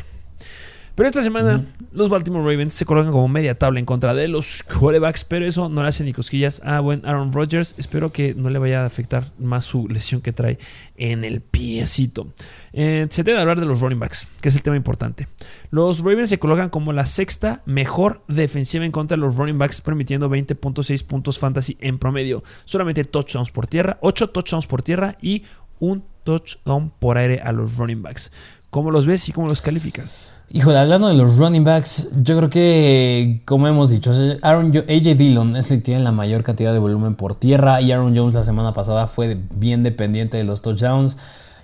Pero 0.94 1.08
esta 1.08 1.22
semana 1.22 1.64
los 1.92 2.08
Baltimore 2.08 2.44
Ravens 2.44 2.74
se 2.74 2.84
colocan 2.84 3.12
como 3.12 3.26
media 3.28 3.56
tabla 3.56 3.80
en 3.80 3.86
contra 3.86 4.14
de 4.14 4.28
los 4.28 4.62
quarterbacks, 4.62 5.24
pero 5.24 5.46
eso 5.46 5.68
no 5.68 5.82
le 5.82 5.88
hace 5.88 6.04
ni 6.04 6.12
cosquillas 6.12 6.60
a 6.64 6.80
buen 6.80 7.04
Aaron 7.06 7.32
Rodgers. 7.32 7.74
Espero 7.78 8.12
que 8.12 8.34
no 8.34 8.50
le 8.50 8.58
vaya 8.58 8.82
a 8.82 8.86
afectar 8.86 9.24
más 9.38 9.64
su 9.64 9.88
lesión 9.88 10.20
que 10.20 10.32
trae 10.32 10.58
en 10.96 11.24
el 11.24 11.40
piecito. 11.40 12.28
Eh, 12.72 13.06
se 13.10 13.22
debe 13.22 13.40
hablar 13.40 13.58
de 13.58 13.66
los 13.66 13.80
running 13.80 13.98
backs, 13.98 14.28
que 14.40 14.50
es 14.50 14.56
el 14.56 14.62
tema 14.62 14.76
importante. 14.76 15.26
Los 15.70 16.00
Ravens 16.00 16.28
se 16.28 16.38
colocan 16.38 16.70
como 16.70 16.92
la 16.92 17.06
sexta 17.06 17.62
mejor 17.64 18.22
defensiva 18.28 18.84
en 18.84 18.92
contra 18.92 19.16
de 19.16 19.22
los 19.22 19.36
running 19.36 19.58
backs, 19.58 19.80
permitiendo 19.80 20.28
20.6 20.28 21.04
puntos 21.04 21.38
fantasy 21.38 21.76
en 21.80 21.98
promedio. 21.98 22.42
Solamente 22.64 23.04
touchdowns 23.04 23.50
por 23.50 23.66
tierra, 23.66 23.98
8 24.02 24.30
touchdowns 24.30 24.66
por 24.66 24.82
tierra 24.82 25.16
y 25.20 25.44
un 25.78 26.04
touchdown 26.24 26.90
por 26.90 27.18
aire 27.18 27.40
a 27.40 27.52
los 27.52 27.76
running 27.76 28.02
backs. 28.02 28.30
¿Cómo 28.70 28.92
los 28.92 29.04
ves 29.04 29.28
y 29.28 29.32
cómo 29.32 29.48
los 29.48 29.60
calificas? 29.60 30.40
Híjole, 30.48 30.78
hablando 30.78 31.08
de 31.08 31.14
los 31.14 31.36
running 31.36 31.64
backs, 31.64 32.10
yo 32.22 32.36
creo 32.36 32.50
que, 32.50 33.42
como 33.44 33.66
hemos 33.66 33.90
dicho, 33.90 34.12
Aaron, 34.42 34.68
AJ 34.68 35.16
Dillon 35.16 35.56
es 35.56 35.72
el 35.72 35.78
que 35.78 35.86
tiene 35.86 36.04
la 36.04 36.12
mayor 36.12 36.44
cantidad 36.44 36.72
de 36.72 36.78
volumen 36.78 37.16
por 37.16 37.34
tierra 37.34 37.80
y 37.80 37.90
Aaron 37.90 38.16
Jones 38.16 38.34
la 38.34 38.44
semana 38.44 38.72
pasada 38.72 39.08
fue 39.08 39.36
bien 39.56 39.82
dependiente 39.82 40.36
de 40.36 40.44
los 40.44 40.62
touchdowns. 40.62 41.18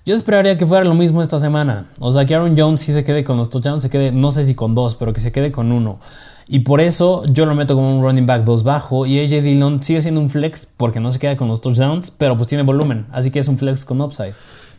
Yo 0.05 0.15
esperaría 0.15 0.59
que 0.59 0.67
fuera 0.67 0.85
lo 0.85 0.95
mismo 0.95 1.23
esta 1.23 1.39
semana. 1.39 1.87
O 2.01 2.11
sea, 2.11 2.27
que 2.27 2.35
Aaron 2.35 2.57
Jones 2.59 2.81
sí 2.81 2.93
se 2.93 3.05
quede 3.05 3.23
con 3.23 3.37
los 3.37 3.51
touchdowns, 3.51 3.85
se 3.85 3.91
quede, 3.91 4.11
no 4.11 4.33
sé 4.33 4.45
si 4.45 4.57
con 4.57 4.75
dos, 4.75 4.97
pero 4.97 5.13
que 5.13 5.21
se 5.21 5.31
quede 5.31 5.53
con 5.53 5.71
uno. 5.71 6.01
Y 6.49 6.61
por 6.61 6.81
eso 6.81 7.25
yo 7.27 7.47
lo 7.47 7.55
meto 7.55 7.77
como 7.77 7.97
un 7.97 8.03
running 8.03 8.27
back 8.27 8.43
2 8.43 8.65
bajo. 8.65 9.07
Y 9.07 9.21
AJ 9.21 9.43
Dillon 9.43 9.83
sigue 9.83 10.03
siendo 10.03 10.21
un 10.21 10.29
flex 10.29 10.67
porque 10.77 10.99
no 10.99 11.13
se 11.13 11.21
queda 11.21 11.37
con 11.37 11.47
los 11.47 11.61
touchdowns, 11.61 12.11
pero 12.11 12.37
pues 12.37 12.49
tiene 12.49 12.65
volumen. 12.65 13.07
Así 13.13 13.31
que 13.31 13.39
es 13.39 13.47
un 13.47 13.59
flex 13.59 13.85
con 13.85 14.01
upside. 14.01 14.35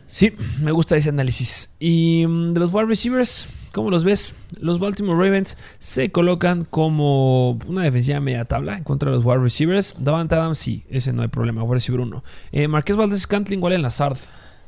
Sí, 0.08 0.32
me 0.62 0.72
gusta 0.72 0.96
ese 0.96 1.10
análisis. 1.10 1.70
Y 1.78 2.24
mm, 2.26 2.54
de 2.54 2.60
los 2.60 2.72
wide 2.72 2.86
receivers, 2.86 3.50
¿cómo 3.72 3.90
los 3.90 4.04
ves? 4.04 4.34
Los 4.58 4.80
Baltimore 4.80 5.22
Ravens 5.22 5.58
se 5.78 6.10
colocan 6.10 6.64
como 6.64 7.58
una 7.66 7.82
defensiva 7.82 8.18
media 8.18 8.46
tabla 8.46 8.78
en 8.78 8.84
contra 8.84 9.10
de 9.10 9.16
los 9.16 9.24
wide 9.26 9.40
receivers. 9.40 9.94
Davante 9.98 10.34
Adams, 10.34 10.58
sí, 10.58 10.82
ese 10.88 11.12
no 11.12 11.20
hay 11.20 11.28
problema, 11.28 11.62
wide 11.62 11.74
receiver 11.74 12.00
uno. 12.00 12.24
Eh, 12.52 12.68
Marqués 12.68 12.96
Valdez 12.96 13.20
Scantling, 13.20 13.62
en 13.62 13.82
Lazard. 13.82 14.16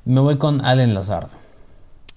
Me 0.05 0.20
voy 0.20 0.36
con 0.36 0.62
Allen 0.62 0.93
Lazard. 0.93 1.30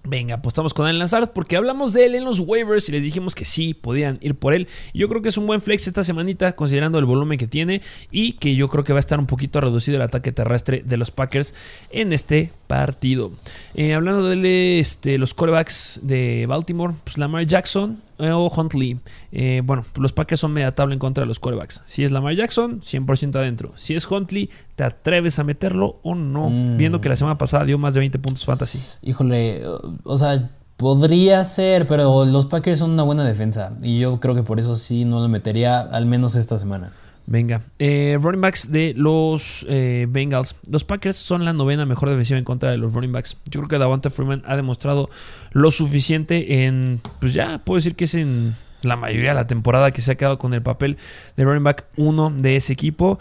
Venga, 0.06 0.36
apostamos 0.36 0.74
con 0.74 0.86
Allen 0.86 1.00
Lazard 1.00 1.32
porque 1.32 1.56
hablamos 1.56 1.94
de 1.94 2.06
él 2.06 2.16
en 2.16 2.26
los 2.26 2.42
waivers 2.42 2.90
y 2.90 2.92
les 2.92 3.04
dijimos 3.04 3.36
que 3.36 3.46
sí, 3.46 3.74
podían 3.74 4.18
ir 4.20 4.36
por 4.36 4.54
él. 4.54 4.68
Y 4.92 5.00
yo 5.00 5.08
creo 5.08 5.22
que 5.22 5.30
es 5.30 5.38
un 5.38 5.48
buen 5.48 5.62
flex 5.62 5.88
esta 5.88 6.04
semanita 6.04 6.58
considerando 6.58 7.00
el 7.00 7.06
volumen 7.06 7.38
que 7.38 7.48
tiene 7.48 7.82
y 8.12 8.34
que 8.34 8.54
yo 8.56 8.68
creo 8.68 8.84
que 8.84 8.92
va 8.92 9.00
a 9.00 9.00
estar 9.00 9.18
un 9.18 9.28
poquito 9.28 9.62
reducido 9.62 9.96
el 9.96 10.02
ataque 10.02 10.34
terrestre 10.34 10.84
de 10.86 10.98
los 10.98 11.12
Packers 11.12 11.56
en 11.90 12.12
este 12.12 12.52
partido. 12.74 13.32
Eh, 13.76 13.94
hablando 13.94 14.24
de 14.24 14.80
este, 14.80 15.20
los 15.20 15.36
corebacks 15.36 16.00
de 16.02 16.48
Baltimore, 16.48 16.96
pues 17.04 17.20
Lamar 17.20 17.46
Jackson 17.46 18.00
eh, 18.18 18.32
o 18.32 18.48
Huntley. 18.48 19.00
Eh, 19.32 19.62
bueno, 19.64 19.86
los 19.98 20.12
Packers 20.12 20.42
son 20.42 20.54
media 20.54 20.72
tabla 20.72 20.94
en 20.96 21.00
contra 21.00 21.22
de 21.22 21.28
los 21.28 21.40
corebacks. 21.40 21.84
Si 21.86 22.04
es 22.04 22.12
Lamar 22.12 22.34
Jackson, 22.34 22.82
100% 22.82 23.36
adentro. 23.36 23.74
Si 23.76 23.94
es 23.94 24.10
Huntley, 24.10 24.50
¿te 24.76 24.84
atreves 24.84 25.38
a 25.38 25.44
meterlo 25.44 26.00
o 26.02 26.16
no? 26.16 26.50
Mm. 26.50 26.78
Viendo 26.78 27.00
que 27.00 27.10
la 27.10 27.16
semana 27.16 27.38
pasada 27.38 27.64
dio 27.64 27.78
más 27.78 27.94
de 27.94 28.00
20 28.00 28.18
puntos 28.18 28.44
fantasy. 28.44 28.80
Híjole, 29.04 29.62
o 30.04 30.18
sea, 30.18 30.50
podría 30.76 31.46
ser, 31.46 31.86
pero 31.86 32.26
los 32.26 32.48
Packers 32.48 32.80
son 32.80 32.90
una 32.90 33.04
buena 33.04 33.24
defensa. 33.24 33.74
Y 33.84 34.00
yo 34.00 34.20
creo 34.20 34.34
que 34.34 34.42
por 34.42 34.60
eso 34.60 34.76
sí 34.76 35.06
no 35.06 35.22
lo 35.22 35.28
metería, 35.28 35.80
al 35.80 36.08
menos 36.08 36.36
esta 36.36 36.58
semana. 36.58 36.92
Venga, 37.26 37.62
eh, 37.80 38.18
running 38.22 38.42
backs 38.42 38.72
de 38.72 38.94
los 38.98 39.66
eh, 39.70 40.08
Bengals. 40.10 40.58
Los 40.70 40.84
Packers 40.84 41.16
son 41.16 41.46
la 41.46 41.54
novena 41.54 41.86
mejor 41.86 42.10
defensiva 42.10 42.38
en 42.38 42.44
contra 42.44 42.72
de 42.72 42.78
los 42.78 42.94
running 42.94 43.14
backs. 43.14 43.38
Yo 43.46 43.62
creo 43.62 43.68
que 43.68 43.78
Davante 43.78 44.10
Freeman 44.10 44.44
ha 44.46 44.56
demostrado 44.58 45.10
lo 45.52 45.72
suficiente 45.72 46.66
en, 46.66 47.00
pues 47.20 47.34
ya 47.34 47.60
puedo 47.60 47.78
decir 47.78 47.96
que 47.96 48.04
es 48.06 48.16
en 48.16 48.56
la 48.82 48.98
mayoría 48.98 49.30
de 49.30 49.36
la 49.36 49.48
temporada 49.48 49.92
que 49.92 50.02
se 50.02 50.12
ha 50.12 50.16
quedado 50.16 50.38
con 50.38 50.54
el 50.54 50.62
papel 50.62 50.98
de 51.38 51.46
running 51.46 51.64
back 51.64 51.86
1 51.96 52.34
de 52.38 52.58
ese 52.58 52.74
equipo. 52.74 53.18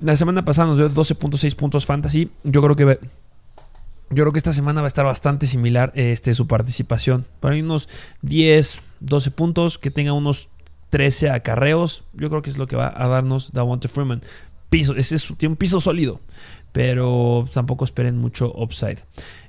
La 0.00 0.14
semana 0.14 0.44
pasada 0.44 0.68
nos 0.68 0.78
dio 0.78 0.88
12.6 0.88 1.56
puntos 1.56 1.86
fantasy. 1.86 2.30
Yo 2.44 2.62
creo 2.62 2.76
que 2.76 2.98
yo 4.10 4.22
creo 4.22 4.32
que 4.32 4.38
esta 4.38 4.52
semana 4.52 4.80
va 4.80 4.86
a 4.86 4.88
estar 4.88 5.04
bastante 5.04 5.46
similar 5.46 5.92
este, 5.96 6.34
su 6.34 6.46
participación. 6.46 7.26
Para 7.40 7.56
unos 7.56 7.88
10, 8.22 8.82
12 9.00 9.30
puntos, 9.32 9.78
que 9.78 9.90
tenga 9.90 10.12
unos 10.12 10.50
13 10.94 11.30
acarreos. 11.30 12.04
Yo 12.12 12.30
creo 12.30 12.40
que 12.40 12.50
es 12.50 12.56
lo 12.56 12.68
que 12.68 12.76
va 12.76 12.94
a 12.94 13.08
darnos 13.08 13.52
Davante 13.52 13.88
Freeman. 13.88 14.22
Piso, 14.68 14.94
ese 14.94 15.16
es, 15.16 15.34
tiene 15.36 15.54
un 15.54 15.56
piso 15.56 15.80
sólido, 15.80 16.20
pero 16.70 17.48
tampoco 17.52 17.84
esperen 17.84 18.16
mucho 18.16 18.52
upside. 18.54 18.98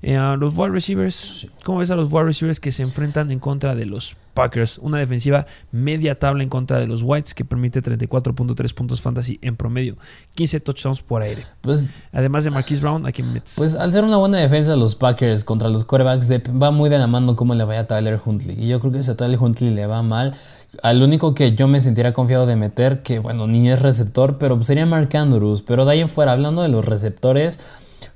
Eh, 0.01 0.17
los 0.39 0.57
wide 0.57 0.71
receivers, 0.71 1.45
¿cómo 1.63 1.79
ves 1.79 1.91
a 1.91 1.95
los 1.95 2.11
wide 2.11 2.23
receivers 2.23 2.59
que 2.59 2.71
se 2.71 2.81
enfrentan 2.81 3.29
en 3.29 3.37
contra 3.37 3.75
de 3.75 3.85
los 3.85 4.17
Packers? 4.33 4.79
Una 4.79 4.97
defensiva 4.97 5.45
media 5.71 6.17
tabla 6.17 6.41
en 6.41 6.49
contra 6.49 6.79
de 6.79 6.87
los 6.87 7.03
Whites 7.03 7.35
que 7.35 7.45
permite 7.45 7.79
34.3 7.79 8.73
puntos 8.73 9.01
fantasy 9.01 9.37
en 9.43 9.55
promedio, 9.55 9.97
15 10.33 10.59
touchdowns 10.61 11.03
por 11.03 11.21
aire. 11.21 11.43
Pues, 11.61 11.89
Además 12.11 12.43
de 12.43 12.49
Marquise 12.49 12.81
Brown, 12.81 13.05
¿a 13.05 13.11
quién 13.11 13.31
metes? 13.31 13.53
Pues 13.55 13.75
al 13.75 13.91
ser 13.91 14.03
una 14.03 14.17
buena 14.17 14.39
defensa 14.39 14.71
de 14.71 14.77
los 14.77 14.95
Packers 14.95 15.43
contra 15.43 15.69
los 15.69 15.85
quarterbacks, 15.85 16.27
va 16.29 16.71
muy 16.71 16.89
de 16.89 16.97
la 16.97 17.05
mano 17.05 17.35
cómo 17.35 17.53
le 17.53 17.63
vaya 17.65 17.81
a 17.81 17.87
Tyler 17.87 18.19
Huntley. 18.23 18.55
Y 18.59 18.67
yo 18.67 18.79
creo 18.79 18.91
que 18.91 19.03
si 19.03 19.11
a 19.11 19.15
Tyler 19.15 19.39
Huntley 19.39 19.69
le 19.69 19.85
va 19.85 20.01
mal, 20.01 20.35
al 20.83 21.01
único 21.01 21.33
que 21.33 21.55
yo 21.55 21.67
me 21.67 21.81
sentiría 21.81 22.13
confiado 22.13 22.45
de 22.45 22.55
meter, 22.55 23.01
que 23.01 23.19
bueno, 23.19 23.47
ni 23.47 23.69
es 23.69 23.81
receptor, 23.81 24.37
pero 24.37 24.61
sería 24.61 24.85
Mark 24.85 25.15
Andrews. 25.15 25.61
Pero 25.61 25.85
de 25.85 25.91
ahí 25.93 26.01
en 26.01 26.09
fuera, 26.09 26.31
hablando 26.31 26.61
de 26.61 26.69
los 26.69 26.85
receptores, 26.85 27.59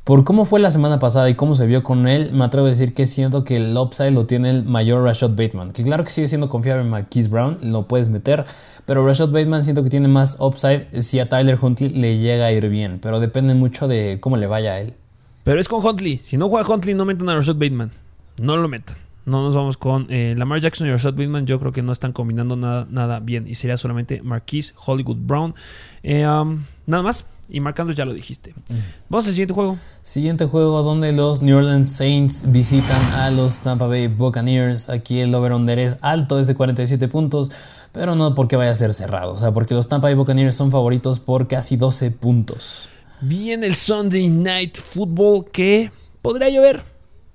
por 0.04 0.24
cómo 0.24 0.46
fue 0.46 0.60
la 0.60 0.72
semana 0.72 0.98
pasada 0.98 1.30
y 1.30 1.36
cómo 1.36 1.56
se 1.56 1.68
vio 1.68 1.84
con 1.84 2.08
él, 2.08 2.32
me 2.34 2.44
atrevo 2.46 2.66
a 2.66 2.70
decir 2.70 2.94
que 2.94 3.06
siento 3.06 3.44
que 3.44 3.58
el 3.58 3.78
upside 3.78 4.12
lo 4.12 4.26
tiene 4.26 4.50
el 4.50 4.64
mayor 4.64 5.04
Rashad 5.04 5.32
Bateman. 5.32 5.72
Que 5.72 5.84
claro 5.84 6.04
que 6.04 6.12
sigue 6.12 6.28
siendo 6.28 6.50
confiable 6.50 6.82
en 6.82 6.90
Marquise 6.90 7.30
Brown, 7.30 7.60
lo 7.62 7.88
puedes 7.88 8.10
meter. 8.10 8.46
Pero 8.86 9.06
Rashad 9.06 9.30
Bateman 9.30 9.64
siento 9.64 9.84
que 9.84 9.90
tiene 9.92 10.08
más 10.08 10.38
upside 10.40 11.04
si 11.04 11.20
a 11.20 11.30
Tyler 11.30 11.60
Huntley 11.62 11.90
le 11.90 12.18
llega 12.18 12.48
a 12.48 12.52
ir 12.52 12.70
bien. 12.70 13.00
Pero 13.00 13.20
depende 13.20 13.54
mucho 13.54 13.88
de 13.88 14.18
cómo 14.20 14.38
le 14.38 14.48
vaya 14.48 14.74
a 14.74 14.80
él. 14.80 14.96
Pero 15.44 15.60
es 15.60 15.68
con 15.68 15.86
Huntley. 15.86 16.18
Si 16.18 16.38
no 16.38 16.50
juega 16.50 16.68
Huntley, 16.68 16.96
no 16.96 17.06
metan 17.06 17.30
a 17.30 17.36
Rashad 17.36 17.56
Bateman. 17.56 17.92
No 18.42 18.58
lo 18.58 18.68
metan. 18.68 19.09
No 19.30 19.44
nos 19.44 19.56
vamos 19.56 19.78
con 19.78 20.08
eh, 20.10 20.34
Lamar 20.36 20.60
Jackson 20.60 20.88
y 20.88 20.92
Rashad 20.92 21.14
Bateman. 21.14 21.46
Yo 21.46 21.60
creo 21.60 21.72
que 21.72 21.84
no 21.84 21.92
están 21.92 22.14
combinando 22.14 22.56
nada, 22.56 22.88
nada 22.90 23.20
bien. 23.20 23.48
Y 23.48 23.56
sería 23.56 23.78
solamente 23.78 24.24
Marquise, 24.24 24.74
Hollywood 24.76 25.18
Brown. 25.18 25.54
Eh, 26.02 26.28
um, 26.28 26.64
nada 26.88 27.04
más. 27.04 27.28
Y 27.48 27.60
marcando 27.60 27.94
ya 27.94 28.06
lo 28.06 28.14
dijiste. 28.14 28.52
Mm. 28.52 28.74
Vamos 29.10 29.28
al 29.28 29.34
siguiente 29.34 29.54
juego. 29.54 29.78
Siguiente 30.02 30.46
juego 30.46 30.82
donde 30.84 31.12
los 31.12 31.42
New 31.42 31.58
Orleans 31.58 31.90
Saints 31.92 32.52
visitan 32.52 33.02
a 33.14 33.30
los 33.30 33.60
Tampa 33.60 33.88
Bay 33.88 34.08
Buccaneers. 34.08 34.90
Aquí 34.90 35.20
el 35.20 35.34
over-under 35.34 35.78
es 35.78 35.98
alto, 36.02 36.40
es 36.40 36.48
de 36.48 36.56
47 36.56 37.08
puntos. 37.08 37.52
Pero 37.92 38.16
no 38.16 38.34
porque 38.34 38.56
vaya 38.56 38.72
a 38.72 38.76
ser 38.76 38.94
cerrado. 38.94 39.34
O 39.34 39.38
sea, 39.38 39.52
porque 39.52 39.76
los 39.76 39.88
Tampa 39.90 40.08
Bay 40.08 40.16
Buccaneers 40.16 40.56
son 40.56 40.72
favoritos 40.72 41.20
por 41.20 41.48
casi 41.48 41.78
12 41.78 42.12
puntos. 42.12 42.90
Bien 43.22 43.64
el 43.64 43.76
Sunday 43.76 44.28
Night 44.28 44.78
Football 44.78 45.52
que 45.52 45.92
podría 46.22 46.50
llover. 46.50 46.82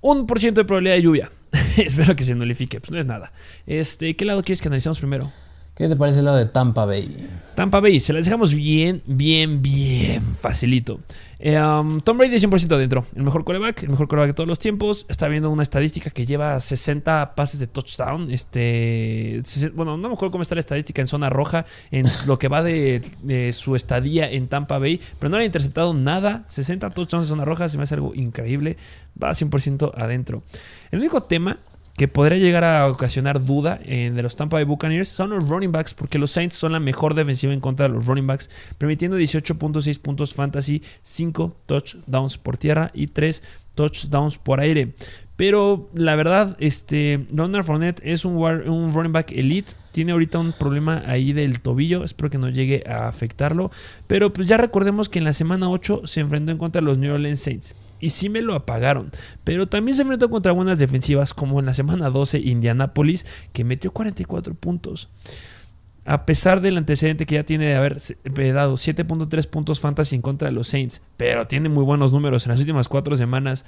Un 0.01 0.27
por 0.27 0.39
ciento 0.39 0.61
de 0.61 0.65
probabilidad 0.65 0.95
de 0.95 1.01
lluvia. 1.01 1.31
Espero 1.83 2.15
que 2.15 2.23
se 2.23 2.35
nulifique, 2.35 2.79
pues 2.79 2.91
no 2.91 2.99
es 2.99 3.05
nada. 3.05 3.31
Este, 3.67 4.15
¿Qué 4.15 4.25
lado 4.25 4.43
quieres 4.43 4.61
que 4.61 4.67
analicemos 4.67 4.99
primero? 4.99 5.31
¿Qué 5.75 5.89
te 5.89 5.95
parece 5.97 6.19
el 6.19 6.25
lado 6.25 6.37
de 6.37 6.45
Tampa 6.45 6.85
Bay? 6.85 7.27
Tampa 7.55 7.81
Bay, 7.81 7.99
se 7.99 8.13
las 8.13 8.23
dejamos 8.23 8.53
bien, 8.53 9.03
bien, 9.05 9.61
bien 9.61 10.23
facilito. 10.23 11.01
Eh, 11.39 11.59
um, 11.59 11.99
Tom 12.01 12.17
Brady 12.17 12.37
100% 12.37 12.73
adentro. 12.73 13.05
El 13.15 13.23
mejor 13.23 13.43
coreback, 13.43 13.83
el 13.83 13.89
mejor 13.89 14.07
coreback 14.07 14.29
de 14.29 14.33
todos 14.33 14.47
los 14.47 14.59
tiempos. 14.59 15.05
Está 15.09 15.27
viendo 15.27 15.49
una 15.49 15.63
estadística 15.63 16.09
que 16.09 16.25
lleva 16.25 16.59
60 16.59 17.35
pases 17.35 17.59
de 17.59 17.67
touchdown. 17.67 18.31
Este, 18.31 19.41
bueno, 19.73 19.97
no 19.97 20.09
me 20.09 20.15
acuerdo 20.15 20.31
cómo 20.31 20.41
está 20.41 20.55
la 20.55 20.59
estadística 20.59 21.01
en 21.01 21.07
zona 21.07 21.29
roja 21.29 21.65
en 21.91 22.05
lo 22.27 22.39
que 22.39 22.47
va 22.47 22.63
de, 22.63 23.01
de, 23.21 23.53
su 23.53 23.75
estadía 23.75 24.31
en 24.31 24.47
Tampa 24.47 24.79
Bay, 24.79 24.99
pero 25.19 25.29
no 25.29 25.37
le 25.37 25.43
ha 25.43 25.45
interceptado 25.45 25.93
nada. 25.93 26.43
60 26.47 26.89
touchdowns 26.91 27.25
en 27.25 27.29
zona 27.29 27.45
roja 27.45 27.69
se 27.69 27.77
me 27.77 27.83
hace 27.83 27.95
algo 27.95 28.15
increíble. 28.15 28.77
Va 29.21 29.29
100% 29.31 29.93
adentro. 29.95 30.43
El 30.91 30.99
único 30.99 31.21
tema 31.21 31.57
que 31.95 32.07
podría 32.07 32.37
llegar 32.37 32.63
a 32.63 32.87
ocasionar 32.87 33.43
duda 33.43 33.79
eh, 33.83 34.11
de 34.13 34.21
los 34.21 34.35
Tampa 34.35 34.57
Bay 34.57 34.65
Buccaneers 34.65 35.07
son 35.07 35.29
los 35.29 35.47
running 35.47 35.71
backs, 35.71 35.93
porque 35.93 36.17
los 36.17 36.31
Saints 36.31 36.55
son 36.55 36.73
la 36.73 36.79
mejor 36.79 37.13
defensiva 37.13 37.53
en 37.53 37.61
contra 37.61 37.87
de 37.87 37.93
los 37.93 38.05
running 38.05 38.27
backs, 38.27 38.49
permitiendo 38.77 39.17
18.6 39.17 39.99
puntos 39.99 40.33
fantasy, 40.33 40.81
5 41.03 41.55
touchdowns 41.65 42.37
por 42.37 42.57
tierra 42.57 42.91
y 42.93 43.07
3 43.07 43.41
touchdowns 43.75 44.37
por 44.37 44.59
aire. 44.59 44.93
Pero 45.37 45.89
la 45.93 46.15
verdad, 46.15 46.55
este, 46.59 47.25
Leonard 47.33 47.65
Fournette 47.65 48.01
es 48.03 48.23
un, 48.23 48.35
un, 48.35 48.93
running 48.93 49.11
back 49.11 49.31
elite. 49.33 49.73
Tiene 49.91 50.13
ahorita 50.13 50.39
un 50.39 50.53
problema 50.53 51.03
ahí 51.05 51.33
del 51.33 51.59
tobillo. 51.59 52.05
Espero 52.05 52.29
que 52.29 52.37
no 52.37 52.49
llegue 52.49 52.83
a 52.87 53.09
afectarlo. 53.09 53.69
Pero 54.07 54.31
pues 54.31 54.47
ya 54.47 54.55
recordemos 54.55 55.09
que 55.09 55.19
en 55.19 55.25
la 55.25 55.33
semana 55.33 55.69
8 55.69 56.03
se 56.05 56.21
enfrentó 56.21 56.53
en 56.53 56.57
contra 56.57 56.81
de 56.81 56.85
los 56.85 56.97
New 56.97 57.13
Orleans 57.13 57.41
Saints 57.41 57.75
y 57.99 58.09
sí 58.09 58.29
me 58.29 58.41
lo 58.41 58.55
apagaron. 58.55 59.11
Pero 59.43 59.67
también 59.67 59.95
se 59.95 60.03
enfrentó 60.03 60.29
contra 60.29 60.51
buenas 60.51 60.79
defensivas 60.79 61.33
como 61.33 61.59
en 61.59 61.65
la 61.65 61.73
semana 61.73 62.09
12 62.09 62.39
Indianapolis 62.39 63.25
que 63.53 63.63
metió 63.63 63.91
44 63.91 64.53
puntos. 64.55 65.09
A 66.05 66.25
pesar 66.25 66.61
del 66.61 66.77
antecedente 66.77 67.25
que 67.25 67.35
ya 67.35 67.43
tiene 67.43 67.65
de 67.65 67.75
haber 67.75 67.97
eh, 68.23 68.51
dado 68.51 68.75
7.3 68.75 69.47
puntos 69.47 69.79
fantasy 69.79 70.15
en 70.15 70.21
contra 70.21 70.49
de 70.49 70.53
los 70.53 70.67
Saints, 70.67 71.01
pero 71.17 71.47
tiene 71.47 71.67
muy 71.67 71.83
buenos 71.83 72.11
números 72.11 72.45
en 72.45 72.51
las 72.51 72.59
últimas 72.59 72.87
cuatro 72.87 73.15
semanas, 73.15 73.65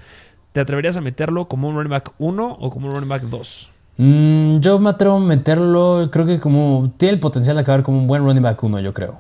¿te 0.54 0.60
atreverías 0.60 0.98
a 0.98 1.02
meterlo 1.02 1.48
como 1.48 1.68
un 1.68 1.76
running 1.76 1.90
back 1.90 2.14
1 2.20 2.58
o 2.60 2.70
como 2.70 2.88
un 2.88 2.94
running 2.94 3.10
back 3.10 3.24
2? 3.24 3.72
Mm, 3.98 4.60
yo 4.60 4.78
me 4.78 4.92
atrevo 4.92 5.16
a 5.16 5.20
meterlo, 5.20 6.10
creo 6.12 6.28
que 6.28 6.40
como 6.40 6.94
tiene 6.98 7.16
el 7.16 7.20
potencial 7.20 7.56
de 7.56 7.64
acabar 7.64 7.82
como 7.82 7.98
un 7.98 8.06
buen 8.06 8.24
running 8.24 8.44
back 8.44 8.62
1, 8.62 8.82
yo 8.82 8.94
creo. 8.94 9.20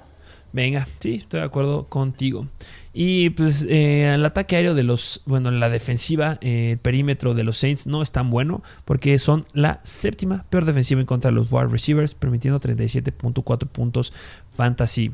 Venga, 0.53 0.88
sí, 0.99 1.16
estoy 1.16 1.39
de 1.39 1.45
acuerdo 1.47 1.86
contigo. 1.86 2.45
Y 2.99 3.29
pues 3.29 3.63
eh, 3.69 4.11
el 4.11 4.25
ataque 4.25 4.55
aéreo 4.55 4.73
de 4.73 4.81
los, 4.81 5.21
bueno, 5.27 5.51
la 5.51 5.69
defensiva, 5.69 6.39
eh, 6.41 6.71
el 6.71 6.77
perímetro 6.79 7.35
de 7.35 7.43
los 7.43 7.59
Saints 7.59 7.85
no 7.85 8.01
es 8.01 8.11
tan 8.11 8.31
bueno 8.31 8.63
porque 8.85 9.19
son 9.19 9.45
la 9.53 9.81
séptima 9.83 10.45
peor 10.49 10.65
defensiva 10.65 10.99
en 10.99 11.05
contra 11.05 11.29
de 11.29 11.35
los 11.35 11.51
wide 11.51 11.67
receivers, 11.67 12.15
permitiendo 12.15 12.59
37.4 12.59 13.67
puntos 13.67 14.13
fantasy. 14.51 15.11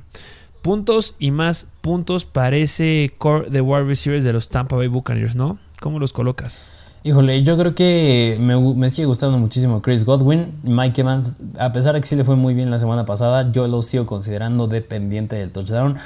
Puntos 0.61 1.15
y 1.19 1.31
más 1.31 1.67
puntos 1.81 2.23
para 2.23 2.55
ese 2.55 3.11
core 3.17 3.49
de 3.49 3.59
wide 3.59 3.84
receivers 3.84 4.23
de 4.23 4.31
los 4.31 4.47
Tampa 4.47 4.77
Bay 4.77 4.88
Buccaneers, 4.88 5.36
¿no? 5.36 5.57
¿Cómo 5.81 5.99
los 5.99 6.13
colocas? 6.13 6.69
Híjole, 7.03 7.43
yo 7.43 7.57
creo 7.57 7.75
que 7.75 8.38
me, 8.39 8.89
sigue 8.89 9.07
gustando 9.07 9.38
muchísimo 9.38 9.81
Chris 9.81 10.05
Godwin. 10.05 10.53
Mike 10.63 11.01
Evans, 11.01 11.36
a 11.59 11.73
pesar 11.73 11.95
de 11.95 11.99
que 11.99 12.07
sí 12.07 12.15
le 12.15 12.23
fue 12.23 12.38
muy 12.38 12.53
bien 12.53 12.71
la 12.71 12.79
semana 12.79 13.03
pasada, 13.03 13.51
yo 13.51 13.67
lo 13.67 13.81
sigo 13.81 14.05
considerando 14.05 14.67
dependiente 14.67 15.36
del 15.36 15.51
touchdown. 15.51 15.97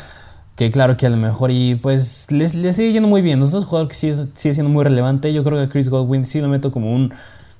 Que 0.57 0.71
claro 0.71 0.97
que 0.97 1.05
a 1.05 1.09
lo 1.09 1.17
mejor 1.17 1.51
y 1.51 1.75
pues 1.75 2.31
le, 2.31 2.47
sigue 2.49 2.91
yendo 2.91 3.07
muy 3.07 3.21
bien. 3.21 3.41
Es 3.43 3.53
un 3.53 3.63
jugador 3.63 3.87
que 3.87 3.95
sigue, 3.95 4.15
sigue, 4.33 4.55
siendo 4.55 4.71
muy 4.71 4.83
relevante. 4.83 5.31
Yo 5.31 5.43
creo 5.43 5.59
que 5.59 5.65
a 5.65 5.69
Chris 5.69 5.89
Godwin 5.89 6.25
sí 6.25 6.41
lo 6.41 6.47
meto 6.47 6.71
como 6.71 6.93
un, 6.93 7.13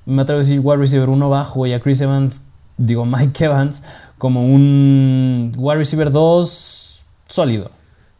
me 0.04 0.22
atrevo 0.22 0.40
a 0.40 0.42
decir, 0.42 0.60
wide 0.60 0.78
receiver 0.78 1.08
uno 1.08 1.30
bajo 1.30 1.64
y 1.64 1.72
a 1.72 1.80
Chris 1.80 2.00
Evans, 2.00 2.42
digo 2.76 3.06
Mike 3.06 3.44
Evans, 3.44 3.84
como 4.18 4.44
un 4.44 5.52
wide 5.56 5.78
receiver 5.78 6.10
2 6.10 7.04
sólido. 7.28 7.70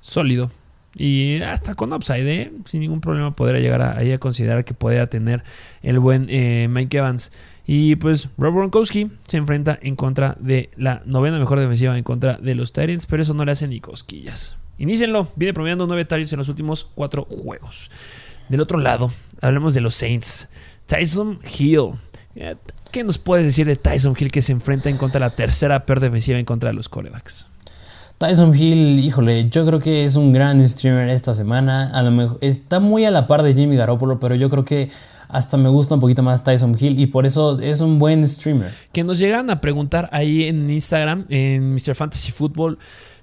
Sólido. 0.00 0.50
Y 0.94 1.42
hasta 1.42 1.74
con 1.74 1.92
upside, 1.92 2.28
¿eh? 2.28 2.52
sin 2.64 2.80
ningún 2.80 3.00
problema 3.00 3.34
podría 3.34 3.60
llegar 3.60 3.82
a, 3.82 3.98
ahí 3.98 4.12
a 4.12 4.18
considerar 4.18 4.64
que 4.64 4.74
podría 4.74 5.06
tener 5.06 5.42
el 5.82 5.98
buen 5.98 6.26
eh, 6.30 6.68
Mike 6.70 6.98
Evans. 6.98 7.32
Y 7.66 7.96
pues 7.96 8.28
Rob 8.38 8.54
Gronkowski 8.54 9.10
se 9.26 9.36
enfrenta 9.36 9.78
en 9.82 9.96
contra 9.96 10.36
de 10.40 10.70
la 10.76 11.02
novena 11.04 11.38
mejor 11.38 11.60
defensiva 11.60 11.98
en 11.98 12.04
contra 12.04 12.38
de 12.38 12.54
los 12.54 12.72
Titans, 12.72 13.06
pero 13.06 13.22
eso 13.22 13.34
no 13.34 13.44
le 13.44 13.52
hace 13.52 13.68
ni 13.68 13.80
cosquillas. 13.80 14.56
Inícienlo, 14.78 15.28
viene 15.36 15.52
promediando 15.52 15.86
9 15.86 16.04
targets 16.04 16.32
en 16.32 16.38
los 16.38 16.48
últimos 16.48 16.88
4 16.94 17.24
juegos. 17.24 17.90
Del 18.48 18.60
otro 18.60 18.78
lado, 18.78 19.12
hablemos 19.40 19.74
de 19.74 19.80
los 19.80 19.94
Saints. 19.94 20.48
Tyson 20.86 21.38
Hill. 21.58 21.90
Eh, 22.34 22.56
¿Qué 22.90 23.04
nos 23.04 23.18
puedes 23.18 23.44
decir 23.44 23.66
de 23.66 23.76
Tyson 23.76 24.16
Hill 24.18 24.30
que 24.30 24.40
se 24.40 24.52
enfrenta 24.52 24.88
en 24.88 24.96
contra 24.96 25.20
de 25.20 25.26
la 25.26 25.36
tercera 25.36 25.84
peor 25.84 26.00
defensiva 26.00 26.38
en 26.38 26.44
contra 26.44 26.70
de 26.70 26.74
los 26.74 26.88
corebacks? 26.88 27.50
Tyson 28.18 28.54
Hill, 28.54 28.98
híjole, 28.98 29.48
yo 29.48 29.64
creo 29.66 29.78
que 29.78 30.04
es 30.04 30.16
un 30.16 30.32
gran 30.32 30.66
streamer 30.68 31.08
esta 31.08 31.34
semana. 31.34 31.90
A 31.92 32.02
lo 32.02 32.10
mejor 32.10 32.38
está 32.40 32.80
muy 32.80 33.04
a 33.04 33.10
la 33.10 33.26
par 33.26 33.42
de 33.42 33.54
Jimmy 33.54 33.76
Garoppolo, 33.76 34.18
pero 34.18 34.34
yo 34.34 34.48
creo 34.48 34.64
que 34.64 34.90
hasta 35.28 35.56
me 35.56 35.68
gusta 35.68 35.94
un 35.94 36.00
poquito 36.00 36.22
más 36.22 36.42
Tyson 36.42 36.76
Hill 36.78 36.98
y 36.98 37.06
por 37.06 37.26
eso 37.26 37.60
es 37.60 37.80
un 37.80 37.98
buen 37.98 38.26
streamer. 38.26 38.72
Que 38.92 39.04
nos 39.04 39.18
llegan 39.18 39.50
a 39.50 39.60
preguntar 39.60 40.08
ahí 40.10 40.44
en 40.44 40.68
Instagram, 40.68 41.26
en 41.28 41.74
Mr. 41.74 41.94
Fantasy 41.94 42.32
Football, 42.32 42.78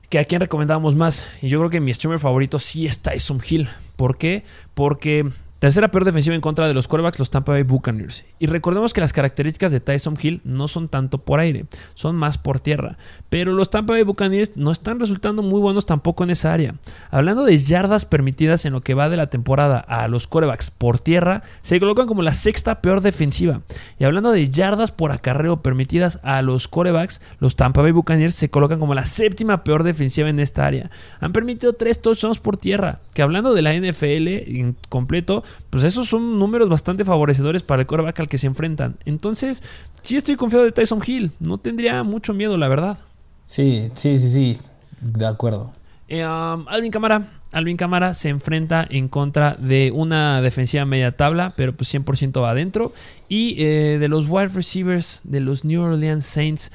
que 0.09 0.19
a 0.19 0.25
quién 0.25 0.41
recomendamos 0.41 0.95
más. 0.95 1.27
Y 1.41 1.49
yo 1.49 1.59
creo 1.59 1.69
que 1.69 1.79
mi 1.79 1.93
streamer 1.93 2.19
favorito 2.19 2.59
sí 2.59 2.85
es 2.85 2.99
Tyson 2.99 3.41
Hill. 3.47 3.69
¿Por 3.95 4.17
qué? 4.17 4.43
Porque 4.73 5.29
Tercera 5.59 5.89
peor 5.89 6.03
defensiva 6.03 6.35
en 6.35 6.41
contra 6.41 6.67
de 6.67 6.73
los 6.73 6.87
quarterbacks, 6.87 7.17
los 7.17 7.29
Tampa 7.29 7.53
Bay 7.53 7.63
Buccaneers. 7.63 8.25
Y 8.39 8.47
recordemos 8.47 8.93
que 8.93 8.99
las 8.99 9.13
características 9.13 9.71
de 9.71 9.79
Tyson 9.79 10.17
Hill 10.21 10.41
no 10.43 10.67
son 10.67 10.89
tanto 10.89 11.19
por 11.19 11.39
aire, 11.39 11.65
son 11.93 12.17
más 12.17 12.37
por 12.37 12.59
tierra. 12.59 12.97
Pero 13.29 13.53
los 13.53 13.69
Tampa 13.69 13.93
Bay 13.93 14.03
Buccaneers 14.03 14.57
no 14.57 14.69
están 14.69 14.99
resultando 14.99 15.43
muy 15.43 15.61
buenos 15.61 15.85
tampoco 15.85 16.25
en 16.25 16.31
esa 16.31 16.53
área. 16.53 16.75
Hablando 17.09 17.45
de 17.45 17.57
yardas 17.57 18.05
permitidas 18.05 18.65
en 18.65 18.73
lo 18.73 18.81
que 18.81 18.95
va 18.95 19.07
de 19.07 19.15
la 19.15 19.29
temporada 19.29 19.79
a 19.79 20.09
los 20.09 20.27
quarterbacks 20.27 20.71
por 20.71 20.99
tierra, 20.99 21.41
se 21.61 21.79
colocan 21.79 22.05
como 22.05 22.21
la 22.21 22.33
sexta 22.33 22.81
peor 22.81 22.99
defensiva. 22.99 23.61
Y 23.97 24.03
hablando 24.03 24.31
de 24.31 24.49
yardas 24.49 24.91
por 24.91 25.13
acarreo 25.13 25.61
permitidas 25.61 26.19
a 26.21 26.41
los 26.41 26.67
quarterbacks, 26.67 27.21
los 27.39 27.55
Tampa 27.55 27.81
Bay 27.81 27.93
Buccaneers 27.93 28.35
se 28.35 28.49
colocan 28.49 28.79
como 28.79 28.93
la 28.93 29.05
séptima 29.05 29.63
peor 29.63 29.83
defensiva 29.83 30.27
en 30.27 30.41
esta 30.41 30.67
área. 30.67 30.91
Han 31.21 31.31
permitido 31.31 31.71
tres 31.71 32.01
touchdowns 32.01 32.39
por 32.39 32.57
tierra, 32.57 32.99
que 33.13 33.21
hablando 33.21 33.53
de 33.53 33.61
la 33.61 33.73
NFL 33.73 34.27
en 34.27 34.75
completo, 34.89 35.43
pues 35.69 35.83
esos 35.83 36.07
son 36.07 36.39
números 36.39 36.69
bastante 36.69 37.05
favorecedores 37.05 37.63
para 37.63 37.81
el 37.81 37.87
quarterback 37.87 38.19
al 38.19 38.27
que 38.27 38.37
se 38.37 38.47
enfrentan. 38.47 38.97
Entonces, 39.05 39.63
sí 40.01 40.17
estoy 40.17 40.35
confiado 40.35 40.65
de 40.65 40.71
Tyson 40.71 41.01
Hill. 41.05 41.31
No 41.39 41.57
tendría 41.57 42.03
mucho 42.03 42.33
miedo, 42.33 42.57
la 42.57 42.67
verdad. 42.67 42.97
Sí, 43.45 43.89
sí, 43.93 44.17
sí, 44.17 44.29
sí. 44.29 44.57
De 45.01 45.25
acuerdo. 45.25 45.71
Eh, 46.07 46.25
um, 46.25 46.67
Alvin 46.67 46.91
Camara. 46.91 47.27
Alvin 47.51 47.77
Camara 47.77 48.13
se 48.13 48.29
enfrenta 48.29 48.85
en 48.89 49.07
contra 49.07 49.55
de 49.57 49.91
una 49.93 50.41
defensiva 50.41 50.83
media 50.83 51.15
tabla, 51.15 51.53
pero 51.55 51.73
pues 51.73 51.93
100% 51.93 52.41
va 52.43 52.51
adentro. 52.51 52.91
Y 53.29 53.55
eh, 53.63 53.97
de 53.97 54.07
los 54.09 54.27
wide 54.27 54.49
receivers 54.49 55.21
de 55.23 55.39
los 55.39 55.63
New 55.63 55.81
Orleans 55.81 56.25
Saints, 56.25 56.71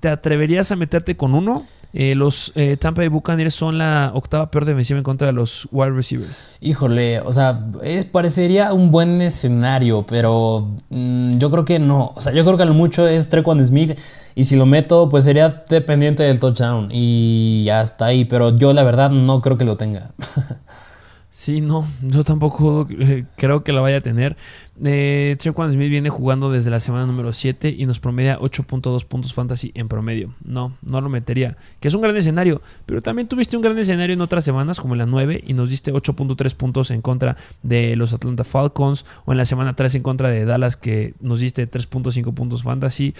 ¿te 0.00 0.08
atreverías 0.08 0.72
a 0.72 0.76
meterte 0.76 1.16
con 1.16 1.34
uno? 1.34 1.66
Eh, 1.96 2.16
los 2.16 2.50
eh, 2.56 2.76
Tampa 2.76 3.02
Bay 3.02 3.08
Buccaneers 3.08 3.54
son 3.54 3.78
la 3.78 4.10
octava 4.14 4.50
peor 4.50 4.64
defensiva 4.64 4.98
en 4.98 5.04
contra 5.04 5.28
de 5.28 5.32
los 5.32 5.68
wide 5.70 5.92
receivers. 5.92 6.56
Híjole, 6.60 7.20
o 7.20 7.32
sea, 7.32 7.66
parecería 8.10 8.72
un 8.72 8.90
buen 8.90 9.22
escenario, 9.22 10.04
pero 10.04 10.74
mm, 10.90 11.38
yo 11.38 11.52
creo 11.52 11.64
que 11.64 11.78
no. 11.78 12.12
O 12.16 12.20
sea, 12.20 12.32
yo 12.32 12.44
creo 12.44 12.56
que 12.56 12.64
a 12.64 12.66
lo 12.66 12.74
mucho 12.74 13.06
es 13.06 13.28
Trequan 13.28 13.64
Smith. 13.64 13.96
Y 14.34 14.44
si 14.44 14.56
lo 14.56 14.66
meto, 14.66 15.08
pues 15.08 15.22
sería 15.22 15.64
dependiente 15.68 16.24
del 16.24 16.40
touchdown. 16.40 16.88
Y 16.90 17.68
hasta 17.68 18.06
ahí. 18.06 18.24
Pero 18.24 18.56
yo 18.56 18.72
la 18.72 18.82
verdad 18.82 19.10
no 19.10 19.40
creo 19.40 19.56
que 19.56 19.64
lo 19.64 19.76
tenga. 19.76 20.10
Sí, 21.36 21.60
no, 21.60 21.84
yo 22.00 22.22
tampoco 22.22 22.86
eh, 22.90 23.24
creo 23.36 23.64
que 23.64 23.72
la 23.72 23.80
vaya 23.80 23.96
a 23.96 24.00
tener. 24.00 24.36
Eh, 24.84 25.36
Smith 25.40 25.90
viene 25.90 26.08
jugando 26.08 26.48
desde 26.52 26.70
la 26.70 26.78
semana 26.78 27.06
número 27.06 27.32
7 27.32 27.74
y 27.76 27.86
nos 27.86 27.98
promedia 27.98 28.38
8.2 28.38 29.04
puntos 29.04 29.34
fantasy 29.34 29.72
en 29.74 29.88
promedio. 29.88 30.32
No, 30.44 30.76
no 30.80 31.00
lo 31.00 31.08
metería. 31.08 31.56
Que 31.80 31.88
es 31.88 31.94
un 31.94 32.02
gran 32.02 32.16
escenario, 32.16 32.62
pero 32.86 33.02
también 33.02 33.26
tuviste 33.26 33.56
un 33.56 33.64
gran 33.64 33.76
escenario 33.76 34.14
en 34.14 34.20
otras 34.20 34.44
semanas, 34.44 34.78
como 34.78 34.94
en 34.94 34.98
la 34.98 35.06
9, 35.06 35.42
y 35.44 35.54
nos 35.54 35.70
diste 35.70 35.92
8.3 35.92 36.54
puntos 36.54 36.92
en 36.92 37.02
contra 37.02 37.36
de 37.64 37.96
los 37.96 38.12
Atlanta 38.12 38.44
Falcons, 38.44 39.04
o 39.24 39.32
en 39.32 39.38
la 39.38 39.44
semana 39.44 39.74
3 39.74 39.96
en 39.96 40.02
contra 40.04 40.30
de 40.30 40.44
Dallas, 40.44 40.76
que 40.76 41.14
nos 41.18 41.40
diste 41.40 41.68
3.5 41.68 42.32
puntos 42.32 42.62
fantasy. 42.62 43.12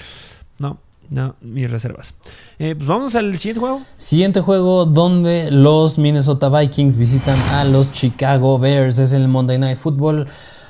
No, 0.61 0.79
no, 1.11 1.37
mis 1.41 1.71
reservas. 1.71 2.17
Eh, 2.59 2.75
pues 2.77 2.89
vamos 2.89 3.17
al 3.17 3.37
siguiente 3.37 3.61
juego. 3.61 3.81
Siguiente 3.97 4.41
juego 4.41 4.85
donde 4.85 5.51
los 5.51 5.99
Minnesota 5.99 6.49
Vikings 6.49 6.97
visitan 6.97 7.41
a 7.41 7.65
los 7.65 7.93
Chicago 7.93 8.59
Bears. 8.59 8.99
Es 8.99 9.13
el 9.13 9.29
Monday 9.29 9.59
Night 9.59 9.79
Football. 9.79 10.27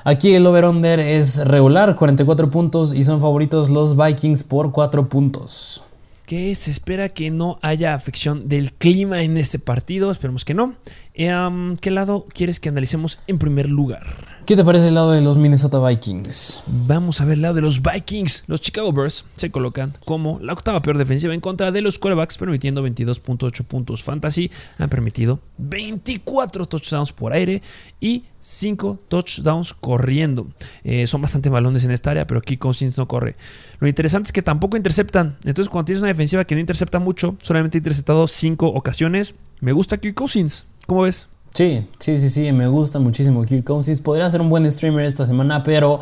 Aquí 0.07 0.35
el 0.35 0.47
over-under 0.47 1.01
es 1.01 1.47
regular, 1.47 1.95
44 1.95 2.51
puntos, 2.51 2.93
y 2.93 3.05
son 3.05 3.23
favoritos 3.23 3.71
los 3.71 3.97
Vikings 3.97 4.45
por 4.45 4.71
4 4.71 5.09
puntos. 5.09 5.83
Que 6.27 6.55
se 6.55 6.71
espera 6.71 7.09
que 7.09 7.31
no 7.31 7.59
haya 7.63 7.95
afección 7.95 8.49
del 8.49 8.73
clima 8.75 9.23
en 9.23 9.39
este 9.39 9.59
partido. 9.59 10.11
Esperemos 10.11 10.45
que 10.45 10.53
no. 10.53 10.75
Eh, 11.15 11.77
¿Qué 11.81 11.91
lado 11.91 12.27
quieres 12.35 12.61
que 12.61 12.69
analicemos 12.69 13.19
en 13.27 13.39
primer 13.39 13.71
lugar? 13.71 14.34
¿Qué 14.47 14.57
te 14.57 14.65
parece 14.65 14.89
el 14.89 14.95
lado 14.95 15.13
de 15.13 15.23
los 15.23 15.39
Minnesota 15.39 15.79
Vikings? 15.79 16.65
Vamos 16.67 17.23
a 17.23 17.25
ver 17.25 17.37
el 17.37 17.43
lado 17.43 17.55
de 17.55 17.63
los 17.63 17.81
Vikings. 17.81 18.45
Los 18.47 18.61
Chicago 18.61 18.93
Bears 18.93 19.25
se 19.37 19.51
colocan 19.51 19.97
como 20.05 20.39
la 20.43 20.53
octava 20.53 20.83
peor 20.83 20.99
defensiva 20.99 21.33
en 21.33 21.41
contra 21.41 21.73
de 21.73 21.81
los 21.81 21.99
quarterbacks, 21.99 22.37
permitiendo 22.37 22.87
22.8 22.87 23.65
puntos 23.65 24.03
fantasy. 24.03 24.51
Han 24.77 24.91
permitido 24.91 25.41
24 25.57 26.67
touchdowns 26.67 27.11
por 27.13 27.33
aire 27.33 27.63
y 28.03 28.25
5 28.39 28.99
touchdowns 29.09 29.73
corriendo. 29.73 30.49
Eh, 30.83 31.07
son 31.07 31.23
bastante 31.23 31.49
balones 31.49 31.87
en 31.87 31.93
esta 31.93 32.11
área, 32.11 32.27
pero 32.27 32.41
aquí 32.41 32.59
Cousins 32.59 32.99
no 32.99 33.09
corre. 33.09 33.37
Lo 33.79 33.89
interesante 33.89 34.27
es 34.27 34.33
que 34.33 34.43
tampoco 34.43 34.77
interceptan. 34.77 35.39
Entonces, 35.45 35.71
cuando 35.71 35.87
tienes 35.87 36.03
una 36.03 36.09
defensiva 36.09 36.45
que 36.45 36.55
no 36.55 36.61
intercepta 36.61 36.99
mucho, 36.99 37.35
solamente 37.41 37.79
ha 37.79 37.81
interceptado 37.81 38.29
5 38.29 38.67
ocasiones, 38.67 39.37
me 39.61 39.73
gusta 39.73 39.97
Kirk 39.97 40.15
Cousins. 40.15 40.67
¿Cómo 40.87 41.03
ves? 41.03 41.31
Sí, 41.55 41.87
sí, 42.01 42.19
sí, 42.19 42.31
sí, 42.31 42.51
me 42.51 42.67
gusta 42.67 42.99
muchísimo 42.99 43.45
Kirk 43.45 43.63
Cousins. 43.63 44.01
Podría 44.01 44.29
ser 44.29 44.41
un 44.41 44.49
buen 44.49 44.69
streamer 44.69 45.05
esta 45.05 45.25
semana, 45.25 45.63
pero 45.63 46.01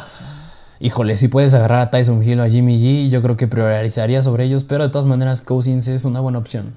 híjole, 0.80 1.18
si 1.18 1.28
puedes 1.28 1.52
agarrar 1.52 1.80
a 1.80 1.90
Tyson 1.90 2.22
Hill 2.22 2.40
o 2.40 2.42
a 2.42 2.48
Jimmy 2.48 2.78
G, 2.78 3.10
yo 3.10 3.20
creo 3.20 3.36
que 3.36 3.46
priorizaría 3.46 4.22
sobre 4.22 4.44
ellos, 4.44 4.64
pero 4.64 4.84
de 4.84 4.88
todas 4.88 5.04
maneras 5.04 5.42
Cousins 5.42 5.88
es 5.88 6.06
una 6.06 6.20
buena 6.20 6.38
opción. 6.38 6.72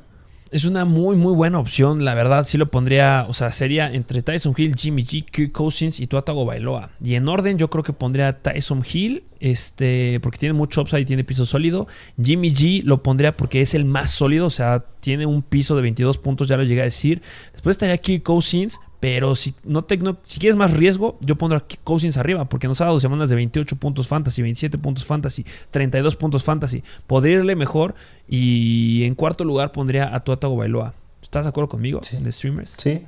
Es 0.56 0.64
una 0.64 0.86
muy, 0.86 1.18
muy 1.18 1.34
buena 1.34 1.60
opción. 1.60 2.06
La 2.06 2.14
verdad, 2.14 2.46
sí 2.46 2.58
lo 2.58 2.72
pondría. 2.72 3.26
O 3.28 3.34
sea, 3.34 3.52
sería 3.52 3.92
entre 3.92 4.22
Tyson 4.22 4.54
Hill, 4.56 4.74
Jimmy 4.78 5.04
G, 5.04 5.26
Kirk 5.26 5.52
Cousins 5.52 6.00
y 6.00 6.08
Tuatago 6.08 6.46
Bailoa. 6.46 6.92
Y 7.04 7.16
en 7.16 7.28
orden, 7.28 7.58
yo 7.58 7.70
creo 7.70 7.84
que 7.84 7.92
pondría 7.92 8.32
Tyson 8.32 8.82
Hill, 8.90 9.26
este, 9.42 10.18
porque 10.22 10.38
tiene 10.38 10.54
mucho 10.54 10.82
upside 10.82 11.02
y 11.02 11.06
tiene 11.06 11.26
piso 11.26 11.46
sólido. 11.46 11.88
Jimmy 12.24 12.54
G 12.54 12.84
lo 12.86 13.04
pondría 13.04 13.36
porque 13.36 13.60
es 13.60 13.76
el 13.76 13.84
más 13.84 14.12
sólido, 14.12 14.46
o 14.46 14.50
sea, 14.50 14.86
tiene 15.02 15.26
un 15.26 15.42
piso 15.42 15.76
de 15.76 15.82
22 15.82 16.20
puntos, 16.20 16.48
ya 16.48 16.56
lo 16.56 16.64
llegué 16.64 16.80
a 16.80 16.86
decir. 16.86 17.22
Después 17.52 17.74
estaría 17.74 17.98
Kirk 17.98 18.24
Cousins, 18.24 18.80
pero 19.06 19.36
si, 19.36 19.54
no 19.64 19.84
te, 19.84 20.00
si 20.24 20.40
quieres 20.40 20.56
más 20.56 20.74
riesgo, 20.74 21.20
yo 21.22 21.36
pondré 21.36 21.60
a 21.60 21.64
Cousins 21.84 22.18
arriba, 22.18 22.46
porque 22.46 22.68
nos 22.68 22.82
ha 22.82 22.86
dado 22.86 23.00
semanas 23.00 23.30
de 23.30 23.36
28 23.36 23.76
puntos 23.76 24.08
fantasy, 24.08 24.42
27 24.42 24.80
puntos 24.80 25.06
fantasy, 25.06 25.46
32 25.70 26.16
puntos 26.16 26.44
fantasy. 26.44 26.84
Podría 27.06 27.36
irle 27.36 27.56
mejor 27.56 27.94
y 28.28 29.04
en 29.04 29.14
cuarto 29.14 29.44
lugar 29.44 29.72
pondría 29.72 30.16
a 30.16 30.24
Tuata 30.24 30.48
Bailoa. 30.48 30.96
¿Estás 31.22 31.46
de 31.46 31.50
acuerdo 31.50 31.70
conmigo? 31.70 32.00
Sí. 32.02 32.18
De 32.18 32.32
streamers. 32.32 32.78
Sí. 32.80 33.04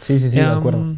Sí, 0.00 0.18
sí, 0.18 0.30
sí, 0.30 0.40
de 0.40 0.46
acuerdo. 0.46 0.96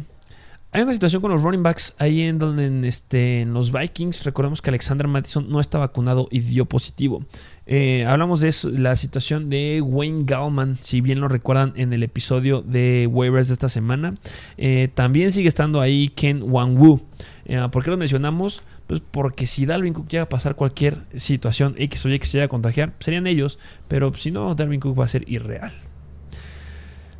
Hay 0.75 0.81
una 0.81 0.91
situación 0.91 1.21
con 1.21 1.29
los 1.29 1.43
running 1.43 1.61
backs 1.61 1.93
ahí 1.99 2.23
en 2.23 2.41
en, 2.41 2.83
este, 2.83 3.41
en 3.41 3.53
los 3.53 3.71
Vikings. 3.71 4.23
Recordemos 4.23 4.59
que 4.59 4.71
Alexander 4.71 5.07
Mattison 5.07 5.47
no 5.47 5.59
está 5.59 5.77
vacunado 5.77 6.27
y 6.31 6.39
dio 6.39 6.65
positivo. 6.65 7.23
Eh, 7.67 8.05
hablamos 8.07 8.41
de 8.41 8.47
eso, 8.47 8.71
la 8.71 8.95
situación 8.95 9.51
de 9.51 9.81
Wayne 9.81 10.23
Gallman, 10.25 10.79
si 10.81 10.99
bien 10.99 11.19
lo 11.19 11.27
recuerdan 11.27 11.73
en 11.75 11.93
el 11.93 12.01
episodio 12.01 12.63
de 12.63 13.07
waivers 13.07 13.49
de 13.49 13.53
esta 13.53 13.69
semana. 13.69 14.15
Eh, 14.57 14.89
también 14.95 15.31
sigue 15.31 15.47
estando 15.47 15.79
ahí 15.79 16.09
Ken 16.09 16.41
Wang-Wu. 16.41 17.01
Eh, 17.45 17.67
¿Por 17.71 17.83
qué 17.83 17.91
lo 17.91 17.97
mencionamos? 17.97 18.63
Pues 18.87 18.99
porque 18.99 19.45
si 19.45 19.67
Dalvin 19.67 19.93
Cook 19.93 20.07
llega 20.07 20.23
a 20.23 20.29
pasar 20.29 20.55
cualquier 20.55 21.03
situación 21.15 21.75
X 21.77 22.03
o 22.07 22.09
Y 22.09 22.17
que 22.17 22.25
se 22.25 22.37
llega 22.39 22.45
a 22.45 22.49
contagiar, 22.49 22.93
serían 22.97 23.27
ellos. 23.27 23.59
Pero 23.87 24.11
si 24.15 24.31
no, 24.31 24.55
Dalvin 24.55 24.79
Cook 24.79 24.99
va 24.99 25.05
a 25.05 25.07
ser 25.07 25.23
irreal. 25.29 25.71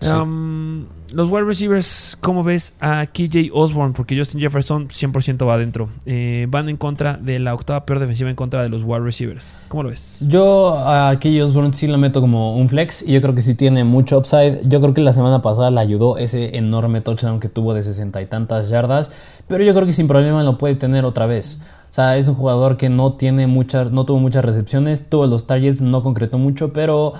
Sí. 0.03 0.09
Um, 0.09 0.85
los 1.13 1.29
wide 1.29 1.43
receivers, 1.43 2.17
¿cómo 2.21 2.43
ves 2.43 2.73
a 2.79 3.05
KJ 3.05 3.51
Osborne? 3.53 3.93
Porque 3.95 4.17
Justin 4.17 4.41
Jefferson 4.41 4.87
100% 4.87 5.47
va 5.47 5.53
adentro. 5.53 5.87
Eh, 6.07 6.47
van 6.49 6.69
en 6.69 6.77
contra 6.77 7.17
de 7.17 7.37
la 7.37 7.53
octava 7.53 7.85
peor 7.85 7.99
defensiva 7.99 8.31
en 8.31 8.35
contra 8.35 8.63
de 8.63 8.69
los 8.69 8.83
wide 8.83 9.01
receivers. 9.01 9.59
¿Cómo 9.67 9.83
lo 9.83 9.89
ves? 9.89 10.23
Yo 10.27 10.73
a 10.75 11.15
KJ 11.19 11.43
Osborne 11.43 11.73
sí 11.73 11.85
lo 11.85 11.99
meto 11.99 12.19
como 12.19 12.57
un 12.57 12.67
flex 12.67 13.03
y 13.03 13.11
yo 13.11 13.21
creo 13.21 13.35
que 13.35 13.43
sí 13.43 13.53
tiene 13.53 13.83
mucho 13.83 14.17
upside. 14.17 14.61
Yo 14.63 14.81
creo 14.81 14.95
que 14.95 15.01
la 15.01 15.13
semana 15.13 15.41
pasada 15.43 15.69
le 15.69 15.79
ayudó 15.79 16.17
ese 16.17 16.57
enorme 16.57 17.01
touchdown 17.01 17.39
que 17.39 17.47
tuvo 17.47 17.75
de 17.75 17.83
sesenta 17.83 18.19
y 18.21 18.25
tantas 18.25 18.69
yardas, 18.69 19.13
pero 19.47 19.63
yo 19.63 19.73
creo 19.75 19.85
que 19.85 19.93
sin 19.93 20.07
problema 20.07 20.43
lo 20.43 20.57
puede 20.57 20.73
tener 20.75 21.05
otra 21.05 21.27
vez. 21.27 21.61
O 21.89 21.95
sea, 21.95 22.17
es 22.17 22.27
un 22.27 22.33
jugador 22.33 22.75
que 22.75 22.89
no 22.89 23.13
tiene 23.13 23.45
muchas, 23.45 23.91
no 23.91 24.03
tuvo 24.03 24.17
muchas 24.17 24.43
recepciones, 24.43 25.11
tuvo 25.11 25.27
los 25.27 25.45
targets, 25.45 25.79
no 25.83 26.01
concretó 26.01 26.39
mucho, 26.39 26.73
pero 26.73 27.13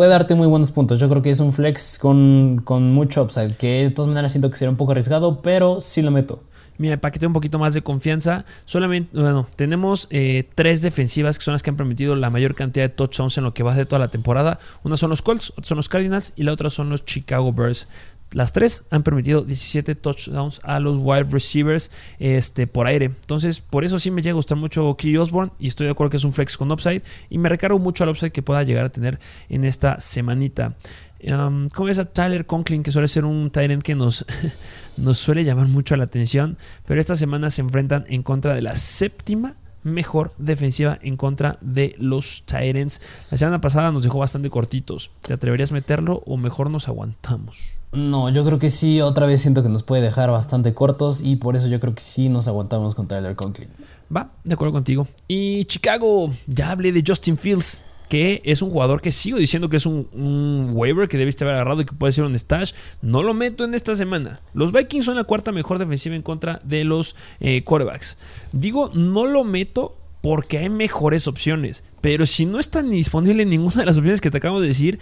puede 0.00 0.12
darte 0.12 0.34
muy 0.34 0.46
buenos 0.46 0.70
puntos. 0.70 0.98
Yo 0.98 1.10
creo 1.10 1.20
que 1.20 1.28
es 1.28 1.40
un 1.40 1.52
flex 1.52 1.98
con, 1.98 2.62
con 2.64 2.90
mucho 2.94 3.22
upside, 3.22 3.54
que 3.58 3.82
de 3.82 3.90
todas 3.90 4.08
maneras 4.08 4.32
siento 4.32 4.48
que 4.48 4.56
sería 4.56 4.70
un 4.70 4.78
poco 4.78 4.92
arriesgado, 4.92 5.42
pero 5.42 5.82
sí 5.82 6.00
lo 6.00 6.10
meto. 6.10 6.42
Mira, 6.78 6.96
para 6.96 7.12
que 7.12 7.18
tenga 7.18 7.28
un 7.28 7.34
poquito 7.34 7.58
más 7.58 7.74
de 7.74 7.82
confianza, 7.82 8.46
solamente, 8.64 9.10
bueno, 9.12 9.46
tenemos 9.56 10.08
eh, 10.08 10.48
tres 10.54 10.80
defensivas 10.80 11.38
que 11.38 11.44
son 11.44 11.52
las 11.52 11.62
que 11.62 11.68
han 11.68 11.76
permitido 11.76 12.16
la 12.16 12.30
mayor 12.30 12.54
cantidad 12.54 12.86
de 12.86 12.88
touchdowns 12.88 13.36
en 13.36 13.44
lo 13.44 13.52
que 13.52 13.62
va 13.62 13.74
de 13.74 13.84
toda 13.84 13.98
la 13.98 14.08
temporada. 14.08 14.58
Una 14.84 14.96
son 14.96 15.10
los 15.10 15.20
Colts, 15.20 15.50
otra 15.50 15.66
son 15.66 15.76
los 15.76 15.90
Cardinals 15.90 16.32
y 16.34 16.44
la 16.44 16.54
otra 16.54 16.70
son 16.70 16.88
los 16.88 17.04
Chicago 17.04 17.52
Bears. 17.52 17.86
Las 18.32 18.52
tres 18.52 18.84
han 18.90 19.02
permitido 19.02 19.42
17 19.42 19.96
touchdowns 19.96 20.60
a 20.62 20.78
los 20.78 20.98
wide 20.98 21.24
receivers 21.24 21.90
este, 22.18 22.66
por 22.66 22.86
aire. 22.86 23.06
Entonces, 23.06 23.60
por 23.60 23.84
eso 23.84 23.98
sí 23.98 24.10
me 24.10 24.22
llega 24.22 24.32
a 24.32 24.36
gustar 24.36 24.56
mucho 24.56 24.96
Key 24.96 25.16
Osborne 25.16 25.52
y 25.58 25.66
estoy 25.66 25.86
de 25.86 25.92
acuerdo 25.92 26.10
que 26.10 26.16
es 26.16 26.24
un 26.24 26.32
flex 26.32 26.56
con 26.56 26.70
upside. 26.70 27.02
Y 27.28 27.38
me 27.38 27.48
recargo 27.48 27.78
mucho 27.78 28.04
al 28.04 28.10
upside 28.10 28.30
que 28.30 28.42
pueda 28.42 28.62
llegar 28.62 28.86
a 28.86 28.90
tener 28.90 29.18
en 29.48 29.64
esta 29.64 30.00
semanita. 30.00 30.74
Um, 31.22 31.68
¿Cómo 31.68 31.88
ves 31.88 31.98
a 31.98 32.06
Tyler 32.06 32.46
Conklin, 32.46 32.82
que 32.82 32.92
suele 32.92 33.08
ser 33.08 33.24
un 33.24 33.50
Tyrant 33.50 33.82
que 33.82 33.94
nos, 33.94 34.24
nos 34.96 35.18
suele 35.18 35.44
llamar 35.44 35.66
mucho 35.66 35.96
la 35.96 36.04
atención? 36.04 36.56
Pero 36.86 37.00
esta 37.00 37.16
semana 37.16 37.50
se 37.50 37.62
enfrentan 37.62 38.06
en 38.08 38.22
contra 38.22 38.54
de 38.54 38.62
la 38.62 38.76
séptima 38.76 39.56
mejor 39.82 40.32
defensiva 40.38 40.98
en 41.02 41.16
contra 41.16 41.58
de 41.60 41.94
los 41.98 42.44
Titans. 42.46 43.00
La 43.30 43.38
semana 43.38 43.60
pasada 43.60 43.90
nos 43.92 44.02
dejó 44.02 44.18
bastante 44.18 44.50
cortitos. 44.50 45.10
¿Te 45.22 45.34
atreverías 45.34 45.72
a 45.72 45.74
meterlo 45.74 46.22
o 46.26 46.36
mejor 46.36 46.70
nos 46.70 46.88
aguantamos? 46.88 47.76
No, 47.92 48.28
yo 48.28 48.44
creo 48.44 48.58
que 48.58 48.70
sí, 48.70 49.00
otra 49.00 49.26
vez 49.26 49.40
siento 49.40 49.62
que 49.62 49.68
nos 49.68 49.82
puede 49.82 50.02
dejar 50.02 50.30
bastante 50.30 50.74
cortos 50.74 51.22
y 51.22 51.36
por 51.36 51.56
eso 51.56 51.68
yo 51.68 51.80
creo 51.80 51.94
que 51.94 52.02
sí 52.02 52.28
nos 52.28 52.46
aguantamos 52.46 52.94
con 52.94 53.08
Tyler 53.08 53.34
Conklin. 53.34 53.68
Va, 54.14 54.30
de 54.44 54.54
acuerdo 54.54 54.72
contigo. 54.72 55.08
Y 55.26 55.64
Chicago, 55.64 56.32
ya 56.46 56.70
hablé 56.70 56.92
de 56.92 57.02
Justin 57.06 57.36
Fields 57.36 57.84
que 58.10 58.42
es 58.44 58.60
un 58.60 58.70
jugador 58.70 59.00
que 59.00 59.12
sigo 59.12 59.38
diciendo 59.38 59.68
que 59.68 59.76
es 59.76 59.86
un, 59.86 60.70
waiver 60.72 61.08
que 61.08 61.16
debiste 61.16 61.44
haber 61.44 61.54
agarrado 61.54 61.80
y 61.80 61.84
que 61.84 61.94
puede 61.94 62.12
ser 62.12 62.24
un 62.24 62.36
stash. 62.36 62.72
No 63.00 63.22
lo 63.22 63.34
meto 63.34 63.64
en 63.64 63.72
esta 63.72 63.94
semana. 63.94 64.40
Los 64.52 64.72
Vikings 64.72 65.04
son 65.04 65.16
la 65.16 65.24
cuarta 65.24 65.52
mejor 65.52 65.78
defensiva 65.78 66.16
en 66.16 66.22
contra 66.22 66.60
de 66.64 66.82
los 66.82 67.14
eh, 67.38 67.62
quarterbacks. 67.62 68.18
Digo, 68.52 68.90
no 68.94 69.26
lo 69.26 69.44
meto 69.44 69.96
porque 70.22 70.58
hay 70.58 70.68
mejores 70.68 71.28
opciones. 71.28 71.84
Pero 72.00 72.26
si 72.26 72.46
no 72.46 72.58
está 72.58 72.82
disponible 72.82 73.46
ninguna 73.46 73.76
de 73.76 73.86
las 73.86 73.96
opciones 73.96 74.20
que 74.20 74.30
te 74.30 74.38
acabo 74.38 74.60
de 74.60 74.66
decir, 74.66 74.98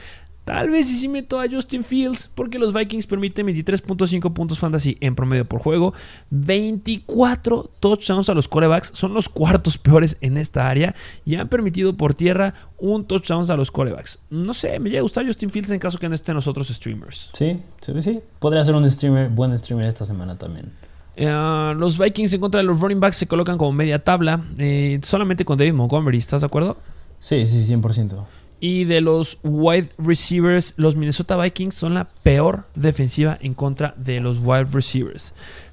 Tal 0.48 0.70
vez 0.70 0.88
si 0.88 0.96
sí 0.96 1.08
meto 1.08 1.38
a 1.38 1.44
Justin 1.46 1.84
Fields, 1.84 2.30
porque 2.34 2.58
los 2.58 2.72
Vikings 2.72 3.06
permiten 3.06 3.46
23.5 3.48 4.32
puntos 4.32 4.58
fantasy 4.58 4.96
en 5.02 5.14
promedio 5.14 5.44
por 5.44 5.60
juego, 5.60 5.92
24 6.30 7.70
touchdowns 7.78 8.30
a 8.30 8.32
los 8.32 8.48
corebacks, 8.48 8.92
son 8.94 9.12
los 9.12 9.28
cuartos 9.28 9.76
peores 9.76 10.16
en 10.22 10.38
esta 10.38 10.70
área 10.70 10.94
y 11.26 11.34
han 11.34 11.50
permitido 11.50 11.98
por 11.98 12.14
tierra 12.14 12.54
un 12.78 13.04
touchdown 13.04 13.44
a 13.50 13.56
los 13.58 13.70
corebacks. 13.70 14.20
No 14.30 14.54
sé, 14.54 14.80
me 14.80 14.88
llega 14.88 15.00
a 15.00 15.02
gustar 15.02 15.26
Justin 15.26 15.50
Fields 15.50 15.70
en 15.70 15.80
caso 15.80 15.98
que 15.98 16.08
no 16.08 16.14
estén 16.14 16.34
los 16.34 16.48
otros 16.48 16.68
streamers. 16.68 17.30
Sí, 17.34 17.60
sí, 17.82 17.92
sí. 18.00 18.20
Podría 18.38 18.64
ser 18.64 18.74
un 18.74 18.88
streamer, 18.88 19.28
buen 19.28 19.56
streamer 19.58 19.86
esta 19.86 20.06
semana 20.06 20.38
también. 20.38 20.72
Eh, 21.14 21.74
los 21.76 21.98
Vikings 21.98 22.32
en 22.32 22.40
contra 22.40 22.62
de 22.62 22.66
los 22.66 22.80
running 22.80 23.00
backs 23.00 23.16
se 23.16 23.26
colocan 23.26 23.58
como 23.58 23.72
media 23.72 24.02
tabla, 24.02 24.42
eh, 24.56 24.98
solamente 25.02 25.44
con 25.44 25.58
David 25.58 25.74
Montgomery, 25.74 26.16
¿estás 26.16 26.40
de 26.40 26.46
acuerdo? 26.46 26.78
Sí, 27.18 27.46
sí, 27.46 27.74
100%. 27.74 28.24
Y 28.60 28.84
de 28.84 29.00
los 29.00 29.38
wide 29.44 29.90
receivers, 29.98 30.74
los 30.76 30.96
Minnesota 30.96 31.36
Vikings 31.36 31.74
son 31.74 31.94
la 31.94 32.08
peor 32.22 32.64
defensiva 32.74 33.38
en 33.40 33.54
contra 33.54 33.94
de 33.96 34.20
los 34.20 34.38
wide 34.38 34.66
receivers. 34.72 35.32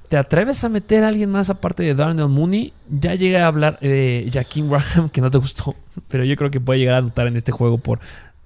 ¿Te 0.10 0.18
atreves 0.18 0.64
a 0.64 0.70
meter 0.70 1.04
a 1.04 1.08
alguien 1.08 1.32
más 1.32 1.50
aparte 1.50 1.82
de 1.82 1.96
Darnell 1.96 2.28
Mooney? 2.28 2.74
Ya 2.90 3.16
llegué 3.16 3.40
a 3.40 3.48
hablar 3.48 3.80
de 3.80 4.30
Jaquim 4.32 4.70
Graham, 4.70 5.10
que 5.12 5.22
no 5.22 5.32
te 5.32 5.40
gustó, 5.40 5.76
pero 6.08 6.24
yo 6.24 6.36
creo 6.36 6.52
que 6.52 6.62
puede 6.62 6.80
llegar 6.80 6.96
a 6.96 7.02
notar 7.02 7.28
en 7.28 7.36
este 7.36 7.52
juego 7.52 7.78
por 7.78 8.00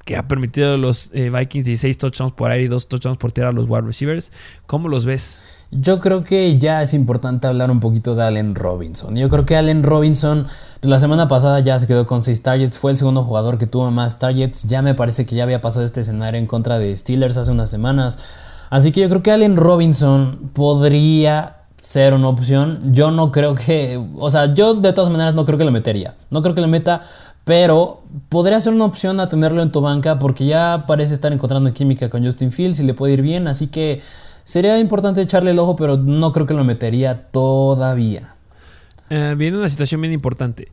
que 0.06 0.16
ha 0.16 0.28
permitido 0.28 0.74
a 0.74 0.78
los 0.78 1.12
eh, 1.14 1.30
Vikings 1.30 1.66
16 1.66 1.98
touchdowns 2.00 2.32
por 2.34 2.50
aire 2.50 2.64
y 2.64 2.68
2 2.68 2.88
touchdowns 2.88 3.18
por 3.20 3.32
tierra 3.32 3.50
a 3.50 3.54
los 3.54 3.70
wide 3.70 3.82
receivers. 3.82 4.32
¿Cómo 4.66 4.90
los 4.90 5.06
ves? 5.06 5.59
Yo 5.72 6.00
creo 6.00 6.24
que 6.24 6.58
ya 6.58 6.82
es 6.82 6.96
importante 6.96 7.46
hablar 7.46 7.70
un 7.70 7.80
poquito 7.80 8.16
de 8.16 8.24
Allen 8.24 8.56
Robinson. 8.56 9.16
Yo 9.16 9.30
creo 9.30 9.46
que 9.46 9.56
Allen 9.56 9.84
Robinson 9.84 10.48
pues, 10.80 10.90
la 10.90 10.98
semana 10.98 11.28
pasada 11.28 11.60
ya 11.60 11.78
se 11.78 11.86
quedó 11.86 12.08
con 12.08 12.24
6 12.24 12.42
targets, 12.42 12.78
fue 12.78 12.92
el 12.92 12.98
segundo 12.98 13.24
jugador 13.24 13.60
que 13.60 13.68
tuvo 13.68 13.92
más 13.92 14.18
targets. 14.18 14.64
Ya 14.64 14.82
me 14.82 14.96
parece 14.96 15.26
que 15.26 15.36
ya 15.36 15.44
había 15.44 15.62
pasado 15.62 15.86
este 15.86 16.02
escenario 16.02 16.40
en 16.40 16.48
contra 16.48 16.80
de 16.80 16.96
Steelers 16.98 17.38
hace 17.38 17.52
unas 17.52 17.70
semanas. 17.70 18.20
Así 18.72 18.92
que 18.92 19.02
yo 19.02 19.10
creo 19.10 19.22
que 19.22 19.32
Allen 19.32 19.58
Robinson 19.58 20.52
podría 20.54 21.58
ser 21.84 22.14
una 22.14 22.30
opción. 22.30 22.94
Yo 22.94 23.12
no 23.12 23.32
creo 23.32 23.54
que, 23.54 24.04
o 24.18 24.30
sea, 24.30 24.54
yo 24.54 24.74
de 24.74 24.94
todas 24.94 25.12
maneras 25.12 25.36
no 25.36 25.46
creo 25.46 25.58
que 25.58 25.66
lo 25.66 25.72
metería. 25.72 26.16
No 26.32 26.42
creo 26.42 26.56
que 26.56 26.62
lo 26.62 26.68
meta, 26.68 27.04
pero 27.46 28.02
podría 28.30 28.60
ser 28.60 28.74
una 28.74 28.86
opción 28.86 29.20
a 29.20 29.30
tenerlo 29.30 29.62
en 29.62 29.72
tu 29.72 29.82
banca 29.82 30.18
porque 30.18 30.46
ya 30.46 30.86
parece 30.88 31.14
estar 31.14 31.32
encontrando 31.32 31.74
química 31.74 32.10
con 32.10 32.24
Justin 32.24 32.52
Fields 32.52 32.80
y 32.80 32.84
le 32.84 32.94
puede 32.94 33.14
ir 33.14 33.22
bien. 33.22 33.48
Así 33.48 33.68
que 33.68 34.02
Sería 34.50 34.80
importante 34.80 35.22
echarle 35.22 35.52
el 35.52 35.60
ojo, 35.60 35.76
pero 35.76 35.96
no 35.96 36.34
creo 36.34 36.48
que 36.48 36.56
lo 36.56 36.64
metería 36.64 37.28
todavía. 37.30 38.34
Eh, 39.12 39.36
viene 39.38 39.60
una 39.60 39.70
situación 39.70 40.02
bien 40.02 40.12
importante. 40.12 40.70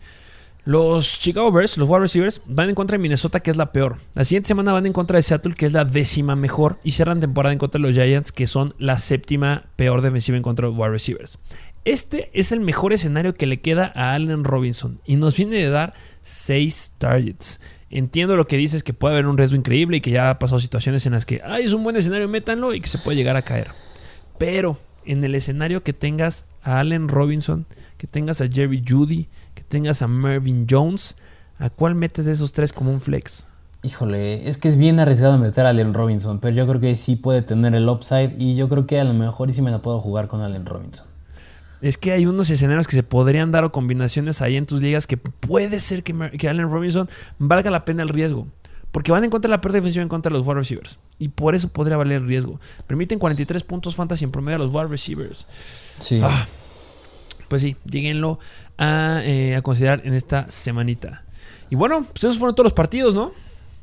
Los 0.64 1.20
Chicago 1.20 1.52
Bears, 1.52 1.76
los 1.76 1.86
wide 1.86 2.00
receivers, 2.00 2.40
van 2.46 2.70
en 2.70 2.74
contra 2.74 2.96
de 2.96 3.02
Minnesota, 3.02 3.40
que 3.40 3.50
es 3.50 3.58
la 3.58 3.72
peor. 3.72 3.98
La 4.14 4.24
siguiente 4.24 4.48
semana 4.48 4.72
van 4.72 4.86
en 4.86 4.94
contra 4.94 5.16
de 5.16 5.22
Seattle, 5.22 5.52
que 5.54 5.66
es 5.66 5.74
la 5.74 5.84
décima 5.84 6.36
mejor. 6.36 6.78
Y 6.84 6.92
cierran 6.92 7.20
temporada 7.20 7.52
en 7.52 7.58
contra 7.58 7.78
de 7.78 7.86
los 7.86 7.94
Giants, 7.94 8.32
que 8.32 8.46
son 8.46 8.72
la 8.78 8.96
séptima 8.96 9.66
peor 9.76 10.00
defensiva 10.00 10.38
en 10.38 10.42
contra 10.42 10.70
de 10.70 10.74
wide 10.74 10.88
receivers. 10.88 11.38
Este 11.84 12.30
es 12.32 12.52
el 12.52 12.60
mejor 12.60 12.94
escenario 12.94 13.34
que 13.34 13.44
le 13.44 13.60
queda 13.60 13.92
a 13.94 14.14
Allen 14.14 14.44
Robinson. 14.44 15.02
Y 15.04 15.16
nos 15.16 15.36
viene 15.36 15.56
de 15.56 15.68
dar 15.68 15.92
6 16.22 16.94
targets. 16.96 17.60
Entiendo 17.88 18.34
lo 18.36 18.46
que 18.46 18.56
dices, 18.56 18.82
que 18.82 18.92
puede 18.92 19.14
haber 19.14 19.26
un 19.26 19.38
riesgo 19.38 19.56
increíble 19.56 19.98
y 19.98 20.00
que 20.00 20.10
ya 20.10 20.30
ha 20.30 20.38
pasado 20.38 20.58
situaciones 20.58 21.06
en 21.06 21.12
las 21.12 21.24
que, 21.24 21.40
ay, 21.44 21.64
es 21.64 21.72
un 21.72 21.84
buen 21.84 21.96
escenario, 21.96 22.28
métanlo 22.28 22.74
y 22.74 22.80
que 22.80 22.88
se 22.88 22.98
puede 22.98 23.16
llegar 23.16 23.36
a 23.36 23.42
caer. 23.42 23.68
Pero 24.38 24.78
en 25.04 25.22
el 25.22 25.34
escenario 25.34 25.82
que 25.82 25.92
tengas 25.92 26.46
a 26.62 26.80
Allen 26.80 27.08
Robinson, 27.08 27.66
que 27.96 28.06
tengas 28.06 28.40
a 28.40 28.48
Jerry 28.48 28.82
Judy, 28.86 29.28
que 29.54 29.62
tengas 29.62 30.02
a 30.02 30.08
Mervyn 30.08 30.66
Jones, 30.68 31.16
¿a 31.58 31.70
cuál 31.70 31.94
metes 31.94 32.26
de 32.26 32.32
esos 32.32 32.52
tres 32.52 32.72
como 32.72 32.90
un 32.90 33.00
flex? 33.00 33.48
Híjole, 33.82 34.48
es 34.48 34.58
que 34.58 34.66
es 34.66 34.76
bien 34.76 34.98
arriesgado 34.98 35.38
meter 35.38 35.64
a 35.64 35.68
Allen 35.68 35.94
Robinson, 35.94 36.40
pero 36.40 36.56
yo 36.56 36.66
creo 36.66 36.80
que 36.80 36.96
sí 36.96 37.14
puede 37.14 37.42
tener 37.42 37.74
el 37.74 37.88
upside 37.88 38.34
y 38.36 38.56
yo 38.56 38.68
creo 38.68 38.86
que 38.86 38.98
a 38.98 39.04
lo 39.04 39.14
mejor 39.14 39.52
sí 39.52 39.62
me 39.62 39.70
la 39.70 39.80
puedo 39.80 40.00
jugar 40.00 40.26
con 40.26 40.40
Allen 40.40 40.66
Robinson. 40.66 41.06
Es 41.82 41.98
que 41.98 42.12
hay 42.12 42.26
unos 42.26 42.50
escenarios 42.50 42.86
que 42.86 42.96
se 42.96 43.02
podrían 43.02 43.50
dar 43.50 43.64
o 43.64 43.72
combinaciones 43.72 44.42
ahí 44.42 44.56
en 44.56 44.66
tus 44.66 44.80
ligas 44.80 45.06
que 45.06 45.16
puede 45.16 45.78
ser 45.80 46.02
que, 46.02 46.12
Allen 46.48 46.70
Robinson 46.70 47.08
valga 47.38 47.70
la 47.70 47.84
pena 47.84 48.02
el 48.02 48.08
riesgo. 48.08 48.46
Porque 48.92 49.12
van 49.12 49.24
en 49.24 49.30
contra 49.30 49.48
de 49.48 49.56
la 49.56 49.60
pérdida 49.60 49.80
defensiva 49.80 50.02
en 50.02 50.08
contra 50.08 50.30
de 50.30 50.38
los 50.38 50.46
wide 50.46 50.60
receivers. 50.60 50.98
Y 51.18 51.28
por 51.28 51.54
eso 51.54 51.68
podría 51.68 51.98
valer 51.98 52.22
el 52.22 52.28
riesgo. 52.28 52.58
Permiten 52.86 53.18
43 53.18 53.62
puntos 53.64 53.94
fantasy 53.94 54.24
en 54.24 54.30
promedio 54.30 54.56
a 54.56 54.58
los 54.60 54.72
wide 54.72 54.86
receivers. 54.86 55.46
Sí. 55.50 56.20
Ah, 56.22 56.46
pues 57.48 57.62
sí, 57.62 57.76
lleguenlo 57.84 58.38
a, 58.78 59.20
eh, 59.22 59.54
a, 59.56 59.62
considerar 59.62 60.02
en 60.04 60.14
esta 60.14 60.48
semanita. 60.48 61.24
Y 61.68 61.74
bueno, 61.74 62.06
pues 62.12 62.24
esos 62.24 62.38
fueron 62.38 62.54
todos 62.54 62.66
los 62.66 62.72
partidos, 62.72 63.14
¿no? 63.14 63.32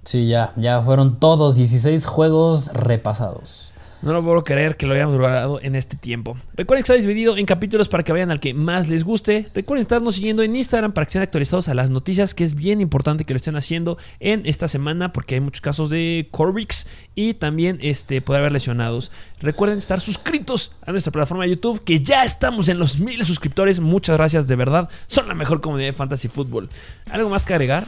Sí, 0.03 0.27
ya, 0.27 0.53
ya 0.57 0.81
fueron 0.81 1.19
todos 1.19 1.55
16 1.55 2.05
juegos 2.05 2.73
repasados. 2.73 3.72
No 4.03 4.11
lo 4.11 4.21
puedo 4.21 4.43
creer 4.43 4.75
que 4.75 4.85
lo 4.85 4.95
hayamos 4.95 5.15
logrado 5.15 5.61
en 5.61 5.75
este 5.75 5.95
tiempo. 5.95 6.35
Recuerden 6.55 6.83
que 6.83 6.93
está 6.93 7.07
dividido 7.07 7.37
en 7.37 7.45
capítulos 7.45 7.87
para 7.87 8.03
que 8.03 8.11
vayan 8.11 8.31
al 8.31 8.41
que 8.41 8.53
más 8.53 8.89
les 8.89 9.05
guste. 9.05 9.47
Recuerden 9.55 9.81
estarnos 9.81 10.15
siguiendo 10.15 10.43
en 10.43 10.57
Instagram 10.57 10.91
para 10.91 11.05
que 11.05 11.11
estén 11.11 11.21
actualizados 11.21 11.69
a 11.69 11.73
las 11.73 11.89
noticias, 11.89 12.33
que 12.33 12.43
es 12.43 12.53
bien 12.53 12.81
importante 12.81 13.23
que 13.23 13.33
lo 13.33 13.37
estén 13.37 13.55
haciendo 13.55 13.97
en 14.19 14.45
esta 14.45 14.67
semana 14.67 15.13
porque 15.13 15.35
hay 15.35 15.41
muchos 15.41 15.61
casos 15.61 15.89
de 15.89 16.27
Corvix 16.31 16.85
y 17.15 17.33
también 17.33 17.77
este, 17.81 18.21
poder 18.21 18.41
haber 18.41 18.51
lesionados. 18.51 19.09
Recuerden 19.39 19.77
estar 19.77 20.01
suscritos 20.01 20.73
a 20.85 20.91
nuestra 20.91 21.13
plataforma 21.13 21.45
de 21.45 21.51
YouTube, 21.51 21.81
que 21.85 22.01
ya 22.01 22.25
estamos 22.25 22.67
en 22.67 22.79
los 22.79 22.99
mil 22.99 23.23
suscriptores. 23.23 23.79
Muchas 23.79 24.17
gracias, 24.17 24.49
de 24.49 24.57
verdad. 24.57 24.89
Son 25.07 25.29
la 25.29 25.33
mejor 25.33 25.61
comunidad 25.61 25.87
de 25.87 25.93
Fantasy 25.93 26.27
Football. 26.27 26.67
¿Algo 27.09 27.29
más 27.29 27.45
que 27.45 27.53
agregar? 27.53 27.85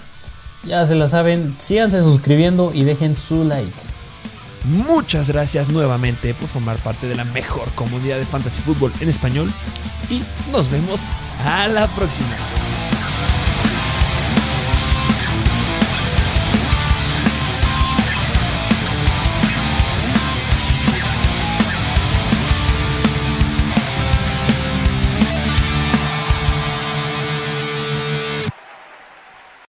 Ya 0.63 0.85
se 0.85 0.95
la 0.95 1.07
saben, 1.07 1.55
síganse 1.59 2.01
suscribiendo 2.01 2.71
y 2.73 2.85
dejen 2.85 3.15
su 3.15 3.43
like. 3.43 3.94
Muchas 4.67 5.29
gracias 5.29 5.69
nuevamente 5.69 6.33
por 6.33 6.47
formar 6.47 6.77
parte 6.81 7.07
de 7.07 7.15
la 7.15 7.23
mejor 7.23 7.71
comunidad 7.73 8.17
de 8.17 8.25
fantasy 8.25 8.61
fútbol 8.61 8.91
en 8.99 9.09
español 9.09 9.51
y 10.09 10.23
nos 10.51 10.69
vemos 10.69 11.01
a 11.45 11.67
la 11.67 11.87
próxima. 11.87 12.35